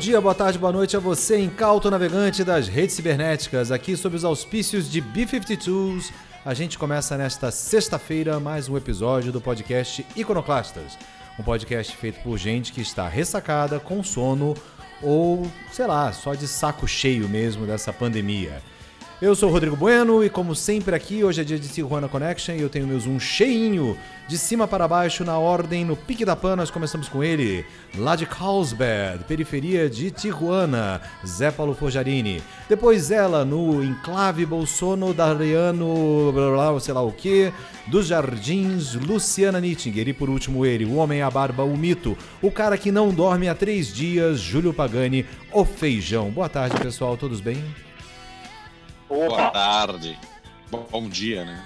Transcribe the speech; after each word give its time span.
Dia, 0.00 0.18
boa 0.18 0.34
tarde, 0.34 0.58
boa 0.58 0.72
noite 0.72 0.96
a 0.96 0.98
você, 0.98 1.38
incauto 1.38 1.90
navegante 1.90 2.42
das 2.42 2.66
redes 2.66 2.96
cibernéticas. 2.96 3.70
Aqui 3.70 3.94
sob 3.98 4.16
os 4.16 4.24
auspícios 4.24 4.90
de 4.90 4.98
B-52s, 4.98 6.10
a 6.42 6.54
gente 6.54 6.78
começa 6.78 7.18
nesta 7.18 7.50
sexta-feira 7.50 8.40
mais 8.40 8.66
um 8.66 8.78
episódio 8.78 9.30
do 9.30 9.42
podcast 9.42 10.06
Iconoclastas. 10.16 10.96
Um 11.38 11.42
podcast 11.42 11.94
feito 11.94 12.18
por 12.22 12.38
gente 12.38 12.72
que 12.72 12.80
está 12.80 13.06
ressacada, 13.08 13.78
com 13.78 14.02
sono 14.02 14.54
ou, 15.02 15.46
sei 15.70 15.86
lá, 15.86 16.10
só 16.14 16.32
de 16.32 16.48
saco 16.48 16.88
cheio 16.88 17.28
mesmo 17.28 17.66
dessa 17.66 17.92
pandemia. 17.92 18.62
Eu 19.20 19.34
sou 19.34 19.50
o 19.50 19.52
Rodrigo 19.52 19.76
Bueno 19.76 20.24
e, 20.24 20.30
como 20.30 20.54
sempre, 20.54 20.94
aqui 20.94 21.22
hoje 21.22 21.42
é 21.42 21.44
dia 21.44 21.58
de 21.58 21.68
Tijuana 21.68 22.08
Connection 22.08 22.54
e 22.54 22.62
eu 22.62 22.70
tenho 22.70 22.86
meu 22.86 22.98
Zoom 22.98 23.20
cheinho, 23.20 23.94
de 24.26 24.38
cima 24.38 24.66
para 24.66 24.88
baixo, 24.88 25.26
na 25.26 25.38
ordem, 25.38 25.84
no 25.84 25.94
pique 25.94 26.24
da 26.24 26.34
pan. 26.34 26.56
Nós 26.56 26.70
começamos 26.70 27.06
com 27.06 27.22
ele, 27.22 27.62
lá 27.98 28.16
de 28.16 28.24
Carlsbad, 28.24 29.24
periferia 29.28 29.90
de 29.90 30.10
Tijuana, 30.10 31.02
Zé 31.26 31.50
Paulo 31.50 31.74
Forjarini. 31.74 32.42
Depois 32.66 33.10
ela, 33.10 33.44
no 33.44 33.84
enclave 33.84 34.46
Bolsono 34.46 35.12
Dariano, 35.12 36.32
blá, 36.32 36.48
blá, 36.48 36.70
blá, 36.70 36.80
sei 36.80 36.94
lá 36.94 37.02
o 37.02 37.12
que, 37.12 37.52
dos 37.88 38.06
Jardins, 38.06 38.94
Luciana 38.94 39.60
Nittinger. 39.60 40.08
E 40.08 40.14
por 40.14 40.30
último 40.30 40.64
ele, 40.64 40.86
o 40.86 40.94
homem 40.94 41.20
à 41.20 41.30
barba, 41.30 41.62
o 41.62 41.76
mito, 41.76 42.16
o 42.40 42.50
cara 42.50 42.78
que 42.78 42.90
não 42.90 43.12
dorme 43.12 43.50
há 43.50 43.54
três 43.54 43.92
dias, 43.92 44.40
Júlio 44.40 44.72
Pagani, 44.72 45.26
o 45.52 45.62
feijão. 45.62 46.30
Boa 46.30 46.48
tarde, 46.48 46.80
pessoal, 46.80 47.18
todos 47.18 47.42
bem? 47.42 47.62
Boa 49.10 49.50
tarde. 49.50 50.16
Bom, 50.70 50.86
bom 50.88 51.08
dia, 51.08 51.44
né? 51.44 51.60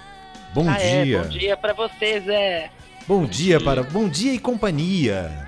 Bom 0.51 0.67
Ah, 0.67 0.81
é, 0.81 1.03
dia. 1.03 1.21
bom 1.21 1.29
dia 1.29 1.55
pra 1.57 1.73
vocês, 1.73 2.27
é. 2.27 2.71
Bom, 3.07 3.21
Bom 3.21 3.25
dia, 3.27 3.57
dia. 3.59 3.61
para 3.65 3.83
Bom 3.83 4.09
dia 4.09 4.33
e 4.33 4.39
companhia. 4.39 5.47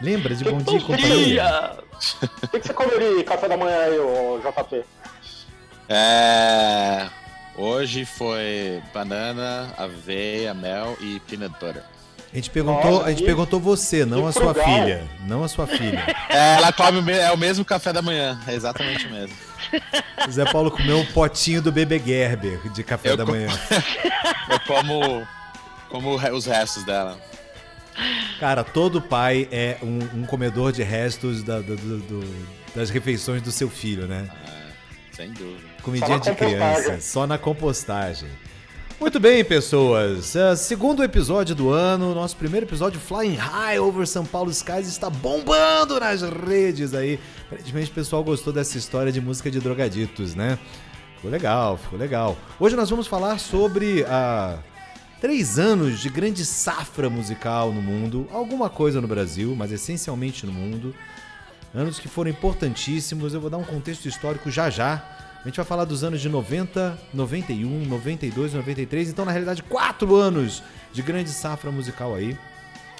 Lembra 0.00 0.34
de 0.34 0.42
Bom 0.42 0.58
dia 0.58 0.78
e 0.78 0.80
companhia? 0.82 1.76
O 2.42 2.48
que, 2.48 2.60
que 2.60 2.66
você 2.66 2.74
comeria 2.74 3.22
café 3.24 3.48
da 3.48 3.56
manhã 3.56 3.78
aí, 3.84 3.98
ô 4.00 4.40
JP? 4.40 4.84
É... 5.88 7.08
Hoje 7.56 8.04
foi 8.04 8.82
banana, 8.92 9.72
aveia, 9.76 10.52
mel 10.54 10.96
e 11.00 11.20
peanut 11.20 11.52
butter. 11.60 11.82
A 12.32 12.36
gente 12.36 12.50
perguntou, 12.50 12.96
Olha, 12.98 13.06
a 13.06 13.08
gente 13.10 13.20
que- 13.20 13.24
perguntou 13.24 13.58
você, 13.58 14.04
não 14.04 14.22
que 14.22 14.28
a 14.28 14.32
sua 14.32 14.52
frugal. 14.54 14.64
filha, 14.82 15.04
não 15.26 15.42
a 15.44 15.48
sua 15.48 15.66
filha. 15.66 16.04
É, 16.28 16.56
ela 16.56 16.70
come 16.72 16.98
o 16.98 17.02
me- 17.02 17.12
é 17.12 17.32
o 17.32 17.38
mesmo 17.38 17.64
café 17.64 17.90
da 17.92 18.02
manhã, 18.02 18.38
é 18.46 18.54
exatamente 18.54 19.06
o 19.06 19.10
mesmo. 19.10 19.34
O 20.26 20.30
Zé 20.30 20.44
Paulo 20.44 20.70
comeu 20.70 20.98
um 20.98 21.06
potinho 21.06 21.62
do 21.62 21.72
bebê 21.72 21.98
Gerber 21.98 22.60
de 22.72 22.82
café 22.84 23.10
Eu 23.10 23.16
da 23.16 23.24
co- 23.24 23.30
manhã. 23.32 23.48
Eu 24.50 24.60
como, 24.60 25.26
como 25.88 26.14
os 26.32 26.44
restos 26.46 26.84
dela. 26.84 27.18
Cara, 28.38 28.62
todo 28.62 29.00
pai 29.00 29.48
é 29.50 29.78
um, 29.82 30.20
um 30.20 30.26
comedor 30.26 30.70
de 30.70 30.82
restos 30.82 31.42
da- 31.42 31.60
do- 31.60 31.76
do- 31.76 31.98
do- 31.98 32.46
das 32.74 32.90
refeições 32.90 33.40
do 33.42 33.50
seu 33.50 33.68
filho, 33.70 34.06
né? 34.06 34.28
É, 34.46 35.16
sem 35.16 35.30
dúvida. 35.32 35.66
Comidinha 35.82 36.20
de 36.20 36.34
criança, 36.34 37.00
só 37.00 37.26
na 37.26 37.38
compostagem. 37.38 38.28
Muito 39.00 39.20
bem, 39.20 39.44
pessoas. 39.44 40.34
É, 40.34 40.56
segundo 40.56 41.04
episódio 41.04 41.54
do 41.54 41.70
ano, 41.70 42.12
nosso 42.16 42.36
primeiro 42.36 42.66
episódio 42.66 42.98
Flying 42.98 43.36
High 43.36 43.78
over 43.78 44.04
São 44.08 44.26
Paulo 44.26 44.50
Skies 44.50 44.88
está 44.88 45.08
bombando 45.08 46.00
nas 46.00 46.20
redes 46.20 46.92
aí. 46.94 47.16
Aparentemente 47.46 47.92
o 47.92 47.94
pessoal 47.94 48.24
gostou 48.24 48.52
dessa 48.52 48.76
história 48.76 49.12
de 49.12 49.20
música 49.20 49.52
de 49.52 49.60
drogaditos, 49.60 50.34
né? 50.34 50.58
Ficou 51.14 51.30
legal, 51.30 51.76
ficou 51.76 51.96
legal. 51.96 52.36
Hoje 52.58 52.74
nós 52.74 52.90
vamos 52.90 53.06
falar 53.06 53.38
sobre 53.38 54.04
a 54.04 54.58
três 55.20 55.60
anos 55.60 56.00
de 56.00 56.08
grande 56.08 56.44
safra 56.44 57.08
musical 57.08 57.72
no 57.72 57.80
mundo, 57.80 58.26
alguma 58.32 58.68
coisa 58.68 59.00
no 59.00 59.06
Brasil, 59.06 59.54
mas 59.56 59.70
essencialmente 59.70 60.44
no 60.44 60.52
mundo. 60.52 60.92
Anos 61.72 62.00
que 62.00 62.08
foram 62.08 62.30
importantíssimos. 62.30 63.32
Eu 63.32 63.40
vou 63.40 63.48
dar 63.48 63.58
um 63.58 63.64
contexto 63.64 64.06
histórico 64.06 64.50
já 64.50 64.68
já. 64.68 65.27
Gente 65.48 65.56
vai 65.56 65.64
falar 65.64 65.86
dos 65.86 66.04
anos 66.04 66.20
de 66.20 66.28
90, 66.28 66.98
91, 67.14 67.86
92, 67.86 68.52
93. 68.52 69.08
Então, 69.08 69.24
na 69.24 69.32
realidade, 69.32 69.62
quatro 69.62 70.14
anos 70.14 70.62
de 70.92 71.00
grande 71.00 71.30
safra 71.30 71.70
musical 71.70 72.14
aí. 72.14 72.36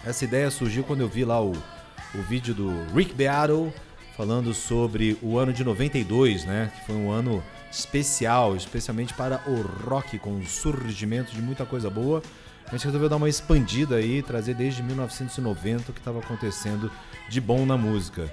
Essa 0.02 0.24
ideia 0.24 0.50
surgiu 0.50 0.82
quando 0.82 1.02
eu 1.02 1.08
vi 1.10 1.26
lá 1.26 1.42
o, 1.42 1.52
o 1.52 2.22
vídeo 2.26 2.54
do 2.54 2.70
Rick 2.94 3.12
Beato 3.12 3.70
falando 4.16 4.54
sobre 4.54 5.18
o 5.20 5.36
ano 5.36 5.52
de 5.52 5.62
92, 5.62 6.46
né? 6.46 6.72
Que 6.74 6.86
foi 6.86 6.94
um 6.94 7.10
ano 7.10 7.44
especial, 7.70 8.56
especialmente 8.56 9.12
para 9.12 9.42
o 9.46 9.60
rock, 9.86 10.18
com 10.18 10.38
o 10.38 10.46
surgimento 10.46 11.34
de 11.34 11.42
muita 11.42 11.66
coisa 11.66 11.90
boa. 11.90 12.22
A 12.66 12.70
gente 12.70 12.86
resolveu 12.86 13.10
dar 13.10 13.16
uma 13.16 13.28
expandida 13.28 13.96
aí, 13.96 14.22
trazer 14.22 14.54
desde 14.54 14.82
1990 14.82 15.90
o 15.90 15.92
que 15.92 16.00
estava 16.00 16.18
acontecendo 16.20 16.90
de 17.28 17.42
bom 17.42 17.66
na 17.66 17.76
música. 17.76 18.32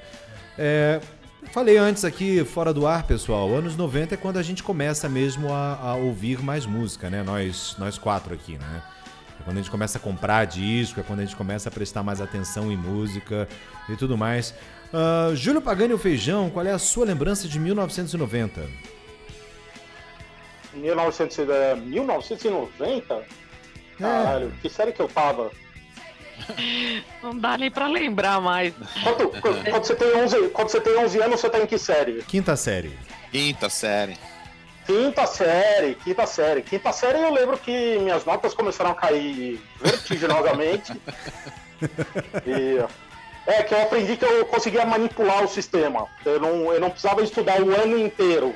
É, 0.57 1.01
falei 1.51 1.77
antes 1.77 2.03
aqui, 2.03 2.43
fora 2.43 2.73
do 2.73 2.85
ar, 2.85 3.03
pessoal, 3.03 3.53
anos 3.53 3.75
90 3.75 4.15
é 4.15 4.17
quando 4.17 4.37
a 4.37 4.43
gente 4.43 4.63
começa 4.63 5.07
mesmo 5.09 5.53
a, 5.53 5.75
a 5.75 5.95
ouvir 5.95 6.41
mais 6.41 6.65
música, 6.65 7.09
né? 7.09 7.23
Nós, 7.23 7.75
nós 7.79 7.97
quatro 7.97 8.33
aqui, 8.33 8.57
né? 8.57 8.83
É 9.39 9.43
quando 9.43 9.57
a 9.57 9.61
gente 9.61 9.71
começa 9.71 9.97
a 9.97 10.01
comprar 10.01 10.45
disco, 10.45 10.99
é 10.99 11.03
quando 11.03 11.19
a 11.19 11.25
gente 11.25 11.35
começa 11.35 11.69
a 11.69 11.71
prestar 11.71 12.03
mais 12.03 12.21
atenção 12.21 12.71
em 12.71 12.77
música 12.77 13.47
e 13.89 13.95
tudo 13.95 14.17
mais. 14.17 14.53
Ah, 14.93 15.31
Júlio 15.35 15.61
Pagani 15.61 15.93
o 15.93 15.97
Feijão, 15.97 16.49
qual 16.49 16.65
é 16.65 16.71
a 16.71 16.79
sua 16.79 17.05
lembrança 17.05 17.47
de 17.47 17.59
1990? 17.59 18.61
1900, 20.73 21.39
é, 21.49 21.75
1990? 21.75 23.23
Caralho, 23.97 24.51
que 24.61 24.69
série 24.69 24.91
que 24.91 25.01
eu 25.01 25.07
tava? 25.07 25.51
Não 27.21 27.37
dá 27.37 27.57
nem 27.57 27.71
pra 27.71 27.87
lembrar 27.87 28.39
mais. 28.41 28.73
Quando, 29.03 29.29
quando- 29.41 29.85
você 29.85 29.95
tem 29.95 30.15
11, 30.15 30.49
quando 30.49 30.69
você 30.69 30.81
tem 30.81 30.97
11 30.97 31.21
anos, 31.21 31.39
você 31.39 31.49
tá 31.49 31.59
em 31.59 31.65
que 31.65 31.77
série? 31.77 32.21
Quinta 32.23 32.55
série. 32.55 32.97
Quinta 33.31 33.69
série. 33.69 34.17
Quinta 34.85 35.25
série, 35.25 35.95
quinta 35.95 36.27
série. 36.27 36.61
Quinta 36.61 36.91
série 36.91 37.17
eu 37.19 37.33
lembro 37.33 37.57
que 37.57 37.97
minhas 37.99 38.23
notas 38.23 38.53
começaram 38.53 38.91
a 38.91 38.95
cair 38.95 39.59
vertiginosamente. 39.81 40.93
e, 42.45 42.85
é 43.47 43.63
que 43.63 43.73
eu 43.73 43.81
aprendi 43.81 44.15
que 44.15 44.25
eu 44.25 44.45
conseguia 44.45 44.85
manipular 44.85 45.43
o 45.43 45.47
sistema. 45.47 46.07
Eu 46.23 46.39
não, 46.39 46.71
eu 46.71 46.79
não 46.79 46.91
precisava 46.91 47.23
estudar 47.23 47.61
o 47.61 47.73
ano 47.73 47.97
inteiro. 47.97 48.53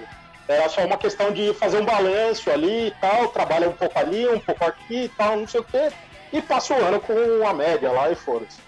Era 0.48 0.68
só 0.70 0.84
uma 0.86 0.98
questão 0.98 1.32
de 1.32 1.54
fazer 1.54 1.80
um 1.80 1.86
balanço 1.86 2.50
ali 2.50 2.88
e 2.88 2.94
tal, 3.00 3.28
trabalha 3.30 3.70
um 3.70 3.74
pouco 3.74 3.98
ali, 4.00 4.28
um 4.28 4.40
pouco 4.40 4.64
aqui 4.66 5.04
e 5.06 5.10
tal, 5.10 5.38
não 5.38 5.48
sei 5.48 5.62
o 5.62 5.64
quê. 5.64 5.90
E 6.32 6.42
passa 6.42 6.74
o 6.74 6.84
ano 6.86 7.00
com 7.00 7.14
a 7.48 7.54
média 7.54 7.92
lá 7.92 8.12
e 8.12 8.16
foda-se. 8.16 8.60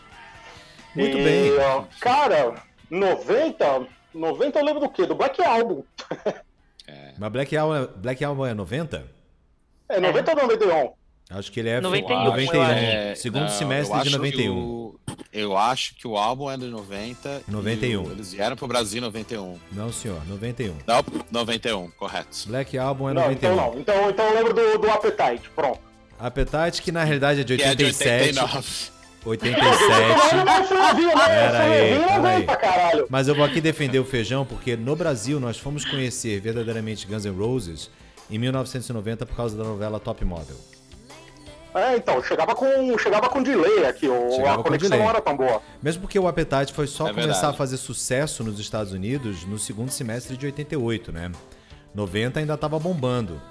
Muito 0.96 1.18
E, 1.18 1.24
bem. 1.24 1.60
ó, 1.60 1.84
Cara, 2.00 2.56
90, 2.90 3.88
90 4.14 4.60
eu 4.60 4.66
lembro 4.66 4.80
do 4.82 4.90
quê? 4.90 5.06
Do 5.06 5.16
Black 5.16 5.42
Album. 5.44 5.84
Mas 7.18 7.32
Black 7.32 7.56
Album, 7.56 7.88
Black 7.98 8.24
Album 8.26 8.46
é 8.46 8.54
90? 8.54 9.06
É 9.90 10.00
90 10.00 10.32
ou 10.32 10.38
91? 10.38 10.94
Acho 11.30 11.52
que 11.52 11.60
ele 11.62 11.70
é 11.70 11.80
91, 11.80 12.24
91. 12.26 12.56
eu 12.56 12.62
acho. 12.62 12.74
É, 12.74 13.16
segundo 13.16 13.42
não, 13.44 13.50
semestre 13.50 13.96
de 14.02 14.08
acho 14.08 14.18
91. 14.18 14.42
que 14.44 14.50
o- 14.60 15.00
eu 15.32 15.56
acho 15.58 15.96
que 15.96 16.06
o 16.06 16.18
álbum 16.18 16.52
é 16.52 16.58
de 16.58 16.66
90. 16.68 17.42
e 17.48 17.52
91. 17.52 18.04
o- 18.04 18.12
eles 18.12 18.34
vieram 18.34 18.58
pro 18.58 18.68
Brasil 18.68 18.98
em 18.98 19.02
91. 19.02 19.58
Não, 19.72 19.94
senhor, 19.94 20.22
91. 20.28 20.76
Não, 20.86 21.02
91, 21.32 21.90
correto. 21.92 22.38
Black 22.48 22.78
Album 22.78 23.10
é 23.10 23.14
Não, 23.14 23.22
91. 23.22 23.54
então 23.54 23.56
não. 23.56 23.80
Então, 23.80 24.10
então 24.10 24.26
eu 24.26 24.34
lembro 24.36 24.54
do, 24.54 24.78
do 24.80 24.92
Appetite, 24.92 25.50
pronto. 25.52 25.80
Appetite, 26.28 26.82
que 26.82 26.92
na 26.92 27.04
realidade 27.04 27.42
é 27.42 27.44
de 27.44 27.58
Que 27.58 27.64
é 27.64 27.76
de 27.76 27.86
87. 27.86 28.40
89. 28.40 28.92
87. 29.24 30.46
Mas 30.46 30.72
eu 30.72 30.78
não 30.78 30.96
vi, 30.96 31.06
né? 31.06 31.26
Pera 31.26 31.60
aí, 31.60 31.94
vi 31.94 32.00
pera 32.00 32.14
aí. 32.16 32.18
90, 32.40 32.56
caralho. 32.58 33.08
Mas 33.10 33.28
eu 33.28 33.36
vou 33.36 33.46
aqui 33.46 33.62
defender 33.62 34.00
o 34.00 34.06
feijão 34.06 34.46
porque 34.46 34.76
no 34.76 34.96
Brasil 34.96 35.40
nós 35.40 35.58
fomos 35.58 35.86
conhecer 35.86 36.40
verdadeiramente 36.40 37.06
Guns 37.06 37.26
N' 37.26 37.32
Roses 37.38 37.90
em 38.30 38.38
1990 38.40 39.26
por 39.26 39.36
causa 39.36 39.56
da 39.58 39.64
novela 39.64 40.00
Top 40.00 40.24
Model. 40.26 40.56
É, 41.74 41.96
então, 41.96 42.22
chegava 42.22 42.54
com, 42.54 42.98
chegava 42.98 43.30
com 43.30 43.42
delay 43.42 43.86
aqui, 43.86 44.06
o, 44.06 44.32
Chegava 44.32 44.60
a 44.60 44.64
conexão 44.64 44.98
não 44.98 45.10
era 45.10 45.22
tão 45.22 45.38
boa. 45.38 45.62
Mesmo 45.82 46.02
porque 46.02 46.20
o 46.20 46.28
Appetite 46.28 46.74
foi 46.74 46.86
só 46.86 47.08
É 47.08 47.10
começar 47.12 47.32
verdade. 47.32 47.54
a 47.54 47.58
fazer 47.58 47.78
sucesso 47.78 48.44
nos 48.44 48.60
Estados 48.60 48.92
Unidos 48.92 49.46
no 49.46 49.58
segundo 49.58 49.90
semestre 49.90 50.36
de 50.36 50.46
88, 50.48 51.12
né? 51.14 51.32
90 51.96 52.40
ainda 52.42 52.58
tava 52.58 52.78
bombando. 52.78 53.42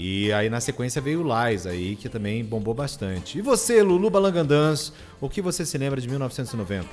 E 0.00 0.32
aí 0.32 0.48
na 0.48 0.60
sequência 0.60 1.02
veio 1.02 1.26
o 1.26 1.48
Lies 1.48 1.66
aí, 1.66 1.96
que 1.96 2.08
também 2.08 2.44
bombou 2.44 2.72
bastante. 2.72 3.36
E 3.38 3.42
você, 3.42 3.82
Lulu 3.82 4.08
Balangandãs, 4.08 4.92
o 5.20 5.28
que 5.28 5.42
você 5.42 5.66
se 5.66 5.76
lembra 5.76 6.00
de 6.00 6.08
1990? 6.08 6.86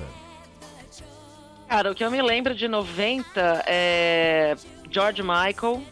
Cara, 1.69 1.91
o 1.91 1.93
que 1.93 2.03
eu 2.03 2.09
me 2.09 2.19
lembro 2.19 2.55
de 2.55 2.67
90 2.67 3.63
é 3.67 4.55
George 4.89 5.21
Michael 5.21 5.83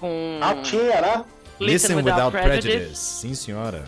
com 0.00 0.38
Ah, 0.40 0.54
tinha, 0.62 1.02
né? 1.02 1.24
Listen 1.60 1.96
Without, 1.96 2.32
Prejudice. 2.32 2.96
Sim, 2.96 3.34
senhora. 3.34 3.84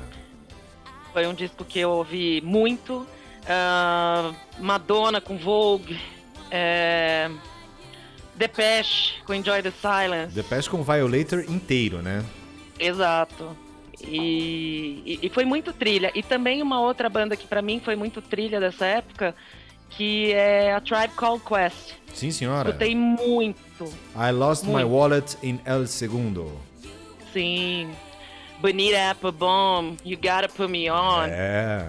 Foi 1.15 1.27
um 1.27 1.33
disco 1.33 1.65
que 1.65 1.81
eu 1.81 1.93
ouvi 1.93 2.43
muito. 2.43 3.07
Ah, 3.49 4.35
Madonna 4.59 5.19
com 5.19 5.39
Vogue. 5.39 5.99
É... 6.51 7.31
Depeche 8.37 9.15
com 9.25 9.35
Enjoy 9.35 9.62
the 9.62 9.73
Silence. 9.81 10.35
Depeche 10.35 10.69
com 10.69 10.83
Violator 10.83 11.44
inteiro, 11.49 12.03
né? 12.03 12.25
Exato. 12.79 13.56
E, 14.03 15.03
e- 15.06 15.19
e 15.27 15.29
foi 15.31 15.44
muito 15.44 15.73
trilha. 15.73 16.11
E 16.15 16.23
também 16.23 16.61
uma 16.62 16.81
outra 16.81 17.09
banda 17.09 17.35
que 17.37 17.47
pra 17.47 17.62
mim 17.62 17.81
foi 17.83 17.97
muito 17.97 18.21
trilha 18.21 18.61
dessa 18.61 18.85
época, 18.85 19.35
que 19.88 20.33
é 20.33 20.75
a 20.75 20.81
Tribe 20.81 21.15
Called 21.17 21.43
Quest. 21.44 21.94
Sim, 22.12 22.31
senhora. 22.31 22.69
Escutei 22.69 22.94
muito. 22.94 23.56
I 24.15 24.31
lost 24.33 24.65
my 24.65 24.73
Muito. 24.73 24.88
wallet 24.88 25.37
in 25.43 25.59
El 25.65 25.87
Segundo. 25.87 26.53
Sim. 27.33 27.91
Bonita 28.61 29.11
Applebaum, 29.11 29.97
You 30.05 30.17
Gotta 30.17 30.49
Put 30.49 30.71
Me 30.71 30.91
On. 30.91 31.23
É. 31.25 31.88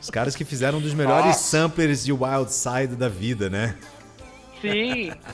Os 0.00 0.10
caras 0.10 0.36
que 0.36 0.44
fizeram 0.44 0.78
um 0.78 0.80
dos 0.82 0.92
melhores 0.94 1.26
Nossa. 1.36 1.42
samplers 1.42 2.04
de 2.04 2.12
Wild 2.12 2.52
Side 2.52 2.94
da 2.96 3.08
vida, 3.08 3.48
né? 3.50 3.74
Sim. 4.60 5.12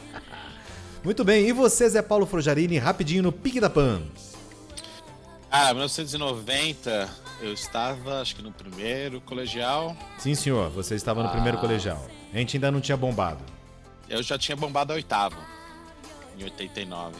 Muito 1.03 1.25
bem, 1.25 1.47
e 1.49 1.53
você, 1.53 1.89
Zé 1.89 2.03
Paulo 2.03 2.27
Frojarini, 2.27 2.79
rapidinho 2.79 3.23
no 3.23 3.33
pique 3.33 3.59
da 3.61 3.71
pan. 3.71 4.03
Ah, 5.51 5.73
1990, 5.73 7.09
eu 7.41 7.53
estava, 7.53 8.21
acho 8.21 8.37
que 8.37 8.43
no 8.43 8.53
primeiro 8.53 9.21
colegial. 9.23 9.97
Sim, 10.19 10.35
senhor, 10.35 10.71
você 10.71 10.95
estava 10.95 11.23
no 11.23 11.31
primeiro 11.31 11.57
Ah. 11.59 11.61
colegial. 11.61 12.07
A 12.33 12.37
gente 12.37 12.57
ainda 12.57 12.71
não 12.71 12.81
tinha 12.81 12.97
bombado. 12.97 13.41
Eu 14.09 14.23
já 14.23 14.39
tinha 14.39 14.55
bombado 14.57 14.93
a 14.93 14.97
oitava, 14.97 15.37
em 16.39 16.45
89. 16.45 17.17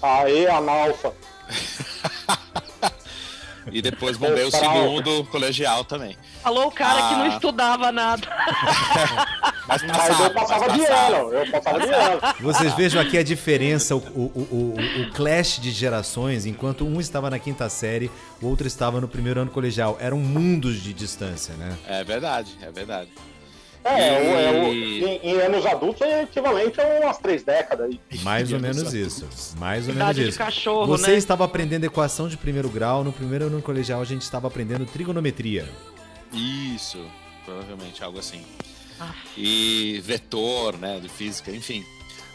Aê, 0.00 0.46
analfa. 0.48 1.12
E 3.72 3.82
depois 3.82 4.16
bombei 4.16 4.44
o 4.44 4.50
segundo 4.50 5.24
colegial 5.24 5.84
também. 5.84 6.16
Falou 6.42 6.68
o 6.68 6.70
cara 6.70 7.08
que 7.08 7.14
não 7.16 7.22
Ah. 7.24 7.28
estudava 7.28 7.90
nada. 7.92 8.26
Mas 9.68 9.82
Mas 9.82 9.96
passava, 9.96 10.22
eu 10.24 10.30
passava 10.30 10.66
mas 10.68 10.72
de 10.80 10.86
passava. 10.86 11.16
ano, 11.16 11.32
eu 11.32 11.50
passava 11.50 11.80
de 11.80 11.92
ano. 11.92 12.20
Vocês 12.40 12.74
vejam 12.74 13.00
aqui 13.02 13.18
a 13.18 13.22
diferença, 13.24 13.96
o, 13.96 13.98
o, 13.98 14.32
o, 14.36 14.76
o- 14.78 15.02
o 15.02 15.10
clash 15.12 15.58
de 15.60 15.72
gerações, 15.72 16.46
enquanto 16.46 16.86
um 16.86 17.00
estava 17.00 17.28
na 17.28 17.38
quinta 17.40 17.68
série, 17.68 18.08
o 18.40 18.46
outro 18.46 18.64
estava 18.68 19.00
no 19.00 19.08
primeiro 19.08 19.40
ano 19.40 19.50
colegial. 19.50 19.96
Eram 20.00 20.18
mundos 20.18 20.80
de 20.80 20.92
distância, 20.92 21.54
né? 21.56 21.76
É 21.88 22.04
verdade, 22.04 22.56
é 22.62 22.70
verdade. 22.70 23.08
É, 23.88 24.20
o- 24.20 24.38
é, 24.38 24.50
o- 24.68 24.72
E- 24.72 25.04
em, 25.04 25.30
em 25.30 25.40
anos 25.40 25.64
adultos 25.66 26.02
é 26.02 26.22
equivalente 26.22 26.80
a 26.80 26.84
umas 27.04 27.18
três 27.18 27.42
décadas. 27.44 27.94
Mais 28.22 28.52
ou 28.52 28.58
Menos 28.58 28.92
isso. 28.94 29.26
Mais 29.58 29.88
ou 29.88 29.94
menos 29.94 30.18
isso. 30.18 30.38
cachorro, 30.38 30.86
Você 30.86 31.12
né? 31.12 31.16
estava 31.16 31.44
aprendendo 31.44 31.84
equação 31.84 32.28
de 32.28 32.36
primeiro 32.36 32.68
grau, 32.68 33.04
no 33.04 33.12
primeiro 33.12 33.46
ano 33.46 33.62
colegial 33.62 34.00
a 34.00 34.04
gente 34.04 34.22
estava 34.22 34.46
aprendendo 34.48 34.84
trigonometria. 34.86 35.68
Isso, 36.32 36.98
provavelmente 37.44 38.02
algo 38.02 38.18
assim. 38.18 38.42
Ah. 39.00 39.14
E 39.36 40.00
vetor, 40.04 40.76
né, 40.78 40.98
de 41.00 41.08
física, 41.08 41.50
enfim. 41.50 41.84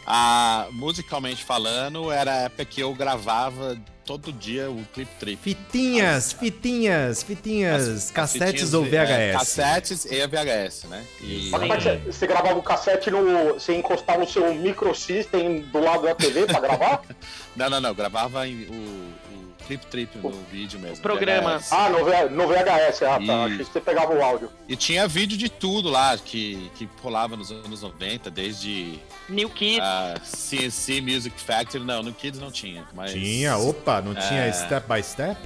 Ah, 0.06 0.66
musicalmente 0.72 1.44
falando, 1.44 2.10
era 2.10 2.32
a 2.32 2.36
época 2.42 2.64
que 2.64 2.80
eu 2.80 2.92
gravava 2.94 3.78
todo 4.04 4.32
dia 4.32 4.68
o 4.68 4.84
Clip 4.92 5.08
Trip. 5.20 5.36
Fitinhas, 5.40 6.32
fitinhas, 6.32 7.22
fitinhas, 7.22 7.82
As- 7.88 7.88
as 8.06 8.10
cassetes 8.10 8.46
fitinhas 8.50 8.74
ou 8.74 8.84
VHS? 8.84 9.10
é, 9.10 9.32
cassetes 9.32 10.04
e 10.06 10.20
a 10.20 10.26
VHS, 10.26 10.84
né? 10.88 11.04
E, 11.20 11.50
você, 11.50 11.96
você 11.98 12.26
gravava 12.26 12.58
o 12.58 12.62
cassete 12.62 13.10
no. 13.12 13.54
Você 13.54 13.76
encostava 13.76 14.24
o 14.24 14.28
seu 14.28 14.52
microsystem 14.54 15.60
do 15.62 15.78
lado 15.78 16.02
da 16.02 16.14
TV 16.16 16.46
pra 16.46 16.58
gravar? 16.60 17.02
Não, 17.54 17.68
não, 17.68 17.80
não. 17.82 17.94
Gravava 17.94 18.48
em- 18.48 18.62
o 18.64 19.12
Clip 19.62 19.86
Trip 19.86 20.18
no 20.18 20.30
vídeo 20.50 20.78
mesmo. 20.80 20.98
programa. 21.02 21.58
VHS. 21.58 21.72
ah, 21.72 21.88
no, 21.90 22.04
V- 22.04 22.28
no 22.30 22.46
VHS, 22.48 23.02
ah, 23.02 23.18
tá. 23.18 23.20
E- 23.22 23.30
Achei 23.30 23.58
que 23.58 23.64
você 23.72 23.80
pegava 23.80 24.12
o 24.14 24.22
áudio. 24.22 24.50
E 24.68 24.76
tinha 24.76 25.06
vídeo 25.08 25.36
de 25.38 25.48
tudo 25.48 25.88
lá 25.88 26.16
que, 26.18 26.70
que 26.76 26.88
rolava 27.02 27.36
nos 27.36 27.50
anos 27.50 27.82
90, 27.82 28.30
desde 28.30 28.98
New 29.28 29.48
Kids. 29.50 29.80
a 29.80 30.14
CNC 30.22 31.00
Music 31.00 31.40
Factory. 31.40 31.82
Não, 31.84 32.02
no 32.02 32.12
Kids 32.12 32.38
não 32.40 32.50
tinha. 32.50 32.84
Mas 32.94 33.12
Tinha, 33.12 33.56
opa, 33.56 34.00
não 34.02 34.14
tinha 34.14 34.42
É. 34.44 34.52
Step 34.52 34.86
by 34.92 35.02
Step? 35.02 35.36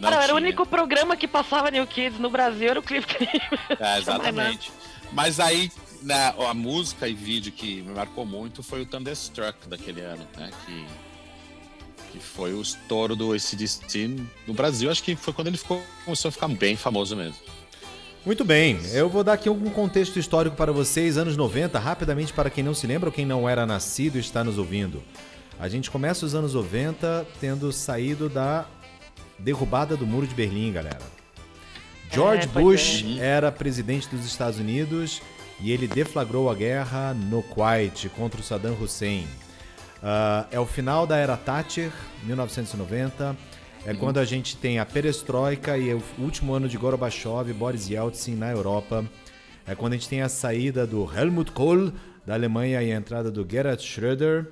não 0.00 0.10
Cara, 0.10 0.22
era 0.24 0.32
o 0.34 0.36
tinha. 0.36 0.48
único 0.48 0.64
programa 0.66 1.16
que 1.16 1.26
passava 1.26 1.70
New 1.70 1.86
Kids 1.86 2.18
no 2.20 2.30
Brasil, 2.30 2.68
era 2.70 2.78
o 2.78 2.82
Clip 2.82 3.04
Trip. 3.06 3.40
É, 3.80 3.98
exatamente. 3.98 4.70
Mas 5.12 5.40
aí, 5.40 5.70
né, 6.02 6.34
a 6.48 6.54
música 6.54 7.08
e 7.08 7.14
vídeo 7.14 7.50
que 7.50 7.82
me 7.82 7.92
marcou 7.94 8.24
muito 8.26 8.62
foi 8.62 8.82
o 8.82 8.86
Thunderstruck 8.86 9.66
daquele 9.68 10.02
ano, 10.02 10.24
né? 10.36 10.50
Que, 10.64 10.86
que 12.12 12.18
foi 12.18 12.52
o 12.54 12.60
estouro 12.62 13.14
do 13.14 13.32
ACDC 13.32 14.16
no 14.46 14.54
Brasil. 14.54 14.90
Acho 14.90 15.02
que 15.02 15.14
foi 15.16 15.32
quando 15.32 15.48
ele 15.48 15.56
ficou, 15.58 15.82
começou 16.04 16.28
a 16.28 16.32
ficar 16.32 16.48
bem 16.48 16.76
famoso 16.76 17.16
mesmo. 17.16 17.36
Muito 18.26 18.44
bem, 18.44 18.78
eu 18.92 19.08
vou 19.08 19.24
dar 19.24 19.34
aqui 19.34 19.48
algum 19.48 19.70
contexto 19.70 20.18
histórico 20.18 20.56
para 20.56 20.72
vocês, 20.72 21.16
anos 21.16 21.36
90, 21.36 21.78
rapidamente 21.78 22.32
para 22.32 22.50
quem 22.50 22.62
não 22.64 22.74
se 22.74 22.86
lembra 22.86 23.08
ou 23.08 23.12
quem 23.12 23.24
não 23.24 23.48
era 23.48 23.64
nascido 23.64 24.16
e 24.16 24.20
está 24.20 24.42
nos 24.44 24.58
ouvindo. 24.58 25.02
A 25.58 25.68
gente 25.68 25.90
começa 25.90 26.26
os 26.26 26.34
anos 26.34 26.54
90 26.54 27.26
tendo 27.40 27.72
saído 27.72 28.28
da 28.28 28.66
derrubada 29.38 29.96
do 29.96 30.06
Muro 30.06 30.26
de 30.26 30.34
Berlim, 30.34 30.72
galera. 30.72 31.00
George 32.12 32.48
É, 32.54 32.60
Bush 32.60 33.04
é. 33.18 33.24
era 33.24 33.52
presidente 33.52 34.08
dos 34.08 34.24
Estados 34.26 34.58
Unidos 34.58 35.22
e 35.60 35.72
ele 35.72 35.86
deflagrou 35.86 36.50
a 36.50 36.54
guerra 36.54 37.14
no 37.14 37.42
Kuwait 37.42 38.08
contra 38.10 38.40
o 38.40 38.44
Saddam 38.44 38.76
Hussein. 38.80 39.26
Ah, 40.02 40.46
é 40.50 40.60
o 40.60 40.66
final 40.66 41.06
da 41.06 41.16
era 41.16 41.36
Thatcher, 41.36 41.90
1990. 42.24 43.36
É 43.86 43.94
quando 43.94 44.18
a 44.18 44.24
gente 44.24 44.56
tem 44.56 44.78
a 44.78 44.84
perestroika 44.84 45.78
e 45.78 45.94
o 45.94 46.02
último 46.18 46.52
ano 46.52 46.68
de 46.68 46.76
Gorbachev 46.76 47.48
e 47.48 47.52
Boris 47.52 47.88
Yeltsin 47.88 48.34
na 48.34 48.50
Europa. 48.50 49.04
É 49.66 49.74
quando 49.74 49.94
a 49.94 49.96
gente 49.96 50.08
tem 50.08 50.22
a 50.22 50.28
saída 50.28 50.86
do 50.86 51.08
Helmut 51.12 51.52
Kohl 51.52 51.92
da 52.26 52.34
Alemanha 52.34 52.82
e 52.82 52.92
a 52.92 52.96
entrada 52.96 53.30
do 53.30 53.46
Gerhard 53.48 53.82
Schröder. 53.82 54.46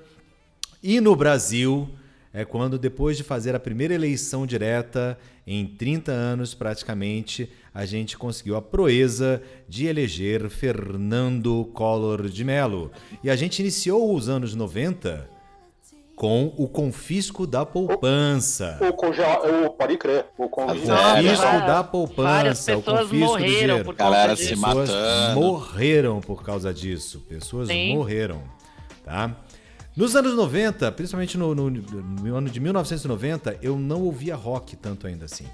E 0.81 0.99
no 0.99 1.15
Brasil 1.15 1.89
é 2.33 2.43
quando, 2.45 2.77
depois 2.77 3.17
de 3.17 3.23
fazer 3.23 3.55
a 3.55 3.59
primeira 3.59 3.93
eleição 3.93 4.45
direta, 4.45 5.17
em 5.45 5.65
30 5.65 6.11
anos 6.11 6.53
praticamente, 6.53 7.51
a 7.73 7.85
gente 7.85 8.17
conseguiu 8.17 8.55
a 8.55 8.61
proeza 8.61 9.41
de 9.67 9.87
eleger 9.87 10.49
Fernando 10.49 11.65
Collor 11.73 12.27
de 12.29 12.43
Mello. 12.43 12.91
E 13.23 13.29
a 13.29 13.35
gente 13.35 13.59
iniciou 13.59 14.15
os 14.15 14.29
anos 14.29 14.53
90 14.53 15.36
com 16.17 16.51
o 16.57 16.67
confisco 16.67 17.45
da 17.45 17.63
poupança. 17.63 18.79
O 18.81 18.91
congela... 18.91 19.67
o, 19.67 19.69
pode 19.69 19.97
crer. 19.97 20.25
O 20.35 20.49
confisco 20.49 20.87
várias- 20.87 21.39
da 21.39 21.83
Várias 21.83 21.85
poupança, 21.91 22.75
o 22.75 22.81
pessoas 22.81 23.01
confisco 23.01 23.13
do 23.15 23.19
morreram 23.19 23.45
dinheiro. 23.59 23.85
por 23.85 23.95
causa 23.95 24.13
Galera 24.15 24.35
disso. 24.35 24.47
se 24.49 24.55
Pessoas 24.55 24.89
matando. 24.89 25.39
morreram 25.39 26.19
por 26.19 26.43
causa 26.43 26.73
disso. 26.73 27.19
Pessoas 27.29 27.67
Sim. 27.67 27.93
morreram, 27.95 28.41
tá? 29.05 29.35
Nos 29.95 30.15
anos 30.15 30.33
90, 30.35 30.91
principalmente 30.91 31.37
no, 31.37 31.53
no- 31.53 31.69
no 31.69 32.35
ano 32.35 32.49
de 32.49 32.59
1990, 32.59 33.59
eu 33.61 33.77
não 33.77 34.01
ouvia 34.01 34.35
rock 34.35 34.75
tanto 34.75 35.05
ainda 35.05 35.25
assim. 35.25 35.45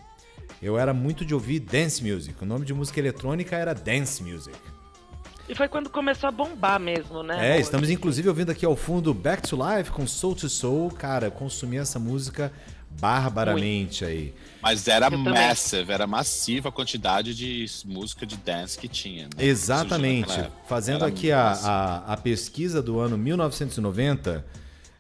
Eu 0.62 0.80
era 0.80 0.94
muito 0.94 1.26
de 1.26 1.34
ouvir 1.34 1.60
dance 1.60 2.02
music. 2.02 2.42
O 2.42 2.46
nome 2.46 2.66
de 2.66 2.74
música 2.74 2.98
eletrônica 3.02 3.54
era 3.58 3.74
dance 3.74 4.24
music. 4.24 4.56
E 5.48 5.54
foi 5.54 5.68
quando 5.68 5.90
começou 5.90 6.30
a 6.30 6.32
bombar 6.32 6.80
mesmo, 6.80 7.22
né? 7.22 7.58
É, 7.58 7.60
estamos 7.60 7.90
inclusive 7.90 8.30
ouvindo 8.30 8.52
aqui 8.52 8.66
ao 8.66 8.76
fundo 8.76 9.14
Back 9.14 9.48
to 9.48 9.58
Life 9.58 9.92
com 9.92 10.08
Soul 10.08 10.36
to 10.36 10.48
Soul. 10.50 10.90
Cara, 10.92 11.30
consumi 11.30 11.78
essa 11.78 12.00
música 12.00 12.52
barbaramente 13.00 14.06
aí. 14.06 14.34
Mas 14.62 14.88
era 14.88 15.10
massive, 15.10 15.92
era 15.92 16.08
massiva 16.08 16.70
a 16.70 16.72
quantidade 16.72 17.36
de 17.36 17.66
música 17.86 18.26
de 18.26 18.38
dance 18.38 18.78
que 18.78 18.88
tinha. 18.88 19.24
né? 19.24 19.30
Exatamente. 19.46 20.32
Fazendo 20.68 21.04
Era 21.04 21.08
aqui 21.08 21.32
a, 21.32 21.52
a, 21.52 22.14
a 22.14 22.18
pesquisa 22.18 22.82
do 22.82 23.00
ano 23.00 23.18
1990, 23.18 24.46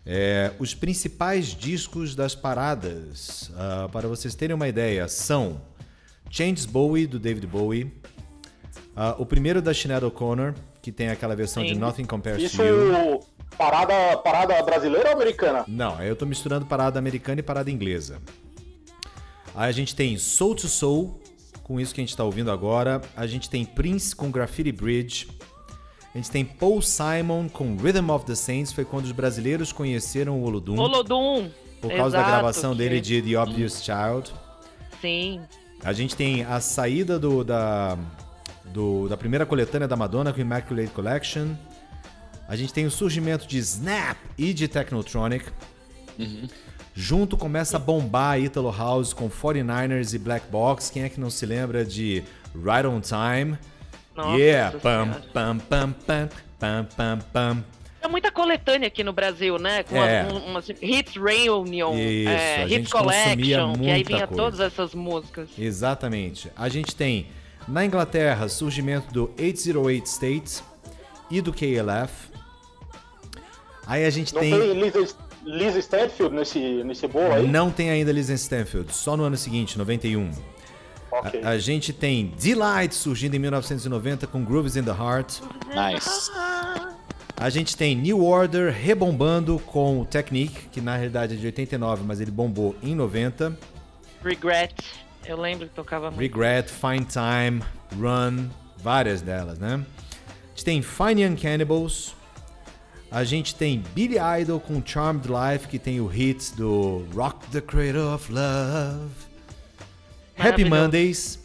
é, 0.05 0.51
os 0.59 0.73
principais 0.73 1.55
discos 1.55 2.13
das 2.15 2.35
paradas, 2.35 3.49
ah, 3.55 3.87
para 3.91 4.07
vocês 4.07 4.35
terem 4.35 4.53
uma 4.53 4.67
ideia, 4.67 5.07
são 5.07 5.61
Changes 6.29 6.65
Bowie, 6.65 7.07
do 7.07 7.19
David 7.19 7.47
Bowie, 7.47 7.93
ah, 8.95 9.15
o 9.17 9.25
primeiro 9.25 9.61
da 9.61 9.73
Sinead 9.73 10.03
O'Connor, 10.05 10.53
que 10.81 10.91
tem 10.91 11.09
aquela 11.09 11.35
versão 11.35 11.63
de 11.63 11.69
Sim. 11.73 11.79
Nothing 11.79 12.05
Compares 12.05 12.41
Isso, 12.43 12.57
to 12.57 12.63
You. 12.63 13.19
parada, 13.57 14.17
parada 14.17 14.61
brasileira 14.63 15.09
ou 15.09 15.15
americana? 15.15 15.63
Não, 15.67 15.95
aí 15.97 16.07
eu 16.07 16.15
tô 16.15 16.25
misturando 16.25 16.65
parada 16.65 16.99
americana 16.99 17.39
e 17.39 17.43
parada 17.43 17.69
inglesa. 17.71 18.19
Aí 19.55 19.69
a 19.69 19.71
gente 19.71 19.95
tem 19.95 20.17
Soul 20.17 20.55
to 20.55 20.67
Soul, 20.67 21.19
com 21.63 21.79
isso 21.79 21.93
que 21.93 22.01
a 22.01 22.03
gente 22.03 22.15
tá 22.17 22.23
ouvindo 22.23 22.51
agora. 22.51 23.01
A 23.15 23.25
gente 23.27 23.49
tem 23.49 23.63
Prince 23.63 24.15
com 24.15 24.29
Graffiti 24.31 24.71
Bridge. 24.71 25.27
A 26.13 26.17
gente 26.17 26.29
tem 26.29 26.45
Paul 26.45 26.81
Simon 26.81 27.47
com 27.49 27.75
Rhythm 27.75 28.09
of 28.11 28.25
the 28.25 28.35
Saints, 28.35 28.71
foi 28.71 28.85
quando 28.85 29.05
os 29.05 29.11
brasileiros 29.11 29.71
conheceram 29.71 30.39
o 30.39 30.43
Olodum. 30.43 30.77
Olodum. 30.77 31.49
Por 31.81 31.89
causa 31.91 32.17
exato, 32.17 32.23
da 32.31 32.37
gravação 32.37 32.71
que- 32.71 32.77
dele 32.77 33.01
de 33.01 33.21
The 33.21 33.35
Obvious 33.37 33.83
Child. 33.83 34.31
Sim. 35.01 35.41
A 35.83 35.91
gente 35.91 36.15
tem 36.15 36.43
a 36.43 36.59
saída 36.61 37.19
do, 37.19 37.43
da, 37.43 37.97
do- 38.73 39.07
da 39.07 39.15
primeira 39.15 39.45
coletânea 39.45 39.87
da 39.87 39.95
Madonna 39.95 40.33
com 40.33 40.41
Immaculate 40.41 40.89
Collection. 40.91 41.49
A 42.47 42.55
gente 42.55 42.73
tem 42.73 42.85
o 42.85 42.91
surgimento 42.91 43.47
de 43.47 43.57
Snap 43.59 44.17
e 44.37 44.53
de 44.53 44.67
Technotronic. 44.67 45.45
Junto 46.95 47.37
começa 47.37 47.77
a 47.77 47.79
bombar 47.79 48.31
a 48.33 48.39
Italo 48.39 48.71
House 48.75 49.13
com 49.13 49.29
49ers 49.29 50.13
e 50.13 50.19
Black 50.19 50.47
Box. 50.51 50.91
Quem 50.91 51.03
é 51.03 51.09
que 51.09 51.19
não 51.19 51.29
se 51.29 51.45
lembra 51.45 51.83
de 51.85 52.23
Right 52.55 52.85
on 52.87 52.99
Time? 53.01 53.57
Nossa 54.15 54.37
yeah! 54.37 54.77
Pam, 54.79 55.09
pam, 55.33 55.57
pam, 55.57 55.91
pam, 56.05 56.29
pam, 56.59 56.85
pam, 56.95 57.19
pam. 57.33 57.63
É 57.99 58.07
muita 58.07 58.31
coletânea 58.31 58.87
aqui 58.89 59.03
no 59.03 59.13
Brasil, 59.13 59.57
né? 59.57 59.81
Com 59.83 59.95
É. 59.95 60.21
as- 60.21 60.33
um- 60.33 60.37
umas 60.47 60.69
Hits 60.69 61.15
Reunion, 61.15 61.95
Isso, 61.95 62.29
é, 62.29 62.55
a 62.57 62.59
Hits 62.65 62.69
gente 62.69 62.89
consumia 62.91 63.13
Collection, 63.23 63.73
que 63.73 63.79
aí 63.89 63.93
muita 63.95 64.07
vinha 64.09 64.27
coisa. 64.27 64.43
todas 64.43 64.59
essas 64.59 64.93
músicas. 64.93 65.49
Exatamente. 65.57 66.51
A 66.55 66.67
gente 66.69 66.95
tem 66.95 67.27
na 67.67 67.85
Inglaterra 67.85 68.47
surgimento 68.47 69.11
do 69.13 69.31
808 69.39 70.05
States 70.05 70.63
e 71.29 71.41
do 71.41 71.51
KLF. 71.53 72.31
Aí 73.85 74.05
a 74.05 74.09
gente 74.09 74.33
Não 74.33 74.41
tem. 74.41 74.51
tem 74.51 74.73
Lisa, 74.81 75.15
Lisa 75.45 75.79
Stanfield 75.79 76.35
nesse, 76.35 76.59
nesse 76.83 77.07
bolo 77.07 77.33
aí? 77.33 77.47
Não 77.47 77.69
tem 77.69 77.89
ainda 77.89 78.11
Liz 78.11 78.29
Stanfield, 78.29 78.93
só 78.93 79.17
no 79.17 79.23
ano 79.23 79.35
seguinte, 79.37 79.77
91. 79.77 80.31
Ok. 81.11 81.41
A, 81.43 81.49
a 81.49 81.57
gente 81.57 81.91
tem 81.93 82.33
Delight 82.41 82.95
surgindo 82.95 83.35
em 83.35 83.39
1990 83.39 84.25
com 84.27 84.43
Grooves 84.43 84.75
in 84.75 84.83
the 84.83 84.91
Heart. 84.91 85.41
Nice. 85.67 86.31
A 87.35 87.49
gente 87.49 87.75
tem 87.75 87.95
New 87.95 88.23
Order 88.23 88.71
rebombando 88.71 89.59
com 89.65 90.05
Technique, 90.05 90.69
que 90.69 90.79
na 90.79 90.95
realidade 90.95 91.33
é 91.33 91.37
de 91.37 91.45
89, 91.45 92.03
mas 92.05 92.21
ele 92.21 92.31
bombou 92.31 92.75
em 92.81 92.95
90. 92.95 93.57
Regret. 94.23 94.73
Eu 95.25 95.39
lembro 95.39 95.67
que 95.67 95.73
tocava 95.73 96.11
muito. 96.11 96.19
Regret, 96.19 96.69
Fine 96.69 97.05
Time, 97.05 97.63
Run, 97.97 98.49
várias 98.77 99.21
delas, 99.21 99.57
né? 99.57 99.83
A 100.25 100.49
gente 100.49 100.65
tem 100.65 100.81
Fine 100.81 101.23
Young 101.23 101.35
Cannibals. 101.35 102.15
A 103.09 103.23
gente 103.23 103.55
tem 103.55 103.83
Billy 103.93 104.17
Idol 104.41 104.59
com 104.59 104.81
Charmed 104.83 105.27
Life, 105.27 105.67
que 105.67 105.77
tem 105.77 106.01
o 106.01 106.07
hit 106.07 106.55
do 106.55 107.05
Rock 107.13 107.47
the 107.51 107.61
Cradle 107.61 108.13
of 108.13 108.31
Love. 108.31 109.11
Happy. 110.37 110.65
Mondays. 110.65 111.39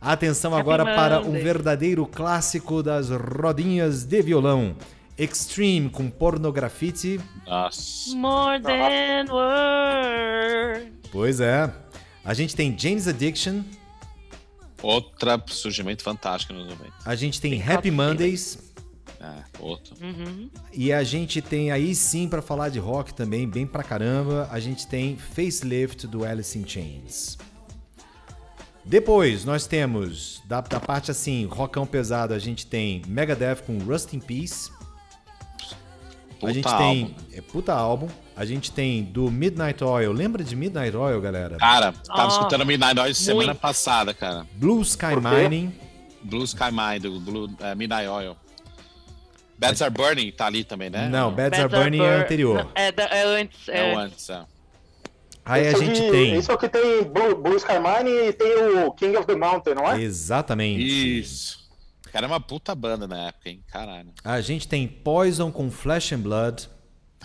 Atenção 0.00 0.52
Happy 0.52 0.60
agora 0.60 0.84
para 0.84 1.20
um 1.20 1.24
Mondays. 1.24 1.44
verdadeiro 1.44 2.06
clássico 2.06 2.82
das 2.82 3.10
rodinhas 3.10 4.04
de 4.04 4.22
violão. 4.22 4.76
Extreme 5.18 5.90
com 5.90 6.08
Pornografite. 6.08 7.20
Nossa. 7.46 8.16
More 8.16 8.60
than 8.60 9.26
words. 9.30 10.92
Pois 11.10 11.40
é. 11.40 11.70
A 12.24 12.34
gente 12.34 12.54
tem 12.54 12.76
Jane's 12.78 13.08
Addiction. 13.08 13.62
Outra 14.82 15.42
surgimento 15.48 16.02
fantástico 16.02 16.52
nos 16.52 16.68
90. 16.68 16.92
A 17.04 17.14
gente 17.14 17.40
tem 17.40 17.52
Bem 17.52 17.62
Happy 17.62 17.90
clássico, 17.90 17.92
Mondays. 17.92 18.58
É, 19.20 19.44
outro. 19.60 19.94
Uhum. 20.00 20.50
E 20.72 20.92
a 20.92 21.04
gente 21.04 21.40
tem 21.40 21.70
aí 21.70 21.94
sim 21.94 22.28
pra 22.28 22.42
falar 22.42 22.68
de 22.68 22.80
rock 22.80 23.14
também, 23.14 23.48
bem 23.48 23.66
pra 23.66 23.84
caramba, 23.84 24.48
a 24.50 24.58
gente 24.58 24.86
tem 24.86 25.16
Facelift 25.16 26.08
do 26.08 26.24
Alice 26.24 26.58
in 26.58 26.66
Chains. 26.66 27.38
Depois 28.84 29.44
nós 29.44 29.64
temos, 29.64 30.42
da, 30.44 30.60
da 30.60 30.80
parte 30.80 31.12
assim, 31.12 31.46
rockão 31.46 31.86
pesado, 31.86 32.34
a 32.34 32.38
gente 32.38 32.66
tem 32.66 33.02
Megadeth 33.06 33.62
com 33.64 33.78
Rust 33.78 34.12
in 34.12 34.18
Peace. 34.18 34.72
Puta 36.40 36.46
a 36.48 36.52
gente 36.52 36.66
álbum. 36.66 36.78
tem. 36.78 37.16
É 37.32 37.40
puta 37.40 37.72
álbum. 37.72 38.08
A 38.34 38.44
gente 38.44 38.72
tem 38.72 39.02
do 39.04 39.30
Midnight 39.30 39.84
Oil. 39.84 40.10
Lembra 40.12 40.42
de 40.42 40.56
Midnight 40.56 40.96
Oil, 40.96 41.20
galera? 41.20 41.56
Cara, 41.58 41.92
tava 41.92 42.24
Ah, 42.24 42.28
escutando 42.28 42.64
Midnight 42.64 42.98
Oil 42.98 43.14
semana 43.14 43.46
muito. 43.48 43.60
passada, 43.60 44.14
cara. 44.14 44.46
Blue 44.54 44.80
Sky? 44.82 45.16
Mining. 45.16 45.74
Blue 46.22 46.44
Sky 46.44 46.70
Mine, 46.72 47.00
do 47.00 47.20
Blue, 47.20 47.50
é, 47.60 47.74
Midnight 47.74 48.08
Oil. 48.08 48.36
Beds 49.58 49.82
Are 49.82 49.92
Burning 49.92 50.32
tá 50.32 50.46
ali 50.46 50.64
também, 50.64 50.90
né? 50.90 51.08
Não, 51.08 51.32
Beds 51.32 51.58
Are 51.58 51.68
Beds 51.68 51.74
Are 51.80 51.90
Burning 51.90 52.04
é 52.04 52.16
Bur- 52.16 52.24
anterior. 52.24 52.64
Não, 52.64 52.70
É, 52.74 52.90
da- 52.92 53.04
é 53.04 53.22
antes. 53.40 53.68
É 53.68 53.90
É, 53.92 53.94
o 53.94 53.98
antes, 53.98 54.30
é. 54.30 54.44
Aí 55.44 55.66
a 55.66 55.70
Esse 55.70 55.74
é 55.74 55.78
o 55.78 55.86
gente 55.86 56.00
de- 56.02 56.10
tem. 56.10 56.34
Esse 56.34 56.50
é 56.50 56.54
o 56.54 56.58
que 56.58 56.68
tem 56.68 57.02
Blue, 57.04 57.36
Blue 57.36 57.56
Sky 57.56 57.74
Mine 57.74 58.28
e 58.28 58.32
tem 58.32 58.56
o 58.84 58.92
King 58.92 59.16
of 59.16 59.26
the 59.26 59.34
Mountain, 59.36 59.74
não 59.74 59.90
é? 59.90 60.00
Exatamente. 60.00 60.82
Isso. 61.20 61.62
Cara, 62.12 62.26
é 62.26 62.28
uma 62.28 62.40
puta 62.40 62.74
banda 62.74 63.06
na 63.06 63.28
época, 63.28 63.48
hein? 63.50 63.62
Caralho. 63.70 64.10
A 64.24 64.40
gente 64.40 64.66
tem 64.68 64.86
Poison 64.86 65.50
com 65.52 65.70
Flesh 65.70 66.12
and 66.12 66.20
Blood. 66.20 66.68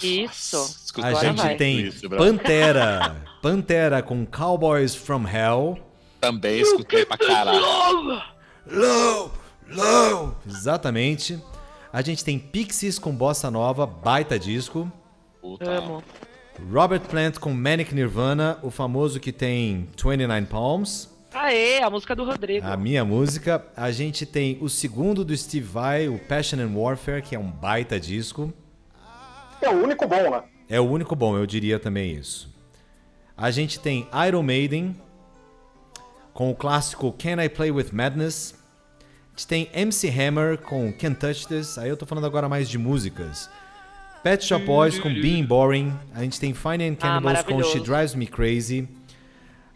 Isso. 0.05 0.57
Nossa, 0.57 0.79
escuta 0.85 1.07
A 1.07 1.13
gente 1.13 1.37
vai. 1.37 1.55
tem. 1.55 1.91
Pantera. 2.17 3.15
Pantera 3.41 4.01
com 4.01 4.25
Cowboys 4.25 4.95
from 4.95 5.23
Hell. 5.27 5.77
Também 6.19 6.59
escutei 6.61 7.05
pra 7.05 7.17
caralho. 7.17 7.59
Low, 8.69 9.31
low. 9.69 10.35
Exatamente. 10.45 11.41
A 11.91 12.01
gente 12.01 12.23
tem 12.23 12.37
Pixies 12.37 12.99
com 12.99 13.11
Bossa 13.15 13.49
Nova, 13.49 13.85
baita 13.85 14.37
disco. 14.37 14.91
Puta. 15.41 15.69
Amo. 15.69 16.03
Robert 16.71 17.01
Plant 17.01 17.37
com 17.37 17.53
Manic 17.53 17.93
Nirvana, 17.93 18.57
o 18.63 18.71
famoso 18.71 19.19
que 19.19 19.31
tem 19.31 19.87
29 19.95 20.47
Palms, 20.47 21.07
Aê, 21.31 21.83
a 21.83 21.89
música 21.89 22.15
do 22.15 22.25
Rodrigo. 22.25 22.65
a 22.65 22.75
minha 22.75 23.05
música. 23.05 23.63
A 23.75 23.91
gente 23.91 24.25
tem 24.25 24.57
o 24.59 24.67
segundo 24.67 25.23
do 25.23 25.37
Steve 25.37 25.67
Vai, 25.67 26.07
o 26.07 26.17
Passion 26.17 26.59
and 26.59 26.71
Warfare, 26.75 27.21
que 27.21 27.35
é 27.35 27.39
um 27.39 27.49
baita 27.51 27.99
disco. 27.99 28.51
É 29.61 29.69
o 29.69 29.83
único 29.83 30.07
bom, 30.07 30.29
né? 30.31 30.43
É 30.69 30.79
o 30.79 30.83
único 30.83 31.15
bom, 31.15 31.37
eu 31.37 31.45
diria 31.45 31.79
também 31.79 32.11
isso. 32.11 32.53
A 33.35 33.51
gente 33.51 33.79
tem 33.79 34.07
Iron 34.27 34.43
Maiden 34.43 34.95
com 36.33 36.51
o 36.51 36.55
clássico 36.55 37.11
Can 37.13 37.43
I 37.43 37.49
Play 37.49 37.71
With 37.71 37.89
Madness. 37.91 38.55
A 39.01 39.37
gente 39.37 39.47
tem 39.47 39.69
MC 39.73 40.09
Hammer 40.09 40.57
com 40.57 40.91
Can't 40.91 41.15
Touch 41.15 41.47
This. 41.47 41.77
Aí 41.77 41.89
eu 41.89 41.95
tô 41.95 42.05
falando 42.05 42.25
agora 42.25 42.49
mais 42.49 42.67
de 42.69 42.77
músicas. 42.77 43.49
Pet 44.23 44.43
Shop 44.43 44.65
Boys 44.65 44.99
com 44.99 45.13
Being 45.13 45.45
Boring. 45.45 45.93
A 46.13 46.21
gente 46.21 46.39
tem 46.39 46.53
Fine 46.53 46.89
and 46.89 46.95
Cannibals 46.95 47.43
com 47.43 47.63
She. 47.63 47.79
Drives 47.79 48.15
Me 48.15 48.27
Crazy. 48.27 48.89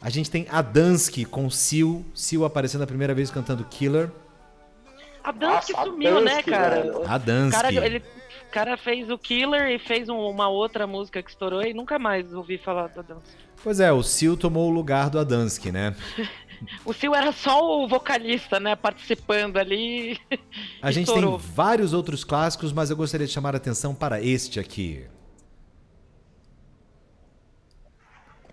A 0.02 0.10
gente 0.10 0.32
tem 0.32 0.48
Adansky 0.50 1.26
com 1.26 1.50
Seal. 1.50 2.04
Seal 2.14 2.44
aparecendo 2.44 2.84
a 2.84 2.88
primeira 2.88 3.14
vez 3.14 3.30
cantando 3.30 3.64
Killer. 3.66 4.10
A 5.24 5.32
Dansky 5.32 5.72
Nossa, 5.74 5.84
a 5.84 5.86
sumiu, 5.86 6.22
né, 6.22 6.42
cara? 6.42 6.92
Adansky. 7.08 7.62
cara, 7.62 7.86
ele, 7.86 8.04
o 8.51 8.53
cara 8.53 8.75
fez 8.75 9.10
o 9.10 9.17
Killer 9.17 9.70
e 9.72 9.79
fez 9.79 10.10
um- 10.10 10.17
uma 10.27 10.50
outra 10.50 10.86
música 10.86 11.24
que 11.24 11.29
estourou 11.29 11.62
e 11.62 11.74
nunca 11.74 11.98
mais 11.98 12.34
ouvi 12.34 12.58
falar 12.58 12.88
da 12.89 13.01
Dansky. 13.01 13.38
Pois 13.63 13.79
é, 13.79 13.91
o 13.93 14.03
Seal 14.03 14.36
tomou 14.36 14.67
o 14.70 14.74
lugar 14.74 15.10
do 15.10 15.17
Adansky, 15.17 15.72
né? 15.72 15.96
O 16.86 16.93
Sil 16.93 17.10
era 17.15 17.31
só 17.31 17.60
o 17.84 17.88
vocalista, 17.88 18.60
né, 18.60 18.75
participando 18.75 19.58
ali. 19.58 20.20
A 20.79 20.91
gente 20.91 21.08
Estourou. 21.08 21.39
tem 21.39 21.48
vários 21.55 21.91
outros 21.91 22.24
clássicos, 22.24 22.72
mas 22.72 22.91
eu 22.91 22.96
gostaria 22.96 23.25
de 23.25 23.34
chamar 23.34 23.55
a 23.55 23.58
atenção 23.58 23.96
para 23.96 24.22
este 24.22 24.60
aqui. 24.60 25.03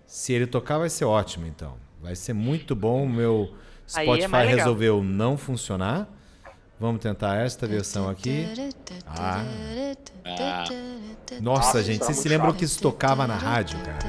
Se 0.07 0.33
ele 0.33 0.47
tocar, 0.47 0.79
vai 0.79 0.89
ser 0.89 1.05
ótimo, 1.05 1.45
então. 1.45 1.77
Vai 2.01 2.15
ser 2.15 2.33
muito 2.33 2.75
bom. 2.75 3.03
O 3.03 3.09
meu 3.09 3.53
é 3.95 4.01
Spotify 4.03 4.21
legal. 4.37 4.45
resolveu 4.57 5.03
não 5.03 5.37
funcionar. 5.37 6.07
Vamos 6.79 7.01
tentar 7.01 7.35
esta 7.37 7.67
versão 7.67 8.09
aqui. 8.09 8.47
Ah. 9.05 9.43
Ah. 10.25 10.63
Nossa, 11.41 11.83
gente, 11.83 11.95
isso 12.01 12.05
vocês 12.05 12.19
é 12.19 12.21
se 12.21 12.29
lembram 12.29 12.53
que 12.53 12.63
isso 12.63 12.81
tocava 12.81 13.27
na 13.27 13.35
rádio, 13.35 13.77
cara? 13.79 13.99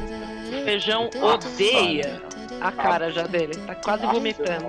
Feijão 0.65 1.11
odeia 1.21 2.23
a 2.61 2.71
cara 2.71 3.11
já 3.11 3.27
dele. 3.27 3.55
Tá 3.57 3.75
quase 3.75 4.07
vomitando. 4.07 4.67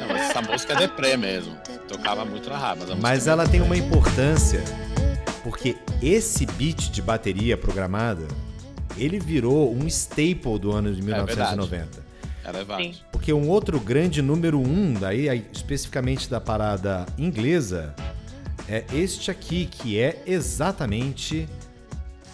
Não, 0.00 0.08
mas 0.08 0.30
essa 0.30 0.42
música 0.42 0.74
é 0.74 0.76
deprê 0.76 1.16
mesmo. 1.16 1.56
Tocava 1.88 2.24
muito 2.24 2.50
na 2.50 2.58
rádio. 2.58 2.86
Mas, 2.88 2.98
Mas 2.98 3.12
música- 3.14 3.30
ela 3.32 3.48
tem 3.48 3.60
uma 3.62 3.76
importância, 3.76 4.62
porque 5.42 5.76
esse 6.02 6.44
beat 6.44 6.90
de 6.90 7.00
bateria 7.00 7.56
programada, 7.56 8.26
ele 8.96 9.18
virou 9.18 9.72
um 9.74 9.86
staple 9.86 10.58
do 10.58 10.70
ano 10.72 10.92
de 10.94 11.00
1990. 11.00 12.00
é 12.04 12.07
Sim. 12.78 12.94
Porque 13.12 13.32
um 13.32 13.48
outro 13.48 13.78
grande 13.80 14.20
número 14.22 14.58
um, 14.58 14.94
daí 14.94 15.28
aí, 15.28 15.46
especificamente 15.52 16.28
da 16.30 16.40
parada 16.40 17.04
inglesa, 17.18 17.94
é 18.68 18.84
este 18.92 19.30
aqui, 19.30 19.66
que 19.66 19.98
é 19.98 20.22
exatamente 20.26 21.48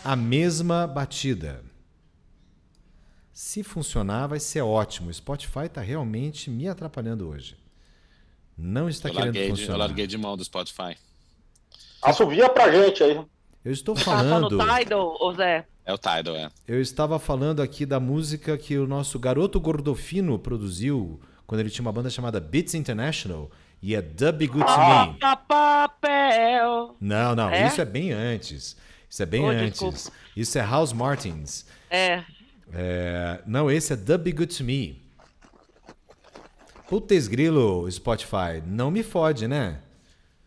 a 0.05 0.15
mesma 0.17 0.87
batida. 0.87 1.63
Se 3.33 3.63
funcionar, 3.65 4.29
vai 4.29 4.39
ser 4.39 4.61
ótimo. 4.63 5.11
O 5.11 5.15
Spotify 5.15 5.69
tá 5.69 5.81
realmente 5.81 6.51
me 6.51 6.69
atrapalhando 6.69 7.29
hoje. 7.29 7.57
Não 8.57 8.89
está 8.89 9.09
Eu 9.09 9.13
querendo 9.15 9.27
larguei, 9.35 9.43
de, 9.45 9.51
eu 9.51 9.57
funcionar. 9.57 9.79
larguei 9.79 10.07
de 10.07 10.17
mão 10.19 10.37
do 10.37 10.45
Spotify. 10.45 10.97
Assovia 12.01 12.49
pra 12.49 12.71
gente 12.71 13.03
aí. 13.03 13.21
Eu 13.65 13.73
estou 13.73 13.95
Tá 13.95 14.03
só 14.03 14.23
no 14.23 14.29
falando. 14.51 14.79
Tidal, 14.79 15.17
ô 15.21 15.33
Zé? 15.33 15.67
É 15.87 15.93
o 15.93 15.99
Tidal, 15.99 16.35
é. 16.37 16.49
Eu 16.67 16.81
estava 16.81 17.19
falando 17.19 17.61
aqui 17.61 17.85
da 17.85 18.01
música 18.01 18.57
que 18.57 18.77
o 18.79 18.87
nosso 18.87 19.19
garoto 19.19 19.61
Gordofino 19.61 20.39
produziu 20.39 21.21
quando 21.47 21.61
ele 21.61 21.69
tinha 21.71 21.85
uma 21.85 21.93
banda 21.93 22.09
chamada 22.09 22.41
Beats 22.41 22.75
International 22.75 23.51
e 23.83 23.95
é 23.95 24.01
Dub 24.01 24.39
Be 24.39 24.47
Good 24.47 24.65
to 24.65 24.71
Me. 24.79 25.17
Ah, 25.21 25.37
papel. 25.37 26.97
Não, 26.99 27.35
não, 27.37 27.51
É? 27.51 27.67
isso 27.67 27.81
é 27.81 27.85
bem 27.85 28.13
antes. 28.13 28.77
Isso 29.11 29.23
é 29.23 29.27
bem 29.27 29.45
Oh, 29.45 29.49
antes. 29.49 29.79
desculpa. 29.79 29.99
Isso 30.35 30.59
é 30.59 30.63
House 30.63 30.93
Martins. 30.95 31.67
É. 31.91 32.25
É, 32.73 33.41
não, 33.47 33.71
esse 33.71 33.93
é 33.93 33.97
Dub 33.97 34.23
Be 34.25 34.33
Good 34.33 34.57
to 34.57 34.65
Me. 34.65 35.03
Putz 36.89 37.29
grilo, 37.29 37.91
Spotify. 37.91 38.63
Não 38.67 38.91
me 38.91 39.03
fode, 39.03 39.47
né? 39.47 39.81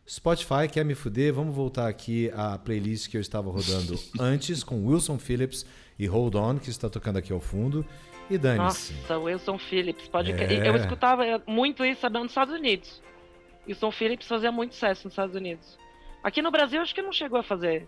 Spotify 0.10 0.68
quer 0.72 0.86
me 0.86 0.96
fuder. 0.96 1.34
Vamos 1.34 1.54
voltar 1.54 1.88
aqui 1.88 2.32
à 2.34 2.58
playlist 2.58 3.10
que 3.10 3.18
eu 3.18 3.22
estava 3.22 3.52
rodando 3.52 4.00
antes 4.20 4.64
com 4.64 4.86
Wilson 4.88 5.18
Phillips 5.18 5.66
e 6.00 6.08
Hold 6.08 6.36
On, 6.36 6.58
que 6.58 6.70
está 6.70 6.90
tocando 6.90 7.18
aqui 7.18 7.34
ao 7.34 7.40
fundo. 7.40 7.86
E 8.30 8.38
dane-se. 8.38 8.94
Nossa, 8.94 9.18
Wilson 9.18 9.58
Phillips, 9.58 10.08
pode 10.08 10.32
É. 10.32 10.68
Eu 10.68 10.76
escutava 10.76 11.24
muito 11.46 11.84
isso 11.86 12.08
nos 12.10 12.32
Estados 12.32 12.54
Unidos. 12.54 13.02
Wilson 13.68 13.92
Phillips 13.92 14.28
fazia 14.28 14.52
muito 14.52 14.74
sucesso 14.74 15.06
nos 15.06 15.14
Estados 15.14 15.36
Unidos. 15.36 15.78
Aqui 16.24 16.42
no 16.42 16.52
Brasil, 16.52 16.82
acho 16.82 16.96
que 16.96 17.02
não 17.02 17.12
chegou 17.12 17.40
a 17.40 17.44
fazer 17.44 17.88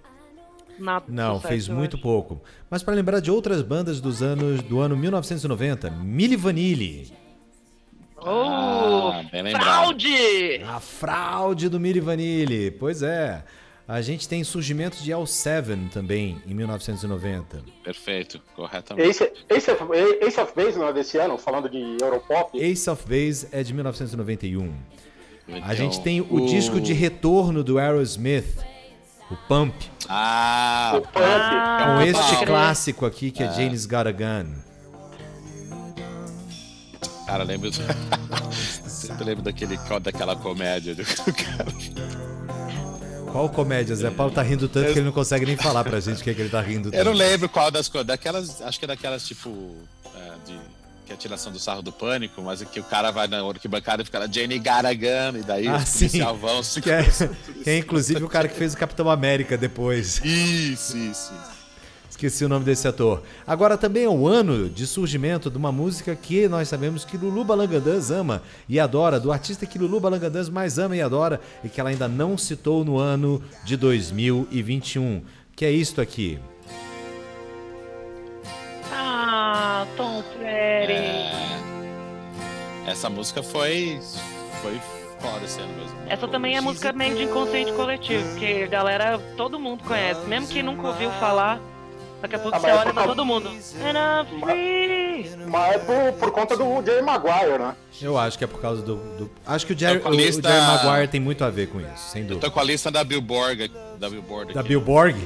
nada. 0.77 1.05
Não, 1.07 1.35
sucesso, 1.35 1.47
fez 1.47 1.67
muito 1.67 1.95
acho. 1.95 2.03
pouco. 2.03 2.41
Mas 2.69 2.83
para 2.83 2.93
lembrar 2.93 3.19
de 3.19 3.31
outras 3.31 3.61
bandas 3.61 3.99
dos 3.99 4.21
anos 4.21 4.61
do 4.61 4.79
ano 4.79 4.95
1990, 4.95 5.89
Milli 5.89 6.35
Vanilli. 6.35 7.11
Oh, 8.25 9.11
Ah, 9.13 9.23
fraude! 9.59 10.63
A 10.67 10.79
fraude 10.79 11.69
do 11.69 11.79
Milli 11.79 11.99
Vanilli. 11.99 12.71
Pois 12.71 13.01
é. 13.01 13.43
A 13.87 14.01
gente 14.01 14.29
tem 14.29 14.43
surgimento 14.43 15.01
de 15.01 15.11
L7 15.11 15.89
também 15.89 16.39
em 16.45 16.53
1990. 16.53 17.63
Perfeito, 17.83 18.39
corretamente. 18.55 19.09
Ace, 19.09 19.31
Ace, 19.49 19.71
of, 19.71 19.83
Ace 20.21 20.39
of 20.39 20.53
Base 20.55 20.77
não 20.77 20.87
é 20.89 20.93
desse 20.93 21.17
ano, 21.17 21.39
falando 21.39 21.67
de 21.67 21.97
Europop. 21.99 22.55
Ace 22.59 22.87
of 22.87 23.03
Base 23.07 23.47
é 23.51 23.63
de 23.63 23.73
1991. 23.73 24.71
A 25.47 25.57
Então, 25.57 25.75
gente 25.75 26.01
tem 26.01 26.21
o, 26.21 26.45
disco 26.45 26.79
de 26.79 26.93
retorno 26.93 27.63
do 27.63 27.79
Aerosmith, 27.79 28.63
o 29.31 29.35
Pump, 29.47 29.73
Ah, 30.07 30.91
O 30.95 31.01
Pump. 31.01 31.17
Ah, 31.17 31.85
com 31.87 31.95
pode 31.97 32.09
este 32.09 32.45
clássico 32.45 33.05
aqui 33.07 33.31
que 33.31 33.41
é 33.41 33.51
James 33.53 33.87
Got 33.87 34.07
a 34.07 34.11
Gun. 34.11 34.53
Cara, 37.29 37.43
lembro. 37.43 37.69
Sempre 38.87 39.23
lembro 39.25 39.43
daquele, 39.43 39.77
daquela 40.01 40.35
comédia 40.35 40.95
do 40.95 41.03
cara. 41.33 41.71
Qual 43.31 43.47
comédia? 43.49 43.95
Zé 43.95 44.09
Paulo 44.09 44.33
tá 44.33 44.41
rindo 44.41 44.67
tanto 44.67 44.91
que 44.91 44.97
ele 44.97 45.05
não 45.05 45.11
consegue 45.11 45.45
nem 45.45 45.55
falar 45.55 45.83
pra 45.83 45.99
gente 45.99 46.21
o 46.21 46.23
que, 46.23 46.31
é 46.31 46.33
que 46.33 46.41
ele 46.41 46.49
tá 46.49 46.61
rindo. 46.61 46.89
Eu 46.89 47.05
não 47.05 47.11
tanto. 47.11 47.17
lembro 47.17 47.47
qual 47.47 47.69
das 47.69 47.87
coisas. 47.87 48.07
Daquelas. 48.07 48.61
Acho 48.61 48.79
que 48.79 48.85
é 48.85 48.87
daquelas 48.87 49.23
tipo. 49.27 49.75
é, 50.15 50.31
de, 50.47 50.59
que 51.05 51.11
é 51.11 51.15
a 51.15 51.17
tiração 51.17 51.51
do 51.51 51.59
sarro 51.59 51.83
do 51.83 51.91
pânico, 51.91 52.41
mas 52.41 52.63
é 52.63 52.65
que 52.65 52.79
o 52.79 52.83
cara 52.83 53.11
vai 53.11 53.27
na 53.27 53.39
arquibancada 53.47 54.01
e 54.01 54.05
fica 54.05 54.17
lá, 54.19 54.27
Jenny 54.27 54.57
Garagan, 54.57 55.33
e 55.37 55.43
daí 55.43 55.67
Ah, 55.67 55.77
os 55.77 55.89
policial 55.91 56.35
vão 56.37 56.63
se 56.63 56.81
Que 56.81 56.91
é, 56.91 57.03
que 57.63 57.69
é 57.69 57.77
inclusive 57.77 58.23
o 58.23 58.29
cara 58.29 58.47
que 58.47 58.55
fez 58.55 58.73
o 58.73 58.77
Capitão 58.77 59.09
América 59.09 59.57
depois. 59.57 60.21
Isso, 60.23 60.97
isso, 60.97 61.33
isso. 61.33 61.58
Esqueci 62.09 62.43
o 62.43 62.49
nome 62.49 62.65
desse 62.65 62.87
ator. 62.87 63.21
Agora 63.45 63.77
também 63.77 64.03
é 64.03 64.09
o 64.09 64.27
ano 64.27 64.67
de 64.67 64.87
surgimento 64.87 65.49
de 65.49 65.57
uma 65.57 65.71
música 65.71 66.15
que 66.15 66.47
nós 66.47 66.67
sabemos 66.67 67.05
que 67.05 67.15
Lulu 67.15 67.43
Balangandãs 67.43 68.11
ama 68.11 68.41
e 68.67 68.79
adora, 68.79 69.19
do 69.19 69.31
artista 69.31 69.65
que 69.65 69.77
Lulu 69.77 69.99
Balangandãs 69.99 70.49
mais 70.49 70.77
ama 70.79 70.95
e 70.95 71.01
adora 71.01 71.39
e 71.63 71.69
que 71.69 71.79
ela 71.79 71.89
ainda 71.91 72.07
não 72.07 72.37
citou 72.37 72.83
no 72.83 72.97
ano 72.97 73.41
de 73.63 73.77
2021, 73.77 75.21
que 75.55 75.63
é 75.63 75.71
isto 75.71 76.01
aqui. 76.01 76.39
Ah, 78.91 79.85
Tom 79.95 80.23
Petty. 80.39 80.93
É, 80.93 81.49
essa 82.87 83.09
música 83.09 83.43
foi. 83.43 83.99
Foi 84.61 84.79
foda 85.19 85.45
esse 85.45 85.59
ano 85.59 85.73
mesmo. 85.73 85.97
Essa 86.07 86.27
também 86.27 86.57
é 86.57 86.61
música 86.61 86.91
meio 86.91 87.15
de 87.15 87.23
inconsciente 87.23 87.71
coletivo, 87.73 88.27
porque 88.31 88.63
a 88.65 88.67
galera, 88.67 89.19
todo 89.37 89.59
mundo 89.59 89.83
conhece. 89.83 90.25
Mesmo 90.25 90.47
que 90.47 90.63
nunca 90.63 90.87
ouviu 90.87 91.11
falar, 91.11 91.61
daqui 92.21 92.35
a 92.35 92.39
pouco 92.39 92.55
Ah, 92.57 92.59
você 92.59 92.67
mas 92.67 92.75
é 92.75 92.79
olha 92.79 92.85
por 92.87 92.93
pra 92.93 93.07
todo 93.07 93.25
mundo. 93.25 93.49
And 93.49 94.25
I'm 94.29 94.39
free. 94.41 95.35
Mas 95.47 95.75
é 95.75 95.79
por, 95.79 96.13
por 96.19 96.31
conta 96.31 96.55
do 96.57 96.83
Jerry 96.85 97.01
Maguire, 97.01 97.57
né? 97.59 97.75
Eu 98.01 98.17
acho 98.17 98.37
que 98.37 98.43
é 98.43 98.47
por 98.47 98.61
causa 98.61 98.81
do. 98.81 98.95
do- 99.17 99.31
acho 99.45 99.65
que 99.65 99.73
o 99.73 99.77
Jerry, 99.77 100.01
É 100.03 100.07
o 100.07 100.13
Jerry 100.13 100.41
Maguire 100.41 101.07
tem 101.07 101.19
muito 101.19 101.43
a 101.43 101.49
ver 101.49 101.67
com 101.67 101.79
isso, 101.79 102.09
sem 102.11 102.21
Eu 102.21 102.27
dúvida. 102.29 102.47
tô 102.47 102.51
com 102.53 102.59
a 102.59 102.63
lista 102.63 102.89
da 102.91 103.03
Billboard. 103.03 103.71
Da 103.99 104.09
Billboard. 104.09 104.53
Da 104.53 104.59
aqui. 104.61 104.69
Billboard? 104.69 105.19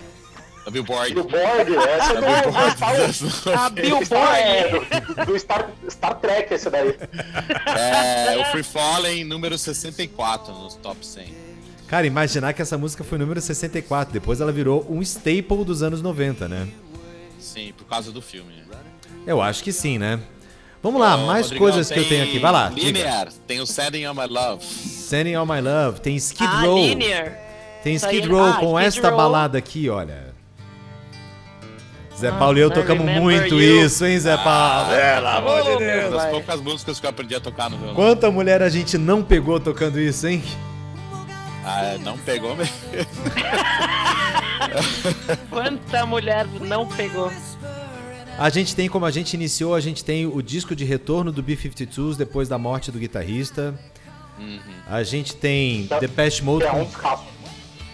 Da 0.66 0.72
Billboard. 0.72 1.14
Do 1.14 1.24
Borg, 1.26 1.76
essa 1.90 2.14
Da 2.22 2.32
é 2.32 2.42
do, 2.42 2.52
Billboard. 2.52 2.84
A 3.04 3.30
Star, 3.30 3.72
Billboard. 3.72 4.40
é, 4.42 4.70
do, 4.70 5.26
do 5.26 5.38
Star, 5.40 5.70
Star 5.90 6.16
Trek, 6.16 6.54
esse 6.54 6.70
daí. 6.70 6.96
É, 7.78 8.38
o 8.40 8.46
Free 8.46 8.64
Fallen, 8.64 9.26
número 9.26 9.58
64 9.58 10.54
nos 10.54 10.76
top 10.76 11.06
100. 11.06 11.43
Cara, 11.94 12.08
imaginar 12.08 12.54
que 12.54 12.62
essa 12.64 12.76
música 12.76 13.04
foi 13.04 13.20
número 13.20 13.40
64, 13.40 14.12
depois 14.12 14.42
ela 14.42 14.52
virou 14.52 14.84
um 14.90 15.00
staple 15.04 15.64
dos 15.64 15.84
anos 15.84 16.02
90, 16.02 16.48
né? 16.48 16.68
Sim, 17.38 17.72
por 17.78 17.86
causa 17.86 18.12
do 18.12 18.20
filme. 18.20 18.52
né? 18.68 18.78
Eu 19.28 19.40
acho 19.40 19.64
que 19.64 19.72
sim, 19.72 20.00
né? 20.00 20.20
Vamos 20.82 21.00
lá, 21.00 21.16
Ô, 21.16 21.28
mais 21.28 21.46
Rodrigão, 21.46 21.68
coisas 21.68 21.92
que 21.92 22.00
eu 22.00 22.10
tenho 22.10 22.24
aqui. 22.24 22.40
Vai 22.40 22.52
lá, 22.52 22.70
diga. 22.70 22.88
Linear, 22.88 23.28
tem 23.46 23.62
o 23.62 23.68
Setting 23.68 24.08
on 24.08 24.16
My 24.16 24.26
Love. 24.28 24.66
Sending 24.66 25.36
All 25.36 25.46
My 25.46 25.62
Love, 25.62 26.02
tem 26.02 26.16
Skid 26.16 26.50
Ah, 26.52 26.62
Row. 26.62 26.80
Linear. 26.84 27.38
Tem 27.84 27.94
Skid 27.94 28.28
Row 28.28 28.44
ah, 28.44 28.54
com 28.54 28.80
Skid 28.80 28.88
esta 28.88 29.10
Row. 29.10 29.18
balada 29.18 29.60
aqui, 29.60 29.88
olha. 29.88 30.34
Zé 32.18 32.30
Ah, 32.30 32.38
Paulo 32.40 32.58
e 32.58 32.62
eu 32.62 32.72
tocamos 32.72 33.06
muito 33.06 33.54
you. 33.62 33.86
isso, 33.86 34.04
hein, 34.04 34.18
Zé 34.18 34.36
Paulo? 34.38 34.90
Pelo 34.96 35.28
amor 35.28 35.62
de 35.62 35.78
Deus. 35.86 36.12
das 36.12 36.26
poucas 36.32 36.60
músicas 36.60 37.00
que 37.00 37.06
eu 37.06 37.12
aprendi 37.12 37.36
a 37.36 37.40
tocar 37.40 37.70
no 37.70 37.78
violão. 37.78 37.94
Quanta 37.94 38.32
mulher 38.32 38.64
a 38.64 38.70
gente 38.70 38.98
não 38.98 39.22
pegou 39.22 39.60
tocando 39.60 40.00
isso, 40.00 40.26
hein? 40.26 40.42
Ah, 41.66 41.98
não 42.00 42.18
pegou 42.18 42.56
mesmo. 42.56 42.74
Quanta 45.50 46.06
mulher 46.06 46.46
não 46.62 46.88
pegou? 46.88 47.32
A 48.38 48.50
gente 48.50 48.76
tem, 48.76 48.90
como 48.90 49.06
a 49.06 49.12
gente 49.12 49.34
iniciou, 49.34 49.76
a 49.76 49.80
gente 49.80 50.04
tem 50.04 50.26
o 50.26 50.42
disco 50.42 50.76
de 50.76 50.84
retorno 50.84 51.32
do 51.32 51.44
B-52s 51.44 52.18
depois 52.18 52.50
da 52.50 52.58
morte 52.58 52.92
do 52.92 52.98
guitarrista. 53.00 53.74
A 54.88 55.04
gente 55.04 55.36
tem 55.36 55.88
Depeche 56.00 56.42
Mode, 56.44 56.66
É 56.66 56.72
um 56.72 56.86
descasso. 56.86 57.24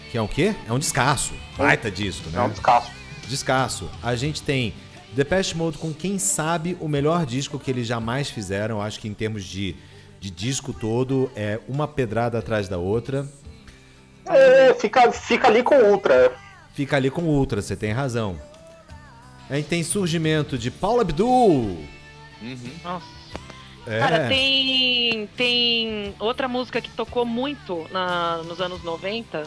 que 0.10 0.17
é 0.17 0.21
um 0.21 0.27
quê? 0.27 0.55
É 0.67 0.73
um 0.73 0.79
descasso. 0.79 1.34
Baita 1.58 1.91
disco, 1.91 2.29
É 2.34 2.39
um 2.39 2.43
né? 2.43 2.49
descasso. 2.49 2.91
Descasso. 3.27 3.89
A 4.01 4.15
gente 4.15 4.41
tem 4.41 4.73
Depeche 5.13 5.55
Mode 5.55 5.77
com, 5.77 5.93
quem 5.93 6.17
sabe, 6.17 6.77
o 6.79 6.88
melhor 6.88 7.25
disco 7.25 7.60
que 7.60 7.69
eles 7.69 7.86
jamais 7.86 8.29
fizeram. 8.29 8.82
Acho 8.82 8.99
que 8.99 9.08
em 9.10 9.13
termos 9.13 9.43
de, 9.43 9.75
de 10.19 10.32
disco 10.32 10.71
todo, 10.71 11.29
é 11.36 11.60
uma 11.67 11.88
pedrada 11.88 12.39
atrás 12.39 12.69
da 12.69 12.77
outra. 12.77 13.27
É, 14.30 14.74
fica, 14.76 15.12
fica 15.12 15.48
ali 15.48 15.63
com 15.63 15.76
o 15.76 15.92
Ultra. 15.92 16.32
Fica 16.74 16.96
ali 16.96 17.10
com 17.10 17.24
Ultra, 17.24 17.62
você 17.62 17.76
tem 17.76 17.92
razão. 17.92 18.39
A 19.50 19.56
gente 19.56 19.68
tem 19.68 19.84
surgimento 19.84 20.58
de 20.58 20.70
Paula 20.70 21.02
Abdul. 21.02 21.84
Nossa. 22.84 23.06
É. 23.88 24.00
Cara, 24.00 24.28
tem, 24.28 25.28
tem 25.36 26.15
outra 26.20 26.48
música 26.48 26.80
que 26.80 26.89
tocou 26.92 27.26
muito 27.26 27.88
na, 27.92 28.38
nos 28.44 28.62
anos 28.62 28.84
90. 28.84 29.44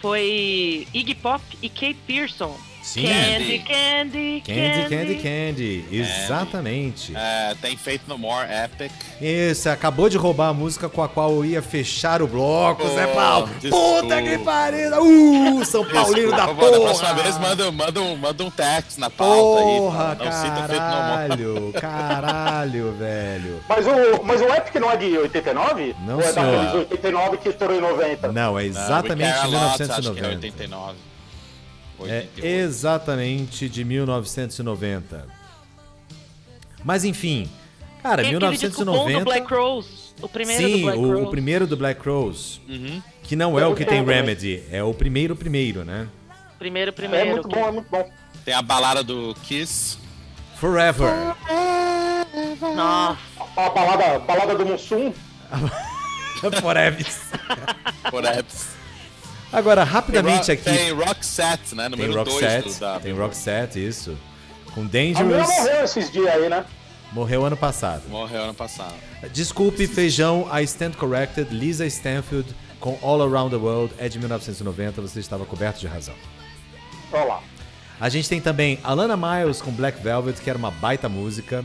Foi 0.00 0.86
Iggy 0.94 1.14
Pop 1.16 1.42
e 1.60 1.68
Kate 1.68 1.98
Pearson. 2.06 2.56
Sim. 2.82 3.06
Candy, 3.06 3.58
Candy, 3.60 4.42
Candy, 4.44 4.88
Candy, 4.90 5.14
Candy. 5.22 5.84
Exatamente. 5.92 7.12
É, 7.16 7.54
tem 7.62 7.76
Faith 7.76 8.02
No 8.08 8.18
More, 8.18 8.46
Epic. 8.52 8.90
Isso, 9.20 9.68
acabou 9.68 10.08
de 10.08 10.16
roubar 10.16 10.48
a 10.48 10.52
música 10.52 10.88
com 10.88 11.02
a 11.02 11.08
qual 11.08 11.30
eu 11.32 11.44
ia 11.44 11.62
fechar 11.62 12.20
o 12.22 12.26
bloco, 12.26 12.86
Zé 12.88 13.06
Oh, 13.06 13.14
Paulo. 13.14 13.48
desculpa. 13.60 14.02
Puta 14.02 14.22
que 14.22 14.38
pariu! 14.38 14.90
Uh, 15.00 15.64
São 15.64 15.84
Paulino 15.84 16.30
da 16.32 16.48
Por 16.48 16.56
favor, 16.56 16.70
Da 16.70 16.76
porra! 16.78 16.82
próxima 16.82 17.14
vez, 17.14 17.38
manda, 17.38 17.70
manda, 17.72 18.00
um, 18.00 18.16
manda 18.16 18.44
um 18.44 18.50
text 18.50 18.98
na 18.98 19.08
pauta 19.08 19.62
Porra, 19.62 20.10
aí. 20.12 20.18
Não 20.18 20.32
cita 20.32 20.68
Faith 20.68 20.80
No 20.80 21.58
More. 21.60 21.72
caralho, 21.72 21.72
caralho, 21.80 22.92
velho. 22.98 23.60
Mas 23.68 23.86
o, 23.86 24.22
mas 24.24 24.40
o 24.40 24.44
Epic 24.54 24.74
não 24.76 24.90
é 24.90 24.96
de 24.96 25.16
89? 25.18 25.94
Não, 26.06 26.14
Ou 26.16 26.20
é 26.20 26.32
senhor. 26.32 26.64
daqueles 26.64 26.74
89 26.90 27.36
que 27.38 27.48
estourou 27.48 27.76
em 27.76 27.80
90? 27.80 28.32
Não, 28.32 28.58
é 28.58 28.64
exatamente 28.64 29.22
We 29.22 29.32
Care 29.32 29.48
de 29.50 29.56
a 29.56 29.60
Lot, 29.60 29.66
acho 29.66 29.76
que 29.76 29.82
é 29.82 29.86
1990. 29.86 30.28
89. 30.46 31.11
É 32.06 32.20
88. 32.20 32.46
exatamente 32.46 33.68
de 33.68 33.84
1990. 33.84 35.26
Mas 36.84 37.04
enfim, 37.04 37.48
cara, 38.02 38.22
Tem 38.22 38.34
aquele 38.34 38.56
disco 38.56 38.84
bom 38.84 38.92
do 38.92 39.06
1990. 39.06 39.24
Black 39.24 39.54
Rose. 39.54 40.02
O 40.20 40.28
primeiro 40.28 40.62
Sim, 40.62 40.72
do 40.78 40.82
Black 40.82 40.98
o, 40.98 41.12
Rose. 41.12 41.22
o 41.22 41.30
primeiro 41.30 41.66
do 41.66 41.76
Black 41.76 42.08
Rose. 42.08 42.60
Uhum. 42.68 43.02
Que 43.22 43.36
não 43.36 43.58
é 43.58 43.66
o 43.66 43.74
que 43.74 43.84
tem 43.84 44.04
Remedy, 44.04 44.62
é 44.70 44.82
o 44.82 44.92
primeiro 44.92 45.34
primeiro, 45.36 45.84
né? 45.84 46.08
Primeiro, 46.58 46.90
É 46.90 46.92
primeiro. 46.92 47.30
muito 47.30 47.48
bom, 47.48 47.68
é 47.68 47.70
muito 47.72 47.90
bom. 47.90 48.08
Tem 48.44 48.54
a 48.54 48.62
balada 48.62 49.02
do 49.02 49.34
Kiss. 49.42 49.98
Forever. 50.56 51.10
Nossa. 52.76 53.18
A 53.56 53.70
balada, 53.70 54.18
balada 54.20 54.54
do 54.56 54.64
Mussum. 54.66 55.12
Forever. 56.60 57.06
Apps. 58.38 58.68
Agora, 59.52 59.84
rapidamente 59.84 60.46
tem, 60.46 60.54
aqui. 60.54 60.64
Tem 60.64 60.92
Roxette, 60.92 61.74
né? 61.74 61.82
Tem 61.82 61.90
Número 61.90 62.12
2 62.24 62.28
Roxette, 62.42 62.80
da 62.80 63.00
tem 63.00 63.12
Roxette, 63.12 63.86
isso. 63.86 64.16
Com 64.74 64.82
A 64.82 64.84
Dangerous, 64.84 65.48
morreu 65.48 65.84
esses 65.84 66.10
dias 66.10 66.28
aí, 66.34 66.48
né? 66.48 66.64
morreu 67.12 67.44
ano 67.44 67.56
passado. 67.58 68.02
Morreu 68.08 68.44
ano 68.44 68.54
passado. 68.54 68.94
Desculpe, 69.32 69.86
feijão, 69.86 70.48
I 70.58 70.62
stand 70.64 70.92
corrected. 70.92 71.52
Lisa 71.54 71.84
Stanfield 71.86 72.54
com 72.80 72.98
All 73.02 73.20
Around 73.22 73.50
the 73.50 73.56
World 73.62 73.92
é 73.98 74.08
de 74.08 74.18
1990, 74.18 75.02
você 75.02 75.20
estava 75.20 75.44
coberto 75.44 75.78
de 75.78 75.86
razão. 75.86 76.14
Olha 77.12 77.24
lá. 77.24 77.40
A 78.00 78.08
gente 78.08 78.28
tem 78.30 78.40
também 78.40 78.78
Alana 78.82 79.16
Miles 79.16 79.60
com 79.60 79.70
Black 79.70 80.02
Velvet, 80.02 80.40
que 80.40 80.48
era 80.48 80.58
uma 80.58 80.70
baita 80.70 81.08
música. 81.08 81.62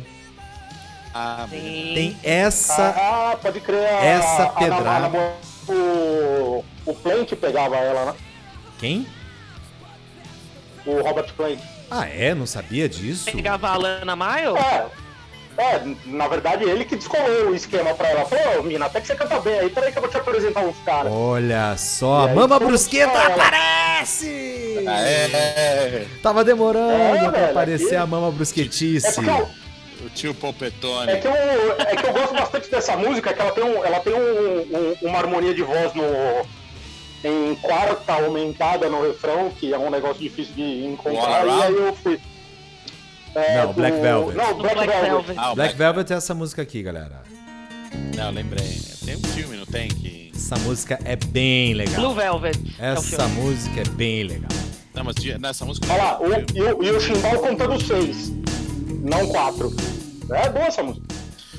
Ah, 1.13 1.47
Sim. 1.49 1.91
Tem 1.95 2.17
essa. 2.21 2.89
Ah, 2.89 3.37
pode 3.41 3.61
crer. 3.61 3.87
a- 3.87 4.03
Essa 4.05 4.43
a- 4.43 4.45
a- 4.45 4.49
pedrada. 4.49 5.17
a- 5.17 5.71
o, 5.71 6.63
o 6.87 6.95
Plant 6.95 7.33
pegava 7.35 7.75
ela, 7.77 8.05
né? 8.05 8.13
Quem? 8.79 9.07
O 10.85 11.01
Robert 11.01 11.31
Plant. 11.35 11.59
Ah, 11.91 12.07
é? 12.07 12.33
Não 12.33 12.45
sabia 12.45 12.87
disso? 12.89 13.25
Pegava 13.25 13.69
a 13.69 13.77
Lana 13.77 14.15
Miles? 14.15 14.55
É. 14.63 14.85
É, 15.59 15.81
na 16.05 16.27
verdade, 16.27 16.63
ele 16.65 16.85
que 16.85 16.95
descolou 16.95 17.47
o 17.49 17.55
esquema 17.55 17.91
pra 17.95 18.09
ela. 18.09 18.25
Falou, 18.25 18.59
ô, 18.59 18.63
mina, 18.63 18.85
até 18.85 19.01
que 19.01 19.07
você 19.07 19.15
canta 19.15 19.39
bem 19.39 19.57
aí, 19.57 19.69
peraí 19.71 19.91
que 19.91 19.97
eu 19.97 20.01
vou 20.03 20.11
te 20.11 20.15
apresentar 20.17 20.61
uns 20.61 20.77
caras. 20.85 21.11
Olha 21.11 21.75
só, 21.77 22.27
aí, 22.27 22.35
Mama 22.35 22.59
Brusqueta 22.59 23.09
que 23.11 23.17
ela- 23.17 23.33
aparece! 23.33 24.85
é, 24.87 26.05
Tava 26.21 26.43
demorando 26.43 26.91
É, 26.93 27.17
pra 27.21 27.29
velho, 27.31 27.51
aparecer 27.51 27.85
aqui- 27.87 27.95
a 27.95 28.05
Mama 28.05 28.27
É 28.27 28.31
Brusquetice. 28.31 29.15
porque 29.15 29.29
eu, 29.31 29.49
o 30.05 30.09
tio 30.11 30.35
Polpetone. 30.35 31.11
é 31.11 31.15
que 31.17 31.25
eu, 31.27 31.33
é 31.33 31.95
que 31.95 32.05
eu 32.05 32.13
gosto 32.13 32.35
bastante 32.35 32.69
dessa 32.69 32.95
música, 32.95 33.33
que 33.33 33.41
ela 33.41 33.51
tem, 33.51 33.63
um, 33.63 33.83
ela 33.83 33.99
tem 33.99 34.13
um- 34.13 34.61
um- 34.77 34.95
uma 35.09 35.17
harmonia 35.17 35.55
de 35.55 35.63
voz 35.63 35.91
no, 35.95 36.03
em 37.23 37.55
quarta 37.55 38.13
aumentada 38.13 38.89
no 38.89 39.01
refrão, 39.01 39.49
que 39.51 39.73
é 39.73 39.77
um 39.77 39.89
negócio 39.89 40.21
difícil 40.21 40.53
de 40.55 40.85
encontrar, 40.85 41.45
e 41.45 41.49
aí 41.63 41.75
eu 41.75 41.93
fui. 41.95 42.19
é, 43.35 43.57
Não, 43.65 43.73
Black 43.73 43.99
Velvet. 43.99 44.37
Não, 44.37 44.47
Do 44.53 44.61
Black, 44.61 44.75
Black 44.75 44.91
Velvet. 44.91 45.09
Velvet. 45.11 45.37
Ah, 45.39 45.51
o 45.51 45.55
Black 45.55 45.75
Velvet 45.75 46.11
é 46.13 46.15
essa 46.15 46.33
música 46.33 46.61
aqui, 46.61 46.83
galera. 46.83 47.21
Não, 48.15 48.31
lembrei. 48.31 48.79
Tem 49.05 49.15
um 49.15 49.23
filme, 49.23 49.57
não 49.57 49.65
tem? 49.65 49.87
Que... 49.89 50.31
Essa 50.35 50.55
música 50.59 50.99
é 51.03 51.15
bem 51.15 51.73
legal. 51.73 51.95
Blue 52.01 52.13
Velvet. 52.13 52.57
é 52.79 52.91
o 52.91 52.93
Essa 52.93 53.23
filme. 53.27 53.41
música 53.41 53.81
é 53.81 53.89
bem 53.89 54.23
legal. 54.23 54.49
Não, 54.93 55.03
mas 55.03 55.15
nessa 55.39 55.65
música. 55.65 55.87
Olha 55.91 56.03
lá, 56.03 56.19
o, 56.21 56.25
e, 56.55 56.61
o, 56.61 56.83
e 56.83 56.91
o 56.91 56.99
chimbal 56.99 57.37
contando 57.39 57.79
seis, 57.83 58.31
não 59.03 59.27
quatro. 59.27 59.71
É 60.31 60.49
boa 60.49 60.65
essa 60.65 60.81
música. 60.83 61.05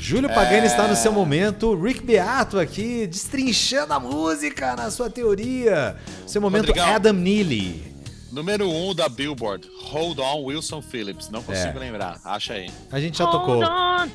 Júlio 0.08 0.30
Pagani 0.32 0.66
está 0.66 0.88
no 0.88 0.96
seu 0.96 1.12
momento. 1.12 1.78
Rick 1.78 2.02
Beato 2.02 2.58
aqui, 2.58 3.06
destrinchando 3.06 3.92
a 3.92 4.00
música 4.00 4.74
na 4.74 4.90
sua 4.90 5.10
teoria. 5.10 5.96
Seu 6.26 6.40
momento 6.40 6.68
Rodrigão. 6.68 6.94
Adam 6.94 7.12
Neely. 7.12 7.92
Número 8.32 8.70
1 8.70 8.88
um 8.88 8.94
da 8.94 9.06
Billboard. 9.06 9.68
Hold 9.90 10.18
on, 10.20 10.44
Wilson 10.44 10.80
Phillips. 10.80 11.28
Não 11.28 11.42
consigo 11.42 11.76
É. 11.76 11.80
lembrar. 11.80 12.18
Acha 12.24 12.54
aí. 12.54 12.70
A 12.90 12.98
gente 12.98 13.18
já 13.18 13.24
Hold 13.26 13.36
tocou. 13.38 13.62
on. 13.62 14.08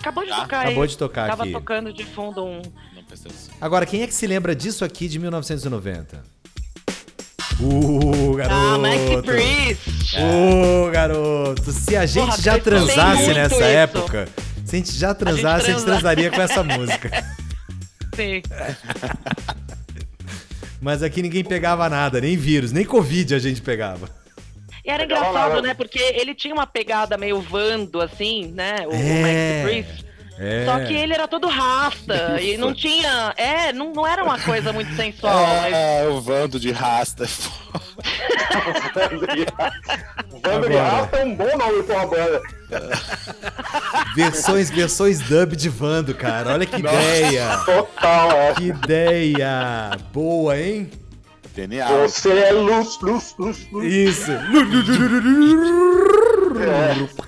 Acabou 0.00 0.24
de 0.24 0.30
Tá. 0.30 0.40
tocar 0.40 0.60
Acabou 0.62 0.82
aí. 0.82 0.88
de 0.88 0.96
tocar 0.96 1.28
Tava 1.28 1.42
aqui. 1.42 1.52
tocando 1.52 1.92
de 1.92 2.04
fundo 2.06 2.42
um. 2.42 2.62
Não. 2.94 3.04
Agora, 3.60 3.84
quem 3.84 4.00
é 4.00 4.06
que 4.06 4.14
se 4.14 4.26
lembra 4.26 4.56
disso 4.56 4.82
aqui 4.82 5.08
de 5.08 5.18
1990? 5.18 6.22
Uh, 7.60 8.32
garoto. 8.34 8.54
Ah, 8.56 8.78
Mike 8.78 9.22
Priest. 9.26 10.16
Ô, 10.18 10.90
garoto, 10.90 11.70
se 11.70 11.94
a 11.98 12.06
gente 12.06 12.24
Porra, 12.30 12.40
já 12.40 12.58
transasse 12.58 13.34
nessa 13.34 13.54
isso. 13.56 13.62
época, 13.64 14.28
se 14.82 14.90
a 14.90 14.92
gente 14.92 14.98
já 14.98 15.14
transasse, 15.14 15.66
a 15.70 15.72
gente, 15.72 15.84
transa. 15.84 15.86
transaria 15.86 16.30
com 16.30 16.40
essa 16.40 16.62
música. 16.62 17.10
Sim. 18.14 18.42
Mas 20.80 21.02
aqui 21.02 21.22
ninguém 21.22 21.44
pegava 21.44 21.88
nada, 21.88 22.20
nem 22.20 22.36
vírus, 22.36 22.72
nem 22.72 22.84
Covid 22.84 23.34
a 23.34 23.38
gente 23.38 23.62
pegava. 23.62 24.08
E 24.84 24.90
era 24.90 25.04
engraçado, 25.04 25.62
né? 25.62 25.72
Porque 25.72 25.98
ele 25.98 26.34
tinha 26.34 26.52
uma 26.52 26.66
pegada 26.66 27.16
meio 27.16 27.40
vando, 27.40 28.00
assim, 28.02 28.48
né? 28.52 28.86
O, 28.86 28.90
o 28.90 28.94
É, 28.94 29.64
Mike 29.64 29.84
Priest. 29.86 30.04
É. 30.38 30.64
Só 30.66 30.78
que 30.80 30.92
ele 30.94 31.12
era 31.14 31.26
todo 31.28 31.46
rasta 31.48 32.40
e 32.40 32.56
não 32.56 32.74
tinha. 32.74 33.32
É, 33.36 33.72
não, 33.72 33.92
não 33.92 34.06
era 34.06 34.22
uma 34.24 34.38
coisa 34.38 34.72
muito 34.72 34.94
sensual. 34.96 35.34
mas- 35.46 35.72
É, 35.74 36.06
o 36.08 36.20
Vando 36.20 36.58
de 36.60 36.72
Rasta. 36.72 37.26
Banda 38.94 39.26
de 39.34 39.46
Agora. 40.48 40.82
Rasta 40.82 41.16
é 41.18 41.24
um 41.24 41.34
bom 41.36 41.56
nome 41.56 41.82
pra 41.84 41.96
uma 41.96 42.06
banda. 42.06 42.42
Versões, 44.16 44.70
versões 44.70 45.20
dub 45.20 45.54
de 45.56 45.68
Vando, 45.68 46.14
cara. 46.14 46.52
Olha 46.54 46.66
que 46.66 46.76
ideia. 46.80 47.58
Total, 47.64 48.32
é. 48.32 48.54
Que 48.54 48.64
ideia. 48.64 49.90
Boa, 50.12 50.58
hein? 50.58 50.90
Genial. 51.54 52.08
Você 52.08 52.30
é 52.30 52.50
luz, 52.52 52.98
luz, 53.00 53.34
luz, 53.38 53.66
luz. 53.70 53.86
Isso. 53.92 54.32
Pô, 56.52 57.24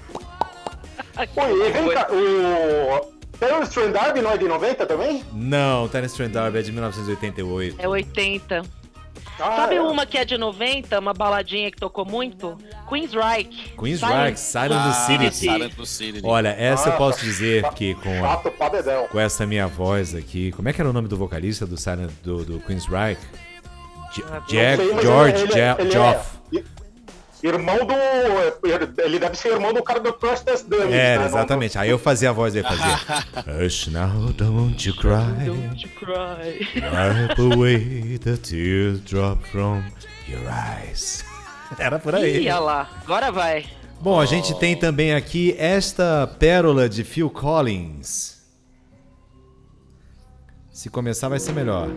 e 1.22 1.72
vem 1.72 1.88
cá, 1.94 2.06
o 2.10 3.12
Terrence 3.38 3.70
Trent 3.72 3.92
D'Arby 3.92 4.20
não 4.22 4.30
é 4.32 4.36
de 4.38 4.46
90 4.48 4.86
também? 4.86 5.24
Não, 5.32 5.88
Terence 5.88 6.14
Trent 6.16 6.30
D'Arby 6.32 6.58
é 6.58 6.62
de 6.62 6.72
1988. 6.72 7.76
É 7.78 7.88
80. 7.88 8.62
Ah, 9.38 9.56
Sabe 9.56 9.74
é. 9.76 9.82
uma 9.82 10.06
que 10.06 10.16
é 10.16 10.24
de 10.24 10.38
90, 10.38 10.98
uma 10.98 11.12
baladinha 11.12 11.70
que 11.70 11.76
tocou 11.76 12.06
muito? 12.06 12.56
Queensryche. 12.88 13.70
Queensryche, 13.78 14.38
Silent 14.38 14.86
Lucidity. 14.86 15.36
Silent 15.36 15.72
Lucidity. 15.76 16.26
Olha, 16.26 16.48
essa 16.58 16.88
eu 16.88 16.92
Ah, 16.94 16.96
posso 16.96 17.20
dizer 17.22 17.62
que 17.74 17.94
com, 17.96 18.24
a- 18.24 18.28
Chato 18.28 18.50
com 19.10 19.20
essa 19.20 19.46
minha 19.46 19.66
voz 19.66 20.14
aqui. 20.14 20.52
Como 20.52 20.68
é 20.68 20.72
que 20.72 20.80
era 20.80 20.88
o 20.88 20.92
nome 20.92 21.06
do 21.08 21.18
vocalista 21.18 21.66
do 21.66 21.76
Silent 21.76 22.10
do, 22.22 22.44
do 22.46 22.60
Queensryche? 22.60 23.20
J- 24.14 24.24
Ah, 24.30 24.42
Jack, 24.48 24.76
sei, 24.86 25.00
George, 25.02 25.42
ele- 25.42 25.52
Ja- 25.52 25.76
ele 25.78 25.88
é 25.88 25.92
Joff. 25.92 26.30
Irmão 27.46 27.78
do. 27.86 27.94
Ele 29.00 29.18
deve 29.18 29.36
ser 29.36 29.52
irmão 29.52 29.72
do 29.72 29.82
cara 29.82 30.00
do 30.00 30.12
Crush 30.12 30.40
Test 30.40 30.66
Dummies. 30.66 30.92
É, 30.92 31.18
né? 31.18 31.26
exatamente. 31.26 31.78
Aí 31.78 31.90
eu 31.90 31.98
fazia 31.98 32.30
a 32.30 32.32
voz 32.32 32.54
dele, 32.54 32.66
fazia. 32.66 32.96
Hush 33.66 33.88
now, 33.88 34.32
don't 34.32 34.88
you 34.88 34.94
cry. 34.96 35.44
Don't 35.44 35.82
you 35.82 35.90
cry. 35.98 36.66
Wipe 36.74 37.54
away 37.54 38.18
the 38.18 38.36
teardrop 38.36 39.44
from 39.50 39.82
your 40.28 40.42
eyes. 40.48 41.24
Era 41.78 41.98
por 41.98 42.14
aí. 42.14 42.44
Ih, 42.44 42.50
olha 42.50 42.58
lá. 42.58 42.90
Agora 43.04 43.30
vai. 43.30 43.66
Bom, 44.00 44.20
a 44.20 44.26
gente 44.26 44.54
tem 44.58 44.76
também 44.76 45.14
aqui 45.14 45.54
esta 45.58 46.26
pérola 46.38 46.88
de 46.88 47.02
Phil 47.02 47.30
Collins. 47.30 48.36
Se 50.70 50.90
começar 50.90 51.28
vai 51.28 51.40
ser 51.40 51.52
melhor. 51.52 51.88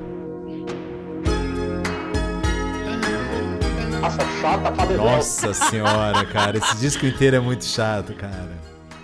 Nossa, 4.01 4.19
chata 4.41 4.71
pra. 4.71 4.85
Nossa 4.85 5.53
senhora, 5.53 6.25
cara, 6.25 6.57
esse 6.57 6.77
disco 6.77 7.05
inteiro 7.05 7.35
é 7.35 7.39
muito 7.39 7.65
chato, 7.65 8.13
cara. 8.13 8.57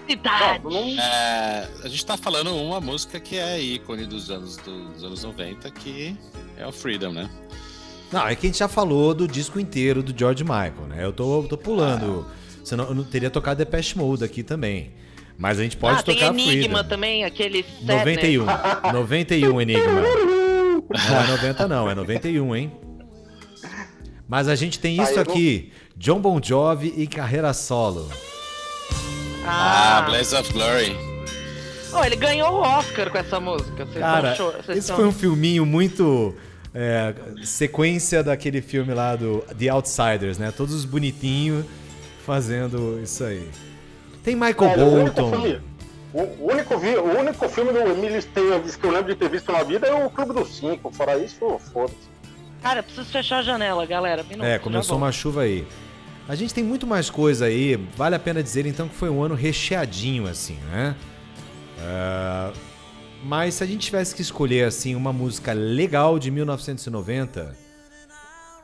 É, 0.07 1.67
a 1.83 1.87
gente 1.87 2.05
tá 2.05 2.15
falando 2.15 2.55
uma 2.55 2.79
música 2.79 3.19
que 3.19 3.37
é 3.37 3.59
ícone 3.59 4.05
dos 4.05 4.29
anos, 4.29 4.57
dos 4.57 5.03
anos 5.03 5.23
90, 5.23 5.69
que 5.71 6.15
é 6.57 6.65
o 6.65 6.71
Freedom, 6.71 7.11
né? 7.11 7.29
Não, 8.11 8.27
é 8.27 8.35
que 8.35 8.45
a 8.45 8.49
gente 8.49 8.59
já 8.59 8.67
falou 8.67 9.13
do 9.13 9.27
disco 9.27 9.59
inteiro 9.59 10.03
do 10.03 10.17
George 10.17 10.43
Michael, 10.43 10.87
né? 10.87 11.03
Eu 11.03 11.11
tô, 11.11 11.43
tô 11.43 11.57
pulando. 11.57 12.25
Senão 12.63 12.85
eu 12.85 12.95
não 12.95 13.03
teria 13.03 13.29
tocado 13.29 13.57
Depeche 13.57 13.97
Mode 13.97 14.23
aqui 14.23 14.43
também. 14.43 14.93
Mas 15.37 15.59
a 15.59 15.63
gente 15.63 15.75
pode 15.75 15.99
ah, 15.99 16.03
tem 16.03 16.15
tocar 16.15 16.27
Enigma 16.27 16.51
Freedom. 16.51 16.83
também, 16.89 17.25
aquele 17.25 17.63
Sadness. 17.63 17.87
91. 17.87 18.45
91 18.93 19.61
Enigma. 19.61 20.01
Não 21.09 21.19
é 21.19 21.27
90 21.27 21.67
não, 21.67 21.89
é 21.89 21.95
91, 21.95 22.55
hein? 22.55 22.71
Mas 24.27 24.47
a 24.47 24.55
gente 24.55 24.79
tem 24.79 24.99
Ah, 24.99 25.03
isso 25.03 25.13
eu 25.19 25.23
não- 25.25 25.31
aqui, 25.33 25.71
John 25.95 26.19
Bon 26.19 26.39
Jovi 26.41 26.93
e 26.97 27.05
carreira 27.07 27.53
solo. 27.53 28.09
Ah, 29.45 29.99
Ah, 29.99 30.01
Blaze 30.03 30.35
of 30.35 30.51
Glory. 30.51 30.95
Oh, 31.93 32.03
ele 32.03 32.15
ganhou 32.15 32.51
o 32.51 32.61
Oscar 32.61 33.09
com 33.09 33.17
essa 33.17 33.39
música. 33.39 33.85
Vocês 33.85 33.99
Cara, 33.99 34.35
tão 34.35 34.51
cho- 34.51 34.57
vocês 34.63 34.77
esse 34.79 34.87
tão- 34.87 34.95
foi 34.97 35.05
um 35.05 35.11
filminho 35.11 35.65
muito 35.65 36.35
é, 36.77 37.13
sequência 37.45 38.21
daquele 38.21 38.61
filme 38.61 38.93
lá 38.93 39.15
do 39.15 39.39
The 39.57 39.69
Outsiders, 39.69 40.37
né? 40.37 40.51
Todos 40.51 40.73
os 40.73 40.83
bonitinhos 40.83 41.65
fazendo 42.25 42.99
isso 43.01 43.23
aí. 43.23 43.47
Tem 44.23 44.35
Michael 44.35 44.77
único 44.89 45.21
Bolton. 45.21 45.31
filme- 45.41 45.61
O 46.13 46.51
único, 46.51 46.77
vi- 46.77 46.95
o 46.97 47.17
único 47.19 47.47
filme 47.49 47.71
do 47.73 47.79
Emílio 47.79 48.17
Esteves 48.17 48.75
que 48.77 48.85
eu 48.85 48.91
lembro 48.91 49.13
de 49.13 49.19
ter 49.19 49.29
visto 49.29 49.51
na 49.51 49.63
vida 49.63 49.85
é 49.87 49.93
o 49.93 50.09
Clube 50.09 50.33
dos 50.33 50.57
Cinco. 50.57 50.89
Fora 50.91 51.17
isso, 51.17 51.59
foda-se. 51.73 51.95
Cara, 52.65 52.79
eu 52.79 52.83
preciso 52.83 53.05
fechar 53.11 53.37
a 53.37 53.41
janela, 53.43 53.85
galera. 53.85 54.23
Minuto, 54.23 54.43
É, 54.43 54.57
começou 54.57 54.97
uma 54.97 55.11
chuva 55.11 55.41
aí. 55.41 55.67
A 56.27 56.33
gente 56.33 56.51
tem 56.51 56.63
muito 56.63 56.87
mais 56.87 57.11
coisa 57.11 57.45
aí. 57.45 57.75
Vale 57.95 58.15
a 58.15 58.19
pena 58.19 58.41
dizer 58.41 58.65
então 58.65 58.87
que 58.89 58.95
foi 58.95 59.07
um 59.07 59.21
ano 59.21 59.35
recheadinho 59.35 60.27
assim, 60.27 60.55
né? 60.71 60.95
É, 61.79 62.51
Mas 63.23 63.53
se 63.53 63.63
a 63.63 63.67
gente 63.67 63.81
tivesse 63.85 64.15
que 64.15 64.21
escolher 64.23 64.65
assim 64.65 64.95
uma 64.95 65.13
música 65.13 65.53
legal 65.53 66.17
de 66.17 66.31
1990, 66.31 67.55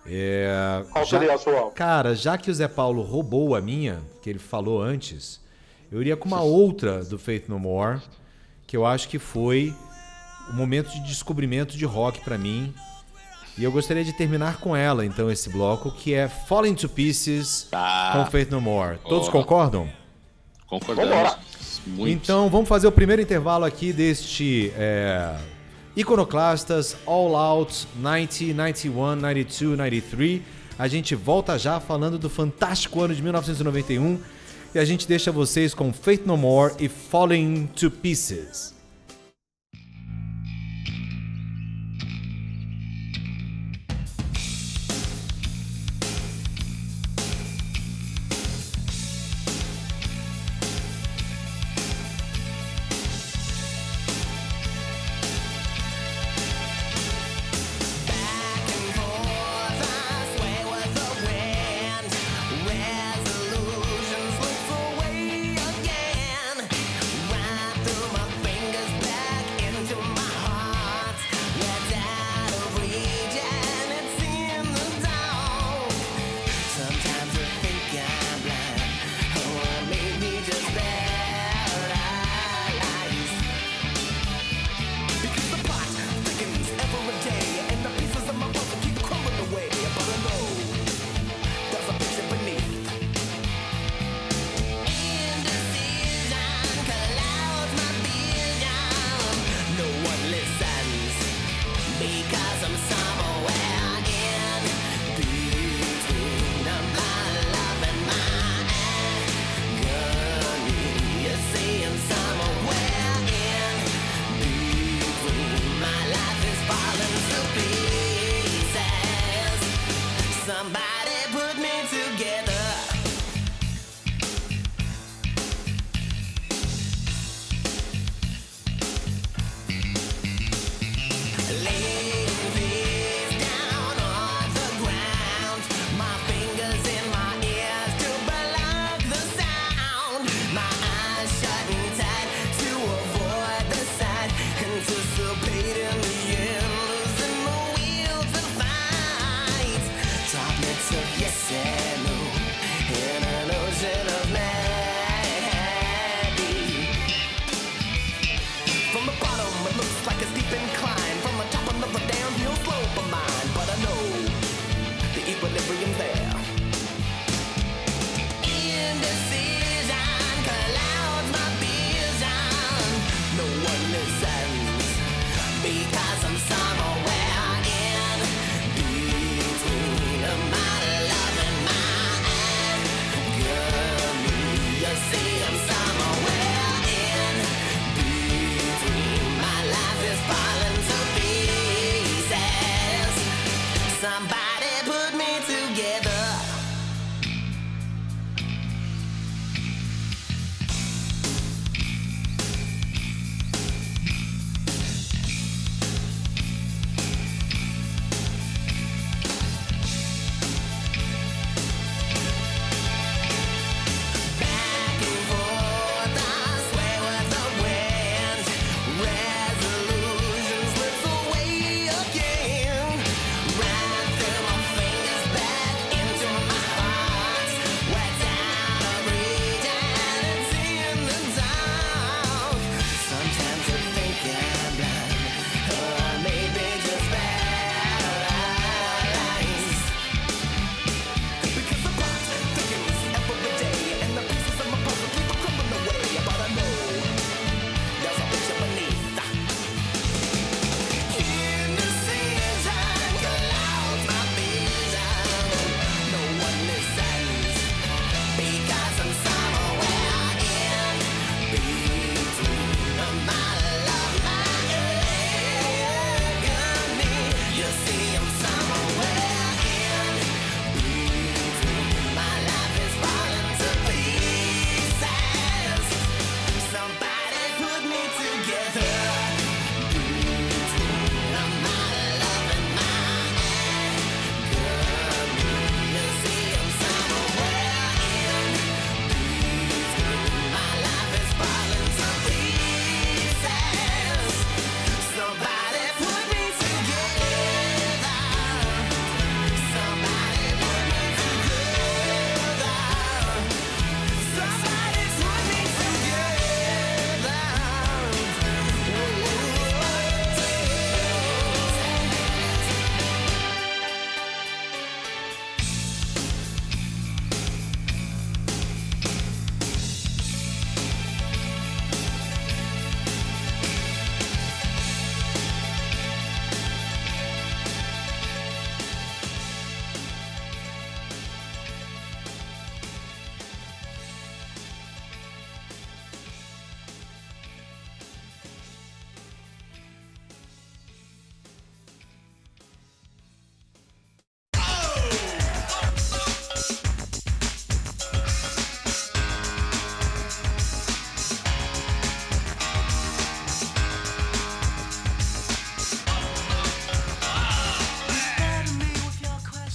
é, 0.07 0.83
Qual 0.91 1.05
já- 1.05 1.19
seria 1.19 1.35
a 1.35 1.37
sua? 1.37 1.69
Cara, 1.71 2.15
já 2.15 2.39
que 2.39 2.49
o 2.49 2.53
Zé 2.55 2.67
Paulo 2.67 3.03
roubou 3.03 3.55
a 3.55 3.61
minha, 3.61 4.01
que 4.23 4.31
ele 4.31 4.39
falou 4.39 4.81
antes, 4.81 5.39
eu 5.91 6.01
iria 6.01 6.17
com 6.17 6.27
uma 6.27 6.41
outra 6.41 7.03
do 7.03 7.19
Faith 7.19 7.47
No 7.47 7.59
More, 7.59 8.01
que 8.65 8.75
eu 8.75 8.83
acho 8.83 9.07
que 9.07 9.19
foi 9.19 9.71
o 10.49 10.53
momento 10.53 10.89
de 10.89 11.01
descobrimento 11.01 11.77
de 11.77 11.85
rock 11.85 12.19
pra 12.21 12.35
mim, 12.35 12.73
E 13.57 13.63
eu 13.63 13.71
gostaria 13.71 14.03
de 14.03 14.13
terminar 14.13 14.57
com 14.59 14.75
ela, 14.75 15.05
então, 15.05 15.29
esse 15.29 15.49
bloco, 15.49 15.91
que 15.91 16.13
é 16.13 16.27
Falling 16.27 16.73
to 16.73 16.87
Pieces 16.89 17.67
Tá. 17.69 18.11
com 18.13 18.31
Faith 18.31 18.49
No 18.49 18.61
More. 18.61 18.97
Todos 19.07 19.27
Boa. 19.27 19.31
concordam? 19.43 19.89
Concordamos. 20.67 21.09
Vambora. 21.11 21.39
Muito. 21.85 22.11
Então 22.23 22.49
vamos 22.49 22.69
fazer 22.69 22.87
o 22.87 22.91
primeiro 22.91 23.21
intervalo 23.21 23.65
aqui 23.65 23.91
deste 23.91 24.71
é, 24.77 25.35
Iconoclastas 25.95 26.95
All 27.05 27.35
Out 27.35 27.87
90, 27.95 28.53
91, 28.53 29.15
92, 29.15 29.77
93. 29.77 30.41
A 30.79 30.87
gente 30.87 31.13
volta 31.15 31.57
já 31.59 31.79
falando 31.79 32.17
do 32.17 32.29
fantástico 32.29 33.01
ano 33.01 33.13
de 33.13 33.21
1991 33.21 34.19
e 34.73 34.79
a 34.79 34.85
gente 34.85 35.07
deixa 35.07 35.31
vocês 35.31 35.73
com 35.73 35.91
Faith 35.91 36.23
No 36.25 36.37
More 36.37 36.73
e 36.79 36.87
Falling 36.87 37.67
to 37.75 37.91
Pieces. 37.91 38.73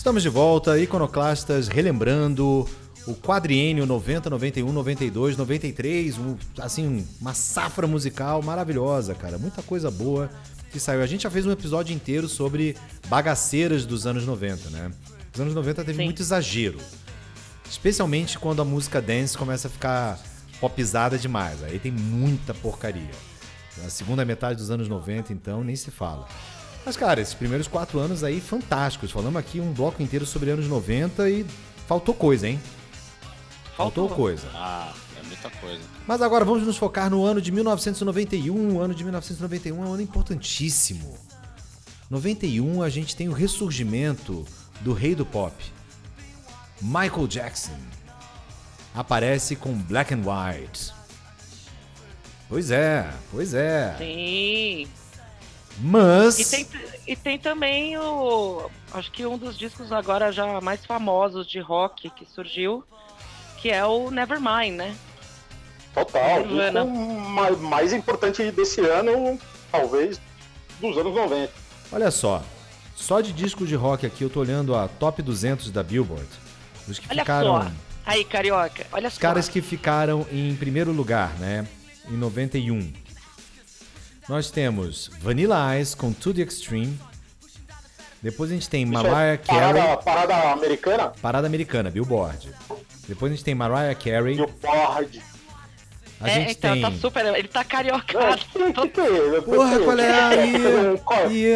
Estamos 0.06 0.22
de 0.22 0.28
volta, 0.28 0.78
Iconoclastas, 0.78 1.66
relembrando 1.66 2.64
o 3.08 3.14
quadriênio 3.16 3.84
90, 3.84 4.30
91, 4.30 4.72
92, 4.72 5.36
93, 5.36 6.16
um, 6.16 6.36
assim, 6.60 7.04
uma 7.20 7.34
safra 7.34 7.88
musical 7.88 8.40
maravilhosa, 8.40 9.16
cara. 9.16 9.36
Muita 9.36 9.62
coisa 9.62 9.90
boa 9.90 10.30
que 10.70 10.78
saiu. 10.78 11.02
A 11.02 11.06
gente 11.08 11.24
já 11.24 11.30
fez 11.30 11.44
um 11.44 11.50
episódio 11.50 11.92
inteiro 11.92 12.28
sobre 12.28 12.76
bagaceiras 13.08 13.84
dos 13.84 14.06
anos 14.06 14.24
90, 14.24 14.70
né? 14.70 14.92
Os 15.34 15.40
anos 15.40 15.56
90 15.56 15.84
teve 15.84 15.98
Sim. 15.98 16.04
muito 16.04 16.22
exagero. 16.22 16.78
Especialmente 17.68 18.38
quando 18.38 18.62
a 18.62 18.64
música 18.64 19.02
dance 19.02 19.36
começa 19.36 19.66
a 19.66 19.70
ficar 19.72 20.20
popizada 20.60 21.18
demais. 21.18 21.64
Aí 21.64 21.80
tem 21.80 21.90
muita 21.90 22.54
porcaria. 22.54 23.10
A 23.84 23.90
segunda 23.90 24.24
metade 24.24 24.56
dos 24.56 24.70
anos 24.70 24.88
90, 24.88 25.32
então, 25.32 25.64
nem 25.64 25.74
se 25.74 25.90
fala. 25.90 26.28
Mas, 26.86 26.96
cara, 26.96 27.20
esses 27.20 27.34
primeiros 27.34 27.66
quatro 27.66 27.98
anos 27.98 28.22
aí, 28.22 28.40
fantásticos. 28.40 29.10
Falamos 29.10 29.40
aqui 29.40 29.58
um 29.58 29.72
bloco 29.72 30.00
inteiro 30.00 30.24
sobre 30.24 30.50
anos 30.50 30.68
90 30.68 31.28
e 31.28 31.44
faltou 31.88 32.14
coisa, 32.14 32.46
hein? 32.46 32.60
Faltou, 33.76 34.08
coisa. 34.08 34.46
Ah, 34.54 34.94
é 35.18 35.26
muita 35.26 35.50
coisa. 35.50 35.82
Mas 36.06 36.22
agora 36.22 36.44
vamos 36.44 36.62
nos 36.62 36.76
focar 36.76 37.10
no 37.10 37.24
ano 37.24 37.42
de 37.42 37.50
1991. 37.50 38.76
O 38.76 38.80
ano 38.80 38.94
de 38.94 39.02
1991 39.02 39.84
é 39.84 39.88
um 39.88 39.92
ano 39.94 40.00
importantíssimo. 40.00 41.18
91 42.08 42.80
a 42.80 42.88
gente 42.88 43.16
tem 43.16 43.28
o 43.28 43.32
ressurgimento 43.32 44.46
do 44.80 44.92
rei 44.92 45.16
do 45.16 45.26
pop. 45.26 45.52
Michael 46.80 47.26
Jackson. 47.26 47.76
Aparece 48.94 49.56
com 49.56 49.72
Black 49.72 50.14
and 50.14 50.22
White. 50.22 50.94
Pois 52.48 52.70
é, 52.70 53.12
pois 53.32 53.54
é. 53.54 53.96
Sim. 53.98 55.05
Mas. 55.78 56.38
E 56.38 56.44
tem, 56.44 56.66
e 57.06 57.16
tem 57.16 57.38
também 57.38 57.98
o. 57.98 58.70
Acho 58.94 59.10
que 59.12 59.26
um 59.26 59.36
dos 59.36 59.58
discos 59.58 59.92
agora 59.92 60.32
já 60.32 60.60
mais 60.60 60.84
famosos 60.86 61.46
de 61.46 61.58
rock 61.60 62.08
que 62.10 62.24
surgiu, 62.24 62.82
que 63.58 63.70
é 63.70 63.84
o 63.84 64.10
Nevermind, 64.10 64.74
né? 64.76 64.96
Total. 65.94 66.42
O 66.42 66.46
Nirvana. 66.46 66.84
disco 66.84 66.96
ma- 67.30 67.50
mais 67.50 67.92
importante 67.92 68.50
desse 68.50 68.80
ano, 68.80 69.38
talvez, 69.70 70.20
dos 70.80 70.96
anos 70.96 71.14
90. 71.14 71.52
Olha 71.92 72.10
só, 72.10 72.42
só 72.94 73.20
de 73.20 73.32
disco 73.32 73.66
de 73.66 73.74
rock 73.74 74.04
aqui 74.06 74.22
eu 74.24 74.30
tô 74.30 74.40
olhando 74.40 74.74
a 74.74 74.88
top 74.88 75.22
200 75.22 75.70
da 75.70 75.82
Billboard. 75.82 76.26
Os 76.88 76.98
que 76.98 77.06
Olha 77.10 77.20
ficaram. 77.22 77.62
só. 77.62 77.70
Aí, 78.04 78.24
carioca, 78.24 78.86
olha 78.92 79.08
Os 79.08 79.14
só. 79.14 79.20
caras 79.20 79.48
que 79.48 79.60
ficaram 79.60 80.26
em 80.30 80.54
primeiro 80.54 80.92
lugar, 80.92 81.34
né? 81.38 81.66
Em 82.08 82.16
91. 82.16 82.92
Nós 84.28 84.50
temos 84.50 85.10
Vanilla 85.20 85.78
Ice 85.78 85.96
com 85.96 86.12
To 86.12 86.34
The 86.34 86.42
Extreme. 86.42 86.98
Depois 88.22 88.50
a 88.50 88.54
gente 88.54 88.68
tem 88.68 88.84
Mariah 88.84 89.34
é 89.34 89.36
Carey, 89.36 89.72
parada, 89.72 89.96
parada 90.02 90.52
americana? 90.52 91.12
parada 91.22 91.46
americana, 91.46 91.90
Billboard. 91.90 92.50
Depois 93.06 93.30
a 93.30 93.34
gente 93.36 93.44
tem 93.44 93.54
Mariah 93.54 93.94
Carey. 93.94 94.36
E 94.36 94.40
o 94.42 94.46
Board. 94.48 95.22
A 96.18 96.28
é, 96.30 96.34
gente 96.34 96.52
então, 96.52 96.72
tem. 96.72 96.82
tá 96.82 96.90
super. 96.92 97.26
Ele 97.36 97.46
tá 97.46 97.60
É, 97.60 97.64
cariocado. 97.64 98.38
que, 98.52 98.72
que, 98.72 98.88
que, 98.88 99.00
é? 99.00 99.40
Porra, 99.42 99.78
qual 99.80 99.98
é 99.98 100.10
aí? 100.10 100.52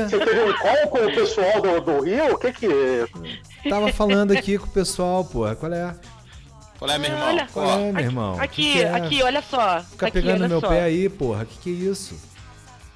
Você 0.03 0.19
teve 0.19 0.41
um 0.45 0.53
call- 0.53 0.85
um 0.85 0.89
com 0.89 0.99
o 0.99 1.15
pessoal 1.15 1.63
do, 1.63 1.81
do 1.81 2.05
Rio? 2.05 2.35
O 2.35 2.39
que 2.39 2.53
que 2.53 2.67
é? 2.67 3.69
Tava 3.71 3.91
falando 3.93 4.33
aqui 4.33 4.59
com 4.59 4.67
o 4.67 4.71
pessoal, 4.71 5.25
porra. 5.25 5.57
Qual 5.57 5.73
é? 5.73 5.95
Qual 6.79 6.91
é, 6.91 6.99
meu 6.99 7.11
irmão? 7.11 7.27
Olha. 7.29 7.49
Qual 7.53 7.81
é, 7.81 7.93
meu 7.93 8.05
irmão? 8.05 8.41
Aqui, 8.41 8.73
que 8.75 8.83
é? 8.83 8.95
aqui, 8.95 9.23
olha 9.23 9.43
só. 9.43 9.81
Fica 9.81 10.07
aqui, 10.09 10.21
pegando 10.21 10.47
meu 10.49 10.61
só. 10.61 10.69
pé 10.69 10.83
aí, 10.83 11.09
porra. 11.09 11.45
Que 11.47 11.57
que 11.59 11.71
é 11.71 11.91
isso? 11.91 12.30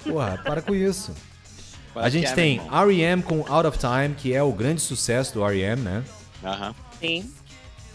Porra, 0.09 0.39
para 0.43 0.61
com 0.61 0.73
isso. 0.73 1.13
A 1.95 2.09
gente 2.09 2.27
é, 2.27 2.33
tem? 2.33 2.61
R.E.M. 2.71 3.23
com 3.23 3.45
Out 3.47 3.67
of 3.67 3.77
Time, 3.77 4.15
que 4.15 4.33
é 4.33 4.43
o 4.43 4.51
grande 4.51 4.81
sucesso 4.81 5.33
do 5.33 5.45
R.E.M., 5.45 5.81
né? 5.81 6.03
Aham. 6.43 6.75
Sim. 6.99 7.31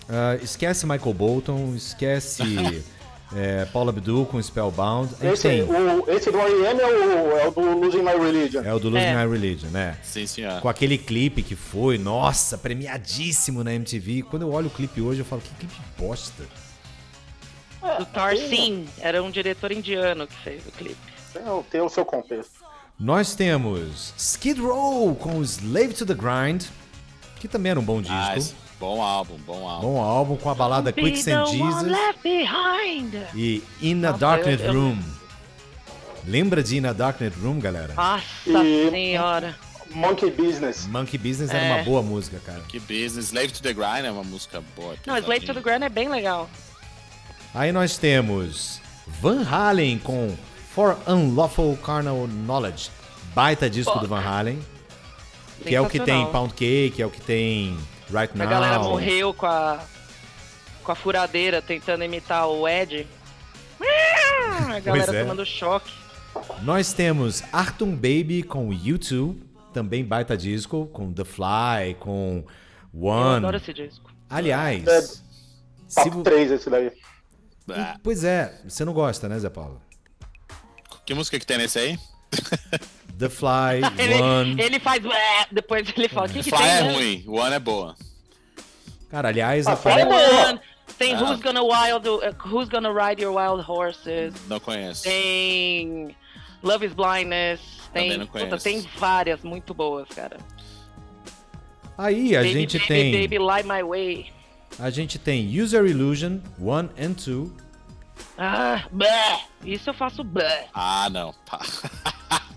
Ah, 0.08 0.36
esquece 0.42 0.86
Michael 0.86 1.14
Bolton, 1.14 1.74
esquece 1.76 2.42
é, 3.36 3.64
Paula 3.66 3.90
Abdul 3.90 4.26
com 4.26 4.42
Spellbound. 4.42 5.14
Esse, 5.22 5.48
tem. 5.48 5.62
o, 5.62 6.04
esse 6.10 6.30
do 6.30 6.38
R.E.M. 6.38 6.80
é 6.80 6.86
o, 6.86 7.38
é 7.38 7.48
o 7.48 7.50
do 7.50 7.60
Losing 7.78 8.02
My 8.02 8.18
Religion. 8.18 8.62
É 8.64 8.74
o 8.74 8.78
do 8.78 8.88
Losing 8.88 9.04
É. 9.04 9.24
My 9.24 9.30
Religion, 9.30 9.68
né? 9.68 9.98
Sim, 10.02 10.26
senhor. 10.26 10.60
Com 10.60 10.68
aquele 10.68 10.96
clipe 10.96 11.42
que 11.42 11.54
foi, 11.54 11.98
nossa, 11.98 12.56
premiadíssimo 12.56 13.62
na 13.62 13.74
MTV. 13.74 14.22
Quando 14.22 14.42
eu 14.42 14.52
olho 14.52 14.68
o 14.68 14.70
clipe 14.70 15.00
hoje, 15.00 15.20
eu 15.20 15.24
falo, 15.24 15.42
que 15.42 15.54
clipe 15.54 15.74
bosta. 15.98 16.44
Do 17.98 18.04
Tarsin. 18.06 18.86
Era 18.98 19.22
um 19.22 19.30
diretor 19.30 19.72
indiano 19.72 20.26
que 20.26 20.36
fez 20.36 20.66
o 20.66 20.72
clipe. 20.72 21.09
Tem, 21.32 21.42
o- 21.48 21.62
seu 21.88 22.04
contexto. 22.04 22.60
Nós 22.98 23.34
temos 23.34 24.12
Skid 24.16 24.60
Row 24.60 25.14
com 25.14 25.42
Slave 25.42 25.94
to 25.94 26.04
the 26.04 26.14
Grind, 26.14 26.64
que 27.36 27.48
também 27.48 27.70
era 27.70 27.80
um 27.80 27.84
bom 27.84 28.00
disco. 28.02 28.14
Ah, 28.14 28.36
bom 28.78 29.00
álbum, 29.02 29.36
bom 29.46 29.66
álbum. 29.68 29.86
Bom 29.86 30.00
álbum 30.02 30.36
com 30.36 30.50
a 30.50 30.54
balada 30.54 30.92
Be 30.92 31.02
Quicksand 31.02 31.46
Jesus 31.46 31.82
left 31.82 32.20
behind. 32.22 33.14
e 33.34 33.62
In 33.80 34.04
a 34.04 34.12
eu- 34.66 34.72
Room. 34.74 34.98
Lembra 36.26 36.62
de 36.62 36.76
In 36.76 36.86
a 36.86 36.92
Darkened 36.92 37.34
Room, 37.40 37.58
galera? 37.58 37.94
Nossa 37.94 38.24
E- 38.46 38.90
senhora. 38.90 39.56
Monkey 39.92 40.30
Business. 40.30 40.86
Monkey 40.86 41.18
Business 41.18 41.50
era 41.50 41.64
É. 41.64 41.74
uma 41.76 41.82
boa 41.84 42.02
música, 42.02 42.38
cara. 42.44 42.60
Que 42.68 42.78
business. 42.78 43.26
Slave 43.28 43.48
to 43.52 43.62
the 43.62 43.72
Grind 43.72 44.04
é 44.04 44.10
uma 44.10 44.22
música 44.22 44.62
boa. 44.76 44.94
Não, 45.06 45.16
Slave 45.16 45.46
to 45.46 45.54
the 45.54 45.60
Grind 45.60 45.82
é 45.82 45.88
bem 45.88 46.08
legal. 46.08 46.48
Aí 47.52 47.72
nós 47.72 47.96
temos 47.98 48.80
Van 49.20 49.42
Halen 49.42 49.98
com 49.98 50.36
For 50.80 50.96
Unlawful 51.06 51.76
Carnal 51.76 52.26
Knowledge. 52.26 52.90
Baita 53.34 53.68
disco 53.68 53.98
do 53.98 54.08
Van 54.08 54.22
Halen. 54.22 54.58
Que 55.62 55.74
é 55.74 55.80
o 55.80 55.86
que 55.86 56.00
tem. 56.00 56.24
Pound 56.32 56.54
Cake, 56.54 57.02
é 57.02 57.04
o 57.04 57.10
que 57.10 57.20
tem 57.20 57.76
Right 58.10 58.32
A 58.34 58.38
Now. 58.38 58.48
galera 58.48 58.78
morreu 58.78 59.34
com 59.34 59.44
a 59.44 59.78
com 60.82 60.90
a 60.90 60.94
furadeira 60.94 61.60
tentando 61.60 62.02
imitar 62.02 62.48
o 62.48 62.66
Ed. 62.66 63.06
A 64.70 64.80
galera 64.80 65.14
é. 65.14 65.22
tomando 65.22 65.44
choque. 65.44 65.92
Nós 66.62 66.94
temos 66.94 67.42
Artum 67.52 67.90
Baby 67.94 68.42
com 68.42 68.70
U2, 68.70 69.36
também 69.74 70.02
baita 70.02 70.34
disco, 70.34 70.86
com 70.94 71.12
The 71.12 71.24
Fly, 71.24 71.96
com 72.00 72.42
Eu 72.94 73.02
One. 73.04 73.36
adoro 73.36 73.58
esse 73.58 73.74
disco. 73.74 74.10
Aliás, 74.30 74.86
É, 74.86 75.02
se 75.02 75.20
Top 75.96 76.08
vo- 76.10 76.22
3 76.22 76.52
esse 76.52 76.70
daí. 76.70 76.90
Ah, 77.70 77.98
pois 78.02 78.24
é, 78.24 78.62
você 78.66 78.82
não 78.82 78.94
gosta, 78.94 79.28
né, 79.28 79.38
Zé 79.38 79.50
Paulo? 79.50 79.78
Que 81.10 81.14
música 81.14 81.40
que 81.40 81.44
tem 81.46 81.58
nesse 81.58 81.76
aí? 81.76 81.98
The 83.18 83.28
Fly, 83.28 83.82
Ele, 83.98 84.14
One. 84.22 84.62
ele 84.62 84.78
faz. 84.78 85.04
"Ué", 85.04 85.46
Depois 85.50 85.88
ele 85.96 86.08
fala: 86.08 86.28
o 86.28 86.30
que, 86.30 86.40
que 86.40 86.50
Fly 86.50 86.58
tem? 86.58 86.68
é 86.68 86.82
né? 86.84 86.92
ruim, 86.92 87.24
One 87.26 87.52
é 87.54 87.58
boa. 87.58 87.96
Cara, 89.10 89.28
aliás, 89.28 89.66
Ah, 89.66 89.72
apare- 89.72 90.04
Tem 90.06 90.12
One, 90.12 90.60
tem 90.96 91.14
Ah. 91.16 91.20
Who's 91.20 91.40
Gonna 91.40 91.62
Wild, 91.64 92.08
uh, 92.08 92.20
Who's 92.48 92.68
Gonna 92.68 92.92
Ride 92.92 93.22
Your 93.24 93.34
Wild 93.36 93.68
Horses, 93.68 94.34
Não 94.46 94.60
conheço. 94.60 95.02
tem 95.02 96.14
Love 96.62 96.86
is 96.86 96.92
Blindness, 96.94 97.60
Também 97.92 98.10
tem, 98.10 98.18
não 98.18 98.26
puta, 98.28 98.38
conheço. 98.46 98.62
tem 98.64 98.88
várias 98.96 99.42
muito 99.42 99.74
boas, 99.74 100.08
cara. 100.10 100.36
aí 101.98 102.36
a 102.36 102.40
Baby, 102.42 102.52
gente 102.52 102.78
baby, 102.78 102.86
tem 102.88 103.12
Baby, 103.22 103.38
Lie 103.38 103.62
My 103.64 103.82
Way. 103.82 104.32
a 104.78 104.90
gente 104.90 105.18
tem 105.18 105.60
User 105.60 105.84
Illusion 105.84 106.38
1 106.60 106.70
and 106.96 107.12
2. 107.26 107.50
Ah, 108.42 108.82
blé. 108.90 109.40
Isso 109.64 109.90
eu 109.90 109.94
faço 109.94 110.24
blé. 110.24 110.66
Ah, 110.72 111.08
não. 111.10 111.34
Pá. 111.48 111.60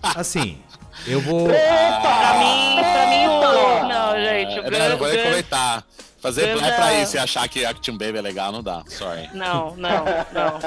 Assim, 0.16 0.58
eu 1.06 1.20
vou 1.20 1.46
Pra 1.46 2.34
mim, 2.38 2.76
pra 2.80 3.06
mim, 3.08 3.26
o. 3.26 3.88
Não, 3.88 4.14
gente, 4.16 4.60
o 4.60 4.64
Eu 4.64 4.70
não, 4.70 4.88
não 4.88 4.96
vou 4.98 5.08
nem 5.08 5.22
comentar. 5.22 5.84
Fazer 6.22 6.52
Guns 6.54 6.60
play 6.62 6.72
pra 6.72 6.92
é- 6.94 7.02
isso 7.02 7.16
e 7.16 7.18
achar 7.18 7.46
que 7.50 7.66
Action 7.66 7.98
Baby 7.98 8.16
é 8.16 8.22
legal, 8.22 8.50
não 8.50 8.62
dá. 8.62 8.82
Sorry. 8.86 9.28
Não, 9.34 9.76
não, 9.76 10.04
não. 10.32 10.58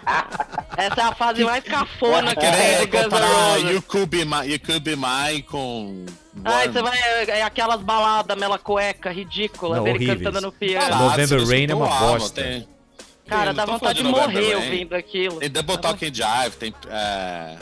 Essa 0.74 1.00
é 1.02 1.04
a 1.04 1.14
fase 1.14 1.44
mais 1.44 1.62
cafona 1.62 2.34
que 2.34 2.40
tem 2.40 2.50
Querer 2.50 2.86
do 2.86 3.02
comparar. 3.02 3.58
You 3.58 3.82
Could 3.82 4.06
Be 4.06 4.24
My, 4.24 4.50
you 4.50 4.58
could 4.58 4.80
be 4.80 4.96
mine 4.96 5.42
com... 5.42 6.06
Ai, 6.42 6.64
One. 6.68 6.72
você 6.72 6.82
vai. 6.82 6.98
É 7.28 7.42
aquelas 7.42 7.82
baladas 7.82 8.38
mela 8.38 8.58
cueca, 8.58 9.10
ridícula, 9.10 9.76
Não, 9.76 9.84
dele 9.84 9.96
horríveis. 9.96 10.22
cantando 10.22 10.40
no 10.46 10.50
piano. 10.52 10.94
Ah, 10.94 10.98
November 10.98 11.46
Rain 11.46 11.66
é 11.68 11.74
uma 11.74 11.84
o 11.84 11.98
bosta. 11.98 12.42
Tem, 12.42 12.66
Cara, 13.30 13.54
dá 13.54 13.64
vontade 13.64 14.02
de 14.02 14.08
morrer 14.08 14.40
Rain. 14.40 14.54
ouvindo 14.56 14.94
aquilo. 14.94 15.36
tem 15.40 15.48
Double 15.50 15.78
Talking 15.78 16.12
Jive, 16.12 16.56
tem 16.58 16.74
é, 16.88 17.56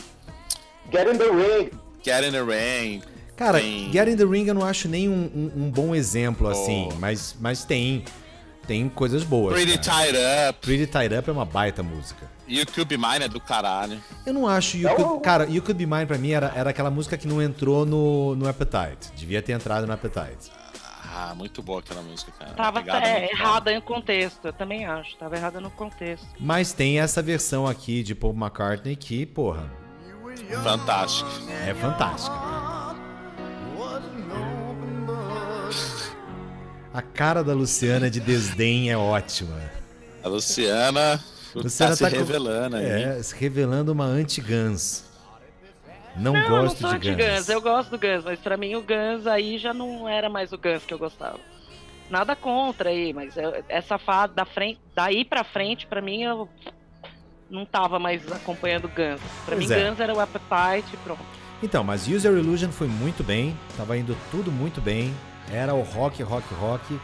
Get 0.93 1.07
in 1.15 1.19
the 1.19 1.25
Ring. 1.31 1.71
Get 2.03 2.25
in 2.25 2.33
the 2.33 2.43
Rain. 2.43 3.03
Cara, 3.37 3.61
Tem- 3.61 3.93
Get 3.93 4.09
in 4.09 4.17
the 4.17 4.25
Ring 4.25 4.47
eu 4.49 4.55
não 4.55 4.65
acho 4.65 4.89
nem 4.89 5.09
um, 5.09 5.13
um- 5.13 5.53
um 5.65 5.71
bom 5.71 5.95
exemplo 5.95 6.49
assim, 6.49 6.89
Oh. 6.93 6.97
mas, 6.99 7.37
mas 7.41 7.65
tem 7.65 8.05
tem 8.67 8.87
coisas 8.89 9.25
boas. 9.25 9.55
Pretty 9.55 9.79
cara. 9.79 10.05
Tied 10.07 10.17
Up. 10.51 10.59
Pretty 10.61 10.87
Tied 10.87 11.13
Up 11.19 11.31
é 11.31 11.33
uma 11.33 11.45
baita 11.47 11.83
música. 11.83 12.27
You 12.47 12.67
Could 12.67 12.85
Be 12.85 12.97
Mine 12.99 13.25
é 13.25 13.29
do 13.29 13.41
caralho. 13.41 13.99
Eu 14.27 14.33
não 14.35 14.47
acho 14.49 14.77
You 14.77 14.89
Could, 14.95 15.13
o- 15.15 15.21
cara, 15.21 15.45
You 15.45 15.63
Could 15.63 15.75
Be 15.75 15.87
Mine 15.87 16.05
pra 16.07 16.19
mim 16.19 16.33
era, 16.33 16.53
era 16.55 16.71
aquela 16.71 16.91
música 16.91 17.17
que 17.17 17.27
não 17.29 17.41
entrou 17.43 17.87
no, 17.87 18.35
no 18.35 18.49
Appetite. 18.49 19.11
Devia 19.17 19.41
ter 19.41 19.53
entrado 19.53 19.87
no 19.87 19.93
Appetite. 19.93 20.51
Ah, 21.21 21.35
muito 21.35 21.61
boa 21.65 21.81
aquela 21.81 22.01
música, 22.01 22.31
cara. 22.39 22.53
Tava 22.53 22.79
Pegada 22.81 23.05
é, 23.09 23.31
errada 23.33 23.75
no 23.75 23.83
contexto, 23.83 24.47
eu 24.47 24.53
também 24.53 24.87
acho. 24.87 25.17
Tava 25.17 25.35
errada 25.37 25.61
no 25.61 25.69
contexto. 25.69 26.25
Mas 26.39 26.73
tem 26.73 27.01
essa 27.01 27.21
versão 27.21 27.67
aqui 27.67 28.05
de 28.05 28.15
Paul 28.15 28.33
McCartney 28.35 28.95
que, 28.95 29.27
porra, 29.27 29.69
boa. 30.49 30.63
Fantástico. 30.63 31.29
é 31.67 31.75
fantástica. 31.75 32.37
A 36.95 37.03
cara 37.03 37.43
da 37.43 37.53
Luciana 37.53 38.09
de 38.09 38.21
desdém 38.21 38.91
é 38.91 38.97
ótima. 38.97 39.57
A 40.23 40.29
Luciana, 40.29 41.23
Luciana 41.53 41.91
tá 41.93 41.97
se 41.97 42.03
tá 42.05 42.11
com- 42.11 42.17
revelando 42.17 42.77
aí. 42.77 42.85
É, 42.87 43.23
se 43.23 43.35
revelando 43.35 43.93
uma 43.93 44.05
anti-Guns. 44.05 45.03
Não, 46.17 46.33
Não, 46.33 46.41
eu 46.41 46.49
não 46.51 46.61
gosto 46.63 46.79
sou 46.81 46.99
de 46.99 47.11
Guns. 47.11 47.21
anti-Guns, 47.21 47.49
eu 47.49 47.61
gosto 47.61 47.91
do 47.91 47.99
Guns, 47.99 48.25
mas 48.25 48.39
pra 48.41 48.57
mim 48.57 48.75
o 48.75 48.83
Guns 48.83 49.27
aí 49.27 49.57
já 49.59 49.73
não 49.73 50.09
era 50.09 50.29
mais 50.29 50.53
o 50.53 50.59
Guns 50.59 50.85
que 50.85 50.93
eu 50.93 50.99
gostava. 50.99 51.39
Nada 52.11 52.35
contra 52.35 52.91
aí, 52.91 53.13
mas 53.13 53.37
eu- 53.37 53.63
essa 53.69 53.99
fase 53.99 54.33
da 54.35 54.45
frente, 54.45 54.81
daí 54.95 55.25
pra 55.25 55.45
frente, 55.45 55.87
pra 55.87 56.01
mim 56.01 56.23
eu 56.23 56.49
não 57.51 57.65
tava 57.65 57.99
mais 57.99 58.31
acompanhando 58.33 58.87
o 58.87 58.89
Guns. 58.89 59.21
Pra 59.45 59.55
Pois 59.57 59.69
mim 59.69 59.75
é. 59.75 59.89
Guns 59.91 60.01
era 60.01 60.15
o 60.15 60.19
Appetite 60.21 60.95
e 60.95 60.97
pronto. 60.99 61.21
Então, 61.63 61.85
mas 61.85 62.09
User 62.09 62.33
Illusion 62.33 62.71
foi 62.71 62.87
muito 62.89 63.23
bem, 63.23 63.57
tava 63.77 63.97
indo 63.97 64.17
tudo 64.31 64.51
muito 64.51 64.81
bem, 64.81 65.13
era 65.53 65.75
o 65.75 65.83
rock, 65.83 66.23
rock, 66.23 66.53
rock, 66.55 66.99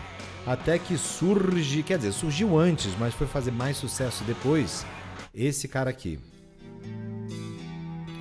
até 0.46 0.78
que 0.78 0.96
surge, 0.96 1.82
quer 1.82 1.98
dizer, 1.98 2.12
surgiu 2.12 2.58
antes, 2.58 2.96
mas 2.98 3.14
foi 3.14 3.26
fazer 3.26 3.50
mais 3.50 3.76
sucesso 3.76 4.22
depois, 4.24 4.86
esse 5.34 5.66
cara 5.68 5.90
aqui. 5.90 6.18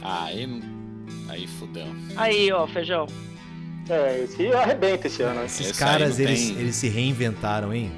Aí, 0.01 0.45
aí 1.29 1.47
fudeu. 1.47 1.87
Aí, 2.15 2.51
ó, 2.51 2.67
feijão. 2.67 3.07
É, 3.89 4.23
esse 4.23 4.47
arrebenta 4.53 5.07
esse 5.07 5.21
ano. 5.23 5.41
né? 5.41 5.45
Esses 5.45 5.71
Esse 5.71 5.79
caras, 5.79 6.19
eles, 6.19 6.47
tem- 6.49 6.59
eles 6.59 6.75
se 6.75 6.87
reinventaram, 6.87 7.73
hein? 7.73 7.91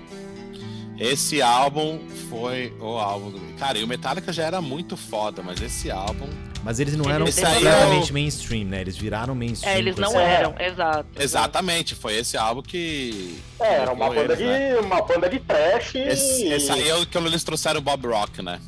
Esse 0.97 1.41
álbum 1.41 1.99
foi 2.29 2.73
o 2.79 2.97
álbum 2.97 3.31
do. 3.31 3.39
Cara, 3.57 3.77
e 3.77 3.83
o 3.83 3.87
Metallica 3.87 4.31
já 4.31 4.43
era 4.43 4.61
muito 4.61 4.95
foda, 4.95 5.43
mas 5.43 5.61
esse 5.61 5.91
álbum. 5.91 6.27
Mas 6.63 6.79
eles 6.79 6.95
não 6.95 7.07
eram 7.11 7.27
aí 7.27 7.31
completamente 7.33 8.09
é 8.09 8.13
mainstream, 8.13 8.65
né? 8.65 8.81
Eles 8.81 8.97
viraram 8.97 9.35
mainstream. 9.35 9.75
É, 9.75 9.77
eles 9.77 9.97
não 9.97 10.19
eram, 10.19 10.55
exato. 10.57 11.07
Exatamente, 11.19 11.93
foi 11.93 12.15
esse 12.15 12.37
álbum 12.37 12.61
que. 12.61 13.39
É, 13.59 13.75
era 13.75 13.91
uma 13.91 14.07
banda, 14.09 14.33
eles, 14.33 14.39
né? 14.39 14.73
de, 14.73 14.79
uma 14.79 15.01
banda 15.01 15.29
de 15.29 15.39
trash. 15.39 15.93
Esse, 15.95 16.47
esse 16.47 16.71
aí 16.71 16.87
é 16.87 16.95
o 16.95 17.05
que 17.05 17.17
eles 17.17 17.43
trouxeram 17.43 17.79
o 17.79 17.83
Bob 17.83 18.07
Rock, 18.07 18.41
né? 18.41 18.59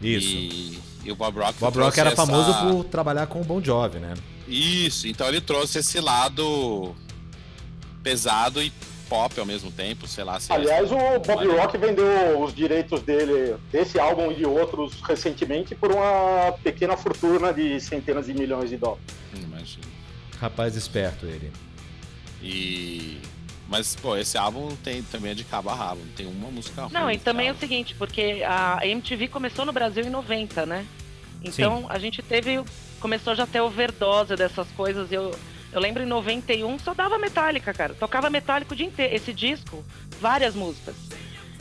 Isso. 0.00 0.28
E, 0.28 0.78
e 1.08 1.12
o 1.12 1.16
Bob 1.16 1.38
Rock. 1.38 1.58
Bob 1.58 1.78
Rock 1.78 1.98
era 1.98 2.10
essa- 2.12 2.26
famoso 2.26 2.52
por 2.60 2.84
trabalhar 2.84 3.26
com 3.26 3.40
o 3.40 3.44
Bon 3.44 3.62
Jovi, 3.62 3.98
né? 3.98 4.14
Isso, 4.46 5.08
então 5.08 5.26
ele 5.28 5.40
trouxe 5.40 5.78
esse 5.80 6.00
lado 6.00 6.94
pesado 8.02 8.62
e 8.62 8.72
pop 9.08 9.38
ao 9.40 9.46
mesmo 9.46 9.70
tempo, 9.70 10.06
sei 10.06 10.22
lá 10.22 10.38
se. 10.38 10.52
Aliás, 10.52 10.90
o 10.92 10.96
Bob 10.96 11.30
Olha. 11.48 11.62
Rock 11.62 11.78
vendeu 11.78 12.40
os 12.42 12.54
direitos 12.54 13.00
dele, 13.02 13.56
desse 13.72 13.98
álbum 13.98 14.30
e 14.30 14.34
de 14.36 14.44
outros 14.46 15.00
recentemente, 15.02 15.74
por 15.74 15.90
uma 15.92 16.52
pequena 16.62 16.96
fortuna 16.96 17.52
de 17.52 17.80
centenas 17.80 18.26
de 18.26 18.34
milhões 18.34 18.68
de 18.70 18.76
dólares. 18.76 19.02
Hum, 19.34 19.40
Imagina. 19.44 19.84
Rapaz 20.40 20.76
esperto 20.76 21.26
ele. 21.26 21.50
E. 22.42 23.18
Mas, 23.68 23.94
pô, 23.94 24.16
esse 24.16 24.38
álbum 24.38 24.74
tem, 24.76 25.02
também 25.02 25.32
é 25.32 25.34
de 25.34 25.44
cabo 25.44 25.68
a 25.68 25.74
rabo, 25.74 26.00
não 26.00 26.12
tem 26.12 26.26
uma 26.26 26.50
música 26.50 26.82
ruim. 26.82 26.92
Não, 26.92 27.10
e 27.10 27.18
também 27.18 27.48
é 27.48 27.52
o 27.52 27.56
seguinte, 27.56 27.94
porque 27.94 28.42
a 28.46 28.78
MTV 28.82 29.28
começou 29.28 29.66
no 29.66 29.72
Brasil 29.72 30.04
em 30.04 30.10
90, 30.10 30.64
né? 30.64 30.86
Então 31.42 31.86
a 31.88 31.98
gente 31.98 32.22
teve. 32.22 32.62
Começou 32.98 33.34
já 33.34 33.44
a 33.44 33.46
ter 33.46 33.60
overdose 33.60 34.34
dessas 34.34 34.66
coisas. 34.72 35.12
Eu, 35.12 35.32
eu 35.70 35.80
lembro 35.80 36.02
em 36.02 36.06
91 36.06 36.78
só 36.80 36.94
dava 36.94 37.18
Metallica, 37.18 37.72
cara. 37.72 37.94
Tocava 37.94 38.28
Metallica 38.28 38.72
o 38.72 38.76
dia 38.76 38.86
inteiro. 38.86 39.14
Esse 39.14 39.32
disco, 39.32 39.84
várias 40.20 40.54
músicas. 40.54 40.96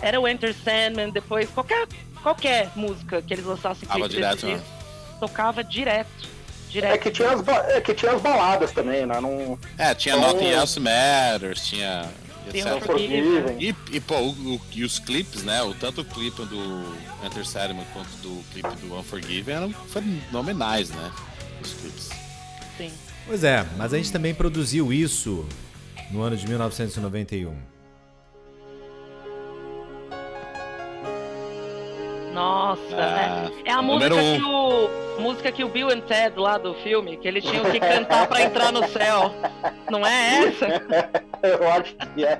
Era 0.01 0.19
o 0.19 0.27
Enter 0.27 0.55
Sandman, 0.55 1.09
depois 1.09 1.49
qualquer, 1.49 1.87
qualquer 2.23 2.71
música 2.75 3.21
que 3.21 3.33
eles 3.33 3.45
lançassem 3.45 3.87
clipe 3.87 4.07
desse 4.07 4.15
direto, 4.15 4.45
né? 4.45 4.53
disco, 4.55 4.69
tocava 5.19 5.63
direto. 5.63 6.36
Direto. 6.69 6.93
É 6.93 6.97
que 6.97 7.11
tinha 7.11 7.31
as, 7.31 7.41
ba- 7.41 7.65
é 7.69 7.81
que 7.81 7.93
tinha 7.93 8.11
as 8.11 8.21
baladas 8.21 8.71
também, 8.71 9.05
né? 9.05 9.19
Não, 9.21 9.57
É, 9.77 9.93
tinha 9.95 10.15
Então- 10.15 10.33
Nothing 10.33 10.49
Else 10.49 10.79
Matters, 10.79 11.65
tinha. 11.67 12.05
E, 13.59 13.75
e, 13.91 13.99
pô, 13.99 14.15
o- 14.19 14.29
o- 14.55 14.61
e 14.73 14.83
os 14.83 14.99
clipes, 14.99 15.43
né? 15.43 15.61
O, 15.63 15.73
tanto 15.73 16.01
o 16.01 16.05
clipe 16.05 16.43
do 16.45 16.85
Enter 17.25 17.45
Sandman 17.45 17.85
quanto 17.93 18.09
do 18.21 18.41
clipe 18.53 18.69
do 18.77 18.95
Unforgiven 18.97 19.55
eram 19.55 19.73
fenomenais, 19.91 20.89
né? 20.89 21.11
Os 21.61 21.73
clipes. 21.73 22.09
Sim. 22.77 22.91
Pois 23.25 23.43
é, 23.43 23.65
mas 23.75 23.93
a 23.93 23.97
gente 23.97 24.11
também 24.11 24.33
produziu 24.33 24.93
isso 24.93 25.45
no 26.11 26.21
ano 26.21 26.37
de 26.37 26.47
1991. 26.47 27.53
Nossa, 32.37 32.81
Ah, 32.95 33.49
é, 33.65 33.69
é 33.69 33.73
a 33.73 33.81
música 33.81 34.13
um. 34.15 34.37
que 34.37 34.43
o 34.43 34.89
música 35.21 35.51
que 35.51 35.63
o 35.63 35.67
Bill 35.69 35.89
and 35.89 36.01
Ted 36.01 36.37
lá 36.39 36.59
do 36.59 36.75
filme, 36.75 37.17
que 37.17 37.27
eles 37.27 37.43
tinham 37.43 37.65
que 37.65 37.79
cantar 37.79 38.27
pra 38.27 38.43
entrar 38.43 38.71
no 38.71 38.87
céu. 38.87 39.33
Não 39.89 40.05
é 40.05 40.45
essa? 40.45 40.67
eu 41.41 41.67
acho 41.71 41.95
que 42.13 42.23
é. 42.23 42.39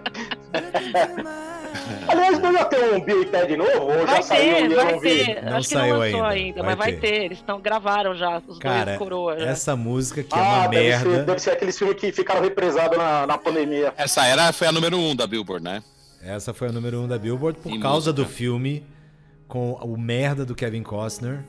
Aliás, 2.07 2.39
não 2.39 2.51
ia 2.53 2.65
ter 2.65 2.93
um 2.93 2.99
Bill 2.99 3.23
e 3.23 3.25
Ted 3.25 3.57
novo? 3.57 3.85
Ou 3.87 3.99
já 4.01 4.05
Vai 4.05 4.23
saiu 4.23 4.55
ter, 4.55 4.61
e 4.69 4.71
eu 4.73 4.75
vai 4.83 4.91
não 4.93 4.99
vi? 4.99 5.25
ter. 5.25 5.43
Não 5.43 5.57
Acho 5.57 5.69
que 5.69 5.75
não 5.75 5.81
saiu 5.81 5.97
lançou 5.97 6.23
ainda, 6.23 6.27
ainda, 6.29 6.63
vai 6.63 6.75
mas 6.75 6.77
vai 6.77 6.93
ter. 6.93 6.99
ter. 7.01 7.23
Eles 7.25 7.37
estão 7.39 7.59
gravaram 7.59 8.15
já, 8.15 8.41
os 8.47 8.59
Cara, 8.59 8.85
dois 8.85 8.97
coroas. 8.97 9.41
já. 9.41 9.49
essa 9.49 9.75
música 9.75 10.21
que 10.23 10.35
é 10.35 10.39
Ah, 10.39 10.43
uma 10.43 10.67
deve 10.67 10.97
ser, 10.97 11.05
merda. 11.07 11.23
deve 11.23 11.39
ser 11.39 11.51
aqueles 11.51 11.77
filmes 11.77 11.97
que 11.99 12.11
ficaram 12.11 12.41
represados 12.41 12.97
na, 12.97 13.25
na 13.25 13.37
pandemia. 13.37 13.93
Essa 13.97 14.25
era, 14.25 14.53
foi 14.53 14.67
a 14.67 14.71
número 14.71 14.97
um 14.97 15.15
da 15.15 15.25
Billboard, 15.25 15.63
né? 15.63 15.81
Essa 16.23 16.53
foi 16.53 16.67
a 16.67 16.71
número 16.71 16.99
um 17.01 17.07
da 17.07 17.17
Billboard 17.17 17.59
por 17.59 17.71
Em 17.71 17.79
causa 17.79 18.11
música. 18.11 18.13
do 18.13 18.25
filme 18.25 18.85
com 19.47 19.73
o 19.73 19.97
merda 19.97 20.45
do 20.45 20.53
Kevin 20.55 20.83
Costner, 20.83 21.39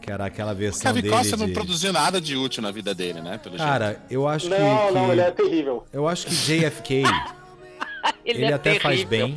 que 0.00 0.10
era 0.10 0.24
aquela 0.26 0.52
O 0.52 0.56
versão 0.56 0.92
Kevin 0.92 1.02
dele 1.02 1.14
Costner 1.14 1.38
não 1.38 1.46
de... 1.46 1.52
produziu 1.52 1.92
nada 1.92 2.20
de 2.20 2.36
útil 2.36 2.62
na 2.62 2.70
vida 2.70 2.94
dele, 2.94 3.20
né? 3.20 3.38
Pelo 3.38 3.56
jeito. 3.58 3.68
Cara, 3.68 4.00
eu 4.10 4.26
acho 4.26 4.48
que, 4.48 4.58
Não, 4.58 4.92
não, 4.92 5.04
que- 5.06 5.10
ele 5.12 5.20
é 5.20 5.30
terrível. 5.30 5.84
eu 5.92 6.08
acho 6.08 6.26
que 6.26 6.34
JFK 6.34 7.02
ele, 8.24 8.44
é 8.44 8.52
até 8.52 8.78
faz 8.80 9.04
terrível. 9.04 9.28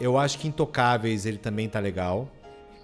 Eu 0.00 0.18
acho 0.18 0.38
que 0.38 0.48
Intocáveis 0.48 1.26
ele 1.26 1.38
também 1.38 1.68
tá 1.68 1.78
legal 1.78 2.28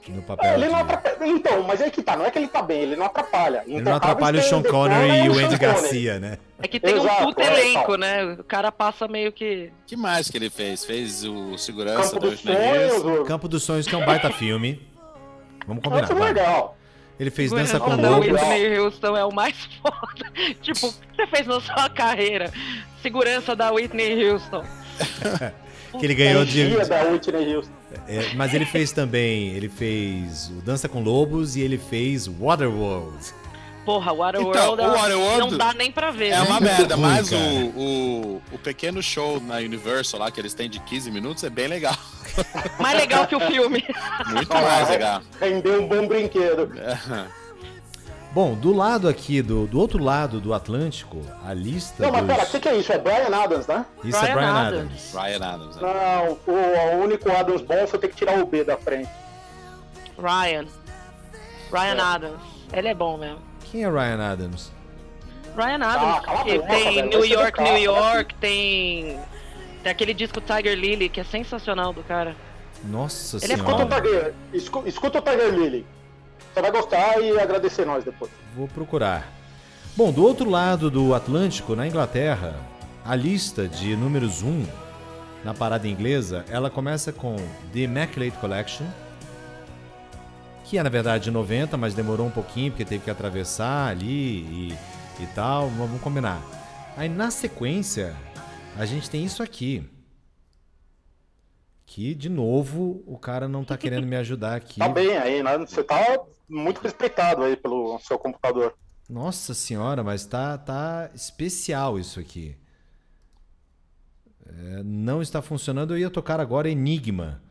no 0.09 0.23
papel. 0.23 0.51
É, 0.51 0.55
ele 0.55 0.67
de- 0.67 0.73
não 0.73 0.79
atrapalha. 0.81 1.17
Então, 1.27 1.63
mas 1.63 1.81
é 1.81 1.91
que 1.91 2.03
tá, 2.03 2.17
não 2.17 2.25
é 2.27 2.31
que 2.31 2.39
ele 2.39 2.49
tá 2.49 2.63
bem, 2.63 2.81
ele 2.81 2.97
não 2.97 3.07
atrapalha. 3.07 3.63
Ele 3.67 3.81
não 3.83 3.95
atrapalha 3.97 4.41
o 4.41 4.43
Sean 4.43 4.63
Connery 4.63 5.25
e 5.27 5.29
o 5.29 5.39
Andy 5.39 5.57
Garcia, 5.59 6.19
né? 6.19 6.39
É 6.61 6.67
que 6.69 6.81
tem 6.81 6.97
Exato, 6.97 7.23
um 7.23 7.27
puto 7.27 7.41
é, 7.41 7.47
elenco, 7.61 7.87
tal. 7.87 7.97
né? 7.99 8.25
O 8.39 8.45
cara 8.45 8.73
passa 8.73 9.07
meio 9.07 9.31
que. 9.33 9.71
que 9.87 9.97
mais 9.97 10.29
que 10.31 10.37
ele 10.37 10.51
fez? 10.51 10.85
Fez 10.85 11.25
o 11.25 11.57
Segurança 11.57 12.11
Campo 12.15 12.21
do 12.21 12.31
dos. 12.31 12.41
Sonhos, 12.41 13.05
o... 13.21 13.25
Campo 13.25 13.49
dos 13.49 13.63
Sonhos, 13.63 13.87
que 13.87 13.95
é 13.95 13.99
um 13.99 14.05
baita 14.05 14.31
filme. 14.31 14.81
Vamos 15.67 15.83
combinar. 15.83 16.11
é 16.11 16.15
vai. 16.15 16.29
legal. 16.33 16.77
Ele 17.21 17.31
fez 17.31 17.51
Dança 17.51 17.81
com 17.81 17.91
Segurança 17.91 18.11
Lobos. 18.15 18.29
do. 18.29 18.35
Whitney 18.35 18.79
Houston 18.79 19.17
é 19.17 19.25
o 19.25 19.33
mais 19.33 19.57
foda. 19.83 20.33
tipo, 20.63 20.87
o 20.87 20.93
que 20.93 21.17
você 21.17 21.27
fez 21.27 21.47
na 21.47 21.61
sua 21.61 21.91
carreira? 21.91 22.53
Segurança 23.03 23.55
da 23.57 23.71
Whitney 23.73 24.31
Houston. 24.31 24.65
Que 25.99 26.05
ele 26.05 26.15
ganhou 26.15 26.45
de. 26.45 26.69
Dia 26.69 26.85
da 26.85 27.03
Whitney 27.05 27.57
Houston. 27.57 27.73
É, 28.09 28.35
mas 28.35 28.55
ele 28.55 28.65
fez 28.65 28.91
também. 28.91 29.49
Ele 29.49 29.69
fez 29.69 30.49
o 30.49 30.63
Dança 30.63 30.89
com 30.89 31.03
Lobos 31.03 31.57
e 31.57 31.61
ele 31.61 31.77
fez 31.77 32.27
Waterworld. 32.27 33.35
Porra, 33.85 34.13
Waterworld, 34.13 34.59
Então, 34.59 34.75
o 34.75 34.93
Waterworld 34.97 35.39
não 35.39 35.59
dá 35.59 35.73
nem 35.73 35.91
pra 35.91 36.11
ver. 36.11 36.29
É 36.29 36.41
né? 36.41 36.43
uma 36.43 36.61
merda, 36.61 36.95
ruim, 36.95 37.05
mas 37.07 37.33
o, 37.33 37.37
o, 37.37 38.43
o 38.53 38.59
pequeno 38.59 39.03
show 39.03 39.41
na 39.41 39.57
Universal 39.57 40.21
lá 40.21 40.31
que 40.31 40.41
eles 40.41 40.53
têm 40.53 40.69
de 40.69 40.79
15 40.81 41.11
minutos 41.11 41.45
é 41.45 41.51
bem 41.51 41.69
legal. 41.69 41.97
Mais 42.79 42.99
legal 42.99 43.27
que 43.27 43.35
o 43.35 43.41
filme. 43.41 43.85
Muito 44.33 44.53
mais 44.53 44.89
é. 44.89 44.93
legal. 44.93 45.23
Rendeu 45.41 45.83
um 45.83 45.89
bom 45.89 46.07
brinquedo. 46.07 46.71
Bom, 48.39 48.55
do 48.55 48.73
lado 48.73 49.09
aqui, 49.09 49.43
do, 49.43 49.67
do 49.67 49.81
outro 49.81 50.01
lado 50.01 50.41
do 50.41 50.55
Atlântico, 50.55 51.21
a 51.45 51.53
lista. 51.53 52.05
Não, 52.05 52.13
mas 52.13 52.25
dos... 52.25 52.37
pera, 52.37 52.47
o 52.47 52.51
que, 52.53 52.61
que 52.61 52.69
é 52.69 52.77
isso? 52.77 52.93
É 52.93 52.97
Brian 52.99 53.37
Adams, 53.37 53.67
né? 53.67 53.85
Isso 54.05 54.17
é 54.17 54.21
Bryan 54.33 54.35
Brian 54.37 54.53
Adams. 54.55 54.79
Adams. 54.79 55.13
Ryan 55.13 55.45
Adams. 55.55 55.77
né? 55.77 55.83
Não, 55.83 56.39
o, 56.47 56.57
o 57.01 57.03
único 57.03 57.33
Adams 57.33 57.63
bom 57.63 57.85
foi 57.89 57.99
ter 57.99 58.07
que 58.07 58.15
tirar 58.15 58.39
o 58.41 58.47
B 58.47 58.63
da 58.63 58.77
frente. 58.77 59.11
Ryan. 60.17 60.67
Ryan 61.73 61.97
É. 61.97 62.01
Adams. 62.01 62.41
Ele 62.73 62.87
é 62.87 62.95
bom 62.95 63.17
mesmo. 63.19 63.41
Quem 63.73 63.83
é 63.83 63.91
Ryan 63.91 64.31
Adams? 64.33 64.71
Ryan 65.57 65.85
Adams, 65.85 66.17
Ah, 66.19 66.21
cala 66.21 66.41
a 66.41 66.45
que 66.45 66.59
boca, 66.59 66.69
tem 66.69 66.95
velho, 66.95 67.09
New 67.09 67.25
York, 67.25 67.53
carro, 67.55 67.69
New 67.73 67.75
né? 67.75 67.83
York, 67.83 68.35
tem. 68.37 69.19
Tem 69.83 69.91
aquele 69.91 70.15
disco 70.15 70.41
Tiger 70.41 70.79
Lily, 70.79 71.09
que 71.09 71.19
é 71.19 71.25
sensacional 71.25 71.93
do 71.93 72.05
cara. 72.05 72.37
Nossa 72.85 73.39
Ele 73.45 73.55
é 73.55 73.57
Escuta 73.57 73.75
o 73.75 73.89
senhora. 73.89 74.01
Tiger, 74.01 74.35
escu- 74.53 74.83
escuta 74.87 75.19
o 75.19 75.23
Tiger 75.23 75.53
Lily. 75.59 75.87
Você 76.53 76.63
vai 76.63 76.71
gostar 76.71 77.21
e 77.21 77.39
agradecer 77.39 77.85
nós 77.85 78.05
depois. 78.05 78.31
Vou 78.57 78.69
procurar. 78.69 79.33
Bom, 79.97 80.13
do 80.13 80.25
outro 80.25 80.49
lado 80.49 80.91
do 80.91 81.15
Atlântico, 81.15 81.75
na 81.75 81.87
Inglaterra, 81.87 82.55
a 83.05 83.15
lista 83.15 83.67
de 83.67 83.97
números 83.97 84.43
1 84.43 84.65
na 85.45 85.55
parada 85.55 85.89
inglesa, 85.89 86.45
ela 86.51 86.71
começa 86.71 87.13
com 87.13 87.37
The 87.73 87.81
Immaculate 87.81 88.37
Collection, 88.39 88.87
que 90.65 90.79
é 90.79 90.83
na 90.83 90.91
verdade 90.91 91.25
de 91.25 91.31
90, 91.31 91.77
mas 91.77 91.95
demorou 91.95 92.27
um 92.27 92.31
pouquinho 92.31 92.71
porque 92.71 92.85
teve 92.85 93.05
que 93.05 93.11
atravessar 93.11 93.89
ali 93.89 94.07
e, 94.07 94.79
e 95.21 95.27
tal, 95.35 95.69
vamos 95.71 96.01
combinar. 96.01 96.41
Aí 96.97 97.09
na 97.09 97.31
sequência, 97.31 98.15
a 98.77 98.85
gente 98.85 99.09
tem 99.09 99.25
isso 99.25 99.43
aqui. 99.43 99.89
Que, 101.99 102.15
de 102.15 102.29
novo, 102.29 103.03
o 103.09 103.19
cara 103.19 103.49
não 103.49 103.65
tá 103.65 103.77
querendo 103.77 104.07
me 104.07 104.15
ajudar 104.15 104.55
aqui. 104.55 104.79
Tá 104.79 104.89
bem 104.89 105.17
aí, 105.17 105.43
né? 105.43 105.59
Você 105.59 105.83
tá 105.83 106.21
muito 106.49 106.81
respeitado 106.81 107.43
aí 107.43 107.57
pelo 107.57 107.99
seu 107.99 108.17
computador. 108.17 108.79
Nossa 109.11 109.53
senhora, 109.53 110.05
mas 110.05 110.25
tá, 110.25 110.57
tá 110.57 111.11
especial 111.13 111.99
isso 111.99 112.21
aqui. 112.21 112.57
É, 114.47 114.85
não 114.85 115.21
está 115.21 115.43
funcionando. 115.43 115.93
Eu 115.93 115.99
ia 115.99 116.09
tocar 116.09 116.39
agora 116.39 116.71
Enigma 116.71 117.43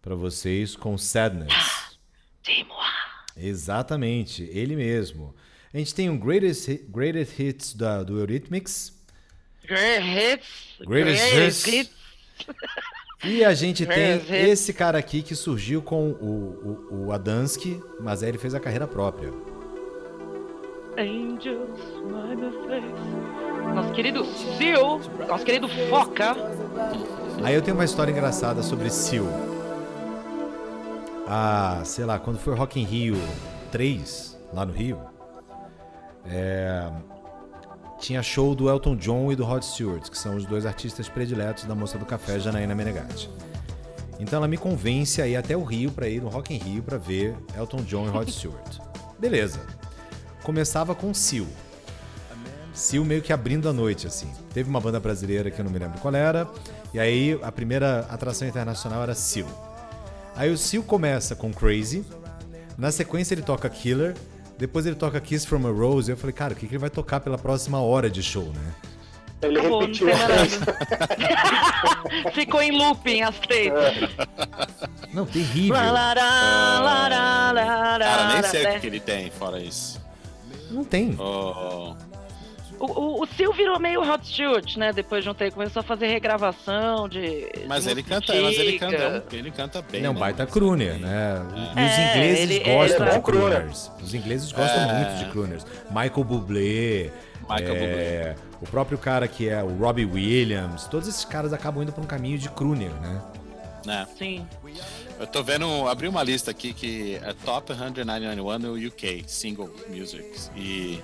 para 0.00 0.14
vocês 0.14 0.74
com 0.74 0.96
Sadness. 0.96 1.52
Exatamente, 3.36 4.44
ele 4.44 4.76
mesmo. 4.76 5.36
A 5.74 5.76
gente 5.76 5.94
tem 5.94 6.08
um 6.08 6.18
Greatest, 6.18 6.70
greatest 6.88 7.38
Hits 7.38 7.74
da, 7.74 8.02
do 8.02 8.18
Eurythmics. 8.18 8.98
Great 9.66 10.02
hits. 10.02 10.78
Greatest 10.86 11.32
greatest 11.34 11.66
hits. 11.66 11.90
hits. 12.46 12.46
E 13.22 13.44
a 13.44 13.52
gente 13.52 13.84
tem 13.84 14.22
esse 14.30 14.72
cara 14.72 14.98
aqui 14.98 15.20
que 15.20 15.34
surgiu 15.34 15.82
com 15.82 16.10
o, 16.12 16.86
o, 16.90 17.06
o 17.06 17.12
Adansky, 17.12 17.82
mas 18.00 18.22
aí 18.22 18.30
ele 18.30 18.38
fez 18.38 18.54
a 18.54 18.60
carreira 18.60 18.86
própria. 18.86 19.30
Angels, 20.96 21.80
my 22.06 22.36
face. 22.66 23.74
Nosso 23.74 23.92
querido 23.92 24.24
Seal, 24.24 25.00
nosso 25.28 25.44
querido 25.44 25.68
Foca. 25.88 26.34
Aí 27.42 27.54
eu 27.54 27.62
tenho 27.62 27.76
uma 27.76 27.84
história 27.84 28.10
engraçada 28.10 28.62
sobre 28.62 28.88
Seal. 28.90 29.26
Ah, 31.26 31.82
sei 31.84 32.04
lá, 32.04 32.18
quando 32.18 32.38
foi 32.38 32.54
Rock 32.54 32.80
in 32.80 32.84
Rio 32.84 33.16
3, 33.70 34.36
lá 34.52 34.64
no 34.64 34.72
Rio, 34.72 34.98
é, 36.26 36.90
tinha 38.00 38.22
show 38.22 38.54
do 38.54 38.68
Elton 38.68 38.96
John 38.96 39.30
e 39.30 39.36
do 39.36 39.44
Rod 39.44 39.62
Stewart, 39.62 40.08
que 40.08 40.18
são 40.18 40.34
os 40.34 40.46
dois 40.46 40.64
artistas 40.64 41.08
prediletos 41.08 41.64
da 41.64 41.74
Moça 41.74 41.98
do 41.98 42.06
Café, 42.06 42.40
Janaína 42.40 42.74
Menegatti. 42.74 43.30
Então 44.18 44.38
ela 44.38 44.48
me 44.48 44.56
convence 44.56 45.20
a 45.20 45.28
ir 45.28 45.36
até 45.36 45.56
o 45.56 45.62
Rio 45.62 45.90
para 45.92 46.08
ir 46.08 46.20
no 46.20 46.28
Rock 46.28 46.54
in 46.54 46.58
Rio 46.58 46.82
para 46.82 46.98
ver 46.98 47.36
Elton 47.56 47.82
John 47.82 48.06
e 48.06 48.10
Rod 48.10 48.28
Stewart. 48.32 48.78
Beleza. 49.18 49.60
Começava 50.42 50.94
com 50.94 51.12
Seal. 51.12 51.46
Seal 52.72 53.04
meio 53.04 53.20
que 53.20 53.32
abrindo 53.32 53.68
a 53.68 53.72
noite, 53.72 54.06
assim. 54.06 54.30
Teve 54.54 54.70
uma 54.70 54.80
banda 54.80 54.98
brasileira 54.98 55.50
que 55.50 55.60
eu 55.60 55.64
não 55.64 55.70
me 55.70 55.78
lembro 55.78 56.00
qual 56.00 56.14
era, 56.14 56.48
e 56.94 56.98
aí 56.98 57.38
a 57.42 57.52
primeira 57.52 58.00
atração 58.10 58.48
internacional 58.48 59.02
era 59.02 59.14
Seal. 59.14 59.48
Aí 60.34 60.50
o 60.50 60.56
Seal 60.56 60.82
começa 60.82 61.36
com 61.36 61.52
Crazy, 61.52 62.04
na 62.78 62.90
sequência 62.90 63.34
ele 63.34 63.42
toca 63.42 63.68
Killer, 63.68 64.14
depois 64.60 64.84
ele 64.84 64.94
toca 64.94 65.18
Kiss 65.18 65.46
from 65.46 65.66
a 65.66 65.70
Rose, 65.70 66.10
e 66.10 66.12
eu 66.12 66.18
falei, 66.18 66.34
cara, 66.34 66.52
o 66.52 66.56
que, 66.56 66.66
que 66.66 66.74
ele 66.74 66.80
vai 66.80 66.90
tocar 66.90 67.18
pela 67.18 67.38
próxima 67.38 67.80
hora 67.80 68.10
de 68.10 68.22
show, 68.22 68.44
né? 68.44 68.74
Ele 69.40 69.58
Acabou, 69.58 69.80
não 69.80 69.86
repetiu. 69.86 70.08
Ficou 72.34 72.60
em 72.60 72.72
looping 72.72 73.22
as 73.22 73.38
três. 73.38 73.72
Não, 75.14 75.24
terrível. 75.24 75.76
Cara, 77.98 78.34
nem 78.34 78.42
sei 78.42 78.76
o 78.76 78.80
que 78.80 78.86
ele 78.86 79.00
tem 79.00 79.30
fora 79.30 79.58
isso. 79.58 79.98
Não 80.70 80.84
tem. 80.84 81.16
Oh, 81.18 81.94
O, 82.80 82.86
o, 82.86 83.22
o 83.22 83.26
Sil 83.28 83.52
virou 83.52 83.78
meio 83.78 84.00
Hot 84.00 84.26
Shoot, 84.26 84.78
né? 84.78 84.92
Depois 84.92 85.22
de 85.22 85.28
um 85.28 85.34
tempo 85.34 85.52
começou 85.56 85.80
a 85.80 85.82
fazer 85.82 86.06
regravação 86.06 87.08
de. 87.08 87.46
mas 87.68 87.84
de 87.84 87.90
ele 87.90 88.02
canta, 88.02 88.32
mas 88.40 88.58
ele 88.58 88.78
canta, 88.78 89.24
ele 89.32 89.50
canta 89.50 89.82
bem. 89.82 90.04
É 90.04 90.08
um 90.10 90.14
né? 90.14 90.18
baita 90.20 90.46
crooner, 90.46 90.98
né? 90.98 91.42
E 91.54 91.60
os 91.60 91.76
É, 91.76 92.10
ingleses 92.16 92.50
ele- 92.50 92.58
gostam 92.64 93.06
ele 93.06 93.14
é 93.14 93.18
de 93.18 93.22
crooners. 93.24 93.90
Os 94.02 94.14
ingleses 94.14 94.50
gostam 94.50 94.82
É. 94.90 94.94
muito 94.94 95.18
de 95.24 95.30
crooners. 95.30 95.66
Michael 95.90 96.24
Bublé, 96.24 97.10
Michael 97.48 97.76
é, 97.76 98.34
o 98.62 98.66
próprio 98.66 98.96
cara 98.96 99.28
que 99.28 99.48
é 99.48 99.62
o 99.62 99.68
Robbie 99.76 100.06
Williams, 100.06 100.86
todos 100.86 101.06
esses 101.06 101.24
caras 101.24 101.52
acabam 101.52 101.82
indo 101.82 101.92
pra 101.92 102.02
um 102.02 102.06
caminho 102.06 102.38
de 102.38 102.48
crooner, 102.48 102.90
né? 103.00 103.20
Né? 103.84 104.06
Sim. 104.18 104.46
Eu 105.18 105.26
tô 105.26 105.42
vendo, 105.42 105.66
abri 105.88 106.06
uma 106.08 106.22
lista 106.22 106.50
aqui 106.50 106.72
que 106.72 107.18
é 107.22 107.34
Top 107.44 107.74
191 107.74 108.58
no 108.58 108.74
UK, 108.74 109.24
Single 109.26 109.70
Music. 109.88 110.24
E 110.56 111.00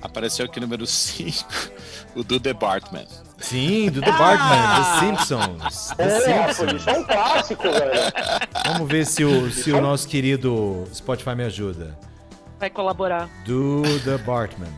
apareceu 0.00 0.46
aqui 0.46 0.58
número 0.60 0.86
5, 0.86 1.48
o 2.16 2.22
do 2.24 2.38
The 2.40 2.52
Bartman. 2.52 3.06
Sim, 3.38 3.90
do 3.90 4.00
The 4.00 4.12
Bartman, 4.12 4.58
The 4.76 5.00
Simpsons. 5.00 5.86
The 5.96 6.04
É, 6.04 6.20
Simpsons. 6.52 6.80
isso 6.80 6.90
é 6.90 6.98
um 6.98 7.04
clássico, 7.04 7.62
velho. 7.62 8.12
Vamos 8.66 8.88
ver 8.88 9.06
se 9.06 9.24
o, 9.24 9.50
se 9.50 9.72
o 9.72 9.80
nosso 9.80 10.06
querido 10.08 10.84
Spotify 10.92 11.34
me 11.34 11.44
ajuda. 11.44 11.98
Vai 12.58 12.68
colaborar. 12.68 13.28
Do 13.46 13.82
The 14.04 14.18
Bartman. 14.18 14.72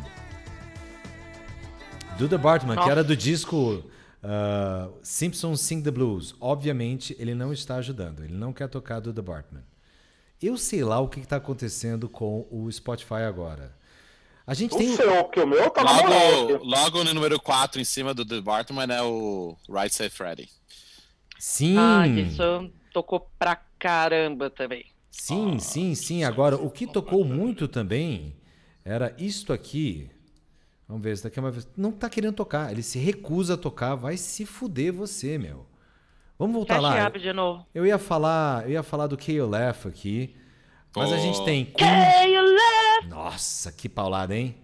Do 2.18 2.28
The 2.28 2.38
Bartman, 2.38 2.76
que 2.76 2.88
era 2.88 3.02
do 3.02 3.16
disco 3.16 3.82
ah, 4.22 4.88
Simpsons 5.02 5.60
Sing 5.60 5.82
the 5.82 5.90
Blues. 5.90 6.34
Obviamente, 6.40 7.16
ele 7.18 7.34
não 7.34 7.52
está 7.52 7.76
ajudando. 7.76 8.22
Ele 8.22 8.34
não 8.34 8.52
quer 8.52 8.68
tocar 8.68 9.00
do 9.00 9.12
The 9.12 9.22
Bartman. 9.22 9.62
Eu 10.40 10.56
sei 10.56 10.84
lá 10.84 11.00
o 11.00 11.08
que 11.08 11.20
está 11.20 11.36
acontecendo 11.36 12.08
com 12.08 12.46
o 12.50 12.70
Spotify 12.70 13.22
agora. 13.26 13.74
A 14.52 14.54
gente 14.54 14.74
O 14.74 14.76
tem. 14.76 14.94
seu, 14.94 15.24
porque 15.24 15.40
o 15.40 15.46
meu 15.46 15.70
tá 15.70 15.82
moral. 15.82 16.42
Logo, 16.42 16.64
logo 16.66 17.04
no 17.04 17.14
número 17.14 17.40
4, 17.40 17.80
em 17.80 17.84
cima 17.84 18.12
do 18.12 18.22
The 18.22 18.42
Bartman, 18.42 18.84
é 18.94 19.00
o 19.00 19.56
Right 19.66 19.94
Safe 19.94 20.10
Freddy. 20.10 20.46
Sim! 21.38 21.74
Ah, 21.78 22.06
isso 22.06 22.70
tocou 22.92 23.30
pra 23.38 23.56
caramba 23.78 24.50
também. 24.50 24.84
Sim, 25.10 25.58
sim, 25.58 25.94
sim. 25.94 26.22
Agora, 26.22 26.56
o 26.56 26.70
que 26.70 26.86
tocou 26.86 27.24
muito 27.24 27.66
também 27.66 28.36
era 28.84 29.14
isto 29.16 29.54
aqui. 29.54 30.10
Vamos 30.86 31.02
ver, 31.02 31.14
isso 31.14 31.24
daqui 31.24 31.38
é 31.38 31.42
uma 31.42 31.50
vez. 31.50 31.66
Não 31.74 31.90
tá 31.90 32.10
querendo 32.10 32.34
tocar. 32.34 32.70
Ele 32.70 32.82
se 32.82 32.98
recusa 32.98 33.54
a 33.54 33.56
tocar. 33.56 33.94
Vai 33.94 34.18
se 34.18 34.44
fuder 34.44 34.92
você, 34.92 35.38
meu. 35.38 35.64
Vamos 36.38 36.54
voltar 36.54 36.74
Cash 36.74 36.82
lá. 36.82 36.98
App 37.06 37.18
de 37.18 37.32
novo. 37.32 37.64
Eu 37.74 37.86
ia 37.86 37.98
falar, 37.98 38.64
eu 38.64 38.72
ia 38.72 38.82
falar 38.82 39.06
do 39.06 39.16
KOLF 39.16 39.88
aqui. 39.88 40.36
Mas 40.94 41.10
a 41.10 41.16
Pô. 41.16 41.22
gente 41.22 41.42
tem 41.46 41.64
Queen. 41.64 41.88
Left. 41.88 42.81
Nossa, 43.12 43.70
que 43.70 43.90
paulada, 43.90 44.34
hein? 44.34 44.56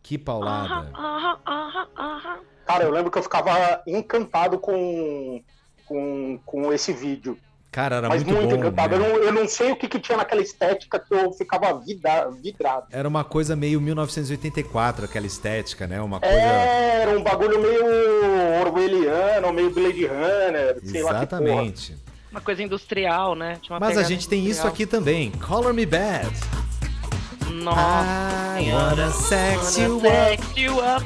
Que 0.00 0.16
paulada. 0.16 0.92
Aham, 0.94 1.38
aham, 1.44 1.88
aham. 1.98 2.38
Cara, 2.64 2.84
eu 2.84 2.90
lembro 2.90 3.10
que 3.10 3.18
eu 3.18 3.22
ficava 3.22 3.82
encantado 3.86 4.58
com, 4.58 5.42
com, 5.84 6.38
com 6.46 6.72
esse 6.72 6.92
vídeo. 6.92 7.36
Cara, 7.72 7.96
era 7.96 8.08
Mas 8.08 8.22
muito, 8.22 8.38
muito, 8.38 8.54
bom. 8.54 8.60
encantado. 8.60 8.96
né? 8.96 9.04
Eu, 9.04 9.08
não, 9.08 9.22
eu 9.24 9.32
não 9.32 9.48
sei 9.48 9.72
o 9.72 9.76
que, 9.76 9.88
que 9.88 9.98
tinha 9.98 10.16
naquela 10.16 10.40
estética 10.40 11.00
que 11.00 11.12
eu 11.12 11.32
ficava 11.32 11.76
vida, 11.80 12.30
vidrado. 12.40 12.86
Era 12.92 13.08
uma 13.08 13.24
coisa 13.24 13.56
meio 13.56 13.80
1984, 13.80 15.06
aquela 15.06 15.26
estética, 15.26 15.88
né? 15.88 16.00
Uma 16.00 16.20
coisa. 16.20 16.36
É, 16.36 17.02
Era 17.02 17.18
um 17.18 17.22
bagulho 17.24 17.60
meio 17.60 17.84
orwelliano, 18.60 19.52
meio 19.52 19.72
Blade 19.72 20.06
Runner, 20.06 20.80
sei 20.84 21.02
lá 21.02 21.20
que 21.20 21.26
porra. 21.26 21.42
Exatamente. 21.42 21.96
Uma 22.30 22.40
coisa 22.40 22.62
industrial, 22.62 23.34
né? 23.34 23.58
Mas 23.80 23.98
a 23.98 24.04
gente 24.04 24.28
tem 24.28 24.46
isso 24.46 24.64
aqui 24.64 24.86
também. 24.86 25.32
Color 25.32 25.74
Me 25.74 25.84
Bad. 25.84 26.30
Nossa. 27.62 28.60
I 28.60 28.72
wanna 28.72 29.10
sex 29.10 29.78
you 29.78 29.98
up. 29.98 30.60
you 30.60 30.80
up. 30.80 31.04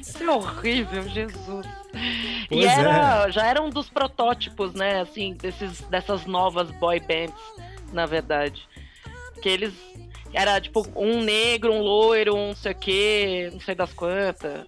Isso 0.00 0.22
é 0.22 0.30
horrível, 0.30 1.02
Jesus. 1.08 1.66
e 1.92 2.46
Pois 2.48 2.64
era, 2.64 3.26
é. 3.26 3.32
já 3.32 3.46
era 3.46 3.60
um 3.60 3.68
dos 3.68 3.90
protótipos, 3.90 4.72
né, 4.72 5.02
assim, 5.02 5.34
desses, 5.34 5.80
dessas 5.82 6.24
novas 6.24 6.70
boy 6.70 6.98
bands, 7.00 7.34
na 7.92 8.06
verdade. 8.06 8.66
Que 9.42 9.50
eles. 9.50 9.74
Era 10.32 10.60
tipo 10.60 10.84
um 10.96 11.20
negro, 11.22 11.72
um 11.72 11.80
loiro, 11.80 12.34
um 12.34 12.48
não 12.48 12.56
sei 12.56 12.72
o 12.72 12.74
quê, 12.74 13.50
não 13.52 13.60
sei 13.60 13.74
das 13.74 13.92
quantas. 13.92 14.66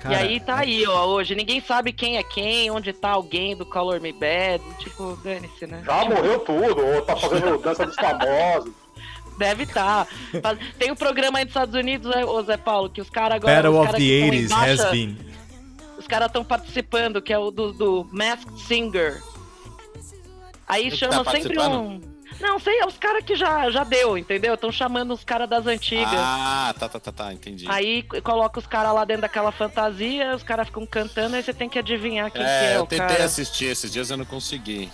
Cara, 0.00 0.14
e 0.14 0.18
aí 0.18 0.40
tá 0.40 0.58
aí, 0.58 0.86
ó, 0.86 1.06
hoje. 1.06 1.34
Ninguém 1.34 1.60
sabe 1.60 1.92
quem 1.92 2.16
é 2.16 2.22
quem, 2.22 2.70
onde 2.70 2.92
tá 2.92 3.10
alguém 3.10 3.56
do 3.56 3.66
Color 3.66 4.00
Me 4.00 4.12
Bad. 4.12 4.62
Tipo, 4.78 5.16
dane-se, 5.22 5.66
né? 5.66 5.82
Já 5.84 6.04
morreu 6.04 6.38
tudo, 6.40 6.86
ou 6.86 7.02
tá 7.02 7.16
fazendo 7.16 7.58
dança 7.58 7.84
dos 7.86 7.96
famosos. 7.96 8.72
Deve 9.40 9.62
estar. 9.62 10.06
Tem 10.78 10.92
um 10.92 10.94
programa 10.94 11.38
aí 11.38 11.46
dos 11.46 11.52
Estados 11.52 11.74
Unidos, 11.74 12.14
né, 12.14 12.26
ô 12.26 12.42
Zé 12.42 12.58
Paulo, 12.58 12.90
que 12.90 13.00
os 13.00 13.08
caras 13.08 13.36
agora. 13.36 13.54
Battle 13.54 13.72
os 13.72 13.78
of 13.78 13.86
cara 13.86 13.98
the 13.98 14.04
que 14.04 14.20
tão 14.20 14.30
80s 14.30 14.44
embaixo, 14.44 14.82
has 14.82 14.90
been. 14.90 15.18
Os 15.98 16.06
caras 16.06 16.26
estão 16.26 16.44
participando, 16.44 17.22
que 17.22 17.32
é 17.32 17.38
o 17.38 17.50
do, 17.50 17.72
do 17.72 18.08
Masked 18.12 18.60
Singer. 18.60 19.22
Aí 20.68 20.90
que 20.90 20.96
chama 20.96 21.24
tá 21.24 21.30
sempre 21.30 21.58
um. 21.58 22.02
Não, 22.38 22.58
sei, 22.58 22.80
é 22.80 22.86
os 22.86 22.98
caras 22.98 23.24
que 23.24 23.34
já, 23.34 23.70
já 23.70 23.82
deu, 23.82 24.16
entendeu? 24.16 24.54
Estão 24.54 24.70
chamando 24.70 25.12
os 25.12 25.24
caras 25.24 25.48
das 25.48 25.66
antigas. 25.66 26.08
Ah, 26.14 26.74
tá, 26.78 26.88
tá, 26.88 27.00
tá, 27.00 27.12
tá, 27.12 27.32
entendi. 27.32 27.66
Aí 27.68 28.02
coloca 28.22 28.58
os 28.58 28.66
caras 28.66 28.94
lá 28.94 29.04
dentro 29.04 29.22
daquela 29.22 29.50
fantasia, 29.52 30.36
os 30.36 30.42
caras 30.42 30.68
ficam 30.68 30.86
cantando, 30.86 31.36
aí 31.36 31.42
você 31.42 31.52
tem 31.52 31.68
que 31.68 31.78
adivinhar 31.78 32.30
quem 32.30 32.42
que 32.42 32.48
é, 32.48 32.72
é 32.72 32.76
eu 32.76 32.86
tentei 32.86 33.06
cara. 33.06 33.24
assistir 33.24 33.66
esses 33.66 33.90
dias 33.90 34.10
eu 34.10 34.16
não 34.16 34.24
consegui. 34.26 34.90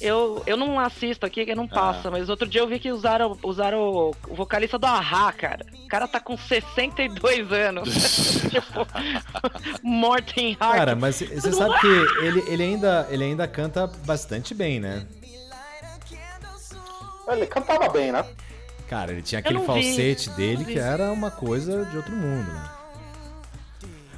Eu, 0.00 0.42
eu 0.46 0.56
não 0.56 0.78
assisto 0.80 1.26
aqui, 1.26 1.44
que 1.44 1.54
não 1.54 1.64
Ah. 1.70 1.74
passa, 1.74 2.10
mas 2.10 2.28
outro 2.28 2.48
dia 2.48 2.60
eu 2.62 2.66
vi 2.68 2.78
que 2.78 2.90
usaram, 2.90 3.36
usaram 3.42 3.78
o, 3.80 4.10
o 4.28 4.34
vocalista 4.34 4.78
do 4.78 4.86
Ahá, 4.86 5.30
cara. 5.32 5.66
O 5.84 5.88
cara 5.88 6.08
tá 6.08 6.18
com 6.18 6.36
62 6.36 7.52
anos. 7.52 7.88
tipo, 8.50 8.86
Morten 9.82 10.56
Hart. 10.58 10.76
Cara, 10.76 10.96
mas 10.96 11.16
você 11.20 11.52
sabe 11.52 11.78
que 11.80 11.86
ele, 12.24 12.44
ele, 12.48 12.62
ainda, 12.62 13.06
ele 13.10 13.24
ainda 13.24 13.46
canta 13.46 13.86
bastante 14.06 14.54
bem, 14.54 14.80
né? 14.80 15.06
Ele 17.28 17.46
cantava 17.46 17.88
bem, 17.88 18.10
né? 18.10 18.24
Cara, 18.88 19.12
ele 19.12 19.22
tinha 19.22 19.38
aquele 19.38 19.54
não 19.54 19.60
vi, 19.60 19.66
falsete 19.66 20.30
dele 20.30 20.64
que 20.64 20.78
era 20.78 21.12
uma 21.12 21.30
coisa 21.30 21.84
de 21.84 21.96
outro 21.96 22.12
mundo, 22.12 22.50
né? 22.52 22.70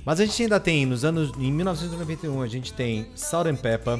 Mas 0.05 0.19
a 0.19 0.25
gente 0.25 0.43
ainda 0.43 0.59
tem, 0.59 0.87
nos 0.87 1.05
anos. 1.05 1.31
Em 1.39 1.53
1991, 1.53 2.41
a 2.41 2.49
gente 2.49 2.73
tem 2.73 3.07
Salt 3.15 3.47
and 3.47 3.57
Pepper. 3.57 3.99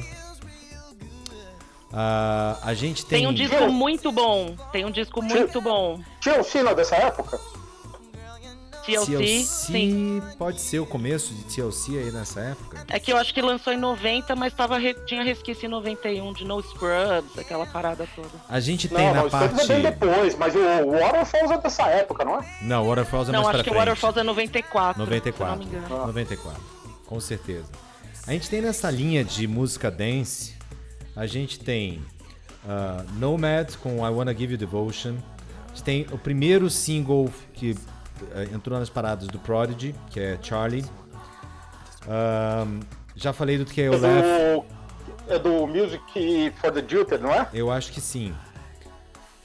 Ah, 1.93 2.57
a 2.63 2.73
gente 2.73 3.05
tem. 3.05 3.19
Tem 3.19 3.27
um 3.27 3.33
disco 3.33 3.69
muito 3.71 4.11
bom. 4.11 4.55
Tem 4.71 4.83
um 4.85 4.91
disco 4.91 5.21
muito 5.21 5.61
bom. 5.61 5.99
Tinha 6.19 6.39
o 6.39 6.43
Sina 6.43 6.73
dessa 6.73 6.95
época? 6.95 7.39
TLC, 8.85 9.43
sim. 9.45 10.21
pode 10.37 10.59
ser 10.59 10.79
o 10.79 10.85
começo 10.85 11.33
de 11.33 11.43
TLC 11.45 11.97
aí 11.99 12.11
nessa 12.11 12.41
época. 12.41 12.83
É 12.89 12.99
que 12.99 13.13
eu 13.13 13.17
acho 13.17 13.33
que 13.33 13.41
lançou 13.41 13.71
em 13.71 13.77
90, 13.77 14.35
mas 14.35 14.53
tava 14.53 14.77
re- 14.77 14.93
tinha 15.05 15.23
resquício 15.23 15.67
em 15.67 15.69
91 15.69 16.33
de 16.33 16.43
No 16.43 16.61
Scrubs, 16.61 17.37
aquela 17.39 17.65
parada 17.65 18.05
toda. 18.13 18.27
A 18.49 18.59
gente 18.59 18.89
tem 18.89 18.97
Não, 18.97 19.13
na 19.13 19.19
não, 19.21 19.27
isso 19.27 19.37
parte. 19.37 19.61
é 19.61 19.65
bem 19.67 19.81
depois, 19.83 20.37
mas 20.37 20.53
o 20.53 20.89
Waterfalls 20.99 21.51
é 21.53 21.57
dessa 21.59 21.83
época, 21.87 22.25
não 22.25 22.39
é? 22.41 22.57
Não, 22.61 22.85
Waterfalls 22.85 23.29
é 23.29 23.31
não, 23.31 23.43
mais 23.43 23.55
acho 23.55 23.57
pra 23.59 23.63
que 23.63 23.69
o 23.69 23.73
frente. 23.73 23.85
Waterfalls 23.87 24.17
é 24.19 24.23
94. 24.23 24.99
94. 24.99 25.53
Se 25.53 25.59
não 25.65 25.71
me 25.71 25.77
engano. 25.85 26.07
94. 26.07 26.61
Com 27.05 27.19
certeza. 27.21 27.69
A 28.27 28.31
gente 28.33 28.49
tem 28.49 28.61
nessa 28.61 28.91
linha 28.91 29.23
de 29.23 29.47
música 29.47 29.89
dance, 29.89 30.52
a 31.15 31.25
gente 31.25 31.59
tem 31.59 32.01
ah, 32.67 33.03
Nomad 33.17 33.75
com 33.77 34.05
I 34.05 34.09
Wanna 34.09 34.33
Give 34.33 34.53
You 34.53 34.57
Devotion. 34.57 35.15
A 35.65 35.69
gente 35.69 35.83
tem 35.83 36.07
o 36.11 36.17
primeiro 36.17 36.69
single 36.69 37.31
que 37.53 37.75
eh, 38.31 38.49
entrou 38.53 38.77
nas 38.79 38.89
paradas 38.89 39.27
do 39.27 39.39
Prodigy, 39.39 39.95
que 40.09 40.19
é 40.19 40.37
Charlie. 40.41 40.85
Ahn, 42.07 42.81
já 43.15 43.33
falei 43.33 43.57
do 43.57 43.63
É 43.63 43.65
KLF, 43.73 44.01
do, 44.05 45.33
é 45.33 45.39
do 45.39 45.67
Music 45.67 46.53
for 46.59 46.71
the 46.71 46.83
Jilted, 46.87 47.23
não 47.23 47.31
é? 47.31 47.47
eu 47.53 47.71
acho 47.71 47.91
que 47.91 48.01
sim. 48.01 48.33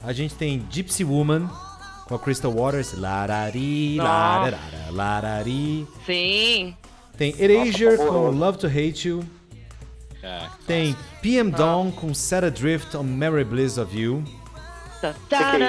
A 0.01 0.13
gente 0.13 0.35
tem 0.35 0.65
Gypsy 0.69 1.03
Woman 1.03 1.49
com 2.07 2.15
a 2.15 2.19
Crystal 2.19 2.51
Waters. 2.51 2.93
Larari, 2.93 3.97
lararara, 3.97 4.91
larari. 4.91 5.87
Sim. 6.05 6.75
Tem 7.17 7.35
Erasure 7.37 7.85
Nossa, 7.85 7.97
com 7.97 8.03
horroroso. 8.15 8.37
Love 8.37 8.57
to 8.59 8.67
Hate 8.67 9.07
You. 9.09 9.23
É, 10.21 10.41
Tem 10.67 10.95
PM 11.21 11.49
Dawn 11.51 11.91
com 11.91 12.13
Set 12.13 12.43
Adrift 12.45 12.95
on 12.97 13.03
Mary 13.03 13.43
Bliss 13.43 13.77
of 13.77 13.97
You. 13.97 14.23
Tá, 15.29 15.55
é. 15.57 15.63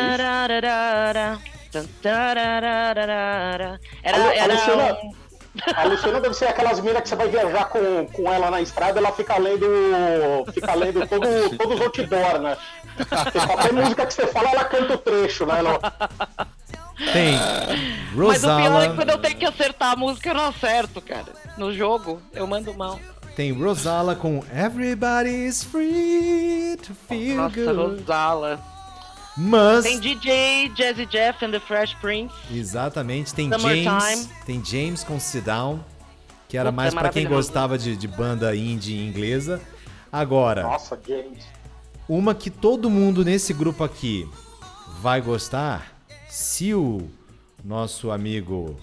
Era, 4.03 4.17
A 4.17 4.19
Lu- 4.19 4.29
a 4.31 4.35
era 4.35 4.55
Luciana- 4.55 4.95
um- 5.03 5.15
A 5.77 5.85
Luciana 5.85 6.21
deve 6.21 6.35
ser 6.35 6.47
aquelas 6.47 6.81
minas 6.81 7.03
que 7.03 7.09
você 7.09 7.17
vai 7.17 7.29
viajar 7.29 7.65
com, 7.67 8.07
com 8.07 8.33
ela 8.33 8.51
na 8.51 8.61
estrada 8.61 8.99
ela 8.99 9.13
fica 9.13 9.37
lendo. 9.39 9.67
Fica 10.53 10.75
lendo 10.75 11.07
todo, 11.07 11.27
todos 11.57 11.75
os 11.77 11.81
outdoor, 11.87 12.39
né? 12.41 12.57
Porque 12.97 13.47
qualquer 13.47 13.73
música 13.73 14.07
que 14.07 14.15
você 14.15 14.27
fala, 14.29 14.51
ela 14.51 14.65
canta 14.65 14.95
o 14.95 14.99
trecho, 14.99 15.47
né? 15.47 15.59
Ela- 15.59 15.79
Tem 17.13 17.37
Mas 18.15 18.45
o 18.45 18.47
pior 18.47 18.61
é 18.61 18.63
que 18.63 18.69
Rosala. 18.69 18.95
quando 18.95 19.11
eu 19.11 19.19
tenho 19.19 19.37
que 19.37 19.45
acertar 19.47 19.93
a 19.93 19.97
música, 19.97 20.29
eu 20.31 20.35
não 20.35 20.47
acerto, 20.49 21.01
cara. 21.01 21.33
No 21.57 21.73
jogo, 21.75 22.21
eu 22.33 22.47
mando 22.47 22.73
mal. 22.75 22.99
Tem 23.37 23.53
Rosala 23.53 24.15
com 24.15 24.45
Everybody's 24.53 25.63
Free 25.65 26.77
to 26.85 26.95
Feel 27.09 27.37
Nossa, 27.37 27.55
Good. 27.55 27.77
Rosala. 28.01 28.61
Mas. 29.37 29.85
Tem 29.85 29.99
DJ, 30.01 30.71
Jazzy 30.75 31.07
Jeff 31.07 31.45
and 31.45 31.53
the 31.53 31.61
Fresh 31.61 31.95
Prince. 31.95 32.35
Exatamente. 32.53 33.33
Tem 33.33 33.51
Summertime. 33.51 33.85
James. 34.01 34.29
Tem 34.45 34.65
James 34.65 35.05
com 35.05 35.19
Sit 35.19 35.45
Down. 35.45 35.83
Que 36.49 36.59
era 36.59 36.71
Puta, 36.71 36.77
mais 36.83 36.93
é 36.95 36.99
pra 36.99 37.09
quem 37.11 37.27
gostava 37.29 37.79
de, 37.79 37.97
de 37.97 38.09
banda 38.09 38.55
indie 38.57 38.99
inglesa. 39.07 39.61
Agora, 40.13 40.65
Nossa, 40.65 41.01
James. 41.07 41.45
uma 42.09 42.35
que 42.35 42.51
todo 42.51 42.91
mundo 42.91 43.25
nesse 43.25 43.55
grupo 43.55 43.85
aqui 43.85 44.29
vai 45.01 45.21
gostar, 45.21 45.95
se 46.29 46.75
o 46.75 47.09
nosso 47.65 48.11
amigo 48.11 48.77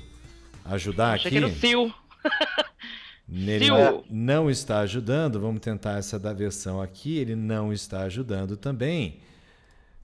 ajudar 0.64 1.16
Achei 1.16 1.38
aqui. 1.38 1.60
que 1.60 1.68
era 1.68 1.78
o. 1.78 1.92
Ele 3.30 3.66
Sil. 3.68 4.06
não, 4.10 4.50
está 4.50 4.80
ajudando. 4.80 5.40
Vamos 5.40 5.60
tentar 5.62 5.98
essa 6.00 6.18
da 6.18 6.32
versão 6.34 6.82
aqui. 6.82 7.18
Ele 7.18 7.36
não 7.36 7.74
está 7.74 8.02
ajudando 8.04 8.56
também. 8.56 9.20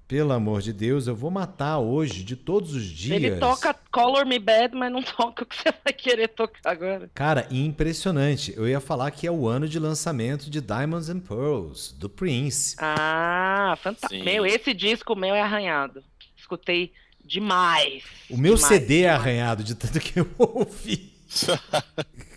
Pelo 0.06 0.34
amor 0.34 0.62
de 0.62 0.74
Deus, 0.74 1.08
eu 1.08 1.16
vou 1.16 1.32
matar 1.32 1.80
hoje, 1.80 2.24
de 2.24 2.36
todos 2.36 2.74
os 2.76 2.84
dias. 2.86 3.16
Ele 3.16 3.38
toca 3.38 3.74
Color 3.90 4.26
Me 4.26 4.38
Bad, 4.38 4.76
mas 4.76 4.92
não 4.92 5.02
toca 5.02 5.44
o 5.44 5.46
que 5.46 5.56
você 5.56 5.74
vai 5.84 5.94
querer 5.94 6.28
tocar 6.28 6.60
agora. 6.72 7.10
Cara, 7.16 7.48
impressionante. 7.50 8.54
Eu 8.56 8.68
ia 8.68 8.82
falar 8.82 9.10
que 9.12 9.26
é 9.26 9.32
o 9.32 9.48
ano 9.48 9.68
de 9.68 9.80
lançamento 9.80 10.50
de 10.50 10.60
Diamonds 10.60 11.10
and 11.10 11.22
Pearls, 11.22 11.96
do 11.98 12.10
Prince. 12.10 12.76
Ah, 12.80 13.76
fantástico. 13.82 14.24
Meu, 14.24 14.46
esse 14.46 14.74
disco 14.74 15.16
meu 15.16 15.34
é 15.34 15.42
arranhado. 15.42 16.04
Escutei 16.38 16.92
demais. 17.24 18.04
O 18.30 18.38
meu 18.38 18.56
demais, 18.56 18.68
CD 18.74 18.96
é 18.96 19.02
demais. 19.04 19.20
arranhado 19.22 19.64
de 19.64 19.74
tanto 19.74 20.00
que 20.02 20.20
eu 20.20 20.30
ouvi. 20.38 21.14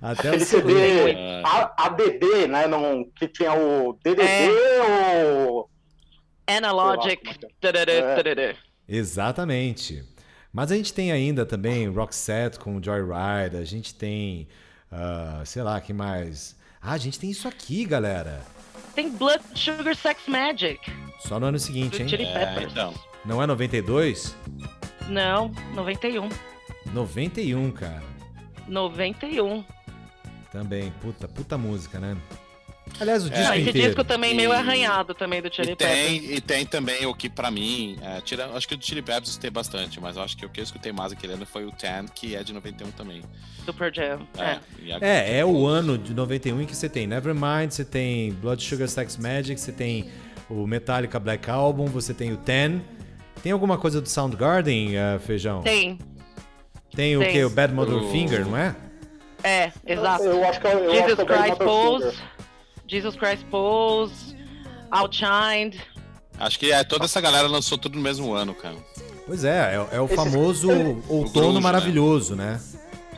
Até 0.00 0.34
o 0.36 0.40
CD. 0.40 0.72
CD 0.74 1.42
A- 1.44 1.74
ADD, 1.86 2.46
né? 2.48 2.66
Não, 2.66 3.04
que 3.16 3.26
tinha 3.28 3.52
o 3.54 3.98
DDD 4.02 4.22
É. 4.22 5.46
ou. 5.48 5.68
Analogic. 6.46 7.20
É 7.62 7.68
É. 7.68 7.72
tarará. 7.72 8.54
Exatamente. 8.88 10.02
Mas 10.52 10.72
a 10.72 10.76
gente 10.76 10.92
tem 10.92 11.12
ainda 11.12 11.46
também 11.46 11.88
Roxette 11.88 12.58
com 12.58 12.82
Joyride, 12.82 13.56
a 13.56 13.64
gente 13.64 13.94
tem, 13.94 14.48
ah, 14.90 15.42
sei 15.44 15.62
lá, 15.62 15.80
que 15.80 15.92
mais? 15.92 16.56
Ah, 16.82 16.92
a 16.92 16.98
gente 16.98 17.20
tem 17.20 17.30
isso 17.30 17.46
aqui, 17.46 17.84
galera. 17.84 18.40
Tem 18.94 19.08
Blood 19.10 19.42
Sugar 19.54 19.94
Sex 19.94 20.22
Magic. 20.26 20.80
Só 21.20 21.38
no 21.38 21.46
ano 21.46 21.58
seguinte, 21.58 22.02
hein? 22.02 22.08
Chili 22.08 22.24
É, 22.24 22.32
Peppers. 22.46 22.72
então. 22.72 22.92
Não 23.24 23.40
é 23.40 23.46
92? 23.46 24.34
Não, 25.08 25.52
91. 25.74 26.28
91, 26.92 27.70
cara. 27.70 28.02
91. 28.68 29.64
Também. 30.52 30.92
Puta, 31.00 31.28
puta 31.28 31.56
música, 31.58 31.98
né? 31.98 32.16
Aliás, 32.98 33.22
o 33.24 33.28
É, 33.28 33.30
disco 33.30 33.44
Não, 33.46 33.54
esse 33.54 33.68
inteiro. 33.70 33.86
disco 33.88 34.04
também 34.04 34.32
E- 34.32 34.34
meio 34.34 34.52
arranhado 34.52 35.14
também 35.14 35.40
do 35.40 35.52
Chili 35.54 35.72
E 35.72 35.76
Peppers. 35.76 35.96
tem, 35.96 36.34
e 36.34 36.40
tem 36.40 36.66
também 36.66 37.06
o 37.06 37.14
que 37.14 37.30
pra 37.30 37.48
mim, 37.48 37.96
é, 38.02 38.20
tira, 38.20 38.46
acho 38.56 38.66
que 38.66 38.74
o 38.74 38.76
do 38.76 38.84
Chili 38.84 39.00
Peppers 39.00 39.28
eu 39.28 39.30
escutei 39.30 39.50
bastante, 39.50 40.00
mas 40.00 40.16
eu 40.16 40.22
acho 40.24 40.36
que 40.36 40.44
o 40.44 40.48
que 40.48 40.58
eu 40.58 40.64
escutei 40.64 40.90
mais 40.90 41.12
aquele 41.12 41.34
ano 41.34 41.46
foi 41.46 41.64
o 41.64 41.70
Tan, 41.70 42.06
que 42.12 42.34
é 42.34 42.42
de 42.42 42.52
91 42.52 42.90
também. 42.90 43.22
Super 43.64 43.94
Jam. 43.94 44.26
É. 44.36 44.42
a- 44.44 44.98
É, 45.00 45.38
é 45.38 45.44
o 45.44 45.66
ano 45.66 45.96
de 45.96 46.12
91 46.12 46.60
em 46.60 46.66
que 46.66 46.74
você 46.74 46.88
tem 46.88 47.06
Nevermind, 47.06 47.70
você 47.70 47.84
tem 47.84 48.32
Blood 48.32 48.60
Sugar 48.62 48.88
Sex 48.88 49.16
Magic, 49.16 49.60
você 49.60 49.70
tem 49.70 50.10
o 50.48 50.66
Metallica 50.66 51.20
Black 51.20 51.48
Album, 51.48 51.84
você 51.86 52.12
tem 52.12 52.32
o 52.32 52.36
Ten. 52.38 52.82
Tem 53.40 53.52
alguma 53.52 53.78
coisa 53.78 54.00
do 54.00 54.08
Soundgarden, 54.08 54.98
ah, 54.98 55.18
Feijão? 55.20 55.62
Tem. 55.62 55.96
Tem 56.94 57.16
o 57.16 57.20
que? 57.20 57.44
O 57.44 57.50
Bad 57.50 57.72
Mother 57.74 57.96
O- 57.96 58.10
Finger, 58.10 58.44
não 58.46 58.56
é? 58.56 58.74
É, 59.42 59.72
exato. 59.86 60.24
Eu 60.24 60.44
acho 60.46 60.60
que 60.60 60.66
eu, 60.66 60.70
eu 60.70 60.90
acho 60.90 61.00
Jesus 61.00 61.14
que 61.18 61.24
pego 61.24 61.42
Christ 61.42 61.58
Pose. 61.58 62.10
Finger. 62.10 62.24
Jesus 62.88 63.16
Christ 63.16 63.44
Pose. 63.50 64.36
Outshined. 64.90 65.80
Acho 66.38 66.58
que 66.58 66.72
é, 66.72 66.82
toda 66.84 67.04
essa 67.04 67.20
galera 67.20 67.46
lançou 67.46 67.78
tudo 67.78 67.96
no 67.96 68.02
mesmo 68.02 68.32
ano, 68.34 68.54
cara. 68.54 68.76
Pois 69.26 69.44
é, 69.44 69.76
é, 69.76 69.96
é 69.96 70.00
o 70.00 70.06
Esses- 70.06 70.16
famoso 70.16 70.68
outono 71.08 71.30
grunge, 71.32 71.54
né? 71.54 71.60
maravilhoso, 71.60 72.34
né? 72.34 72.60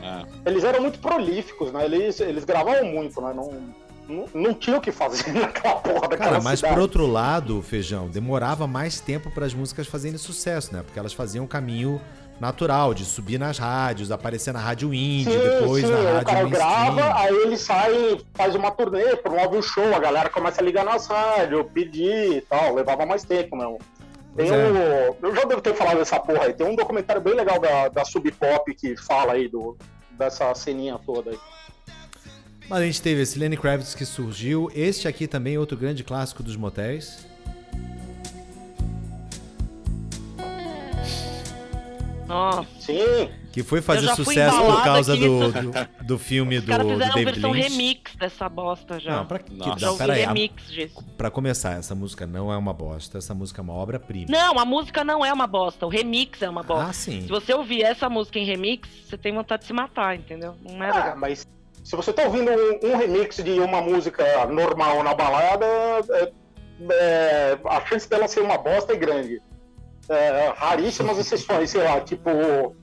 É. 0.01 0.49
Eles 0.49 0.63
eram 0.63 0.81
muito 0.81 0.99
prolíficos, 0.99 1.71
né? 1.71 1.85
Eles, 1.85 2.19
eles 2.19 2.43
gravavam 2.43 2.85
muito, 2.85 3.19
né? 3.21 3.33
Não, 3.33 3.73
não, 4.07 4.25
não 4.33 4.53
tinha 4.53 4.77
o 4.77 4.81
que 4.81 4.91
fazer 4.91 5.31
naquela 5.33 5.75
porra 5.77 6.01
daquela 6.01 6.17
Cara, 6.17 6.41
mas 6.41 6.59
cidade. 6.59 6.75
por 6.75 6.81
outro 6.81 7.07
lado, 7.07 7.61
Feijão, 7.61 8.07
demorava 8.09 8.67
mais 8.67 8.99
tempo 8.99 9.31
para 9.31 9.45
as 9.45 9.53
músicas 9.53 9.87
fazerem 9.87 10.17
sucesso, 10.17 10.73
né? 10.73 10.83
Porque 10.83 10.99
elas 10.99 11.13
faziam 11.13 11.45
um 11.45 11.47
caminho 11.47 11.99
natural 12.39 12.93
de 12.93 13.05
subir 13.05 13.37
nas 13.39 13.57
rádios, 13.57 14.11
aparecer 14.11 14.53
na 14.53 14.59
rádio 14.59 14.93
indie, 14.93 15.31
Sim, 15.31 15.39
depois 15.39 15.85
sim, 15.85 15.91
na 15.91 15.97
o 15.99 16.03
rádio 16.13 16.25
cara 16.25 16.43
mainstream. 16.43 16.95
grava, 16.95 17.19
aí 17.19 17.35
ele 17.35 17.57
sai, 17.57 18.17
faz 18.33 18.55
uma 18.55 18.71
turnê, 18.71 19.15
promove 19.15 19.57
um 19.57 19.61
show, 19.61 19.93
a 19.95 19.99
galera 19.99 20.29
começa 20.29 20.61
a 20.61 20.63
ligar 20.63 20.83
nas 20.83 21.07
rádios, 21.07 21.65
pedir 21.73 22.37
e 22.37 22.41
tal, 22.41 22.73
levava 22.75 23.05
mais 23.05 23.23
tempo, 23.23 23.55
meu. 23.55 23.77
Tem 24.35 24.47
Pois 24.47 24.51
é. 24.51 24.55
um, 24.55 25.27
eu 25.27 25.35
já 25.35 25.43
devo 25.45 25.61
ter 25.61 25.75
falado 25.75 25.97
dessa 25.99 26.19
porra 26.19 26.45
aí, 26.45 26.53
tem 26.53 26.65
um 26.67 26.75
documentário 26.75 27.21
bem 27.21 27.35
legal 27.35 27.59
da, 27.59 27.87
da 27.87 28.03
Sub 28.03 28.29
Pop 28.31 28.73
que 28.73 28.97
fala 28.97 29.33
aí 29.33 29.47
do, 29.47 29.77
dessa 30.11 30.53
ceninha 30.55 30.99
toda 31.05 31.29
aí. 31.31 31.39
Mas 32.67 32.81
a 32.81 32.85
gente 32.85 33.01
teve 33.01 33.21
esse 33.21 33.37
Lenny 33.37 33.57
Kravitz 33.57 33.93
que 33.93 34.05
surgiu. 34.05 34.71
Este 34.73 35.07
aqui 35.07 35.27
também, 35.27 35.57
outro 35.57 35.77
grande 35.77 36.03
clássico 36.03 36.41
dos 36.41 36.55
motéis. 36.55 37.27
Nossa. 42.27 42.67
Sim, 42.79 43.29
Que 43.51 43.61
foi 43.63 43.81
fazer 43.81 44.07
sucesso 44.15 44.57
por 44.63 44.83
causa 44.83 45.15
do, 45.15 45.51
do, 45.51 45.71
do 46.05 46.17
filme 46.19 46.59
do, 46.59 46.65
do 46.65 46.89
fizeram 46.89 46.97
David 47.15 47.25
versão 47.25 47.51
Lynch. 47.51 47.69
remix 47.69 48.15
dessa 48.15 48.47
bosta 48.49 48.99
já. 48.99 49.17
Não, 49.17 49.25
pra, 49.25 49.39
que, 49.39 49.53
Nossa. 49.53 49.79
já 49.79 49.85
não, 49.87 49.93
ouvi 49.93 50.05
peraí. 50.05 50.23
a- 50.23 50.27
remix 50.27 50.71
disso. 50.71 51.03
Pra 51.17 51.29
começar, 51.29 51.73
essa 51.77 51.93
música 51.93 52.25
não 52.25 52.51
é 52.51 52.57
uma 52.57 52.73
bosta. 52.73 53.17
Essa 53.17 53.33
música 53.33 53.61
é 53.61 53.63
uma 53.63 53.73
obra-prima. 53.73 54.27
Não, 54.29 54.57
a 54.57 54.65
música 54.65 55.03
não 55.03 55.25
é 55.25 55.31
uma 55.33 55.45
bosta. 55.47 55.85
O 55.85 55.89
remix 55.89 56.41
é 56.41 56.49
uma 56.49 56.63
bosta. 56.63 56.89
Ah, 56.89 56.93
sim. 56.93 57.21
Se 57.21 57.27
você 57.27 57.53
ouvir 57.53 57.83
essa 57.83 58.09
música 58.09 58.39
em 58.39 58.45
remix, 58.45 58.87
você 59.05 59.17
tem 59.17 59.33
vontade 59.33 59.61
de 59.61 59.67
se 59.67 59.73
matar, 59.73 60.15
entendeu? 60.15 60.55
Não 60.63 60.83
é 60.83 60.89
Ah, 60.89 60.95
legal. 60.95 61.17
mas 61.17 61.45
se 61.83 61.95
você 61.95 62.13
tá 62.13 62.23
ouvindo 62.23 62.49
um, 62.51 62.89
um 62.91 62.97
remix 62.97 63.35
de 63.37 63.59
uma 63.59 63.81
música 63.81 64.45
normal 64.47 65.03
na 65.03 65.13
balada, 65.13 65.65
é- 65.65 66.31
é, 66.89 67.59
a 67.65 67.85
chance 67.85 68.09
dela 68.09 68.27
ser 68.27 68.41
uma 68.41 68.57
bosta 68.57 68.93
é 68.93 68.95
grande. 68.95 69.41
É, 70.09 70.53
raríssimas 70.57 71.17
exceções, 71.17 71.69
sei 71.69 71.83
lá, 71.83 72.01
tipo 72.01 72.29
o, 72.29 72.75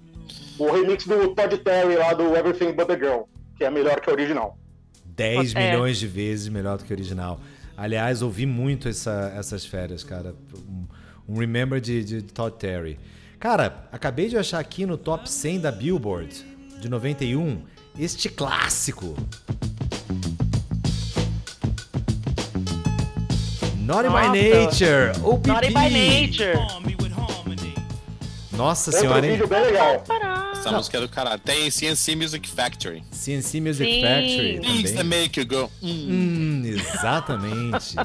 o 0.58 0.72
remix 0.72 1.06
do 1.06 1.34
Todd 1.34 1.58
Terry 1.58 1.96
lá 1.96 2.12
do 2.14 2.34
Everything 2.34 2.72
But 2.72 2.86
The 2.86 2.96
Girl, 2.98 3.20
que 3.56 3.64
é 3.64 3.70
melhor 3.70 4.00
que 4.00 4.08
a 4.08 4.12
original. 4.12 4.58
10 5.04 5.54
É. 5.54 5.70
milhões 5.72 5.98
de 5.98 6.06
vezes 6.06 6.48
melhor 6.48 6.78
do 6.78 6.84
que 6.84 6.92
o 6.92 6.96
original. 6.96 7.38
Aliás, 7.76 8.22
ouvi 8.22 8.46
muito 8.46 8.88
essa- 8.88 9.32
essas 9.36 9.64
férias, 9.66 10.02
cara. 10.02 10.34
Um, 10.68 10.86
um 11.28 11.38
Remember 11.38 11.80
de, 11.80 12.02
de 12.04 12.22
Todd 12.22 12.56
Terry. 12.58 12.98
Cara, 13.38 13.88
acabei 13.92 14.28
de 14.28 14.36
achar 14.36 14.58
aqui 14.58 14.84
no 14.86 14.96
top 14.96 15.30
100 15.30 15.60
da 15.60 15.70
Billboard 15.72 16.44
de 16.80 16.88
91 16.88 17.62
este 17.98 18.28
clássico. 18.28 19.14
Naughty 23.78 24.08
by 24.08 24.28
Nossa. 24.28 24.32
Nature, 24.32 25.12
OPP. 25.24 25.46
Naughty 25.48 25.70
by 25.72 25.90
Nature. 25.90 26.54
Nossa 28.60 28.92
senhora, 28.92 29.24
hein? 29.24 29.32
vídeo 29.32 29.48
bem 29.48 29.62
legal. 29.62 30.02
Essa 30.52 30.70
música 30.70 30.98
é 30.98 31.00
do 31.00 31.08
caralho. 31.08 31.40
Tem 31.40 31.70
CNC 31.70 32.14
Music 32.14 32.46
Factory. 32.46 33.02
CNC 33.10 33.58
Music 33.58 33.90
Sim. 33.90 34.02
Factory 34.02 34.60
Things 34.60 34.82
that 34.82 34.96
também. 34.98 35.20
make 35.22 35.40
you 35.40 35.46
go. 35.46 35.70
Hum. 35.82 35.88
Hum, 36.10 36.62
exatamente. 36.66 37.96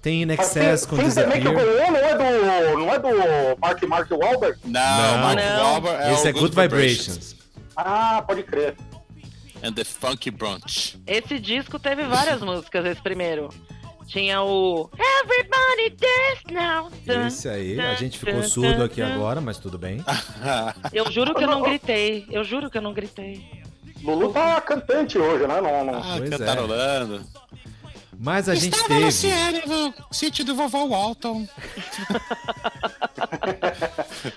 Tem 0.00 0.22
In 0.22 0.30
Excess 0.30 0.86
com 0.86 0.96
Things 0.96 1.16
That 1.16 1.28
Make 1.28 1.44
You 1.44 1.52
Disappear. 1.52 1.76
Go 1.76 1.82
On 1.82 1.90
não 1.90 1.98
é 1.98 2.14
do, 2.14 2.78
não 2.78 2.94
é 2.94 2.98
do 3.00 3.60
Mark 3.60 3.82
Mark 3.82 4.10
Wahlberg? 4.12 4.58
Não, 4.64 4.80
Não. 4.80 5.18
Mark 5.18 5.38
Não. 5.40 5.62
Wahlberg 5.64 6.02
é 6.04 6.12
Esse 6.14 6.26
o 6.26 6.28
é 6.28 6.32
Good 6.32 6.54
Vibrations. 6.54 7.36
Ah, 7.76 8.22
pode 8.24 8.44
crer. 8.44 8.76
And 9.64 9.72
the 9.72 9.82
Funky 9.82 10.30
Brunch. 10.30 10.96
Esse 11.08 11.40
disco 11.40 11.80
teve 11.80 12.04
várias 12.04 12.40
músicas, 12.40 12.86
esse 12.86 13.02
primeiro. 13.02 13.48
Tinha 14.08 14.42
o 14.42 14.88
Everybody 14.94 15.96
Dance 16.00 16.54
Now. 16.54 16.90
Esse 17.26 17.46
aí, 17.48 17.78
a 17.78 17.94
gente 17.94 18.18
ficou 18.18 18.42
surdo 18.42 18.82
aqui 18.82 19.02
agora, 19.02 19.38
mas 19.38 19.58
tudo 19.58 19.78
bem. 19.78 20.02
Eu 20.94 21.10
juro 21.12 21.34
que 21.34 21.44
eu 21.44 21.48
não 21.48 21.60
gritei. 21.60 22.26
Eu 22.30 22.42
juro 22.42 22.70
que 22.70 22.78
eu 22.78 22.82
não 22.82 22.94
gritei. 22.94 23.46
Lulu 24.02 24.32
tá 24.32 24.58
cantante 24.62 25.18
hoje, 25.18 25.46
né? 25.46 25.60
Não, 25.60 25.84
não. 25.84 25.98
Ah, 25.98 26.14
Pois 26.16 26.32
é. 26.32 26.38
cantarolando. 26.38 27.20
Mas 28.18 28.48
a 28.48 28.54
gente 28.54 28.74
Estava 28.74 28.94
no 28.94 29.00
teve. 29.00 29.12
Sierra, 29.12 29.62
no 29.66 29.94
sítio 30.10 30.44
do 30.44 30.54
vovô 30.54 30.88
Walton. 30.88 31.46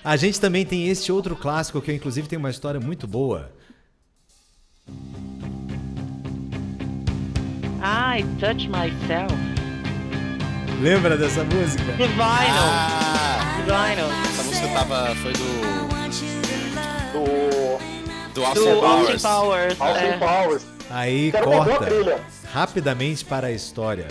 A 0.04 0.16
gente 0.16 0.40
também 0.40 0.64
tem 0.66 0.88
este 0.88 1.10
outro 1.10 1.34
clássico 1.34 1.80
que 1.80 1.92
inclusive 1.92 2.28
tem 2.28 2.38
uma 2.38 2.50
história 2.50 2.78
muito 2.78 3.06
boa. 3.08 3.50
Ai, 7.80 8.24
Touch 8.38 8.68
Myself. 8.68 9.61
Lembra 10.82 11.16
dessa 11.16 11.44
música? 11.44 11.84
Vinyl. 11.92 12.20
Ah, 12.20 13.38
Vinyl. 13.64 14.08
Essa 14.24 14.42
música 14.42 14.68
tava, 14.74 15.14
foi 15.14 15.32
do... 15.32 15.62
Do... 17.12 18.34
Do 18.34 18.44
Austin 18.44 18.80
Powers. 18.80 19.24
Austin 19.24 19.78
Powers. 19.78 19.80
Austin 19.80 20.04
é. 20.04 20.18
Powers. 20.18 20.66
Aí 20.90 21.30
Quero 21.30 21.44
corta 21.44 22.20
rapidamente 22.52 23.24
para 23.24 23.46
a 23.46 23.52
história. 23.52 24.08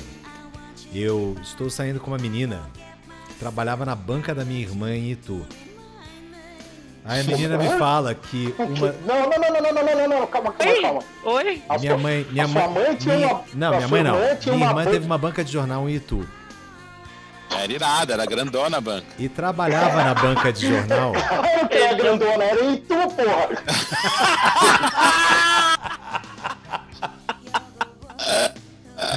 Eu 0.95 1.35
estou 1.41 1.69
saindo 1.69 1.99
com 1.99 2.11
uma 2.11 2.17
menina 2.17 2.61
que 3.27 3.33
trabalhava 3.33 3.83
na 3.83 3.93
banca 3.93 4.33
da 4.33 4.45
minha 4.45 4.61
irmã 4.61 4.95
em 4.95 5.11
Itu. 5.11 5.45
Aí 7.03 7.19
a 7.19 7.23
menina 7.25 7.57
me 7.57 7.67
fala 7.77 8.15
que 8.15 8.55
uma. 8.57 8.95
Não, 9.05 9.29
não, 9.29 9.39
não, 9.39 9.51
não, 9.51 9.61
não, 9.61 9.73
não, 9.73 10.07
não, 10.07 10.19
não, 10.19 10.27
calma, 10.27 10.53
calma, 10.53 10.81
calma. 10.81 11.03
Oi? 11.25 11.61
Minha 11.81 11.97
mãe. 11.97 12.25
Minha 12.31 12.47
mãe, 12.47 12.97
minha... 13.03 13.41
Não, 13.55 13.75
minha 13.75 13.87
mãe 13.89 14.03
não. 14.03 14.15
Minha 14.15 14.67
irmã 14.67 14.85
teve 14.85 15.05
uma 15.05 15.17
banca 15.17 15.43
de 15.43 15.51
jornal 15.51 15.89
em 15.89 15.95
Itu. 15.95 16.25
Era 17.57 17.71
irada, 17.71 18.13
era 18.13 18.25
grandona 18.25 18.77
a 18.77 18.81
banca. 18.81 19.07
E 19.19 19.27
trabalhava 19.29 20.03
na 20.03 20.13
banca 20.13 20.51
de 20.53 20.67
jornal. 20.67 21.13
Era 21.43 21.65
o 21.65 21.67
que 21.69 21.77
é 21.77 21.93
grandona, 21.93 22.43
era 22.43 22.63
em 22.63 22.77
tu, 22.77 22.95
porra. 22.95 23.49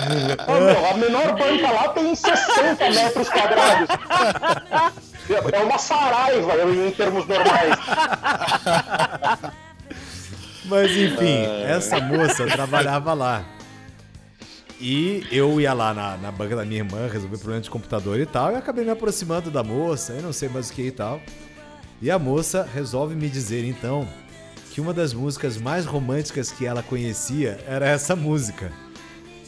Meu, 0.09 0.87
a 0.87 0.95
menor 0.95 1.32
banca 1.37 1.70
lá 1.70 1.89
tem 1.89 2.14
60 2.14 2.91
metros 2.91 3.28
quadrados. 3.28 3.89
É 5.53 5.59
uma 5.59 5.78
saraiva 5.78 6.53
em 6.70 6.91
termos 6.91 7.26
normais. 7.26 7.76
Mas 10.64 10.91
enfim, 10.91 11.45
essa 11.66 12.01
moça 12.01 12.47
trabalhava 12.47 13.12
lá. 13.14 13.45
E 14.81 15.27
eu 15.31 15.61
ia 15.61 15.72
lá 15.72 15.95
na, 15.95 16.16
na 16.16 16.33
banca 16.33 16.57
da 16.57 16.64
minha 16.64 16.81
irmã 16.81 17.09
resolver 17.09 17.39
problema 17.39 17.61
de 17.61 17.70
computador 17.70 18.18
e 18.18 18.27
tal. 18.27 18.53
E 18.53 18.57
acabei 18.57 18.85
me 18.85 18.91
aproximando 18.91 19.51
da 19.51 19.62
moça, 19.62 20.14
eu 20.14 20.22
não 20.22 20.33
sei 20.33 20.49
mais 20.49 20.70
o 20.70 20.72
que 20.72 20.83
e 20.83 20.91
tal. 20.91 21.20
E 22.03 22.11
a 22.11 22.18
moça 22.18 22.68
resolve 22.75 23.14
me 23.14 23.29
dizer 23.29 23.64
então 23.64 24.07
que 24.72 24.81
uma 24.81 24.93
das 24.93 25.14
músicas 25.14 25.57
mais 25.57 25.87
românticas 25.87 26.51
que 26.51 26.66
ela 26.66 26.83
conhecia 26.83 27.59
era 27.66 27.87
essa 27.87 28.16
música. 28.16 28.72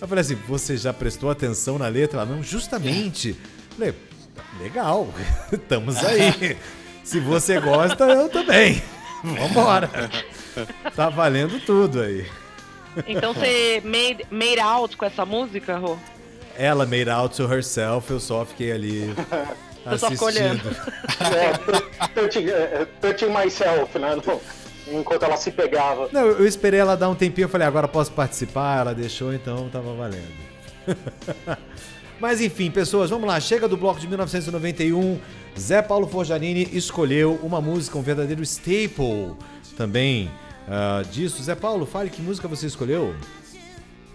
Eu 0.00 0.06
falei 0.06 0.22
assim: 0.22 0.36
você 0.46 0.76
já 0.76 0.92
prestou 0.92 1.30
atenção 1.30 1.78
na 1.78 1.88
letra? 1.88 2.20
Ela, 2.20 2.30
não, 2.34 2.42
justamente. 2.42 3.36
Falei, 3.70 3.94
legal, 4.60 5.08
estamos 5.52 5.96
aí. 6.04 6.56
Se 7.02 7.18
você 7.20 7.60
gosta, 7.60 8.04
eu 8.04 8.28
também. 8.28 8.82
Vambora. 9.22 9.90
Tá 10.94 11.08
valendo 11.08 11.60
tudo 11.64 12.00
aí. 12.00 12.26
Então 13.06 13.34
você 13.34 13.82
made, 13.84 14.26
made 14.30 14.60
out 14.60 14.96
com 14.96 15.04
essa 15.04 15.24
música, 15.24 15.76
Rô? 15.76 15.96
Ela 16.56 16.86
made 16.86 17.10
out 17.10 17.36
to 17.36 17.52
herself, 17.52 18.10
eu 18.10 18.20
só 18.20 18.44
fiquei 18.44 18.72
ali 18.72 19.14
Você 19.86 19.98
só 19.98 20.10
ficou 20.10 20.28
olhando. 20.28 20.62
É, 21.20 22.08
touching, 22.08 22.48
é, 22.50 23.44
myself, 23.44 23.98
né? 23.98 24.16
Enquanto 24.88 25.22
ela 25.22 25.36
se 25.36 25.50
pegava. 25.52 26.08
Não, 26.12 26.26
eu 26.26 26.46
esperei 26.46 26.80
ela 26.80 26.96
dar 26.96 27.08
um 27.08 27.14
tempinho, 27.14 27.44
eu 27.44 27.48
falei, 27.48 27.66
agora 27.66 27.86
posso 27.86 28.10
participar, 28.12 28.80
ela 28.80 28.94
deixou, 28.94 29.32
então 29.32 29.68
tava 29.68 29.94
valendo. 29.94 30.46
Mas 32.18 32.40
enfim, 32.40 32.70
pessoas, 32.70 33.10
vamos 33.10 33.28
lá, 33.28 33.38
chega 33.38 33.68
do 33.68 33.76
bloco 33.76 34.00
de 34.00 34.08
1991. 34.08 35.20
Zé 35.58 35.82
Paulo 35.82 36.06
Forjarini 36.06 36.68
escolheu 36.72 37.38
uma 37.42 37.60
música, 37.60 37.98
um 37.98 38.02
verdadeiro 38.02 38.42
staple 38.42 39.34
também 39.76 40.30
ah, 40.68 41.02
disso. 41.10 41.42
Zé 41.42 41.54
Paulo, 41.54 41.86
fale 41.86 42.10
que 42.10 42.20
música 42.22 42.48
você 42.48 42.66
escolheu. 42.66 43.14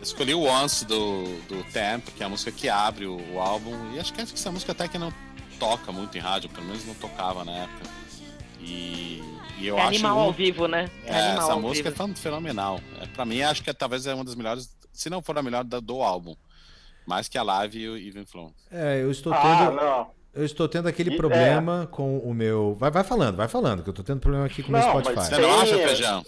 Escolhi 0.01 0.33
o 0.33 0.41
Once 0.43 0.83
do, 0.85 1.23
do 1.47 1.63
Temp, 1.71 2.07
que 2.15 2.23
é 2.23 2.25
a 2.25 2.29
música 2.29 2.51
que 2.51 2.67
abre 2.67 3.05
o, 3.05 3.17
o 3.33 3.39
álbum. 3.39 3.75
E 3.93 3.99
acho 3.99 4.11
que 4.13 4.21
essa 4.21 4.51
música 4.51 4.71
até 4.71 4.87
que 4.87 4.97
não 4.97 5.13
toca 5.59 5.91
muito 5.91 6.17
em 6.17 6.21
rádio, 6.21 6.49
pelo 6.49 6.65
menos 6.65 6.85
não 6.85 6.95
tocava 6.95 7.45
na 7.45 7.51
época. 7.51 7.89
E, 8.59 9.21
e 9.59 9.67
eu 9.67 9.77
É 9.77 9.81
acho. 9.81 9.87
animal 9.89 10.17
um- 10.17 10.21
ao 10.21 10.33
vivo, 10.33 10.67
né? 10.67 10.89
É, 11.05 11.13
É, 11.13 11.35
essa 11.35 11.55
música 11.55 11.89
é 11.89 11.91
vivo. 11.91 12.03
fan- 12.07 12.15
fenomenal. 12.15 12.79
É, 12.99 13.05
pra 13.07 13.25
mim, 13.25 13.41
acho 13.43 13.63
que 13.63 13.69
é, 13.69 13.73
talvez 13.73 14.05
é 14.07 14.13
uma 14.13 14.23
das 14.23 14.33
melhores, 14.35 14.75
se 14.91 15.09
não 15.09 15.21
for 15.21 15.37
a 15.37 15.43
melhor 15.43 15.63
da- 15.63 15.79
do 15.79 16.01
álbum. 16.01 16.35
Mais 17.05 17.27
que 17.27 17.37
a 17.37 17.43
Live 17.43 17.79
e 17.79 17.89
o 17.89 17.97
Even 17.97 18.25
Flow. 18.25 18.53
É, 18.71 19.01
eu 19.01 19.11
estou 19.11 19.33
Ah, 19.33 19.41
tendo, 19.41 19.75
não. 19.75 20.07
Eu 20.33 20.45
estou 20.45 20.67
tendo 20.67 20.87
aquele 20.87 21.13
E- 21.13 21.17
problema 21.17 21.87
com 21.91 22.17
o 22.19 22.33
meu. 22.33 22.75
Vai, 22.75 22.89
vai 22.91 23.03
falando, 23.03 23.35
vai 23.35 23.47
falando, 23.47 23.83
que 23.83 23.89
eu 23.89 23.93
tô 23.93 24.03
tendo 24.03 24.19
problema 24.19 24.45
aqui 24.45 24.61
com 24.63 24.69
o 24.69 24.71
meu 24.71 24.81
Não, 24.81 24.89
Spotify. 24.89 25.15
mas 25.15 25.27
Você 25.27 25.37
não 25.37 25.59
acha, 25.61 25.75
é. 25.75 25.87
Feijão? 25.87 26.23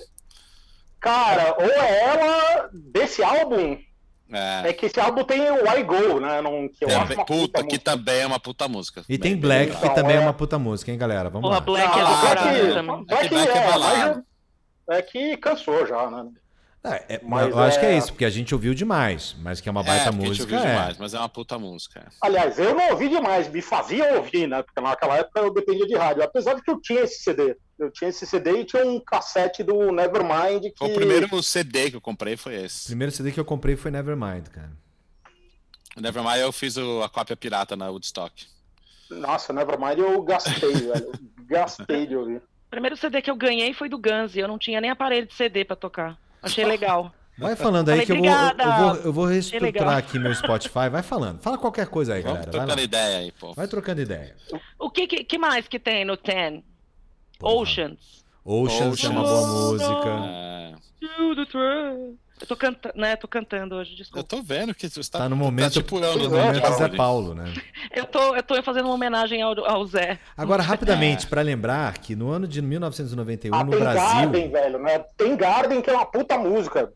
Cara, 1.00 1.56
ou 1.60 1.66
é 1.66 2.02
ela 2.04 2.70
desse 2.74 3.22
álbum, 3.24 3.78
É. 4.32 4.70
é 4.70 4.74
que 4.74 4.86
esse 4.86 5.00
álbum 5.00 5.24
tem 5.26 5.42
o 5.52 5.68
I 5.68 5.84
Go, 5.84 6.20
né? 6.20 6.42
Não, 6.42 6.68
que 6.70 6.86
eu 6.86 6.88
Também- 6.90 7.04
acho 7.04 7.14
uma 7.14 7.26
puta, 7.26 7.64
que 7.66 7.78
também 7.78 8.20
é 8.22 8.26
uma 8.28 8.40
puta 8.40 8.68
música. 8.70 9.04
E 9.10 9.18
tem 9.18 9.36
Black, 9.36 9.72
bem 9.72 9.80
que 9.80 9.86
Então, 9.86 9.96
também 9.96 10.16
é 10.16 10.20
é- 10.20 10.22
uma 10.22 10.34
puta 10.34 10.58
música, 10.58 10.92
hein, 10.92 10.98
galera? 10.98 11.30
Vamos 11.30 11.48
Porra, 11.48 11.60
lá. 11.60 11.66
Black 11.66 11.86
é 12.00 12.02
Ah, 12.02 12.06
do 12.06 12.10
balada, 12.12 12.36
caralho 12.36 12.60
Black, 12.60 12.74
também. 12.74 13.06
Black, 13.06 13.30
Black 13.30 13.52
é 13.52 13.58
é, 13.58 14.96
é, 14.96 14.98
é 15.00 15.02
que 15.02 15.38
cansou 15.38 15.86
já, 15.86 16.10
né? 16.10 16.30
É, 16.86 17.16
é, 17.16 17.22
Mas 17.24 17.48
eu 17.50 17.60
acho 17.60 17.80
que 17.80 17.86
é 17.86 17.94
é- 17.94 17.98
isso, 17.98 18.08
porque 18.12 18.26
a 18.26 18.30
gente 18.30 18.54
ouviu 18.54 18.74
demais, 18.74 19.34
mas 19.40 19.62
que 19.62 19.70
é 19.70 19.72
uma 19.72 19.82
baita 19.82 20.10
é, 20.10 20.12
porque 20.12 20.24
a 20.24 20.28
gente 20.28 20.40
música. 20.40 20.56
ouviu 20.56 20.70
É. 20.70 20.74
demais, 20.74 20.98
mas 20.98 21.14
é 21.14 21.18
uma 21.20 21.30
puta 21.30 21.58
música. 21.58 22.02
é. 22.02 22.06
Aliás, 22.22 22.60
eu 22.60 22.76
não 22.76 22.90
ouvi 22.92 23.08
demais, 23.08 23.48
me 23.50 23.62
fazia 23.62 24.18
ouvir, 24.18 24.48
né? 24.48 24.62
Porque 24.62 24.82
naquela 24.82 25.18
época 25.18 25.40
eu 25.40 25.54
dependia 25.54 25.88
de 25.88 25.96
rádio. 25.96 26.24
Apesar 26.24 26.56
de 26.56 26.62
que 26.62 26.70
eu 26.70 26.82
tinha 26.82 27.00
esse 27.02 27.24
CD. 27.24 27.56
Eu 27.80 27.90
tinha 27.90 28.10
esse 28.10 28.26
CD 28.28 28.60
e 28.62 28.66
tinha 28.66 28.86
um 28.86 29.00
cassete 29.00 29.64
do 29.64 29.92
Nevermind 29.94 30.62
que. 30.64 30.78
Foi 30.78 30.92
o 30.92 30.94
primeiro 30.96 31.42
CD 31.42 31.90
que 31.90 31.96
eu 31.96 32.02
comprei, 32.02 32.36
foi 32.36 32.54
esse. 32.56 32.84
O 32.84 32.88
primeiro 32.88 33.12
CD 33.14 33.32
que 33.32 33.40
eu 33.40 33.46
comprei 33.46 33.76
foi 33.78 33.90
Nevermind, 33.90 34.48
cara. 34.50 34.70
Nevermind 35.96 36.40
eu 36.40 36.52
fiz 36.52 36.76
o- 36.78 37.02
a 37.04 37.10
cópia 37.10 37.36
pirata 37.36 37.76
na 37.76 37.90
Woodstock. 37.90 38.46
Nossa, 39.10 39.54
Nevermind 39.54 40.00
eu 40.00 40.22
gastei, 40.24 40.74
velho. 40.74 41.12
Gastei 41.48 42.08
de 42.08 42.16
ouvir. 42.16 42.38
O 42.38 42.42
primeiro 42.70 42.98
CD 42.98 43.22
que 43.22 43.30
eu 43.30 43.36
ganhei 43.36 43.74
foi 43.74 43.88
do 43.88 43.98
Guns 43.98 44.36
e 44.36 44.40
eu 44.40 44.48
não 44.48 44.58
tinha 44.58 44.82
nem 44.82 44.90
aparelho 44.90 45.28
de 45.28 45.34
CD 45.34 45.64
pra 45.64 45.76
tocar. 45.76 46.18
Achei 46.44 46.66
legal. 46.66 47.12
Vai 47.38 47.56
falando 47.56 47.90
aí 47.90 48.06
Falei, 48.06 48.06
que 48.06 48.12
eu 48.12 48.18
vou, 48.18 48.26
eu 48.26 48.78
vou, 48.78 48.96
eu 49.06 49.14
vou 49.14 49.26
reestruturar 49.26 49.98
aqui 49.98 50.20
meu 50.20 50.34
Spotify. 50.36 50.90
Vai 50.92 51.02
falando. 51.02 51.40
Fala 51.40 51.58
qualquer 51.58 51.88
coisa 51.88 52.14
aí, 52.14 52.22
Vamos 52.22 52.46
galera. 52.46 52.52
Vai, 52.52 52.60
trocando 52.62 52.82
ideia 52.82 53.18
aí, 53.18 53.32
pô. 53.32 53.54
Vai 53.54 53.68
trocando 53.68 54.02
ideia. 54.02 54.36
O 54.78 54.90
que, 54.92 55.08
que, 55.08 55.24
que 55.24 55.38
mais 55.40 55.68
que 55.68 55.80
tem 55.80 56.06
no 56.06 56.16
Ten? 56.16 56.64
Porra. 57.40 57.56
Oceans. 57.56 58.24
Oceans 58.46 59.04
é 59.04 59.10
uma 59.10 59.24
boa 59.24 59.48
música. 59.48 60.10
É. 60.30 60.76
Eu 62.44 62.48
tô 62.48 62.58
cantando, 62.58 62.94
né? 63.00 63.16
Tô 63.16 63.26
cantando 63.26 63.76
hoje, 63.76 63.92
eu 63.94 63.98
desculpa. 63.98 64.28
tô 64.28 64.42
vendo 64.44 64.76
que 64.76 64.90
você 64.90 65.10
tá, 65.10 65.20
Tá 65.20 65.30
no 65.30 65.36
momento, 65.38 65.72
tipo 65.72 65.98
eu 65.98 66.18
no 66.30 66.38
é, 66.38 66.46
momento. 66.48 66.74
Zé 66.74 66.90
Paulo, 66.90 67.34
né? 67.34 67.46
Eu 67.96 68.06
tô, 68.06 68.36
eu 68.36 68.44
tô 68.44 68.62
fazendo 68.62 68.86
uma 68.86 68.96
homenagem 68.96 69.42
ao, 69.42 69.58
ao 69.66 69.86
Zé. 69.86 70.20
Agora, 70.36 70.62
É. 70.62 70.66
rapidamente, 70.68 71.26
pra 71.28 71.42
lembrar 71.42 71.98
que 72.00 72.16
no 72.18 72.30
ano 72.30 72.46
de 72.46 72.62
1991, 72.62 73.56
Ah, 73.56 73.64
no 73.64 73.72
tem 73.72 73.80
Brasil. 73.80 74.04
Garden, 74.04 74.52
velho, 74.52 74.80
né? 74.80 75.00
Tem 75.16 75.38
Garden 75.38 75.82
que 75.82 75.90
é 75.90 75.94
uma 75.94 76.06
puta 76.06 76.38
música. 76.38 76.92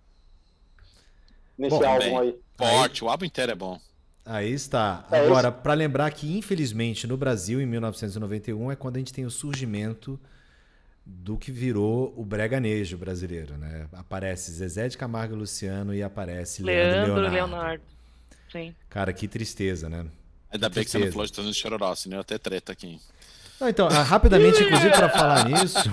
Nesse 1.57 1.77
Bom, 1.79 1.85
álbum 1.87 2.19
aí. 2.19 2.35
Forte, 2.57 3.03
o 3.05 3.09
álbum 3.09 3.23
inteiro 3.25 3.51
é 3.51 3.55
bom. 3.55 3.79
Aí 4.25 4.51
está. 4.51 5.05
É 5.11 5.19
Agora, 5.19 5.49
para 5.51 5.73
lembrar 5.73 6.11
que, 6.11 6.37
infelizmente, 6.37 7.07
no 7.07 7.15
Brasil, 7.15 7.61
em 7.61 7.65
1991, 7.65 8.71
é 8.71 8.75
quando 8.75 8.97
a 8.97 8.99
gente 8.99 9.13
tem 9.13 9.25
o 9.25 9.31
surgimento 9.31 10.19
do 11.09 11.37
que 11.37 11.51
virou 11.51 12.13
o 12.17 12.25
breganejo 12.25 12.97
brasileiro, 12.97 13.57
né? 13.57 13.87
Aparece 13.93 14.51
Zezé 14.51 14.87
de 14.89 14.97
Camargo 14.97 15.35
e 15.35 15.37
Luciano 15.37 15.93
e 15.95 16.03
aparece 16.03 16.61
Leandro, 16.63 16.91
Leandro, 16.91 17.13
Leonardo. 17.21 17.35
Leonardo. 17.53 17.83
Sim. 18.51 18.75
Cara, 18.89 19.13
que 19.13 19.27
tristeza, 19.27 19.87
né? 19.89 20.05
Ainda 20.51 20.69
bem 20.69 20.83
que 20.83 20.89
você 20.91 20.97
não 20.97 21.03
tristeza. 21.05 21.11
falou 21.13 21.25
de 21.25 21.33
Tano 21.33 21.53
Chororó, 21.53 21.95
senão 21.95 22.23
ter 22.23 22.39
treta 22.39 22.71
aqui. 22.71 22.99
Não, 23.59 23.67
então, 23.69 23.87
ah, 23.87 24.03
rapidamente, 24.03 24.61
inclusive, 24.63 24.91
para 24.91 25.09
falar 25.09 25.45
nisso. 25.49 25.77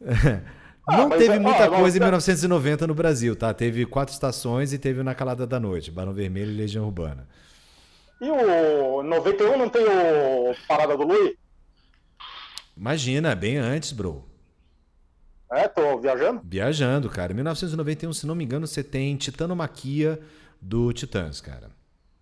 Não 0.88 1.08
mas 1.08 1.18
teve 1.18 1.34
é- 1.34 1.38
muita 1.40 1.66
ó, 1.66 1.70
não, 1.70 1.78
coisa 1.80 1.96
em 1.96 2.00
tá- 2.00 2.06
1990 2.06 2.86
no 2.86 2.94
Brasil, 2.94 3.34
tá? 3.34 3.52
Teve 3.52 3.84
quatro 3.86 4.12
estações 4.14 4.72
e 4.72 4.78
teve 4.78 5.00
o 5.00 5.04
Na 5.04 5.14
Calada 5.16 5.44
da 5.46 5.58
Noite, 5.58 5.90
Barão 5.90 6.12
Vermelho 6.12 6.52
e 6.52 6.54
Legião 6.56 6.84
Urbana. 6.84 7.26
E 8.20 8.30
o 8.30 9.02
91 9.02 9.58
não 9.58 9.68
tem 9.68 9.84
o 9.84 10.54
Parada 10.68 10.96
do 10.96 11.02
Luiz? 11.02 11.34
Imagina, 12.76 13.34
bem 13.34 13.56
antes, 13.56 13.92
bro. 13.92 14.24
É, 15.50 15.68
tô 15.68 15.98
viajando. 15.98 16.40
Viajando, 16.44 17.08
cara. 17.08 17.32
Em 17.32 17.36
1991, 17.36 18.12
se 18.12 18.26
não 18.26 18.34
me 18.34 18.44
engano, 18.44 18.66
você 18.66 18.82
tem 18.82 19.16
Titanomaquia 19.16 20.20
do 20.60 20.92
Titãs, 20.92 21.40
cara. 21.40 21.70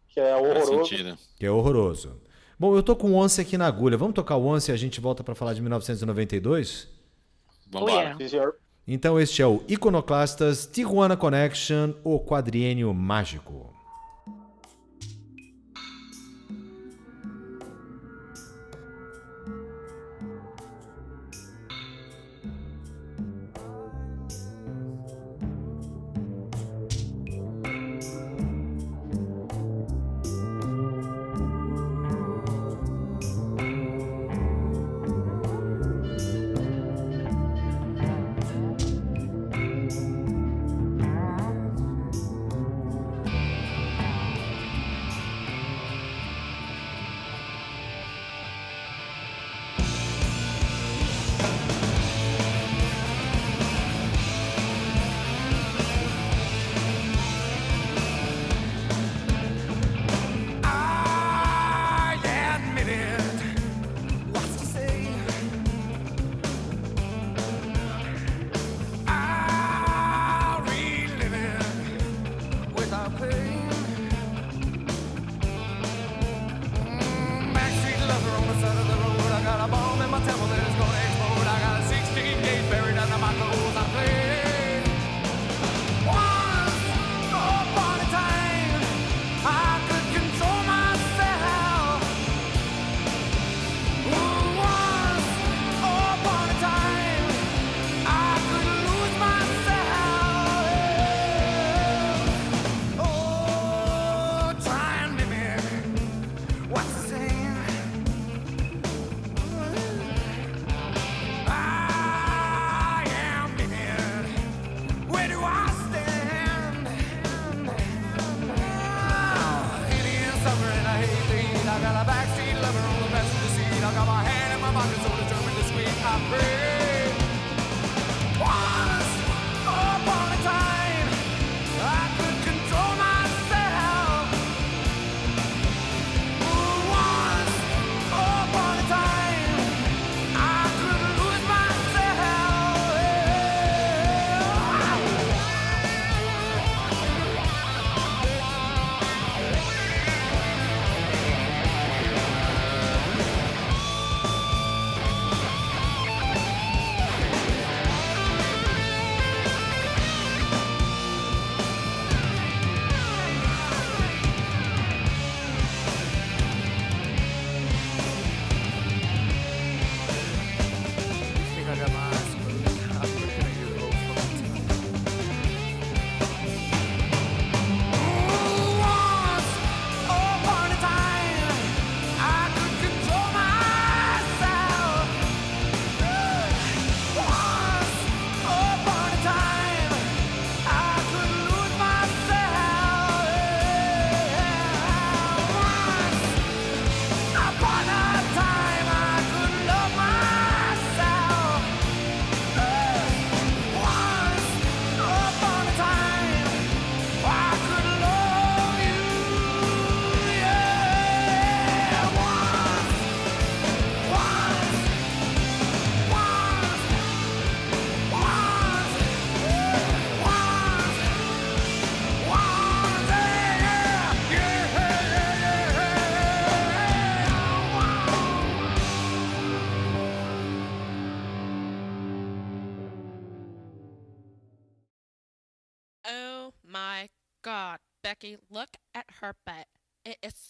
Que 0.08 0.20
é 0.20 0.36
horroroso. 0.36 0.84
sentido. 0.84 1.18
Que 1.38 1.46
é 1.46 1.50
horroroso. 1.50 2.20
Bom, 2.58 2.76
eu 2.76 2.82
tô 2.82 2.94
com 2.94 3.10
o 3.10 3.14
Once 3.14 3.40
aqui 3.40 3.58
na 3.58 3.66
agulha. 3.66 3.96
Vamos 3.96 4.14
tocar 4.14 4.36
o 4.36 4.46
Once 4.46 4.70
e 4.70 4.74
a 4.74 4.76
gente 4.76 5.00
volta 5.00 5.24
pra 5.24 5.34
falar 5.34 5.54
de 5.54 5.60
1992? 5.60 6.88
Vambora. 7.68 7.92
Oh, 7.92 7.96
yeah. 7.96 8.18
Sim, 8.18 8.28
senhor. 8.28 8.54
Então 8.86 9.18
este 9.18 9.40
é 9.42 9.46
o 9.46 9.64
Iconoclastas 9.66 10.66
Tijuana 10.66 11.16
Connection, 11.16 11.94
o 12.04 12.20
quadriênio 12.20 12.92
mágico. 12.92 13.73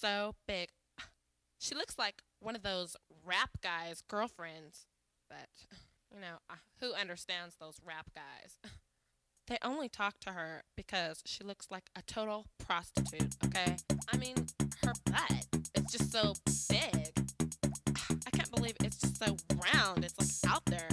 So 0.04 0.34
big. 0.46 0.68
She 1.58 1.74
looks 1.74 1.98
like 1.98 2.22
one 2.40 2.54
of 2.54 2.62
those 2.62 2.94
rap 3.24 3.50
guys' 3.62 4.02
girlfriends. 4.06 4.86
But, 5.30 5.48
you 6.14 6.20
know, 6.20 6.36
uh, 6.50 6.56
who 6.80 6.92
understands 6.92 7.56
those 7.58 7.76
rap 7.84 8.10
guys? 8.14 8.58
They 9.46 9.58
only 9.62 9.90
talk 9.90 10.20
to 10.20 10.30
her 10.30 10.62
because 10.74 11.22
she 11.26 11.44
looks 11.44 11.66
like 11.70 11.84
a 11.94 12.00
total 12.00 12.46
prostitute, 12.58 13.36
okay? 13.44 13.76
I 14.10 14.16
mean, 14.16 14.36
her 14.82 14.92
butt 15.04 15.46
is 15.74 15.84
just 15.92 16.10
so 16.10 16.32
big. 16.70 17.12
I 18.26 18.30
can't 18.30 18.50
believe 18.50 18.74
it's 18.82 18.96
just 18.96 19.18
so 19.18 19.36
round. 19.74 20.02
It's 20.02 20.18
like 20.18 20.50
out 20.50 20.64
there. 20.64 20.88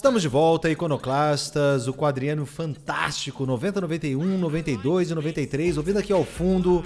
Estamos 0.00 0.22
de 0.22 0.28
volta, 0.28 0.70
Iconoclastas, 0.70 1.86
o 1.86 1.92
quadriano 1.92 2.46
fantástico 2.46 3.44
90, 3.44 3.82
91, 3.82 4.38
92 4.38 5.10
e 5.10 5.14
93. 5.14 5.76
Ouvindo 5.76 5.98
aqui 5.98 6.10
ao 6.10 6.24
fundo 6.24 6.82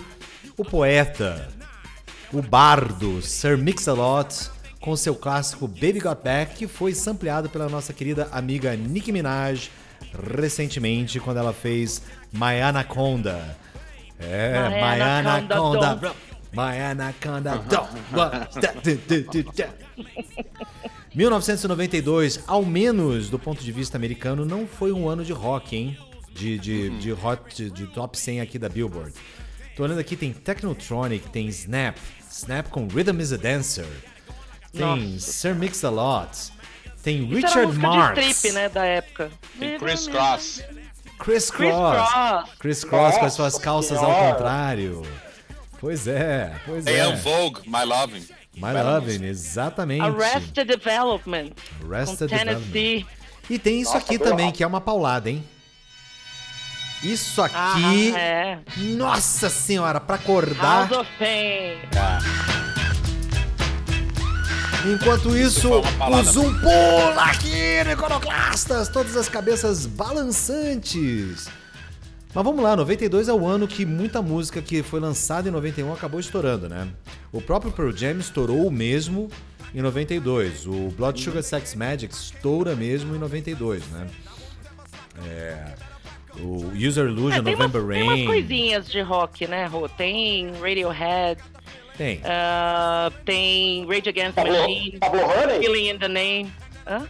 o 0.59 0.65
poeta, 0.65 1.49
o 2.33 2.43
bardo 2.43 3.23
Sir 3.23 3.57
Mix-a-Lot 3.57 4.51
com 4.81 4.97
seu 4.97 5.15
clássico 5.15 5.69
Baby 5.69 6.01
Got 6.01 6.25
Back, 6.25 6.57
que 6.57 6.67
foi 6.67 6.93
sampleado 6.93 7.49
pela 7.49 7.69
nossa 7.69 7.93
querida 7.93 8.27
amiga 8.33 8.75
Nicki 8.75 9.13
Minaj 9.13 9.71
recentemente 10.37 11.21
quando 11.21 11.37
ela 11.37 11.53
fez 11.53 12.03
My 12.33 12.61
Anaconda. 12.61 13.57
É, 14.19 14.69
My 14.71 14.75
My 14.75 15.01
Anaconda 15.01 15.91
Anaconda. 15.91 16.15
My 16.53 16.81
Anaconda. 16.81 17.63
don't. 17.69 17.95
1992, 21.15 22.41
ao 22.47 22.65
menos 22.65 23.31
do 23.31 23.39
ponto 23.39 23.63
de 23.63 23.71
vista 23.71 23.97
americano, 23.97 24.45
não 24.45 24.67
foi 24.67 24.93
um 24.93 25.09
ano 25.09 25.25
de 25.25 25.33
rock, 25.33 25.77
hein? 25.77 25.99
De, 26.33 26.59
de, 26.59 26.91
de, 26.99 27.13
hot, 27.13 27.41
de, 27.55 27.71
de 27.71 27.87
top 27.87 28.19
100 28.19 28.41
aqui 28.41 28.59
da 28.59 28.69
Billboard. 28.69 29.13
Tô 29.77 29.85
olhando 29.85 30.01
aqui, 30.01 30.17
tem 30.17 30.33
Technotronic, 30.33 31.29
tem 31.31 31.47
Snap, 31.47 31.97
Snap 32.31 32.69
com 32.69 32.89
Rhythm 32.89 33.21
is 33.21 33.33
a 33.33 33.37
Dancer, 33.37 33.87
tem 34.73 34.83
Nossa. 34.83 35.33
Sir 35.33 35.55
Mix-a-Lot, 35.55 36.53
tem 37.03 37.25
Isso 37.25 37.35
Richard 37.35 37.79
Marx, 37.79 38.25
de 38.25 38.31
strip, 38.31 38.55
né, 38.55 38.69
da 38.69 38.85
época. 38.85 39.31
Tem 39.59 39.79
Chris 39.79 40.09
Cross. 40.09 40.63
Chris 41.19 41.51
Cross. 41.51 42.09
Chris 42.59 42.85
Cross 42.85 43.19
com 43.19 43.25
as 43.25 43.33
suas 43.33 43.59
calças 43.59 43.99
ao 43.99 44.33
contrário. 44.33 45.03
Pois 45.81 46.09
é, 46.09 46.55
pois 46.65 46.85
Tem 46.85 46.97
é. 46.97 47.17
Vogue, 47.17 47.61
My 47.67 47.85
Loving. 47.85 48.27
My 48.57 48.73
Lovin', 48.73 49.25
exatamente. 49.25 50.03
Arrested 50.03 50.67
Development. 50.67 51.51
Arrested 51.85 52.29
Tennessee. 52.29 53.07
E 53.51 53.59
tem 53.59 53.81
isso 53.81 53.93
Nossa, 53.93 54.05
aqui 54.07 54.19
também, 54.19 54.51
que 54.53 54.63
é 54.63 54.67
uma 54.67 54.81
paulada, 54.81 55.29
hein? 55.29 55.45
Isso 57.03 57.43
Ah, 57.43 57.47
aqui, 57.75 58.15
é. 58.17 58.59
nossa 58.97 59.51
senhora, 59.51 60.01
pra 60.01 60.17
acordar. 60.17 60.89
House 60.89 60.93
of 61.01 61.11
Pain. 61.19 61.81
Enquanto 64.87 65.37
isso, 65.37 65.71
o. 65.71 66.23
Zoom 66.23 66.55
pula 66.61 67.23
aqui 67.25 67.83
no 67.85 67.93
Iconoclastas, 67.93 68.89
todas 68.89 69.17
as 69.17 69.29
cabeças 69.29 69.85
balançantes. 69.87 71.47
Mas 72.35 72.45
vamos 72.45 72.63
lá, 72.65 72.75
92 72.75 73.29
é 73.29 73.33
o 73.33 73.47
ano 73.47 73.69
que 73.69 73.87
muita 73.87 74.21
música 74.21 74.61
que 74.61 74.83
foi 74.83 74.99
lançada 74.99 75.49
em 75.49 75.53
91 75.53 75.93
acabou 75.93 76.19
estourando, 76.19 76.69
né? 76.69 76.89
O 77.33 77.41
próprio 77.41 77.71
Pearl 77.71 77.93
Jam 77.93 78.19
estourou 78.19 78.71
mesmo 78.73 79.31
em 79.73 79.81
92. 79.81 80.67
O 80.67 80.89
Blood 80.97 81.21
Sugar 81.23 81.43
Sex 81.45 81.75
Magic 81.77 82.13
estoura 82.13 82.75
mesmo 82.75 83.15
em 83.15 83.19
92, 83.19 83.87
né? 83.89 84.09
É, 85.29 85.75
o 86.41 86.73
User 86.75 87.07
Illusion, 87.07 87.37
É, 87.39 87.41
umas, 87.41 87.53
November 87.59 87.83
tem 87.95 88.03
umas 88.03 88.17
Rain. 88.17 88.27
coisinhas 88.27 88.89
de 88.91 89.01
rock, 89.01 89.47
né, 89.47 89.67
Rô? 89.67 89.89
Tem 89.89 90.51
Radiohead, 90.61 91.41
Tem. 91.97 92.21
ah, 92.25 93.13
tem 93.25 93.87
Rage 93.87 94.09
Against 94.09 94.35
the 94.35 94.45
Machine, 94.45 94.99
Pablo 94.99 95.21
Honey? 95.21 95.61
Killing 95.61 95.89
in 95.91 95.99
the 95.99 96.09
Name. 96.09 96.53
Hã? 96.85 97.07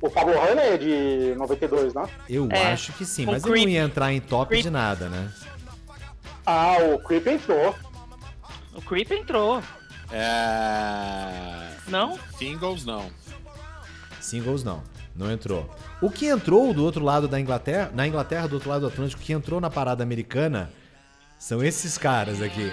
O 0.00 0.08
Pablo 0.08 0.34
Honey 0.38 0.74
é 0.74 0.76
de 0.76 1.34
92, 1.36 1.92
né? 1.92 2.04
Eu 2.28 2.48
é, 2.50 2.72
acho 2.72 2.92
que 2.92 3.04
sim, 3.04 3.26
mas 3.26 3.44
ele 3.44 3.62
não 3.64 3.68
ia 3.68 3.82
entrar 3.82 4.12
em 4.12 4.20
top 4.20 4.50
Creep. 4.50 4.62
de 4.62 4.70
nada, 4.70 5.08
né? 5.08 5.30
Ah, 6.46 6.76
o 6.94 6.98
Creep 7.00 7.26
entrou. 7.26 7.74
O 8.74 8.80
Creep 8.80 9.10
entrou, 9.10 9.60
É... 10.12 11.72
não? 11.88 12.18
Singles, 12.38 12.84
não. 12.84 13.10
Singles 14.20 14.62
não, 14.62 14.82
não 15.16 15.30
entrou. 15.32 15.68
O 16.00 16.10
que 16.10 16.26
entrou 16.26 16.72
do 16.72 16.84
outro 16.84 17.04
lado 17.04 17.26
da 17.26 17.40
Inglaterra, 17.40 17.90
na 17.92 18.06
Inglaterra, 18.06 18.46
do 18.46 18.54
outro 18.54 18.70
lado 18.70 18.82
do 18.82 18.86
Atlântico, 18.86 19.20
que 19.20 19.32
entrou 19.32 19.60
na 19.60 19.68
parada 19.68 20.02
americana, 20.02 20.70
são 21.38 21.62
esses 21.62 21.98
caras 21.98 22.40
aqui. 22.40 22.72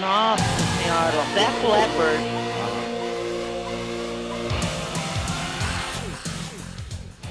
Nossa 0.00 0.73
senhora, 0.84 1.24
Def 1.34 1.62
Leppard. 1.64 2.24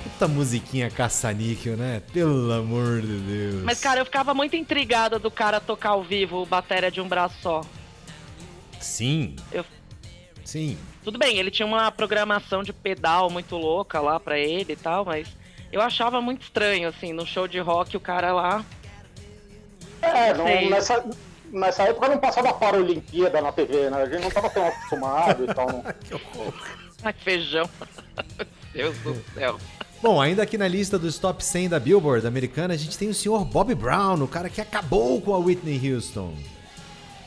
Puta 0.03 0.27
musiquinha 0.27 0.89
caça-níquel, 0.91 1.77
né? 1.77 2.01
Pelo 2.11 2.51
amor 2.51 3.01
de 3.01 3.17
Deus. 3.19 3.63
Mas, 3.63 3.79
cara, 3.79 4.01
eu 4.01 4.05
ficava 4.05 4.33
muito 4.33 4.55
intrigada 4.55 5.17
do 5.17 5.31
cara 5.31 5.59
tocar 5.59 5.89
ao 5.91 6.03
vivo 6.03 6.45
bateria 6.45 6.91
de 6.91 7.01
um 7.01 7.07
braço 7.07 7.35
só. 7.41 7.61
Sim. 8.79 9.35
Eu- 9.51 9.65
Sim. 10.43 10.77
Tudo 11.03 11.17
bem, 11.17 11.37
ele 11.37 11.49
tinha 11.49 11.65
uma 11.65 11.89
programação 11.91 12.63
de 12.63 12.71
pedal 12.73 13.29
muito 13.29 13.55
louca 13.55 13.99
lá 14.01 14.19
pra 14.19 14.37
ele 14.37 14.73
e 14.73 14.75
tal, 14.75 15.05
mas 15.05 15.27
eu 15.71 15.81
achava 15.81 16.21
muito 16.21 16.43
estranho, 16.43 16.87
assim, 16.89 17.11
no 17.13 17.25
show 17.25 17.47
de 17.47 17.59
rock 17.59 17.95
o 17.95 17.99
cara 17.99 18.33
lá. 18.33 18.63
É, 20.01 20.33
não- 20.33 20.69
nessa, 20.69 21.03
nessa 21.53 21.83
época 21.83 22.09
não 22.09 22.17
passava 22.17 22.53
para 22.53 22.77
a 22.77 22.79
Olimpíada 22.79 23.39
na 23.41 23.51
TV, 23.51 23.89
né? 23.89 24.01
A 24.01 24.05
gente 24.09 24.23
não 24.23 24.31
tava 24.31 24.49
tão 24.49 24.67
acostumado 24.67 25.43
e 25.45 25.53
tal. 25.53 25.67
Não. 25.67 25.83
Ai, 27.03 27.13
que 27.13 27.23
feijão. 27.23 27.69
Deus 28.73 28.97
do 28.99 29.15
céu. 29.33 29.57
Bom, 30.01 30.19
ainda 30.19 30.43
aqui 30.43 30.57
na 30.57 30.67
lista 30.67 30.97
dos 30.99 31.17
top 31.17 31.43
100 31.43 31.69
da 31.69 31.79
Billboard 31.79 32.25
americana, 32.27 32.73
a 32.73 32.77
gente 32.77 32.97
tem 32.97 33.07
o 33.07 33.13
senhor 33.13 33.45
Bob 33.45 33.73
Brown, 33.75 34.21
o 34.21 34.27
cara 34.27 34.49
que 34.49 34.59
acabou 34.59 35.21
com 35.21 35.33
a 35.33 35.37
Whitney 35.37 35.93
Houston. 35.93 36.33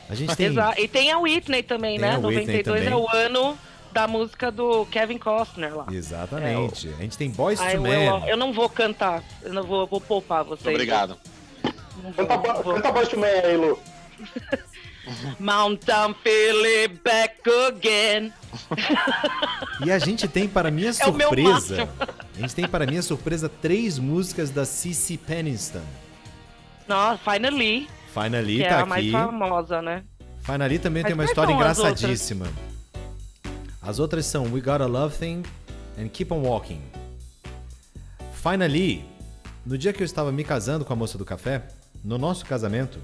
A 0.09 0.15
gente 0.15 0.35
tem... 0.35 0.47
Exato. 0.47 0.79
E 0.79 0.87
tem 0.87 1.11
a 1.11 1.17
Whitney 1.19 1.63
também, 1.63 1.99
Tem 1.99 2.09
né? 2.09 2.15
a 2.15 2.19
Whitney 2.19 2.63
92 2.63 2.81
é 2.81 2.85
também. 2.85 2.99
o 2.99 3.09
ano 3.09 3.57
da 3.91 4.07
música 4.07 4.51
do 4.51 4.85
Kevin 4.87 5.17
Costner 5.17 5.75
lá. 5.75 5.87
Exatamente. 5.91 6.87
A 6.89 7.01
gente 7.01 7.17
tem 7.17 7.29
Boys 7.31 7.59
Ai, 7.59 7.71
to 7.71 7.77
eu, 7.77 7.81
Men. 7.81 8.05
eu, 8.05 8.19
eu 8.27 8.37
não 8.37 8.53
vou 8.53 8.69
cantar, 8.69 9.23
eu 9.41 9.53
não 9.53 9.63
vou, 9.63 9.87
vou 9.87 9.99
poupar 9.99 10.43
vocês. 10.43 10.75
Obrigado. 10.75 11.17
Vou, 12.03 12.13
Canta, 12.13 12.37
vou. 12.61 12.75
canta 12.75 12.91
Boyz 12.91 13.11
II 13.11 13.19
Men 13.19 13.29
aí, 13.43 13.57
Lu. 13.57 13.79
Mountain 15.39 16.15
Philly 16.23 16.87
back 17.03 17.41
again. 17.67 18.33
E 19.85 19.91
a 19.91 19.99
gente 19.99 20.27
tem, 20.27 20.47
para 20.47 20.71
minha 20.71 20.89
É 20.89 20.93
surpresa, 20.93 21.85
máximo. 21.85 21.89
a 22.35 22.39
gente 22.39 22.55
tem, 22.55 22.67
para 22.67 22.85
minha 22.87 23.01
surpresa, 23.03 23.47
três 23.47 23.99
músicas 23.99 24.49
da 24.49 24.65
Cici 24.65 25.17
Peniston. 25.17 25.83
Nossa, 26.87 27.21
Finally, 27.23 27.87
Finally 28.11 28.57
que 28.57 28.63
é 28.63 28.69
tá 28.69 28.81
a 28.81 28.85
mais 28.87 29.03
aqui. 29.03 29.11
famosa, 29.11 29.81
né? 29.81 30.03
Finally 30.41 30.79
também 30.79 31.03
Mas 31.03 31.07
tem 31.09 31.13
uma 31.13 31.25
história 31.25 31.53
são 31.53 31.61
as 31.61 31.77
engraçadíssima. 31.79 32.47
As 33.81 33.99
outras 33.99 34.25
são 34.25 34.51
We 34.51 34.61
Got 34.61 34.81
a 34.81 34.87
Love 34.87 35.15
Thing 35.15 35.43
and 35.99 36.07
Keep 36.07 36.33
on 36.33 36.41
Walking. 36.41 36.81
Finally, 38.33 39.05
no 39.65 39.77
dia 39.77 39.93
que 39.93 40.01
eu 40.01 40.05
estava 40.05 40.31
me 40.31 40.43
casando 40.43 40.83
com 40.83 40.93
a 40.93 40.95
moça 40.95 41.17
do 41.19 41.25
café, 41.25 41.67
no 42.03 42.17
nosso 42.17 42.45
casamento, 42.45 42.99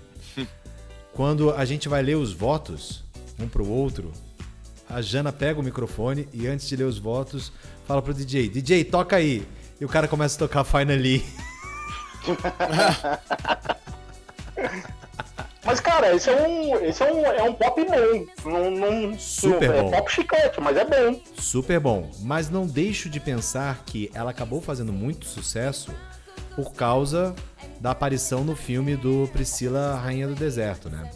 quando 1.13 1.51
a 1.51 1.63
gente 1.63 1.87
vai 1.87 2.01
ler 2.01 2.15
os 2.15 2.33
votos 2.33 3.03
um 3.39 3.47
pro 3.47 3.67
outro, 3.67 4.11
a 4.89 5.01
Jana 5.01 5.31
pega 5.31 5.59
o 5.59 5.63
microfone 5.63 6.27
e 6.33 6.47
antes 6.47 6.67
de 6.67 6.75
ler 6.75 6.85
os 6.85 6.99
votos, 6.99 7.51
fala 7.87 8.01
pro 8.01 8.13
DJ, 8.13 8.49
DJ, 8.49 8.83
toca 8.83 9.15
aí. 9.15 9.47
E 9.79 9.85
o 9.85 9.87
cara 9.87 10.07
começa 10.07 10.35
a 10.35 10.39
tocar 10.39 10.63
Finally. 10.63 11.23
Mas, 15.65 15.79
cara, 15.79 16.13
esse 16.13 16.29
é 16.29 16.47
um, 16.47 16.75
esse 16.83 17.01
é 17.01 17.11
um, 17.11 17.25
é 17.25 17.43
um 17.43 17.53
pop 17.53 17.81
bom. 17.85 18.49
Não, 18.49 18.69
não, 18.69 19.17
Super 19.17 19.69
não, 19.69 19.83
bom. 19.83 19.87
É 19.87 19.97
pop 19.97 20.11
chiclete, 20.11 20.59
mas 20.59 20.75
é 20.75 20.83
bom. 20.83 21.21
Super 21.37 21.79
bom, 21.79 22.11
mas 22.19 22.49
não 22.49 22.67
deixo 22.67 23.09
de 23.09 23.19
pensar 23.19 23.81
que 23.85 24.11
ela 24.13 24.31
acabou 24.31 24.61
fazendo 24.61 24.91
muito 24.91 25.25
sucesso 25.25 25.91
por 26.55 26.73
causa 26.73 27.33
da 27.83 27.91
aparição 27.91 28.45
no 28.45 28.55
filme 28.55 28.95
do 28.95 29.29
Priscila 29.33 29.99
Rainha 30.01 30.25
do 30.25 30.35
Deserto, 30.35 30.89
né? 30.89 31.11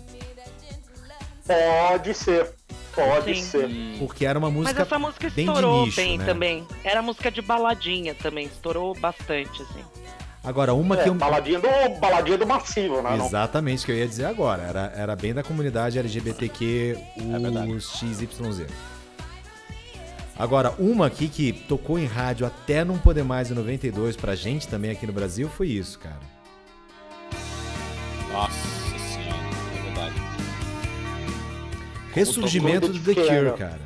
Pode 1.48 2.14
ser. 2.14 2.52
Pode 2.94 3.36
Sim. 3.36 3.42
ser. 3.42 3.70
Porque 4.00 4.26
era 4.26 4.38
uma 4.38 4.50
Mas 4.50 4.58
música 4.60 4.82
essa 4.82 5.00
música 5.00 5.30
bem 5.30 5.46
estourou 5.46 5.86
nicho, 5.86 5.96
bem 5.96 6.18
né? 6.18 6.26
também. 6.26 6.68
Era 6.84 7.02
música 7.02 7.32
de 7.32 7.42
baladinha 7.42 8.14
também, 8.16 8.48
estourou 8.48 8.94
bastante, 9.00 9.62
assim. 9.62 9.82
Agora, 10.44 10.74
uma 10.74 11.00
É, 11.00 11.04
que 11.04 11.10
eu... 11.10 11.14
baladinha, 11.16 11.58
do, 11.58 11.70
baladinha 12.02 12.38
do 12.38 12.46
massivo, 12.46 13.02
né? 13.02 13.16
Exatamente 13.16 13.84
o 13.84 13.86
que 13.86 13.92
eu 13.94 13.98
ia 13.98 14.08
dizer 14.08 14.26
agora. 14.26 14.64
Era, 14.64 14.94
era 14.94 15.16
bem 15.16 15.34
da 15.34 15.44
comunidade 15.44 15.98
LGBTQ, 15.98 16.98
É 17.18 17.72
os 17.72 17.92
XYZ. 17.94 18.68
Agora, 20.38 20.74
uma 20.78 21.08
aqui 21.08 21.30
que 21.30 21.54
tocou 21.54 21.98
em 21.98 22.06
rádio 22.06 22.46
até 22.46 22.84
não 22.84 22.98
poder 22.98 23.24
mais 23.24 23.50
em 23.50 23.54
92 23.54 24.18
pra 24.18 24.36
gente 24.36 24.68
também 24.68 24.92
aqui 24.92 25.08
no 25.08 25.14
Brasil 25.14 25.48
foi 25.48 25.70
isso, 25.70 25.98
cara. 25.98 26.37
Nossa 28.32 28.98
senhora, 29.00 29.38
é 29.78 29.82
verdade. 29.84 30.16
Ressurgimento 32.14 32.88
do 32.90 33.00
The 33.00 33.14
Cure, 33.14 33.28
quer. 33.28 33.58
cara. 33.58 33.82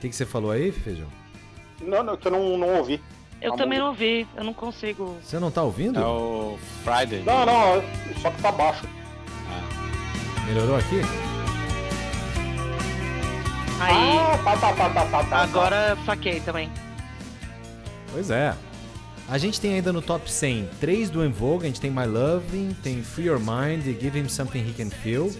que, 0.00 0.08
que 0.08 0.16
você 0.16 0.26
falou 0.26 0.50
aí, 0.50 0.70
Feijão? 0.72 1.08
Não, 1.80 2.02
não, 2.02 2.16
que 2.16 2.26
eu 2.28 2.32
não, 2.32 2.58
não 2.58 2.76
ouvi. 2.78 3.02
Eu 3.40 3.52
A 3.52 3.56
também 3.56 3.78
música. 3.78 3.84
não 3.86 3.94
vi, 3.94 4.26
eu 4.36 4.44
não 4.44 4.54
consigo. 4.54 5.16
Você 5.22 5.38
não 5.38 5.50
tá 5.50 5.62
ouvindo? 5.62 5.98
É 6.00 6.04
o 6.06 6.58
Friday. 6.84 7.22
Não, 7.22 7.44
não, 7.44 7.82
só 8.22 8.30
que 8.30 8.40
tá 8.42 8.50
baixo. 8.50 8.84
Melhorou 10.46 10.76
aqui? 10.76 11.00
Aí, 13.80 14.18
Ah, 14.18 14.38
tá, 14.42 14.56
tá, 14.56 14.72
tá, 14.72 14.88
tá, 14.90 15.04
tá, 15.06 15.24
tá. 15.24 15.42
agora 15.42 15.98
saquei 16.06 16.40
também. 16.40 16.70
Pois 18.12 18.30
é. 18.30 18.54
A 19.28 19.38
gente 19.38 19.60
tem 19.60 19.74
ainda 19.74 19.92
no 19.92 20.00
top 20.00 20.30
100 20.30 20.70
três 20.80 21.10
do 21.10 21.24
En 21.24 21.30
Vogue. 21.30 21.64
A 21.64 21.66
gente 21.68 21.80
tem 21.80 21.90
My 21.90 22.06
Loving, 22.06 22.76
tem 22.82 23.02
Free 23.02 23.26
Your 23.26 23.40
Mind 23.40 23.84
e 23.86 23.92
Give 24.00 24.18
Him 24.18 24.28
Something 24.28 24.60
He 24.60 24.72
Can 24.72 24.90
Feel. 24.90 25.32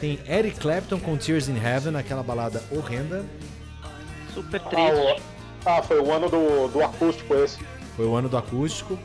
Tem 0.00 0.18
Eric 0.28 0.58
Clapton 0.58 0.98
com 0.98 1.16
Tears 1.16 1.48
in 1.48 1.56
Heaven, 1.56 1.96
aquela 1.96 2.22
balada 2.22 2.62
horrenda. 2.70 3.24
Super 4.34 4.60
Ah, 4.60 4.68
triste. 4.68 5.22
ah, 5.64 5.82
foi 5.82 6.00
o 6.00 6.12
ano 6.12 6.28
do, 6.28 6.68
do 6.68 6.82
acústico 6.82 7.34
esse. 7.34 7.58
Foi 7.96 8.04
o 8.04 8.14
ano 8.14 8.28
do 8.28 8.36
acústico. 8.36 8.98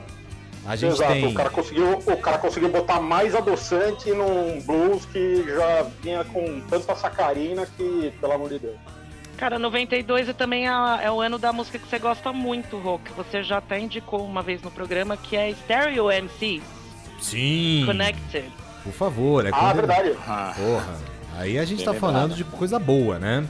A 0.65 0.75
gente 0.75 0.93
Exato, 0.93 1.13
tem. 1.13 1.27
o, 1.27 1.33
cara 1.33 1.49
conseguiu, 1.49 1.91
o 2.05 2.17
cara 2.17 2.37
conseguiu 2.39 2.69
botar 2.69 2.99
mais 2.99 3.33
adoçante 3.33 4.11
num 4.11 4.61
blues 4.61 5.05
que 5.05 5.43
já 5.47 5.83
vinha 6.03 6.23
com 6.25 6.59
tanta 6.69 6.95
sacarina 6.95 7.65
que, 7.77 8.11
pelo 8.19 8.33
amor 8.33 8.49
de 8.49 8.59
Deus. 8.59 8.75
Cara, 9.41 9.57
92 9.57 10.29
é 10.29 10.33
também 10.33 10.67
a- 10.67 10.99
é 11.01 11.09
o 11.09 11.19
ano 11.19 11.39
da 11.39 11.51
música 11.51 11.79
que 11.79 11.87
você 11.87 11.97
gosta 11.97 12.31
muito, 12.31 12.77
Rô, 12.77 12.99
que 12.99 13.11
você 13.11 13.41
já 13.41 13.57
até 13.57 13.79
indicou 13.79 14.23
uma 14.23 14.43
vez 14.43 14.61
no 14.61 14.69
programa, 14.69 15.17
que 15.17 15.35
é 15.35 15.49
Stereo 15.51 16.11
MC, 16.11 16.61
Sim! 17.19 17.81
Connected. 17.87 18.45
Por 18.83 18.93
favor, 18.93 19.43
é 19.47 19.49
Ah, 19.51 19.73
verdade. 19.73 20.15
Ah, 20.27 20.53
Porra, 20.55 20.95
aí 21.39 21.57
a 21.57 21.65
gente 21.65 21.77
Bem 21.77 21.85
tá 21.85 21.91
lembrado. 21.91 22.13
falando 22.13 22.35
de 22.35 22.43
coisa 22.43 22.77
boa, 22.77 23.17
né? 23.17 23.43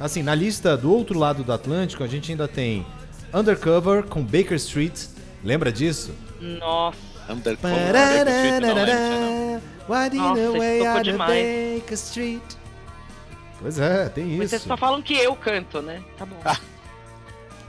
Assim, 0.00 0.20
na 0.20 0.34
lista 0.34 0.76
do 0.76 0.92
outro 0.92 1.16
lado 1.16 1.44
do 1.44 1.52
Atlântico, 1.52 2.02
a 2.02 2.08
gente 2.08 2.32
ainda 2.32 2.48
tem 2.48 2.84
Undercover 3.32 4.02
com 4.02 4.20
Baker 4.20 4.54
Street. 4.54 5.04
Lembra 5.44 5.70
disso? 5.70 6.12
Nossa, 6.40 6.98
Undercover. 7.28 7.92
Baker 7.92 8.28
Street, 8.34 8.60
não 8.62 8.68
you 10.16 10.22
Nossa, 10.24 10.40
know 10.40 10.56
isso 10.56 10.84
tocou 10.84 11.02
demais. 11.04 11.46
Baker 11.80 11.94
Street? 11.94 12.42
Pois 13.60 13.78
é, 13.78 14.08
tem 14.08 14.24
mas 14.24 14.34
isso. 14.34 14.48
vocês 14.50 14.62
só 14.62 14.76
falam 14.76 15.02
que 15.02 15.14
eu 15.16 15.34
canto, 15.34 15.82
né? 15.82 16.02
Tá 16.16 16.24
bom. 16.24 16.36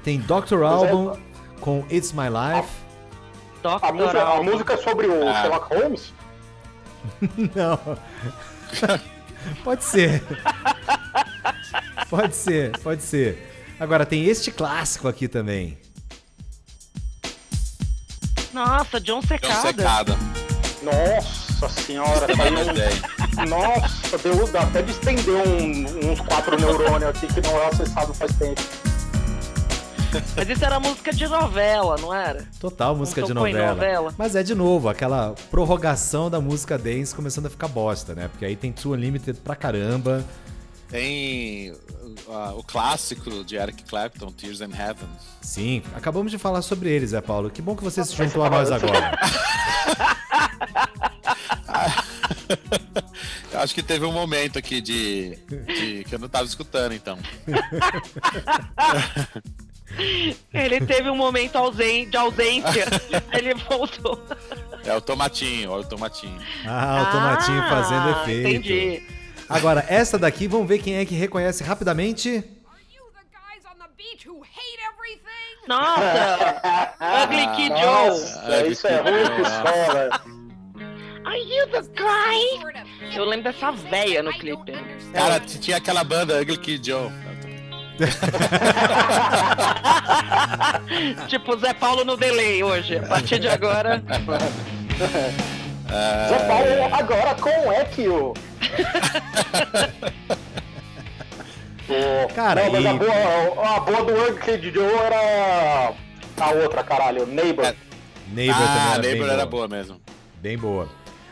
Tem 0.03 0.19
Doctor 0.19 0.61
é- 0.63 0.67
Album 0.67 1.19
com 1.59 1.85
It's 1.91 2.11
My 2.13 2.27
Life. 2.29 2.69
Dr. 3.61 3.83
A 3.85 3.91
música, 3.91 4.23
a 4.23 4.43
música 4.43 4.73
é 4.73 4.77
sobre 4.77 5.07
o 5.07 5.27
Ah. 5.27 5.41
Sherlock 5.41 5.73
Holmes? 5.75 6.13
Não. 7.55 7.97
pode 9.63 9.83
ser. 9.83 10.23
Pode 12.09 12.35
ser, 12.35 12.77
pode 12.79 13.01
ser. 13.03 13.47
Agora 13.79 14.05
tem 14.05 14.25
este 14.25 14.51
clássico 14.51 15.07
aqui 15.07 15.27
também. 15.27 15.77
Nossa, 18.53 18.99
John 18.99 19.21
John 19.21 19.27
Secada. 19.27 19.61
Secada. 19.61 20.17
Nossa 21.61 21.81
senhora, 21.81 22.35
saiu 22.35 22.53
um-. 22.59 23.49
Nossa, 23.49 24.17
deu 24.17 24.47
dá 24.47 24.61
até 24.61 24.81
de 24.81 24.91
estender 24.91 25.35
um- 25.35 26.11
uns 26.11 26.19
quatro 26.21 26.57
neurônios 26.59 27.09
aqui 27.09 27.27
que 27.27 27.41
não 27.41 27.57
é 27.57 27.67
acessado 27.67 28.13
faz 28.13 28.31
tempo. 28.35 28.61
Mas 30.35 30.49
isso 30.49 30.65
era 30.65 30.79
música 30.79 31.11
de 31.13 31.27
novela, 31.27 31.95
não 31.99 32.13
era? 32.13 32.47
Total 32.59 32.95
música 32.95 33.21
de 33.21 33.33
novela. 33.33 33.75
novela? 33.75 34.13
Mas 34.17 34.35
é 34.35 34.41
de 34.41 34.55
novo, 34.55 34.89
aquela 34.89 35.35
prorrogação 35.51 36.29
da 36.31 36.41
música 36.41 36.77
dance 36.77 37.13
começando 37.13 37.45
a 37.45 37.49
ficar 37.49 37.67
bosta, 37.67 38.15
né? 38.15 38.27
Porque 38.27 38.45
aí 38.45 38.55
tem 38.55 38.71
True 38.71 38.97
Unlimited 38.97 39.39
pra 39.41 39.55
caramba. 39.55 40.25
Tem 40.89 41.71
uh, 41.71 42.57
o 42.57 42.63
clássico 42.63 43.43
de 43.43 43.55
Eric 43.57 43.83
Clapton, 43.83 44.31
Tears 44.31 44.61
in 44.61 44.71
Heaven. 44.73 45.07
Sim, 45.41 45.83
acabamos 45.93 46.31
de 46.31 46.39
falar 46.39 46.63
sobre 46.63 46.89
eles, 46.89 47.11
Zé 47.11 47.21
Paulo. 47.21 47.51
Que 47.51 47.61
bom 47.61 47.75
que 47.75 47.83
você 47.83 48.03
se 48.03 48.15
juntou 48.15 48.43
a 48.43 48.49
nós 48.49 48.71
agora. 48.71 49.11
Eu 53.51 53.59
acho 53.61 53.73
que 53.73 53.81
teve 53.83 54.05
um 54.05 54.11
momento 54.11 54.57
aqui 54.59 54.79
de, 54.81 55.35
de- 55.65 56.03
que 56.07 56.13
eu 56.15 56.19
não 56.19 56.29
tava 56.29 56.45
escutando, 56.45 56.93
então. 56.93 57.17
Ele 60.53 60.81
teve 60.85 61.09
um 61.09 61.15
momento 61.15 61.57
de 62.11 62.17
ausência. 62.17 62.85
ele 63.33 63.53
voltou. 63.55 64.23
É 64.85 64.93
o 64.95 65.01
tomatinho, 65.01 65.71
ó, 65.71 65.79
o 65.79 65.83
tomatinho. 65.83 66.39
Ah, 66.65 67.07
o 67.07 67.11
tomatinho 67.11 67.61
Ah, 67.63 67.69
fazendo 67.69 68.09
efeito. 68.21 68.47
Entendi. 68.49 69.03
Agora, 69.49 69.83
essa 69.89 70.17
daqui, 70.17 70.47
vamos 70.47 70.67
ver 70.67 70.77
quem 70.79 70.95
é 70.97 71.05
que 71.05 71.15
reconhece 71.15 71.63
rapidamente. 71.63 72.29
You 72.29 72.43
the 73.13 73.23
guys 73.31 73.65
on 73.65 73.75
the 73.79 73.87
beach 73.97 74.27
who 74.27 74.41
hate 74.43 74.79
everything? 74.93 75.67
Nossa! 75.67 76.93
Ugly 77.23 77.47
Kid 77.55 77.69
Joe. 77.69 78.09
Nossa, 78.09 78.67
isso 78.67 78.87
é 78.87 78.97
ruim 79.01 79.23
que. 80.23 80.38
Are 81.25 81.37
you 81.37 81.67
the 81.67 81.81
guy? 81.95 82.39
Eu 83.15 83.25
lembro 83.25 83.51
dessa 83.51 83.71
véia 83.71 84.23
no 84.23 84.31
clipe. 84.33 84.73
Cara, 85.13 85.39
tinha 85.39 85.77
aquela 85.77 86.03
banda 86.03 86.41
Ugly 86.41 86.57
Kid 86.57 86.85
Joe. 86.89 87.09
Tipo, 91.27 91.57
Zé 91.57 91.73
Paulo 91.73 92.03
no 92.05 92.15
delay 92.17 92.63
hoje. 92.63 92.97
A 92.97 93.01
partir 93.03 93.39
de 93.39 93.47
agora. 93.49 94.01
Zé 96.29 96.39
Paulo 96.47 96.95
agora 96.95 97.35
com 97.35 97.73
Ekio. 97.73 98.33
O- 101.89 102.27
Cara, 102.35 102.63
não, 102.65 102.71
mas 102.71 102.83
e- 102.83 102.87
a, 102.87 102.93
boa, 102.93 103.75
a 103.75 103.79
boa 103.81 104.03
do 104.05 104.13
Ugly 104.13 104.39
Kid 104.41 104.71
Joe 104.73 104.93
era 104.93 105.93
a 106.39 106.49
outra, 106.51 106.83
caralho, 106.83 107.25
Neighbor. 107.25 107.65
É. 107.65 107.75
Neighbor 108.31 108.61
também 108.61 108.81
ah, 108.81 108.91
era 108.93 109.01
bem 109.01 109.09
Neighbor 109.11 109.25
boa. 109.27 109.33
era 109.33 109.45
boa 109.45 109.67
mesmo. 109.67 109.99
Bem 110.41 110.57
boa. 110.57 110.87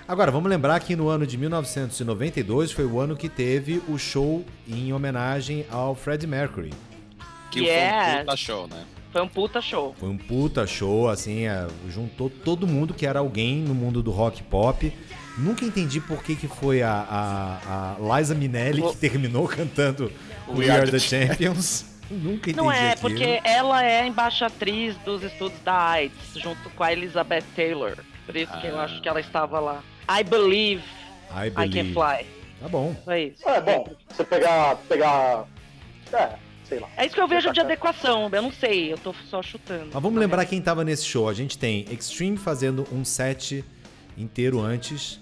Agora, 0.08 0.32
vamos 0.32 0.50
lembrar 0.50 0.80
que 0.80 0.96
no 0.96 1.10
ano 1.10 1.28
de 1.28 1.38
1992 1.38 2.72
foi 2.72 2.86
o 2.86 2.98
ano 2.98 3.14
que 3.14 3.28
teve 3.28 3.82
o 3.90 3.98
show 3.98 4.46
em 4.66 4.94
homenagem 4.94 5.66
ao 5.70 5.94
Freddie 5.94 6.26
Mercury. 6.28 6.72
Que 7.52 7.66
foi 7.66 7.74
um 7.76 8.20
puta 8.20 8.38
show, 8.38 8.68
né? 8.68 8.86
Foi 9.12 9.22
um 9.22 9.28
puta 9.28 9.62
show. 9.62 9.96
Foi 10.00 10.10
um 10.10 10.18
puta 10.18 10.66
show, 10.66 11.10
assim, 11.10 11.46
é, 11.46 11.68
juntou 11.90 12.30
todo 12.30 12.66
mundo 12.66 12.94
que 12.94 13.06
era 13.06 13.20
alguém 13.20 13.58
no 13.58 13.76
mundo 13.76 14.02
do 14.02 14.10
rock 14.10 14.42
pop. 14.44 14.94
Nunca 15.38 15.66
entendi 15.66 16.00
por 16.00 16.24
que, 16.24 16.38
que 16.38 16.48
foi 16.48 16.82
a, 16.82 16.94
a, 16.94 17.96
a 17.96 18.18
Liza 18.18 18.34
Minnelli 18.34 18.82
que 18.82 18.96
terminou 18.96 19.46
cantando 19.46 20.10
We, 20.48 20.70
Are 20.70 20.90
the 20.90 21.00
Champions. 21.00 21.86
Nunca 22.10 22.50
entendi 22.50 22.56
Não 22.56 22.72
é, 22.72 22.92
aquilo. 22.94 23.10
porque 23.10 23.42
ela 23.44 23.84
é 23.84 24.04
a 24.04 24.08
embaixatriz 24.08 24.96
dos 25.04 25.22
estudos 25.22 25.60
da 25.66 25.78
AIDS, 25.90 26.16
junto 26.36 26.70
com 26.70 26.82
a 26.82 26.94
Elizabeth 26.94 27.44
Taylor. 27.54 27.98
Por 28.26 28.38
isso 28.38 28.58
que 28.62 28.68
eu 28.68 28.80
acho 28.80 29.02
que 29.02 29.10
ela 29.10 29.20
estava 29.20 29.60
lá. 29.60 29.84
I 30.10 30.24
believe 30.24 30.84
I 31.32 31.48
I 31.48 31.52
can 31.52 31.70
believe. 31.70 31.94
fly. 31.94 32.26
Tá 32.60 32.68
bom. 32.68 32.96
Foi 33.06 33.34
isso. 33.36 33.48
É 33.48 33.62
bom, 33.62 33.88
você 34.10 34.24
pegar. 34.24 34.76
pegar. 34.90 35.46
É, 36.12 36.30
sei 36.64 36.80
lá. 36.80 36.88
É 36.98 37.06
isso 37.06 37.14
que 37.16 37.22
eu 37.22 37.28
vejo 37.28 37.52
de 37.52 37.60
adequação. 37.60 38.30
Eu 38.32 38.42
não 38.42 38.52
sei, 38.52 38.92
eu 38.94 38.98
tô 38.98 39.14
só 39.30 39.42
chutando. 39.44 39.90
Mas 39.94 40.02
vamos 40.02 40.20
lembrar 40.20 40.46
quem 40.46 40.62
tava 40.62 40.84
nesse 40.84 41.06
show. 41.06 41.30
A 41.30 41.34
gente 41.34 41.58
tem 41.58 41.86
Extreme 41.92 42.38
fazendo 42.38 42.88
um 42.92 43.04
set 43.06 43.64
inteiro 44.18 44.60
antes. 44.60 45.20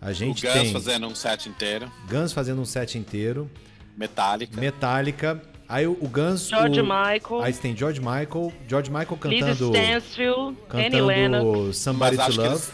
A 0.00 0.10
O 0.10 0.12
gente 0.12 0.42
Guns 0.44 0.52
tem 0.52 0.72
fazendo 0.72 1.06
um 1.06 1.14
set 1.14 1.48
inteiro. 1.48 1.90
Guns 2.08 2.32
fazendo 2.32 2.60
um 2.60 2.64
set 2.66 2.98
inteiro. 2.98 3.50
Metallica. 3.96 4.60
Metallica. 4.60 5.42
Aí 5.66 5.86
o 5.86 5.92
o 5.98 6.08
Guns. 6.08 6.48
George 6.48 6.80
o... 6.80 6.84
Michael, 6.84 7.42
Aí 7.42 7.52
você 7.52 7.62
tem 7.62 7.74
George 7.74 8.00
Michael. 8.00 8.52
George 8.68 8.90
Michael 8.90 9.18
Liz 9.24 9.40
cantando. 9.40 9.72
Stansfield, 9.74 10.58
Annie 10.70 10.90
Cantando 10.90 11.06
Lennox. 11.06 11.76
Somebody 11.78 12.16
Mas 12.18 12.34
to 12.34 12.40
Love. 12.42 12.66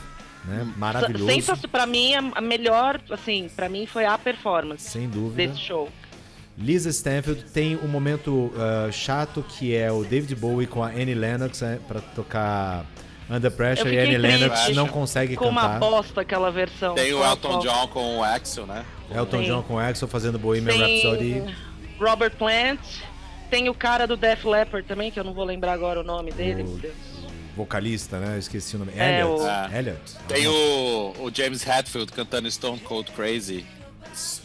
Né? 0.44 0.66
Maravilhoso. 0.76 1.26
Sensacional. 1.26 1.70
Pra 1.70 1.86
mim, 1.86 2.14
a 2.14 2.20
a 2.36 2.40
melhor, 2.40 3.00
assim, 3.10 3.48
pra 3.54 3.68
mim 3.68 3.86
foi 3.86 4.04
a 4.06 4.16
performance 4.16 4.88
Sem 4.90 5.08
dúvida. 5.08 5.46
desse 5.46 5.60
show. 5.60 5.88
Lisa 6.58 6.90
Stanfield 6.90 7.44
tem 7.52 7.76
um 7.76 7.88
momento 7.88 8.52
ah, 8.56 8.90
chato 8.92 9.42
que 9.48 9.74
é 9.74 9.90
o 9.90 10.04
David 10.04 10.34
Bowie 10.36 10.66
com 10.66 10.82
a 10.82 10.88
Annie 10.88 11.14
Lennox 11.14 11.60
né, 11.62 11.78
pra 11.88 12.00
tocar 12.00 12.84
Under 13.30 13.50
Pressure 13.50 13.94
e 13.94 13.98
Annie 13.98 14.18
Lennox 14.18 14.60
triste 14.60 14.74
não 14.74 14.88
consegue 14.88 15.36
Com 15.36 15.48
uma 15.48 15.62
cantar. 15.62 15.78
bosta 15.78 16.20
aquela 16.20 16.50
versão. 16.50 16.94
Tem 16.94 17.14
o 17.14 17.24
Elton? 17.24 17.60
John 17.60 17.86
com 17.88 18.18
o 18.18 18.24
Axel, 18.24 18.66
né? 18.66 18.84
Elton 19.14 19.38
Sim. 19.38 19.44
John 19.46 19.62
com 19.62 19.78
Axel 19.78 20.08
fazendo 20.08 20.38
Bohemian 20.38 20.72
Tem 20.74 21.02
Rhapsody. 21.02 21.56
Robert 21.98 22.32
Plant. 22.36 22.80
Tem 23.48 23.68
o 23.68 23.74
cara 23.74 24.06
do 24.06 24.16
Def 24.16 24.44
Leppard 24.44 24.86
também, 24.86 25.10
que 25.10 25.18
eu 25.18 25.24
não 25.24 25.32
vou 25.32 25.44
lembrar 25.44 25.72
agora 25.72 26.00
o 26.00 26.04
nome 26.04 26.30
dele. 26.32 26.62
meu 26.62 26.76
Deus. 26.76 26.94
Vocalista, 27.56 28.18
né? 28.18 28.34
Eu 28.34 28.38
esqueci 28.38 28.76
o 28.76 28.78
nome. 28.78 28.92
É, 28.96 29.20
Elliot. 29.20 29.42
o- 29.42 29.76
Elliot. 29.76 30.00
Tem 30.28 30.46
o, 30.46 31.14
o 31.18 31.30
James 31.34 31.66
Hetfield 31.66 32.12
cantando 32.12 32.50
Stone 32.50 32.78
Cold 32.80 33.10
Crazy. 33.12 33.64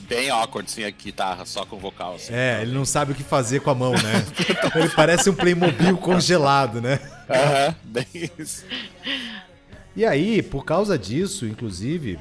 Bem 0.08 0.30
awkward, 0.30 0.70
sem 0.70 0.86
a 0.86 0.90
guitarra, 0.92 1.44
só 1.46 1.66
com 1.66 1.78
vocal. 1.78 2.16
Assim. 2.16 2.34
É, 2.34 2.60
ele 2.62 2.72
não 2.72 2.86
sabe 2.86 3.14
o 3.14 3.16
que 3.16 3.24
fazer 3.24 3.62
com 3.62 3.72
a 3.72 3.76
mão, 3.76 3.94
né? 3.94 4.26
ele 4.76 4.90
parece 4.90 5.30
um 5.30 5.34
Playmobil 5.34 5.98
congelado, 5.98 6.80
né? 6.82 7.00
Aham, 7.30 7.76
bem 7.84 8.06
isso. 8.38 8.64
E 9.96 10.06
aí, 10.06 10.42
por 10.44 10.64
causa 10.66 11.00
disso, 11.00 11.48
inclusive, 11.48 12.20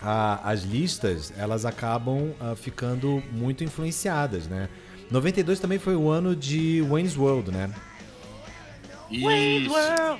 a- 0.00 0.40
as 0.50 0.62
listas 0.62 1.32
elas 1.36 1.66
acabam 1.66 2.32
ah, 2.40 2.54
ficando 2.56 3.22
muito 3.32 3.62
influenciadas, 3.62 4.46
né? 4.46 4.68
92 5.10 5.60
também 5.60 5.78
foi 5.78 5.94
o 5.94 6.08
ano 6.08 6.34
de 6.34 6.80
Wayne's 6.88 7.16
World, 7.18 7.50
né? 7.50 7.70
Isso. 9.12 9.74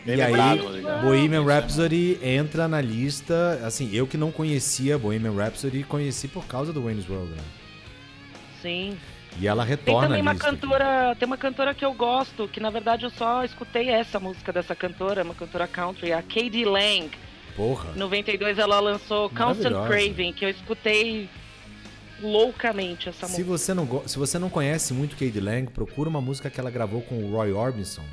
E 0.06 0.20
aí. 0.20 1.02
Bohemian 1.02 1.44
Rhapsody 1.44 2.18
entra 2.22 2.68
na 2.68 2.80
lista. 2.80 3.60
Assim, 3.64 3.90
eu 3.92 4.06
que 4.06 4.16
não 4.16 4.30
conhecia 4.30 4.98
Bohemian 4.98 5.32
Rhapsody, 5.34 5.82
conheci 5.84 6.28
por 6.28 6.44
causa 6.46 6.72
do 6.72 6.82
Wayne's 6.84 7.08
World, 7.08 7.32
né? 7.32 7.42
Sim. 8.60 8.96
E 9.40 9.46
ela 9.48 9.62
Tem 9.64 9.70
retorna 9.70 10.08
também 10.08 10.20
à 10.20 10.22
uma 10.22 10.32
lista. 10.32 10.48
aqui. 10.48 10.56
cantora, 10.60 11.16
tem 11.18 11.26
uma 11.26 11.36
cantora 11.38 11.74
que 11.74 11.84
eu 11.84 11.94
gosto, 11.94 12.46
que 12.48 12.60
na 12.60 12.68
verdade 12.68 13.04
eu 13.04 13.10
só 13.10 13.42
escutei 13.44 13.88
essa 13.88 14.20
música 14.20 14.52
dessa 14.52 14.74
cantora, 14.76 15.24
uma 15.24 15.34
cantora 15.34 15.66
country, 15.66 16.12
a 16.12 16.20
Katie 16.22 16.64
Lang. 16.66 17.10
Porra. 17.56 17.92
Em 17.96 17.98
92 17.98 18.58
ela 18.58 18.78
lançou 18.78 19.30
Constant. 19.30 19.86
Craving, 19.86 20.32
que 20.34 20.44
eu 20.44 20.50
escutei 20.50 21.28
loucamente 22.20 23.08
essa 23.08 23.26
Se 23.26 23.42
música. 23.42 23.48
você, 23.48 23.74
não 23.74 24.02
se 24.06 24.18
você 24.18 24.38
não 24.38 24.48
conhece 24.50 24.92
muito 24.94 25.16
Katie 25.16 25.40
Lang, 25.40 25.70
procura 25.70 26.08
uma 26.08 26.20
música 26.20 26.48
que 26.50 26.60
ela 26.60 26.70
gravou 26.70 27.00
com 27.02 27.16
o 27.24 27.32
Roy 27.32 27.52
Orbison. 27.52 28.04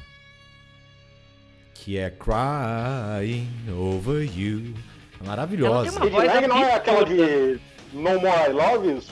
Que 1.84 1.98
é 1.98 2.10
Crying 2.10 3.48
Over 3.72 4.30
You. 4.38 4.74
É 5.22 5.28
maravilhosa. 5.28 5.88
Ela 5.88 5.92
tem 5.92 6.02
Kid 6.02 6.12
voz 6.12 6.34
Lang 6.34 6.48
não 6.48 6.64
é 6.64 6.74
aquela 6.74 7.06
de 7.06 7.60
No 7.94 8.20
More 8.20 8.50
I 8.50 8.52
Love 8.52 8.88
You? 8.88 9.04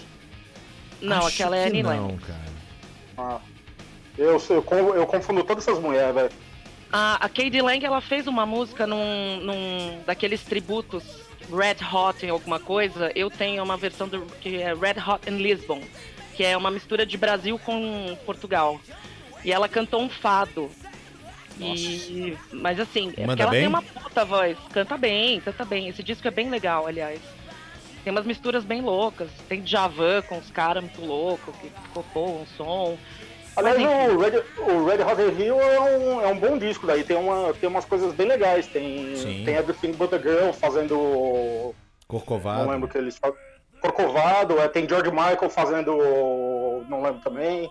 Não, 1.02 1.18
Acho 1.18 1.28
aquela 1.28 1.58
é 1.58 1.68
Annie 1.68 1.82
não, 1.82 2.08
Lang. 2.08 2.18
cara. 2.18 2.40
Ah, 3.18 3.40
eu, 4.18 4.42
eu, 4.50 4.96
eu 4.96 5.08
confundo 5.08 5.44
todas 5.44 5.68
essas 5.68 5.82
mulheres, 5.82 6.14
velho. 6.14 6.30
A, 6.92 7.16
a 7.16 7.30
Katie 7.30 7.62
Lang, 7.62 7.84
ela 7.86 8.02
fez 8.02 8.28
uma 8.28 8.46
música 8.46 8.86
num, 8.86 9.40
num 9.42 10.02
daqueles 10.06 10.44
tributos 10.44 11.04
Red 11.50 11.78
Hot 11.92 12.26
em 12.26 12.30
alguma 12.30 12.60
coisa. 12.60 13.12
Eu 13.16 13.30
tenho 13.30 13.64
uma 13.64 13.78
versão 13.78 14.08
do, 14.08 14.26
que 14.42 14.58
é 14.58 14.74
Red 14.74 15.02
Hot 15.06 15.30
in 15.30 15.38
Lisbon, 15.38 15.82
que 16.36 16.44
é 16.44 16.56
uma 16.56 16.70
mistura 16.70 17.06
de 17.06 17.18
Brasil 17.18 17.58
com 17.60 18.18
Portugal. 18.26 18.80
E 19.44 19.52
ela 19.52 19.70
cantou 19.70 20.02
um 20.02 20.10
fado. 20.10 20.70
E, 21.60 22.38
mas 22.52 22.80
assim, 22.80 23.14
é 23.18 23.26
porque 23.26 23.42
ela 23.42 23.52
bem? 23.52 23.62
tem 23.62 23.68
uma 23.68 23.82
puta 23.82 24.26
voz. 24.26 24.58
Canta 24.72 24.98
bem, 24.98 25.42
canta 25.42 25.66
bem. 25.66 25.88
Esse 25.88 26.04
disco 26.04 26.28
é 26.28 26.32
bem 26.32 26.50
legal, 26.50 26.86
aliás. 26.86 27.20
Tem 28.04 28.12
umas 28.12 28.26
misturas 28.26 28.64
bem 28.64 28.82
loucas. 28.82 29.30
Tem 29.50 29.66
Javan 29.66 30.22
com 30.22 30.38
os 30.38 30.50
caras 30.52 30.84
muito 30.84 31.04
loucos, 31.04 31.56
que 31.58 31.70
ficou 31.94 32.42
um 32.42 32.46
som. 32.46 32.98
Aliás, 33.56 33.78
o 34.14 34.18
Red, 34.20 34.44
o 34.72 34.86
Red 34.86 35.04
Hot 35.04 35.36
Rio 35.36 35.60
é 35.60 35.80
um, 35.80 36.22
é 36.22 36.28
um 36.28 36.40
bom 36.40 36.58
disco 36.60 36.86
daí. 36.86 37.04
Tem, 37.04 37.18
uma, 37.18 37.54
tem 37.56 37.68
umas 37.68 37.86
coisas 37.86 38.14
bem 38.14 38.28
legais. 38.28 38.68
Tem, 38.68 39.16
Sim. 39.16 39.44
tem 39.44 39.56
Everything 39.56 39.94
But 39.94 40.14
a 40.14 40.18
Girl 40.20 40.52
fazendo. 40.52 41.74
Corcovado. 42.08 42.64
Não 42.66 42.72
lembro 42.72 42.88
o 42.88 42.92
que 42.92 42.98
eles 42.98 43.18
falam. 43.18 43.36
Corcovado. 43.82 44.60
É, 44.60 44.68
tem 44.68 44.88
George 44.88 45.10
Michael 45.10 45.50
fazendo. 45.50 45.98
Não 46.88 47.02
lembro 47.02 47.20
também. 47.22 47.68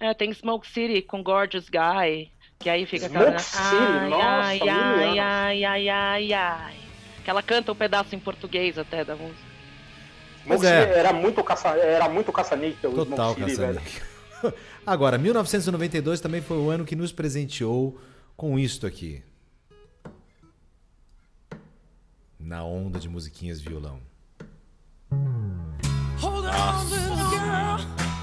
É, 0.00 0.12
tem 0.14 0.32
Smoke 0.32 0.66
City 0.66 1.00
com 1.02 1.22
Gorgeous 1.22 1.68
Guy, 1.68 2.30
que 2.60 2.68
aí 2.68 2.84
fica 2.84 3.08
Smoke 3.08 3.24
aquela. 3.24 3.38
City, 3.38 4.10
nossa, 4.10 4.26
ai, 4.28 4.60
ai, 4.68 5.18
ai, 5.18 5.64
ai, 5.64 5.88
ai, 5.88 6.32
ai. 6.34 6.76
Que 7.24 7.30
ela 7.30 7.42
canta 7.42 7.72
um 7.72 7.74
pedaço 7.74 8.14
em 8.14 8.18
português 8.18 8.78
até 8.78 9.02
da 9.02 9.16
música. 9.16 9.40
Smoke 10.44 10.66
é. 10.66 10.82
City 10.82 10.98
Era 10.98 11.12
muito 11.12 11.42
caça, 11.42 11.68
era 11.70 12.08
muito 12.08 12.30
caça-níquel. 12.30 12.90
o 12.90 12.94
Total, 12.94 13.34
Smoke 13.34 13.50
City, 13.50 13.60
velho. 13.60 13.80
Caçanique. 13.80 14.10
Agora, 14.86 15.16
1992 15.16 16.20
também 16.20 16.42
foi 16.42 16.58
o 16.58 16.68
ano 16.68 16.84
que 16.84 16.94
nos 16.94 17.12
presenteou 17.12 17.98
com 18.36 18.58
isto 18.58 18.86
aqui. 18.86 19.22
Na 22.38 22.62
onda 22.62 22.98
de 22.98 23.08
musiquinhas 23.08 23.60
violão. 23.60 24.00
Hold 26.20 26.44
on. 26.44 27.19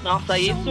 Nossa, 0.08 0.38
isso, 0.38 0.70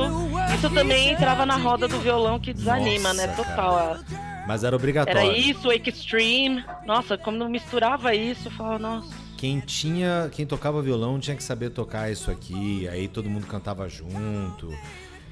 isso 0.56 0.68
também 0.72 1.12
entrava 1.12 1.46
na 1.46 1.56
roda 1.58 1.88
do 1.88 2.00
violão 2.00 2.40
que 2.40 2.52
desanima, 2.52 3.14
Nossa, 3.14 3.28
né? 3.28 3.34
Total. 3.36 3.76
cara. 3.78 4.00
Mas 4.48 4.64
era 4.64 4.76
obrigatório. 4.76 5.20
Era 5.30 5.38
isso, 5.38 5.72
Extreme. 5.72 6.66
Nossa, 6.88 7.20
quando 7.20 7.48
misturava 7.48 8.16
isso, 8.16 8.48
eu 8.48 8.52
falava, 8.52 8.80
nossa. 8.80 9.14
Quem 9.38 9.60
tinha, 9.60 10.28
quem 10.32 10.44
tocava 10.48 10.82
violão 10.82 11.20
tinha 11.20 11.36
que 11.38 11.44
saber 11.44 11.70
tocar 11.70 12.12
isso 12.12 12.32
aqui, 12.32 12.88
aí 12.90 13.08
todo 13.08 13.30
mundo 13.30 13.46
cantava 13.46 13.88
junto. 13.88 14.74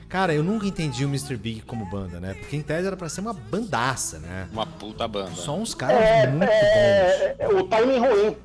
Cara, 0.07 0.35
eu 0.35 0.43
nunca 0.43 0.67
entendi 0.67 1.03
o 1.03 1.07
Mr. 1.07 1.35
Big 1.35 1.61
como 1.61 1.83
banda, 1.85 2.19
né? 2.19 2.35
Porque 2.35 2.55
em 2.55 2.61
tese 2.61 2.85
era 2.85 2.95
pra 2.95 3.09
ser 3.09 3.21
uma 3.21 3.33
bandaça, 3.33 4.19
né? 4.19 4.47
Uma 4.53 4.67
puta 4.67 5.07
banda. 5.07 5.31
Só 5.31 5.57
uns 5.57 5.73
caras 5.73 5.99
É, 5.99 6.27
muito 6.27 6.45
bons. 6.45 6.51
é, 6.51 7.35
é, 7.39 7.47
o 7.47 7.63
timing 7.63 7.97
ruim. 7.97 8.37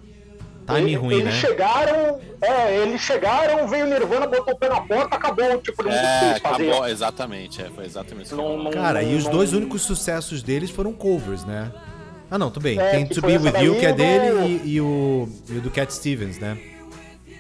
Ele- 0.79 0.95
ruim, 0.97 1.15
eles 1.15 1.25
né? 1.27 1.41
chegaram, 1.41 2.21
é, 2.41 2.77
eles 2.79 3.01
chegaram, 3.01 3.67
veio 3.69 3.87
o 3.87 3.89
Nirvana, 3.89 4.27
botou 4.27 4.55
o 4.55 4.59
pé 4.59 4.69
na 4.69 4.81
porta, 4.81 5.17
acabou, 5.17 5.59
tipo, 5.61 5.83
não 5.83 5.91
É, 5.91 6.33
quis 6.35 6.43
fazer. 6.43 6.69
acabou, 6.71 6.89
exatamente, 6.89 7.63
é, 7.63 7.71
foi 7.71 7.85
exatamente 7.85 8.27
isso. 8.27 8.37
que 8.37 8.43
Não- 8.43 8.57
não- 8.57 8.71
Cara, 8.71 9.03
e 9.03 9.15
os 9.17 9.25
não- 9.25 9.33
dois 9.33 9.53
únicos 9.53 9.83
sucessos 9.83 10.43
deles 10.43 10.71
foram 10.71 10.93
covers, 10.93 11.45
né? 11.45 11.71
Ah, 12.31 12.39
não, 12.39 12.51
tudo 12.51 12.63
bem. 12.63 12.79
É, 12.79 12.91
Tem 12.91 13.07
To 13.07 13.21
Be 13.23 13.39
With 13.39 13.59
You, 13.61 13.75
que 13.79 13.87
é 13.87 13.91
do- 13.93 13.97
dele, 13.97 14.61
e, 14.65 14.75
e 14.75 14.81
o, 14.81 15.29
e 15.49 15.59
o 15.59 15.61
do 15.61 15.71
Cat 15.71 15.93
Stevens, 15.93 16.39
né? 16.39 16.57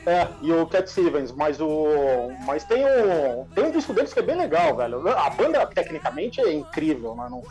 É, 0.06 0.26
e 0.42 0.50
o 0.50 0.66
Cat 0.66 0.90
Stevens, 0.90 1.30
mas 1.30 1.60
o. 1.60 2.32
Mas 2.46 2.64
tem 2.64 2.84
um. 2.84 3.44
Tem 3.54 3.64
um 3.64 3.70
disco 3.70 3.92
deles 3.92 4.12
que 4.12 4.18
é 4.18 4.22
bem 4.22 4.36
legal, 4.36 4.74
velho. 4.74 5.06
A 5.08 5.28
banda 5.30 5.64
tecnicamente 5.66 6.40
é 6.40 6.52
incrível, 6.54 7.14
né? 7.14 7.26
Não, 7.30 7.42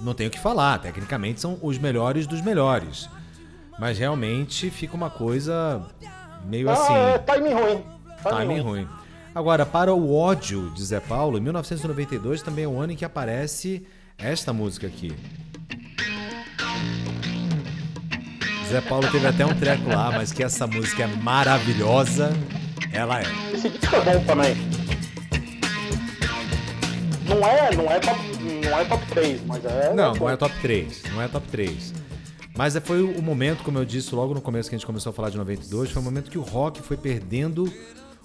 Não 0.00 0.14
tenho 0.14 0.28
o 0.28 0.32
que 0.32 0.38
falar, 0.38 0.78
tecnicamente 0.78 1.40
são 1.40 1.58
os 1.60 1.78
melhores 1.78 2.26
dos 2.26 2.40
melhores. 2.40 3.08
Mas 3.82 3.98
realmente 3.98 4.70
fica 4.70 4.94
uma 4.94 5.10
coisa 5.10 5.82
meio 6.44 6.70
assim. 6.70 6.94
Ah, 6.94 7.14
é 7.14 7.18
timing 7.18 7.52
ruim. 7.52 7.84
Timing 8.22 8.60
ruim. 8.60 8.88
Agora, 9.34 9.66
para 9.66 9.92
o 9.92 10.14
ódio 10.14 10.70
de 10.70 10.84
Zé 10.84 11.00
Paulo, 11.00 11.36
em 11.36 11.40
1992 11.40 12.42
também 12.42 12.62
é 12.62 12.68
o 12.68 12.78
ano 12.78 12.92
em 12.92 12.96
que 12.96 13.04
aparece 13.04 13.84
esta 14.16 14.52
música 14.52 14.86
aqui. 14.86 15.12
Zé 18.68 18.80
Paulo 18.82 19.10
teve 19.10 19.26
até 19.26 19.44
um 19.44 19.52
treco 19.58 19.88
lá, 19.88 20.12
mas 20.12 20.30
que 20.32 20.44
essa 20.44 20.64
música 20.64 21.02
é 21.02 21.06
maravilhosa. 21.08 22.30
Ela 22.92 23.18
é. 23.18 23.24
Esse 23.52 23.68
disco 23.68 23.96
é 23.96 24.00
bom 24.00 24.24
também. 24.24 24.56
Não 27.26 27.44
é, 27.44 27.74
não 27.74 27.90
é 27.90 27.98
top, 27.98 28.20
não 28.64 28.78
é 28.78 28.84
top 28.84 29.06
3, 29.06 29.44
mas 29.44 29.64
é. 29.64 29.92
Não, 29.92 30.14
é 30.14 30.18
não 30.20 30.30
é 30.30 30.36
top 30.36 30.54
3. 30.60 31.02
Não 31.12 31.20
é 31.20 31.26
top 31.26 31.48
3. 31.48 32.01
Mas 32.56 32.76
é- 32.76 32.80
foi 32.80 33.02
o 33.02 33.22
momento, 33.22 33.62
como 33.62 33.78
eu 33.78 33.84
disse 33.84 34.14
logo 34.14 34.34
no 34.34 34.40
começo 34.40 34.68
que 34.68 34.74
a 34.74 34.78
gente 34.78 34.86
começou 34.86 35.10
a 35.10 35.12
falar 35.12 35.30
de 35.30 35.36
92, 35.38 35.90
foi 35.90 36.02
o 36.02 36.04
momento 36.04 36.30
que 36.30 36.38
o 36.38 36.42
rock 36.42 36.82
foi 36.82 36.96
perdendo 36.96 37.72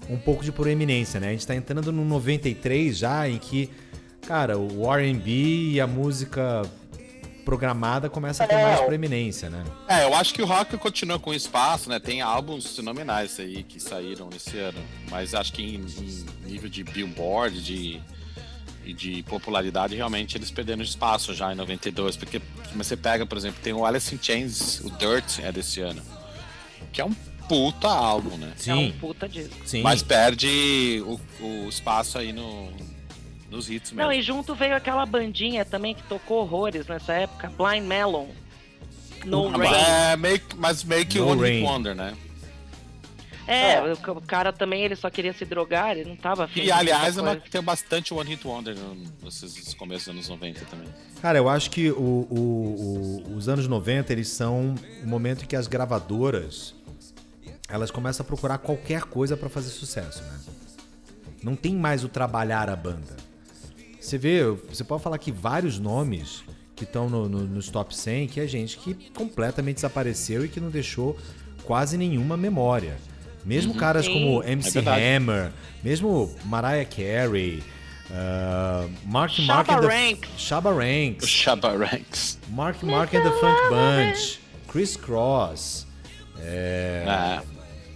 um 0.08 0.18
pouco 0.18 0.44
de 0.44 0.52
proeminência, 0.52 1.18
né? 1.18 1.28
A 1.28 1.32
gente 1.32 1.46
tá 1.46 1.54
entrando 1.54 1.90
no 1.90 2.04
93 2.04 2.96
já, 2.98 3.28
em 3.28 3.38
que, 3.38 3.70
cara, 4.26 4.56
o 4.58 4.84
R&B 4.94 5.30
e 5.72 5.80
a 5.80 5.86
música 5.86 6.62
programada 7.44 8.10
começa 8.10 8.44
a 8.44 8.46
ter 8.46 8.56
É, 8.56 8.62
mais 8.62 8.80
o- 8.80 8.84
proeminência, 8.84 9.48
né? 9.48 9.64
É, 9.88 10.04
eu 10.04 10.14
acho 10.14 10.34
que 10.34 10.42
o 10.42 10.46
rock 10.46 10.76
continua 10.76 11.18
com 11.18 11.32
espaço, 11.32 11.88
né? 11.88 11.98
Tem 11.98 12.20
álbuns 12.20 12.76
fenomenais 12.76 13.40
aí 13.40 13.62
que 13.62 13.80
saíram 13.80 14.28
esse 14.36 14.58
ano. 14.58 14.78
Mas 15.10 15.34
acho 15.34 15.52
que 15.54 15.62
em, 15.62 15.76
em 15.80 16.24
nível 16.50 16.68
de 16.68 16.84
billboard, 16.84 17.62
de, 17.62 18.00
e 18.88 18.94
de 18.94 19.22
popularidade, 19.24 19.94
realmente 19.94 20.36
eles 20.36 20.50
perderam 20.50 20.82
espaço 20.82 21.34
já 21.34 21.52
em 21.52 21.54
92. 21.54 22.16
Porque 22.16 22.40
você 22.74 22.96
pega, 22.96 23.26
por 23.26 23.36
exemplo, 23.36 23.60
tem 23.62 23.72
o 23.74 23.84
Alice 23.84 24.14
in 24.14 24.18
Chains, 24.20 24.80
o 24.80 24.90
Dirt 24.90 25.40
é 25.40 25.52
desse 25.52 25.80
ano. 25.80 26.02
Que 26.92 27.00
é 27.02 27.04
um 27.04 27.12
puta 27.46 27.86
álbum, 27.88 28.36
né? 28.38 28.52
É 28.66 28.74
um 28.74 28.86
Sim, 28.86 28.94
puta 28.98 29.28
disco. 29.28 29.54
sim. 29.64 29.82
Mas 29.82 30.02
perde 30.02 31.02
o, 31.06 31.20
o 31.44 31.68
espaço 31.68 32.16
aí 32.18 32.32
no, 32.32 32.70
nos 33.50 33.68
hits 33.70 33.92
mesmo. 33.92 34.02
Não, 34.06 34.12
e 34.12 34.22
junto 34.22 34.54
veio 34.54 34.74
aquela 34.74 35.04
bandinha 35.04 35.64
também 35.64 35.94
que 35.94 36.02
tocou 36.04 36.40
horrores 36.40 36.86
nessa 36.86 37.12
época, 37.12 37.50
Blind 37.58 37.84
Melon. 37.84 38.26
No 39.24 39.48
Ah, 39.48 39.50
Rain. 39.50 39.58
mas 39.58 39.88
é, 39.88 40.16
meio, 40.16 40.40
mas 40.56 40.84
meio 40.84 41.04
que 41.06 41.18
o 41.18 41.26
Wonder, 41.64 41.94
né? 41.94 42.14
É, 43.48 43.72
É. 43.74 43.92
o 43.92 44.20
cara 44.20 44.52
também, 44.52 44.82
ele 44.84 44.94
só 44.94 45.08
queria 45.08 45.32
se 45.32 45.44
drogar, 45.44 45.92
ele 45.96 46.08
não 46.08 46.16
tava 46.16 46.44
afim 46.44 46.60
E 46.60 46.70
aliás, 46.70 47.16
é 47.16 47.22
uma, 47.22 47.36
tem 47.36 47.62
bastante 47.62 48.12
One 48.12 48.28
Hit 48.28 48.46
Wonder 48.46 48.76
no- 48.76 48.94
nesses 49.24 49.72
começos 49.74 50.04
dos 50.06 50.14
anos 50.14 50.28
90 50.28 50.64
também. 50.66 50.86
Cara, 51.22 51.38
eu 51.38 51.48
acho 51.48 51.70
que 51.70 51.90
o- 51.90 51.96
o- 52.30 53.22
o- 53.30 53.36
os 53.36 53.48
anos 53.48 53.66
90, 53.66 54.12
eles 54.12 54.28
são 54.28 54.74
o 55.02 55.06
momento 55.06 55.44
em 55.44 55.46
que 55.46 55.56
as 55.56 55.66
gravadoras, 55.66 56.74
elas 57.68 57.90
começam 57.90 58.22
a 58.22 58.26
procurar 58.26 58.58
qualquer 58.58 59.02
coisa 59.04 59.36
pra 59.36 59.48
fazer 59.48 59.70
sucesso, 59.70 60.22
né? 60.22 60.38
Não 61.42 61.56
tem 61.56 61.74
mais 61.74 62.04
o 62.04 62.08
trabalhar 62.08 62.68
a 62.68 62.76
banda. 62.76 63.16
Você 64.00 64.18
vê, 64.18 64.44
você 64.44 64.84
pode 64.84 65.02
falar 65.02 65.18
que 65.18 65.30
vários 65.32 65.78
nomes 65.78 66.42
que 66.74 66.84
estão 66.84 67.08
no, 67.10 67.28
no- 67.28 67.44
nos 67.46 67.68
top 67.68 67.94
100, 67.96 68.28
que 68.28 68.40
é 68.40 68.46
gente 68.46 68.78
que 68.78 68.94
completamente 69.10 69.76
desapareceu 69.76 70.44
e 70.44 70.48
que 70.48 70.60
não 70.60 70.70
deixou 70.70 71.16
quase 71.64 71.96
nenhuma 71.98 72.36
memória. 72.36 72.96
Mesmo 73.48 73.74
caras 73.74 74.04
Sim. 74.04 74.12
como 74.12 74.42
MC 74.44 74.78
É. 74.80 75.16
Hammer, 75.16 75.50
mesmo 75.82 76.30
Mariah 76.44 76.84
Carey, 76.84 77.62
uh, 78.10 78.90
Mark 79.06 79.30
Shabba 79.32 79.54
Mark 79.54 79.70
and 79.70 79.80
the- 79.80 79.86
Ranks. 79.86 80.30
Shabba 80.36 80.70
O 80.70 80.76
Ranks, 80.76 81.26
Shabba 81.28 81.76
Ranks. 81.78 82.38
Mark 82.50 82.82
Mark 82.82 83.14
and 83.14 83.22
the 83.22 83.30
Funk 83.40 83.58
Bunch, 83.70 84.38
Chris 84.70 84.96
Cross, 84.96 85.86
É. 86.40 87.40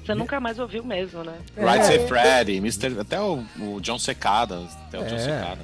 Você 0.05 0.15
nunca 0.17 0.41
mais 0.41 0.59
ouviu 0.59 0.83
mesmo, 0.83 1.23
né? 1.23 1.35
Right 1.57 1.85
Say 1.87 2.09
Freddy, 2.09 2.57
Mr. 2.57 2.99
Até 3.01 3.21
o, 3.21 3.45
o 3.61 3.81
John 3.81 3.99
Secada. 4.01 4.59
Até 4.89 4.99
o 4.99 5.05
John 5.05 5.15
É. 5.15 5.19
Secada. 5.19 5.61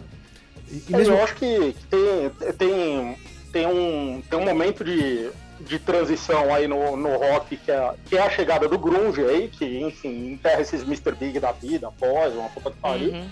E, 0.70 0.74
e 0.76 0.94
É, 0.94 0.96
mesmo, 0.96 1.14
Eu 1.14 1.24
acho 1.24 1.34
que 1.34 1.74
tem, 1.90 2.30
tem, 2.56 3.16
tem, 3.50 3.66
um, 3.66 4.22
tem 4.30 4.38
um 4.38 4.44
momento 4.44 4.84
de, 4.84 5.28
de 5.60 5.78
transição 5.78 6.54
aí 6.54 6.66
no, 6.68 6.96
no 6.96 7.16
rock, 7.16 7.56
que 7.56 7.70
é, 7.70 7.94
que 8.06 8.16
é 8.16 8.22
a 8.22 8.30
chegada 8.30 8.68
do 8.68 8.78
grunge 8.78 9.22
aí, 9.24 9.48
que, 9.48 9.80
enfim, 9.80 10.32
enterra 10.32 10.60
esses 10.60 10.82
Mr. 10.82 11.12
Big 11.12 11.38
da 11.40 11.52
vida, 11.52 11.88
após, 11.88 12.34
uma 12.34 12.48
puta 12.48 12.70
que 12.70 12.76
pariu. 12.78 13.12
Uhum. 13.12 13.28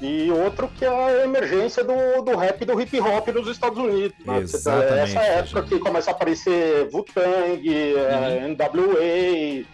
E 0.00 0.30
outro 0.30 0.68
que 0.68 0.84
é 0.84 0.88
a 0.88 1.24
emergência 1.24 1.82
do, 1.82 2.22
do 2.22 2.36
rap 2.36 2.62
e 2.62 2.64
do 2.64 2.80
hip 2.80 3.00
hop 3.00 3.28
nos 3.28 3.48
Estados 3.48 3.78
Unidos. 3.78 4.14
Né? 4.24 4.38
Exatamente, 4.38 5.16
Essa 5.16 5.20
época 5.20 5.62
que 5.62 5.78
começa 5.80 6.10
a 6.10 6.14
aparecer 6.14 6.88
Wu-Tang, 6.92 7.68
eh, 7.68 8.46
NWA, 8.46 9.66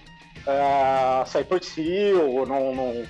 eh, 0.47 1.25
Cypress 1.27 1.77
Hill, 1.77 2.47
não, 2.47 2.75
não- 2.75 3.05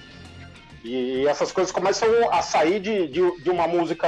e 0.85 1.27
essas 1.27 1.51
coisas 1.51 1.73
começam 1.73 2.09
a 2.31 2.43
sair 2.43 2.79
de, 2.79 3.09
de, 3.09 3.43
de 3.43 3.51
uma 3.51 3.67
música 3.67 4.07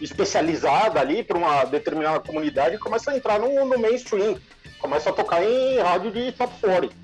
especializada 0.00 1.00
ali 1.00 1.24
para 1.24 1.36
uma 1.36 1.64
determinada 1.64 2.20
comunidade 2.20 2.76
e 2.76 2.78
começa 2.78 3.10
a 3.10 3.16
entrar 3.16 3.40
no, 3.40 3.64
no 3.66 3.76
mainstream. 3.76 4.38
Começa 4.78 5.10
a 5.10 5.12
tocar 5.12 5.42
em 5.42 5.80
rádio 5.80 6.12
de 6.12 6.30
top 6.30 6.54
40. 6.60 6.94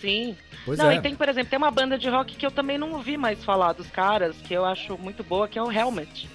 Sim. 0.00 0.36
pois 0.64 0.78
não, 0.78 0.90
é. 0.90 0.96
e 0.96 1.00
tem, 1.00 1.14
por 1.14 1.28
exemplo, 1.28 1.50
tem 1.50 1.56
uma 1.56 1.70
banda 1.70 1.96
de 1.96 2.08
rock 2.08 2.34
que 2.34 2.44
eu 2.44 2.50
também 2.50 2.76
não 2.76 2.92
ouvi 2.92 3.16
mais 3.16 3.44
falar 3.44 3.72
dos 3.72 3.88
caras, 3.88 4.34
que 4.36 4.52
eu 4.52 4.64
acho 4.64 4.98
muito 4.98 5.22
boa, 5.22 5.46
que 5.46 5.58
é 5.58 5.62
o 5.62 5.70
Helmet. 5.70 6.28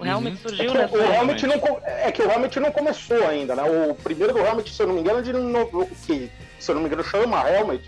O 0.00 0.06
Helmet 0.06 0.36
É 0.36 0.48
surgiu 0.48 0.72
que 0.72 0.78
nessa. 0.78 0.96
o 0.96 1.02
Helmet 1.02 1.46
não, 1.46 1.80
é 1.84 2.10
que 2.10 2.22
o 2.22 2.30
Helmet 2.30 2.58
não 2.58 2.72
começou 2.72 3.28
ainda, 3.28 3.54
né? 3.54 3.62
O 3.62 3.94
primeiro 3.94 4.32
do 4.32 4.38
Helmet, 4.38 4.70
se 4.70 4.82
eu 4.82 4.86
não 4.86 4.94
me 4.94 5.00
engano, 5.02 5.18
é 5.18 5.22
de 5.22 5.32
no, 5.34 5.86
que, 6.06 6.30
se 6.58 6.70
eu 6.70 6.74
não 6.74 6.82
me 6.82 6.88
engano, 6.88 7.04
chama 7.04 7.48
Helmet. 7.50 7.84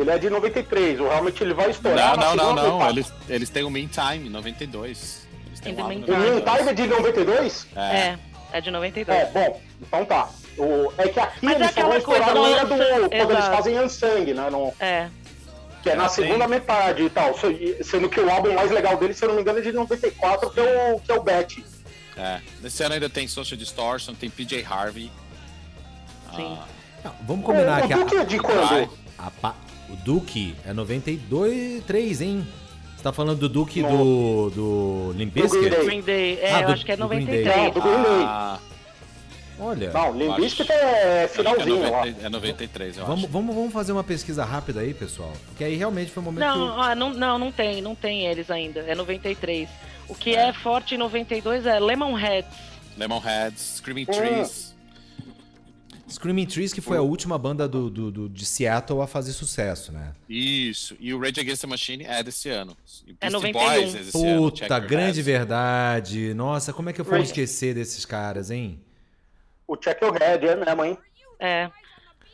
Ele 0.00 0.10
é 0.10 0.18
de 0.18 0.30
93. 0.30 1.00
O 1.00 1.06
Helmet 1.06 1.42
ele 1.42 1.54
vai 1.54 1.66
Não, 1.66 1.70
estourar. 1.72 2.16
não, 2.16 2.34
não, 2.36 2.54
não. 2.54 2.76
etapa. 2.76 2.90
Eles, 2.90 3.12
eles 3.28 3.50
têm 3.50 3.64
o 3.64 3.70
Meantime, 3.70 4.28
92. 4.30 5.26
Eles 5.46 5.60
têm 5.60 5.74
um 5.74 5.80
álbum 5.82 5.88
Meantime. 5.94 6.16
O 6.16 6.20
Meantime 6.20 6.40
é 6.40 6.62
92. 6.64 6.76
de 6.76 6.86
92? 6.86 7.66
É. 7.76 7.80
É, 7.80 8.18
é 8.52 8.60
de 8.60 8.70
92. 8.70 9.18
É, 9.18 9.26
bom, 9.26 9.60
então 9.82 10.04
tá. 10.04 10.28
O, 10.58 10.92
é 10.98 11.08
que 11.08 11.20
aqui 11.20 11.38
Mas 11.46 11.54
é 11.54 11.56
eles 11.64 11.74
só 11.74 11.82
vão 11.82 11.96
estourar 11.96 12.34
na 12.34 12.48
era 12.48 12.62
lança- 12.62 12.66
do. 12.66 13.10
Quando 13.10 13.30
eles 13.30 13.44
fazem 13.46 13.78
Unsung, 13.80 14.34
né? 14.34 14.50
No, 14.50 14.74
É. 14.80 15.08
que 15.82 15.90
é 15.90 15.94
na 15.94 16.08
segunda 16.08 16.46
metade 16.48 17.02
e 17.02 17.10
tal. 17.10 17.36
Se- 17.38 17.78
Sendo 17.84 18.08
que 18.08 18.20
o 18.20 18.30
álbum 18.30 18.52
mais 18.54 18.70
legal 18.70 18.96
dele, 18.96 19.14
se 19.14 19.24
eu 19.24 19.28
não 19.28 19.36
me 19.36 19.42
engano, 19.42 19.58
é 19.58 19.62
de 19.62 19.72
94, 19.72 20.50
que 20.50 20.60
é 20.60 20.92
o, 20.94 21.00
que 21.00 21.10
é 21.10 21.14
o 21.14 21.22
Bet. 21.22 21.64
É. 22.16 22.40
Nesse 22.60 22.82
ano 22.82 22.94
ainda 22.94 23.08
tem 23.08 23.26
Social 23.28 23.56
Distortion, 23.58 24.14
tem 24.14 24.28
PJ 24.28 24.64
Harvey. 24.64 25.10
Sim. 26.36 26.58
Ah, 26.60 26.64
Não, 27.04 27.14
vamos 27.22 27.44
combinar 27.46 27.82
o 27.82 27.86
que 27.86 27.92
a, 27.92 27.96
Duke 27.96 28.16
é 28.16 28.24
de 28.24 28.38
quando? 28.38 28.90
A 29.18 29.30
pa- 29.30 29.54
o 29.92 29.96
Duke 30.04 30.54
é 30.64 30.72
92, 30.72 31.82
3, 31.84 32.20
hein? 32.20 32.46
Você 32.96 33.02
tá 33.02 33.12
falando 33.12 33.38
do 33.38 33.48
Duke 33.48 33.80
No- 33.82 34.50
do, 34.50 34.50
do 34.50 35.12
Limp 35.16 35.34
Do 35.34 35.48
Green? 35.48 36.00
Day. 36.02 36.38
É, 36.40 36.52
Ah, 36.54 36.60
eu 36.62 36.66
do- 36.66 36.72
acho 36.74 36.84
que 36.84 36.92
é 36.92 36.96
do 36.96 37.08
Green 37.08 37.24
Day. 37.24 37.44
93. 37.44 37.66
É, 37.66 37.70
do 37.70 37.80
Green 37.80 38.02
Day. 38.02 38.24
ah, 38.26 38.58
Olha, 39.62 39.90
Não, 39.92 40.16
Limbiscuit 40.16 40.72
é 40.72 41.24
é, 41.24 41.28
finalzinho 41.28 41.82
lá. 41.82 41.98
90 42.06 42.26
é 42.26 42.28
93, 42.30 42.96
eu 42.96 43.04
vamos, 43.04 43.24
acho. 43.24 43.32
vamos, 43.32 43.54
vamos 43.54 43.72
fazer 43.74 43.92
uma 43.92 44.02
pesquisa 44.02 44.42
rápida 44.42 44.80
aí, 44.80 44.94
pessoal. 44.94 45.32
Porque 45.48 45.62
aí 45.62 45.76
realmente 45.76 46.10
foi 46.10 46.22
um 46.22 46.24
momento 46.26 46.40
Não, 46.40 46.74
que... 46.76 46.80
ah, 46.80 46.94
não, 46.94 47.10
não, 47.12 47.38
não 47.38 47.52
tem, 47.52 47.82
não 47.82 47.94
tem 47.94 48.26
eles 48.26 48.50
ainda. 48.50 48.80
É 48.80 48.94
93. 48.94 49.68
O 50.08 50.14
que 50.14 50.34
é 50.34 50.50
forte 50.54 50.94
em 50.94 50.98
92 50.98 51.66
é 51.66 51.78
Lemonheads. 51.78 52.50
Lemonheads, 52.96 53.76
Screaming 53.76 54.06
Hum. 54.08 54.12
Trees. 54.12 54.69
O 56.10 56.12
Screaming 56.12 56.46
Trees, 56.46 56.72
que 56.72 56.80
foi 56.80 56.96
a 56.96 57.02
última 57.02 57.38
banda 57.38 57.68
do, 57.68 57.88
do- 57.88 58.10
do- 58.10 58.28
de 58.28 58.44
Seattle 58.44 59.00
a 59.00 59.06
fazer 59.06 59.32
sucesso, 59.32 59.92
né? 59.92 60.12
Isso. 60.28 60.96
E 60.98 61.14
o 61.14 61.20
Rage 61.20 61.40
Against 61.40 61.60
the 61.62 61.66
Machine 61.66 62.04
é 62.04 62.22
desse 62.22 62.48
ano. 62.48 62.76
E 63.06 63.12
É 63.20 63.30
Beastie 63.30 63.52
91. 63.52 63.52
Boys 63.52 63.94
é 63.94 63.98
desse 63.98 64.26
ano. 64.26 64.42
Puta, 64.50 64.64
Your 64.66 64.80
grande 64.86 65.06
Heads. 65.20 65.26
verdade. 65.26 66.34
Nossa, 66.34 66.72
como 66.72 66.90
é 66.90 66.92
que 66.92 67.00
eu 67.00 67.04
vou 67.04 67.18
esquecer 67.18 67.74
desses 67.74 68.04
caras, 68.04 68.50
hein? 68.50 68.80
O 69.66 69.76
Check 69.76 70.02
Your 70.02 70.12
Head 70.18 70.46
é 70.46 70.56
mesmo, 70.56 70.84
hein? 70.84 70.98
É. 71.38 71.70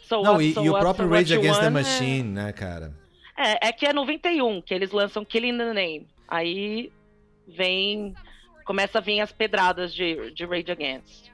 So 0.09 0.23
Não, 0.23 0.32
What, 0.35 0.44
e, 0.44 0.55
So 0.55 0.65
e 0.65 0.69
o 0.69 0.73
What, 0.73 0.82
próprio 0.82 1.09
So 1.09 1.15
Rage 1.15 1.35
Against 1.35 1.59
the 1.61 1.65
Want 1.66 1.74
Machine, 1.74 2.23
né, 2.23 2.53
cara? 2.53 2.93
É, 3.36 3.69
é 3.69 3.73
que 3.73 3.85
é 3.85 3.93
91 3.93 4.62
que 4.62 4.73
eles 4.73 4.90
lançam 4.93 5.24
Killing 5.24 5.59
the 5.59 5.73
Name. 5.74 6.07
Aí 6.27 6.90
vem. 7.47 8.15
Começa 8.65 8.98
a 8.98 9.01
vir 9.01 9.20
as 9.20 9.31
pedradas 9.31 9.94
de, 9.94 10.31
de 10.32 10.44
Rage 10.44 10.70
Against. 10.73 11.31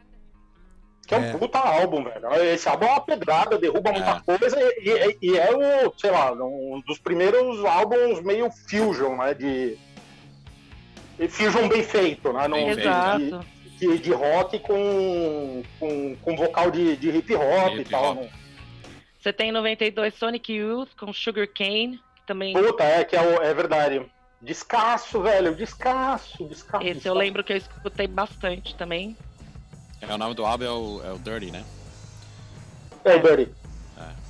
Que 1.13 1.17
é 1.17 1.19
um 1.19 1.25
É. 1.25 1.39
puta 1.39 1.59
álbum, 1.59 2.03
velho. 2.05 2.35
Esse 2.45 2.69
álbum 2.69 2.87
é 2.87 2.91
uma 2.91 3.01
pedrada, 3.01 3.59
derruba 3.59 3.93
muita 3.93 4.23
É. 4.27 4.39
coisa 4.39 4.57
e, 4.61 4.89
e- 4.89 5.19
e 5.33 5.39
é 5.39 5.51
o, 5.87 5.93
sei 5.99 6.11
lá, 6.11 6.33
um 6.33 6.83
dos 6.87 6.99
primeiros 6.99 7.63
álbuns 7.65 8.23
meio 8.23 8.51
fusion, 8.51 9.17
né? 9.17 9.35
De. 9.35 9.77
de 11.19 11.29
Fusion 11.29 11.69
bem 11.69 11.83
feito, 11.85 12.33
né? 12.33 12.49
Não- 12.49 12.69
Exato. 12.71 13.45
de, 13.79 13.99
de 13.99 14.11
rock 14.13 14.59
com, 14.61 15.63
com, 15.79 16.17
com 16.17 16.37
vocal 16.37 16.71
de, 16.71 16.97
de 16.97 17.11
hip 17.11 17.35
hop 17.35 17.75
e 17.77 17.81
Hip 17.83 17.91
tal. 17.91 18.13
hop. 18.13 18.19
né? 18.23 18.31
Você 19.21 19.33
tem 19.33 19.51
em 19.51 19.53
92 19.53 20.15
Sonic 20.15 20.53
Youth 20.53 20.89
com 20.99 21.13
Sugar 21.13 21.47
Cane, 21.47 22.01
que 22.17 22.23
também. 22.27 22.55
Puta, 22.55 22.83
é 22.83 23.05
que 23.05 23.15
é, 23.15 23.21
o- 23.21 23.43
é 23.43 23.53
verdade. 23.55 24.03
Descasso, 24.41 25.21
velho, 25.23 25.55
descasso, 25.55 26.45
descasso. 26.49 26.85
Esse 26.85 27.07
eu 27.07 27.15
lembro 27.15 27.45
que 27.45 27.53
eu 27.53 27.57
escutei 27.57 28.09
bastante 28.09 28.75
também. 28.75 29.17
É, 30.09 30.15
o 30.15 30.19
nome 30.19 30.35
do 30.35 30.45
álbum 30.45 30.65
é 30.65 30.71
o, 30.71 31.01
é 31.05 31.13
o 31.13 31.19
Dirty, 31.19 31.51
né? 31.51 31.63
É 33.05 33.17
o 33.17 33.23
Dirty. 33.23 33.51